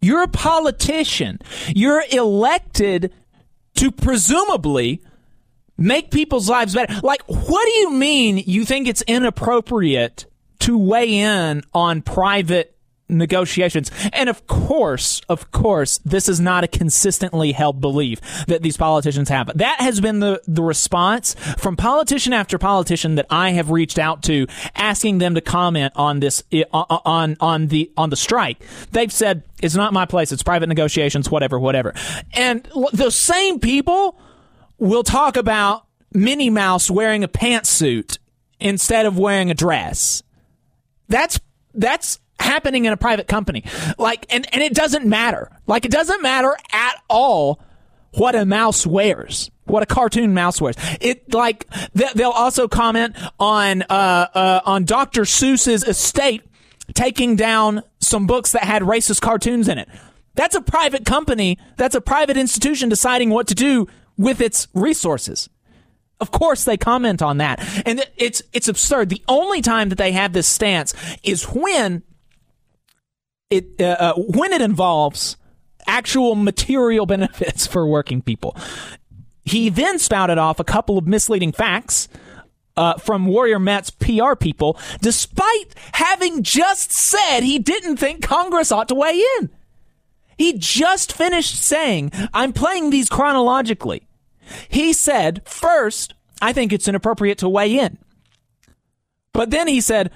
You're 0.00 0.22
a 0.22 0.28
politician. 0.28 1.38
You're 1.68 2.02
elected 2.10 3.12
to 3.80 3.90
presumably 3.90 5.02
make 5.78 6.10
people's 6.10 6.50
lives 6.50 6.74
better. 6.74 7.00
Like, 7.02 7.22
what 7.26 7.64
do 7.64 7.72
you 7.72 7.90
mean 7.92 8.36
you 8.36 8.66
think 8.66 8.86
it's 8.86 9.00
inappropriate 9.02 10.26
to 10.60 10.76
weigh 10.76 11.14
in 11.14 11.62
on 11.72 12.02
private 12.02 12.69
negotiations? 13.10 13.90
And 14.12 14.28
of 14.28 14.46
course, 14.46 15.20
of 15.28 15.50
course, 15.50 15.98
this 15.98 16.28
is 16.28 16.40
not 16.40 16.64
a 16.64 16.68
consistently 16.68 17.52
held 17.52 17.80
belief 17.80 18.20
that 18.46 18.62
these 18.62 18.76
politicians 18.76 19.28
have. 19.28 19.50
That 19.56 19.80
has 19.80 20.00
been 20.00 20.20
the, 20.20 20.40
the 20.46 20.62
response 20.62 21.34
from 21.58 21.76
politician 21.76 22.32
after 22.32 22.58
politician 22.58 23.16
that 23.16 23.26
I 23.30 23.50
have 23.50 23.70
reached 23.70 23.98
out 23.98 24.22
to 24.24 24.46
asking 24.74 25.18
them 25.18 25.34
to 25.34 25.40
comment 25.40 25.92
on 25.96 26.20
this, 26.20 26.42
uh, 26.52 26.64
uh, 26.72 26.98
on, 27.04 27.36
on 27.40 27.66
the, 27.68 27.90
on 27.96 28.10
the 28.10 28.16
strike. 28.16 28.64
They've 28.92 29.12
said, 29.12 29.42
it's 29.62 29.74
not 29.74 29.92
my 29.92 30.06
place. 30.06 30.32
It's 30.32 30.42
private 30.42 30.68
negotiations, 30.68 31.30
whatever, 31.30 31.58
whatever. 31.58 31.94
And 32.32 32.68
those 32.92 33.14
same 33.14 33.60
people 33.60 34.18
will 34.78 35.02
talk 35.02 35.36
about 35.36 35.86
Minnie 36.12 36.50
Mouse 36.50 36.90
wearing 36.90 37.22
a 37.22 37.28
pantsuit 37.28 38.18
instead 38.58 39.06
of 39.06 39.18
wearing 39.18 39.50
a 39.50 39.54
dress. 39.54 40.22
That's 41.08 41.40
that's 41.74 42.18
happening 42.40 42.84
in 42.84 42.92
a 42.92 42.96
private 42.96 43.28
company. 43.28 43.64
Like 43.98 44.26
and 44.30 44.52
and 44.52 44.62
it 44.62 44.74
doesn't 44.74 45.06
matter. 45.06 45.50
Like 45.66 45.84
it 45.84 45.90
doesn't 45.90 46.22
matter 46.22 46.56
at 46.72 46.94
all 47.08 47.60
what 48.12 48.34
a 48.34 48.44
mouse 48.44 48.86
wears. 48.86 49.50
What 49.64 49.82
a 49.82 49.86
cartoon 49.86 50.34
mouse 50.34 50.60
wears. 50.60 50.76
It 51.00 51.32
like 51.32 51.66
they'll 51.94 52.30
also 52.30 52.66
comment 52.66 53.16
on 53.38 53.82
uh, 53.82 54.26
uh 54.34 54.60
on 54.64 54.84
Dr. 54.84 55.22
Seuss's 55.22 55.84
estate 55.84 56.42
taking 56.94 57.36
down 57.36 57.82
some 58.00 58.26
books 58.26 58.52
that 58.52 58.64
had 58.64 58.82
racist 58.82 59.20
cartoons 59.20 59.68
in 59.68 59.78
it. 59.78 59.88
That's 60.34 60.54
a 60.54 60.60
private 60.60 61.04
company. 61.04 61.58
That's 61.76 61.94
a 61.94 62.00
private 62.00 62.36
institution 62.36 62.88
deciding 62.88 63.30
what 63.30 63.46
to 63.48 63.54
do 63.54 63.86
with 64.16 64.40
its 64.40 64.68
resources. 64.74 65.48
Of 66.20 66.30
course 66.30 66.64
they 66.64 66.76
comment 66.76 67.22
on 67.22 67.38
that. 67.38 67.60
And 67.86 68.04
it's 68.16 68.42
it's 68.52 68.68
absurd. 68.68 69.08
The 69.08 69.22
only 69.28 69.62
time 69.62 69.88
that 69.88 69.98
they 69.98 70.12
have 70.12 70.32
this 70.32 70.46
stance 70.46 70.94
is 71.22 71.44
when 71.44 72.02
it 73.50 73.80
uh, 73.80 73.96
uh, 73.98 74.14
when 74.14 74.52
it 74.52 74.62
involves 74.62 75.36
actual 75.86 76.34
material 76.34 77.06
benefits 77.14 77.66
for 77.66 77.86
working 77.86 78.22
people. 78.22 78.56
He 79.44 79.68
then 79.68 79.98
spouted 79.98 80.38
off 80.38 80.60
a 80.60 80.64
couple 80.64 80.96
of 80.96 81.06
misleading 81.06 81.52
facts 81.52 82.08
uh, 82.76 82.94
from 82.94 83.26
Warrior 83.26 83.58
Met's 83.58 83.90
PR 83.90 84.34
people, 84.34 84.78
despite 85.00 85.74
having 85.92 86.42
just 86.42 86.92
said 86.92 87.40
he 87.40 87.58
didn't 87.58 87.96
think 87.96 88.22
Congress 88.22 88.70
ought 88.70 88.88
to 88.88 88.94
weigh 88.94 89.22
in. 89.38 89.50
He 90.38 90.54
just 90.56 91.12
finished 91.12 91.56
saying, 91.56 92.12
I'm 92.32 92.52
playing 92.52 92.90
these 92.90 93.08
chronologically. 93.08 94.06
He 94.68 94.92
said, 94.92 95.42
first, 95.44 96.14
I 96.40 96.52
think 96.52 96.72
it's 96.72 96.88
inappropriate 96.88 97.38
to 97.38 97.48
weigh 97.48 97.78
in. 97.78 97.98
But 99.32 99.50
then 99.50 99.68
he 99.68 99.80
said, 99.80 100.10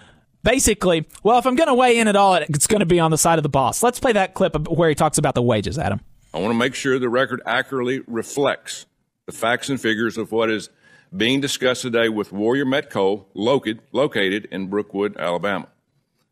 basically, 0.44 1.06
well, 1.24 1.38
if 1.38 1.46
I'm 1.46 1.56
going 1.56 1.66
to 1.66 1.74
weigh 1.74 1.98
in 1.98 2.06
at 2.06 2.14
all, 2.14 2.34
it's 2.34 2.68
going 2.68 2.80
to 2.80 2.86
be 2.86 3.00
on 3.00 3.10
the 3.10 3.18
side 3.18 3.40
of 3.40 3.42
the 3.42 3.48
boss. 3.48 3.82
Let's 3.82 3.98
play 3.98 4.12
that 4.12 4.34
clip 4.34 4.68
where 4.68 4.88
he 4.88 4.94
talks 4.94 5.18
about 5.18 5.34
the 5.34 5.42
wages, 5.42 5.78
Adam. 5.78 6.00
I 6.32 6.38
want 6.38 6.52
to 6.52 6.58
make 6.58 6.74
sure 6.74 6.98
the 6.98 7.08
record 7.08 7.42
accurately 7.46 8.02
reflects 8.06 8.86
the 9.26 9.32
facts 9.32 9.68
and 9.68 9.80
figures 9.80 10.16
of 10.18 10.30
what 10.30 10.50
is 10.50 10.68
being 11.16 11.40
discussed 11.40 11.82
today 11.82 12.08
with 12.08 12.32
Warrior 12.32 12.66
Met 12.66 12.90
Coal, 12.90 13.28
located, 13.34 13.80
located 13.92 14.46
in 14.50 14.68
Brookwood, 14.68 15.16
Alabama. 15.16 15.68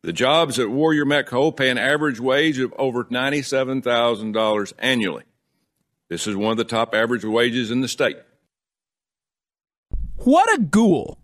The 0.03 0.13
jobs 0.13 0.59
at 0.59 0.69
Warrior 0.69 1.05
Met 1.05 1.27
Coal 1.27 1.53
pay 1.53 1.71
an 1.71 1.79
average 1.79 2.19
wage 2.19 2.59
of 2.59 2.75
over 2.77 3.05
$97,000 3.05 4.73
annually. 4.79 5.23
This 6.09 6.27
is 6.27 6.35
one 6.35 6.51
of 6.51 6.57
the 6.59 6.65
top 6.65 6.95
average 6.95 7.25
wages 7.25 7.71
in 7.71 7.81
the 7.81 7.89
state. 7.89 8.17
What 10.17 10.53
a 10.53 10.61
ghoul. 10.61 11.19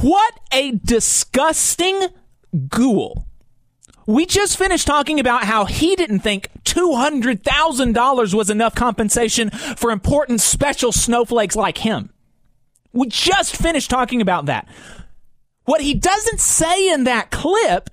What 0.00 0.38
a 0.52 0.72
disgusting 0.72 2.08
ghoul. 2.68 3.26
We 4.06 4.26
just 4.26 4.58
finished 4.58 4.86
talking 4.86 5.18
about 5.18 5.44
how 5.44 5.64
he 5.64 5.96
didn't 5.96 6.20
think 6.20 6.50
$200,000 6.64 8.34
was 8.34 8.50
enough 8.50 8.74
compensation 8.74 9.50
for 9.50 9.90
important 9.90 10.40
special 10.42 10.92
snowflakes 10.92 11.56
like 11.56 11.78
him. 11.78 12.10
We 12.92 13.08
just 13.08 13.56
finished 13.56 13.90
talking 13.90 14.20
about 14.20 14.46
that. 14.46 14.68
What 15.64 15.80
he 15.80 15.94
doesn't 15.94 16.40
say 16.40 16.92
in 16.92 17.04
that 17.04 17.30
clip, 17.30 17.88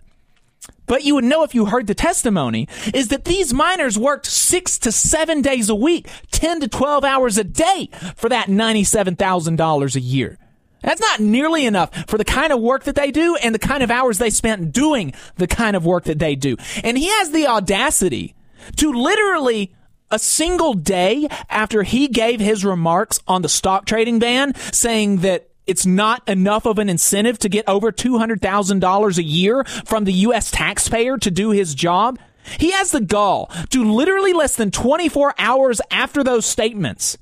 but 0.86 1.06
you 1.06 1.16
would 1.16 1.24
know 1.24 1.44
if 1.44 1.56
you 1.56 1.66
heard 1.66 1.88
the 1.88 1.96
testimony, 1.96 2.68
is 2.94 3.08
that 3.08 3.24
these 3.24 3.54
miners 3.54 3.98
worked 3.98 4.26
six 4.26 4.78
to 4.80 4.92
seven 4.92 5.42
days 5.42 5.70
a 5.70 5.76
week, 5.76 6.10
10 6.32 6.60
to 6.60 6.68
12 6.68 7.06
hours 7.06 7.38
a 7.38 7.46
day 7.46 7.90
for 8.18 8.28
that 8.28 8.48
$97,000 8.48 9.96
a 9.96 10.00
year. 10.02 10.38
That's 10.82 11.02
not 11.02 11.20
nearly 11.20 11.66
enough 11.66 12.10
for 12.10 12.18
the 12.18 12.26
kind 12.26 12.52
of 12.52 12.60
work 12.60 12.84
that 12.86 12.96
they 12.96 13.12
do 13.12 13.36
and 13.36 13.54
the 13.54 13.60
kind 13.60 13.84
of 13.84 13.92
hours 13.92 14.18
they 14.18 14.30
spent 14.30 14.72
doing 14.72 15.14
the 15.36 15.48
kind 15.48 15.76
of 15.76 15.86
work 15.86 16.06
that 16.06 16.20
they 16.20 16.36
do. 16.36 16.58
And 16.84 16.98
he 16.98 17.08
has 17.08 17.32
the 17.32 17.48
audacity 17.48 18.36
to 18.78 18.92
literally 18.92 19.74
a 20.10 20.20
single 20.20 20.74
day 20.74 21.28
after 21.50 21.84
he 21.84 22.08
gave 22.08 22.40
his 22.40 22.66
remarks 22.66 23.20
on 23.28 23.42
the 23.42 23.50
stock 23.50 23.86
trading 23.86 24.20
ban 24.20 24.54
saying 24.74 25.18
that 25.18 25.48
it's 25.68 25.86
not 25.86 26.28
enough 26.28 26.66
of 26.66 26.80
an 26.80 26.90
incentive 26.90 27.38
to 27.40 27.50
get 27.50 27.70
over 27.70 27.92
$200,000 27.92 29.18
a 29.18 29.24
year 29.24 29.64
from 29.86 30.04
the 30.04 30.14
U.S. 30.14 30.52
taxpayer 30.52 31.18
to 31.20 31.32
do 31.32 31.52
his 31.52 31.76
job. 31.76 32.20
He 32.60 32.72
has 32.72 32.92
the 32.92 33.02
gall 33.02 33.52
to 33.70 33.84
literally 33.84 34.34
less 34.34 34.56
than 34.56 34.72
24 34.72 35.36
hours 35.38 35.80
after 35.92 36.24
those 36.24 36.46
statements 36.46 37.18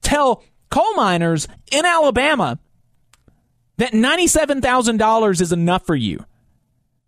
tell 0.00 0.42
coal 0.70 0.94
miners 0.94 1.46
in 1.70 1.84
Alabama 1.84 2.58
that 3.78 3.92
$97,000 3.92 5.40
is 5.40 5.52
enough 5.52 5.86
for 5.86 5.96
you 5.96 6.24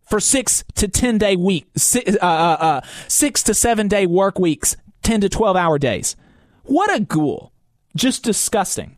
for 0.09 0.19
six 0.19 0.65
to 0.75 0.89
10 0.89 1.19
day 1.19 1.37
week, 1.37 1.67
six, 1.77 2.17
uh, 2.21 2.25
uh, 2.25 2.57
uh, 2.61 2.81
six 3.07 3.45
to 3.45 3.55
seven 3.55 3.87
day 3.87 4.07
work 4.07 4.39
weeks, 4.39 4.77
10 5.03 5.21
to 5.23 5.29
12 5.29 5.57
hour 5.57 5.79
days. 5.79 6.17
What 6.65 6.95
a 6.95 7.01
ghoul. 7.01 7.53
Just 7.95 8.25
disgusting. 8.25 8.97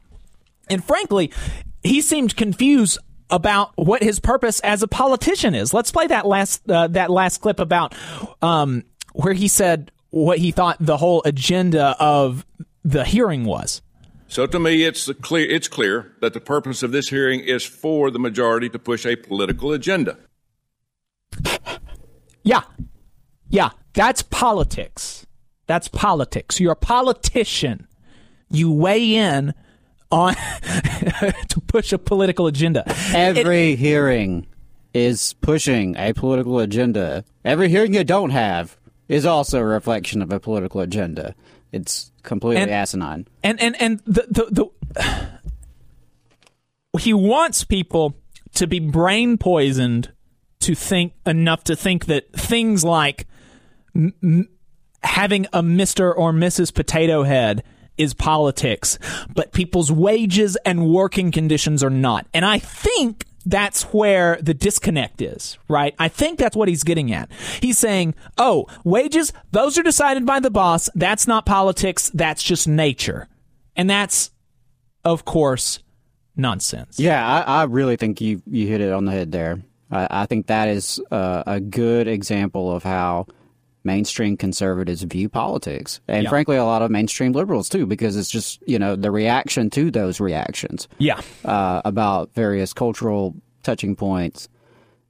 And 0.69 0.83
frankly, 0.83 1.33
he 1.83 2.01
seemed 2.01 2.37
confused 2.37 2.99
about 3.31 3.73
what 3.77 4.03
his 4.03 4.21
purpose 4.21 4.61
as 4.61 4.83
a 4.83 4.89
politician 4.89 5.55
is. 5.55 5.73
Let's 5.73 5.91
play 5.91 6.07
that 6.07 6.27
last 6.27 6.69
uh, 6.69 6.89
that 6.89 7.11
last 7.11 7.39
clip 7.39 7.59
about 7.61 7.95
um, 8.43 8.85
where 9.15 9.33
he 9.33 9.49
said 9.49 9.91
what 10.11 10.39
he 10.39 10.51
thought 10.51 10.77
the 10.79 10.99
whole 10.99 11.23
agenda 11.25 11.97
of 11.99 12.45
the 12.85 13.05
hearing 13.05 13.45
was. 13.45 13.81
So 14.33 14.47
to 14.47 14.59
me, 14.59 14.85
it's 14.85 15.13
clear 15.21 15.47
it's 15.47 15.69
clear 15.69 16.11
that 16.23 16.33
the 16.33 16.41
purpose 16.41 16.83
of 16.83 16.91
this 16.91 17.11
hearing 17.11 17.41
is 17.41 17.67
for 17.67 18.11
the 18.11 18.19
majority 18.19 18.71
to 18.71 18.79
push 18.79 19.05
a 19.05 19.15
political 19.15 19.75
agenda. 19.75 20.17
Yeah, 22.43 22.63
yeah, 23.51 23.73
that's 23.93 24.23
politics. 24.23 25.27
That's 25.67 25.87
politics. 25.87 26.59
You're 26.59 26.73
a 26.73 26.77
politician. 26.77 27.87
You 28.51 28.73
weigh 28.73 29.17
in 29.17 29.53
on 30.11 30.35
to 31.49 31.61
push 31.67 31.93
a 31.93 31.99
political 31.99 32.47
agenda. 32.47 32.85
Every 33.15 33.73
it, 33.73 33.81
hearing 33.81 34.47
is 34.95 35.35
pushing 35.43 35.95
a 35.99 36.15
political 36.15 36.59
agenda. 36.59 37.27
Every 37.45 37.69
hearing 37.69 37.93
you 37.93 38.03
don't 38.03 38.31
have 38.31 38.79
is 39.09 39.27
also 39.27 39.59
a 39.59 39.65
reflection 39.65 40.23
of 40.23 40.33
a 40.33 40.41
political 40.41 40.81
agenda. 40.81 41.35
It's 41.73 42.13
completely 42.23 42.63
and, 42.63 42.71
asinine. 42.71 43.27
And 43.43 43.61
and 43.61 43.81
and 43.81 44.01
the, 44.01 44.27
the 44.29 44.71
the 44.95 45.39
he 46.99 47.15
wants 47.15 47.65
people 47.65 48.17
to 48.55 48.67
be 48.67 48.79
brain 48.79 49.39
poisoned 49.39 50.13
to 50.61 50.75
think 50.75 51.15
enough 51.27 51.65
to 51.65 51.75
think 51.75 52.07
that 52.07 52.33
things 52.33 52.85
like 52.85 53.27
m- 53.95 54.49
having 55.03 55.47
a 55.53 55.63
Mr. 55.63 56.15
or 56.17 56.33
Mrs. 56.33 56.73
Potato 56.73 57.25
Head 57.25 57.65
is 57.99 58.15
politics, 58.15 58.99
but 59.35 59.53
people's 59.53 59.91
wages 59.91 60.57
and 60.65 60.89
working 60.89 61.31
conditions 61.31 61.83
are 61.83 61.91
not. 61.91 62.27
And 62.33 62.45
I 62.45 62.59
think 62.59 63.27
that's 63.45 63.83
where 63.85 64.39
the 64.41 64.55
disconnect 64.55 65.21
is, 65.21 65.59
right? 65.69 65.95
I 65.99 66.09
think 66.09 66.39
that's 66.39 66.57
what 66.57 66.69
he's 66.69 66.85
getting 66.85 67.13
at. 67.13 67.31
He's 67.61 67.79
saying, 67.79 68.15
oh, 68.39 68.67
wages, 68.85 69.33
those 69.51 69.79
are 69.79 69.83
decided 69.83 70.27
by 70.27 70.41
the 70.41 70.51
boss. 70.51 70.89
That's 70.95 71.27
not 71.27 71.47
politics. 71.47 72.11
That's 72.15 72.43
just 72.43 72.69
nature. 72.69 73.29
And 73.77 73.89
that's, 73.89 74.31
of 75.05 75.25
course, 75.25 75.81
nonsense. 76.37 76.99
Yeah, 76.99 77.27
I, 77.27 77.63
I 77.63 77.65
really 77.65 77.97
think 77.97 78.21
you, 78.21 78.43
you 78.47 78.67
hit 78.67 78.81
it 78.81 78.93
on 78.93 79.05
the 79.05 79.13
head 79.13 79.33
there. 79.33 79.63
I, 79.91 80.09
I 80.11 80.27
think 80.27 80.47
that 80.47 80.69
is 80.69 81.01
uh, 81.11 81.43
a 81.47 81.61
good 81.61 82.09
example 82.09 82.75
of 82.75 82.83
how 82.83 83.27
mainstream 83.85 84.37
conservatives 84.37 85.03
view 85.03 85.29
politics. 85.29 86.01
And 86.09 86.29
frankly, 86.29 86.57
a 86.57 86.65
lot 86.65 86.83
of 86.83 86.91
mainstream 86.91 87.33
liberals 87.33 87.69
too, 87.69 87.87
because 87.87 88.17
it's 88.17 88.31
just, 88.31 88.63
you 88.67 88.79
know, 88.79 88.97
the 88.97 89.11
reaction 89.11 89.71
to 89.71 89.91
those 89.91 90.21
reactions. 90.21 90.89
Yeah. 90.99 91.21
Uh, 91.45 91.83
about 91.85 92.33
various 92.35 92.73
cultural 92.73 93.35
touching 93.63 93.97
points. 93.97 94.49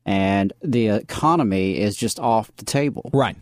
And 0.05 0.53
the 0.63 0.89
economy 0.89 1.79
is 1.79 1.97
just 1.97 2.19
off 2.19 2.55
the 2.57 2.65
table. 2.65 3.11
Right. 3.13 3.37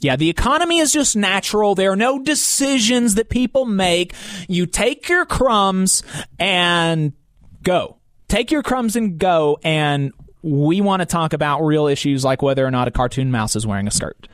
Yeah, 0.00 0.16
the 0.16 0.28
economy 0.28 0.78
is 0.78 0.92
just 0.92 1.16
natural. 1.16 1.74
There 1.74 1.90
are 1.90 1.96
no 1.96 2.18
decisions 2.22 3.14
that 3.14 3.30
people 3.30 3.64
make. 3.64 4.14
You 4.48 4.66
take 4.66 5.08
your 5.08 5.24
crumbs 5.24 6.02
and 6.38 7.14
go. 7.62 7.96
Take 8.28 8.50
your 8.50 8.62
crumbs 8.62 8.96
and 8.96 9.18
go. 9.18 9.58
And 9.64 10.12
we 10.42 10.82
want 10.82 11.00
to 11.00 11.06
talk 11.06 11.32
about 11.32 11.62
real 11.62 11.86
issues 11.86 12.22
like 12.22 12.42
whether 12.42 12.66
or 12.66 12.70
not 12.70 12.86
a 12.86 12.90
cartoon 12.90 13.30
mouse 13.30 13.56
is 13.56 13.66
wearing 13.66 13.88
a 13.88 13.90
skirt. 13.90 14.28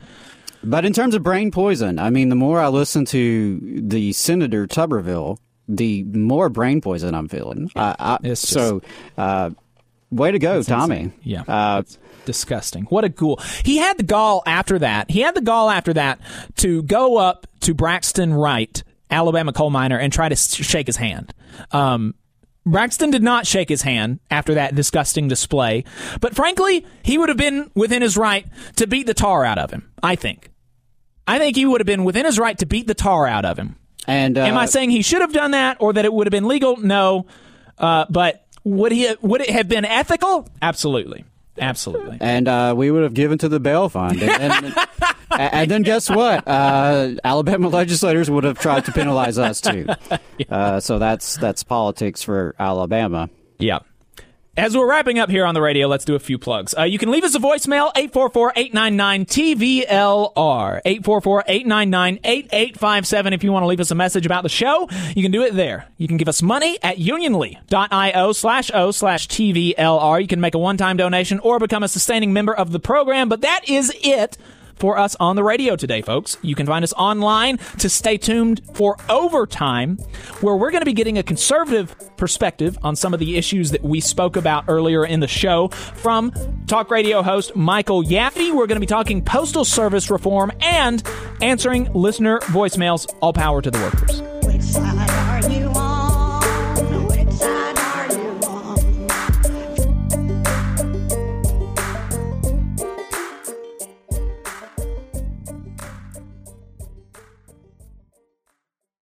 But 0.63 0.85
in 0.85 0.93
terms 0.93 1.15
of 1.15 1.23
brain 1.23 1.51
poison, 1.51 1.99
I 1.99 2.09
mean, 2.09 2.29
the 2.29 2.35
more 2.35 2.59
I 2.59 2.67
listen 2.67 3.05
to 3.05 3.59
the 3.61 4.13
Senator 4.13 4.67
Tuberville, 4.67 5.37
the 5.67 6.03
more 6.03 6.49
brain 6.49 6.81
poison 6.81 7.15
I'm 7.15 7.27
feeling. 7.27 7.71
I, 7.75 7.95
I, 7.97 8.17
just, 8.23 8.47
so, 8.47 8.81
uh, 9.17 9.51
way 10.11 10.31
to 10.31 10.39
go, 10.39 10.61
Tommy. 10.63 10.97
Insane. 10.97 11.13
Yeah. 11.23 11.43
Uh, 11.47 11.83
disgusting. 12.25 12.83
What 12.85 13.03
a 13.03 13.09
ghoul. 13.09 13.39
He 13.63 13.77
had 13.77 13.97
the 13.97 14.03
gall 14.03 14.43
after 14.45 14.77
that. 14.79 15.09
He 15.09 15.21
had 15.21 15.35
the 15.35 15.41
gall 15.41 15.69
after 15.69 15.93
that 15.93 16.19
to 16.57 16.83
go 16.83 17.17
up 17.17 17.47
to 17.61 17.73
Braxton 17.73 18.33
Wright, 18.33 18.83
Alabama 19.09 19.53
coal 19.53 19.69
miner, 19.69 19.97
and 19.97 20.13
try 20.13 20.29
to 20.29 20.35
shake 20.35 20.87
his 20.87 20.97
hand. 20.97 21.33
Um, 21.71 22.15
Braxton 22.65 23.09
did 23.09 23.23
not 23.23 23.47
shake 23.47 23.69
his 23.69 23.81
hand 23.81 24.19
after 24.29 24.53
that 24.53 24.75
disgusting 24.75 25.27
display, 25.27 25.83
but 26.19 26.35
frankly, 26.35 26.85
he 27.01 27.17
would 27.17 27.29
have 27.29 27.37
been 27.37 27.71
within 27.73 28.03
his 28.03 28.15
right 28.15 28.45
to 28.75 28.85
beat 28.85 29.07
the 29.07 29.15
tar 29.15 29.43
out 29.43 29.57
of 29.57 29.71
him, 29.71 29.91
I 30.03 30.15
think. 30.15 30.50
I 31.27 31.39
think 31.39 31.55
he 31.55 31.65
would 31.65 31.81
have 31.81 31.85
been 31.87 32.03
within 32.03 32.25
his 32.25 32.39
right 32.39 32.57
to 32.59 32.65
beat 32.65 32.87
the 32.87 32.93
tar 32.93 33.27
out 33.27 33.45
of 33.45 33.57
him. 33.57 33.75
And 34.07 34.37
uh, 34.37 34.41
am 34.41 34.57
I 34.57 34.65
saying 34.65 34.89
he 34.89 35.01
should 35.01 35.21
have 35.21 35.33
done 35.33 35.51
that 35.51 35.77
or 35.79 35.93
that 35.93 36.05
it 36.05 36.11
would 36.11 36.27
have 36.27 36.31
been 36.31 36.47
legal? 36.47 36.77
No, 36.77 37.27
uh, 37.77 38.05
but 38.09 38.45
would 38.63 38.91
he? 38.91 39.13
Would 39.21 39.41
it 39.41 39.49
have 39.51 39.67
been 39.67 39.85
ethical? 39.85 40.47
Absolutely, 40.61 41.23
absolutely. 41.59 42.17
And 42.19 42.47
uh, 42.47 42.73
we 42.75 42.89
would 42.89 43.03
have 43.03 43.13
given 43.13 43.37
to 43.39 43.49
the 43.49 43.59
bail 43.59 43.89
fund. 43.89 44.21
And, 44.21 44.31
and, 44.31 44.75
and 45.31 45.71
then 45.71 45.83
guess 45.83 46.09
what? 46.09 46.47
Uh, 46.47 47.15
Alabama 47.23 47.69
legislators 47.69 48.29
would 48.29 48.43
have 48.43 48.57
tried 48.59 48.85
to 48.85 48.91
penalize 48.91 49.37
us 49.37 49.61
too. 49.61 49.87
Uh, 50.49 50.79
so 50.79 50.97
that's 50.97 51.37
that's 51.37 51.63
politics 51.63 52.23
for 52.23 52.55
Alabama. 52.57 53.29
Yeah. 53.59 53.79
As 54.57 54.75
we're 54.75 54.89
wrapping 54.89 55.17
up 55.17 55.29
here 55.29 55.45
on 55.45 55.53
the 55.53 55.61
radio, 55.61 55.87
let's 55.87 56.03
do 56.03 56.13
a 56.13 56.19
few 56.19 56.37
plugs. 56.37 56.75
Uh, 56.77 56.83
you 56.83 56.99
can 56.99 57.09
leave 57.09 57.23
us 57.23 57.33
a 57.35 57.39
voicemail, 57.39 57.89
844-899-TVLR, 57.93 60.81
844-899-8857 60.83 63.33
if 63.33 63.45
you 63.45 63.53
want 63.53 63.63
to 63.63 63.67
leave 63.67 63.79
us 63.79 63.91
a 63.91 63.95
message 63.95 64.25
about 64.25 64.43
the 64.43 64.49
show. 64.49 64.89
You 65.15 65.23
can 65.23 65.31
do 65.31 65.43
it 65.43 65.53
there. 65.53 65.87
You 65.97 66.09
can 66.09 66.17
give 66.17 66.27
us 66.27 66.41
money 66.41 66.77
at 66.83 66.97
unionly.io 66.97 68.33
slash 68.33 68.69
O 68.73 68.91
slash 68.91 69.29
TVLR. 69.29 70.21
You 70.21 70.27
can 70.27 70.41
make 70.41 70.55
a 70.55 70.59
one-time 70.59 70.97
donation 70.97 71.39
or 71.39 71.57
become 71.57 71.83
a 71.83 71.87
sustaining 71.87 72.33
member 72.33 72.53
of 72.53 72.73
the 72.73 72.79
program, 72.81 73.29
but 73.29 73.39
that 73.39 73.69
is 73.69 73.93
it 74.03 74.37
for 74.81 74.97
us 74.97 75.15
on 75.19 75.35
the 75.35 75.43
radio 75.43 75.75
today, 75.75 76.01
folks. 76.01 76.37
You 76.41 76.55
can 76.55 76.65
find 76.65 76.83
us 76.83 76.91
online 76.93 77.59
to 77.77 77.87
stay 77.87 78.17
tuned 78.17 78.61
for 78.73 78.97
overtime, 79.09 79.97
where 80.41 80.55
we're 80.55 80.71
going 80.71 80.81
to 80.81 80.85
be 80.85 80.93
getting 80.93 81.19
a 81.19 81.23
conservative 81.23 81.95
perspective 82.17 82.79
on 82.81 82.95
some 82.95 83.13
of 83.13 83.19
the 83.19 83.37
issues 83.37 83.69
that 83.71 83.83
we 83.83 83.99
spoke 83.99 84.35
about 84.35 84.65
earlier 84.67 85.05
in 85.05 85.19
the 85.19 85.27
show 85.27 85.67
from 85.67 86.31
talk 86.65 86.89
radio 86.89 87.21
host 87.21 87.55
Michael 87.55 88.03
Yaffe. 88.03 88.51
We're 88.51 88.65
going 88.65 88.75
to 88.75 88.79
be 88.79 88.87
talking 88.87 89.23
postal 89.23 89.63
service 89.63 90.09
reform 90.09 90.51
and 90.61 91.03
answering 91.41 91.93
listener 91.93 92.39
voicemails. 92.39 93.13
All 93.21 93.33
power 93.33 93.61
to 93.61 93.69
the 93.69 93.77
workers. 93.77 94.30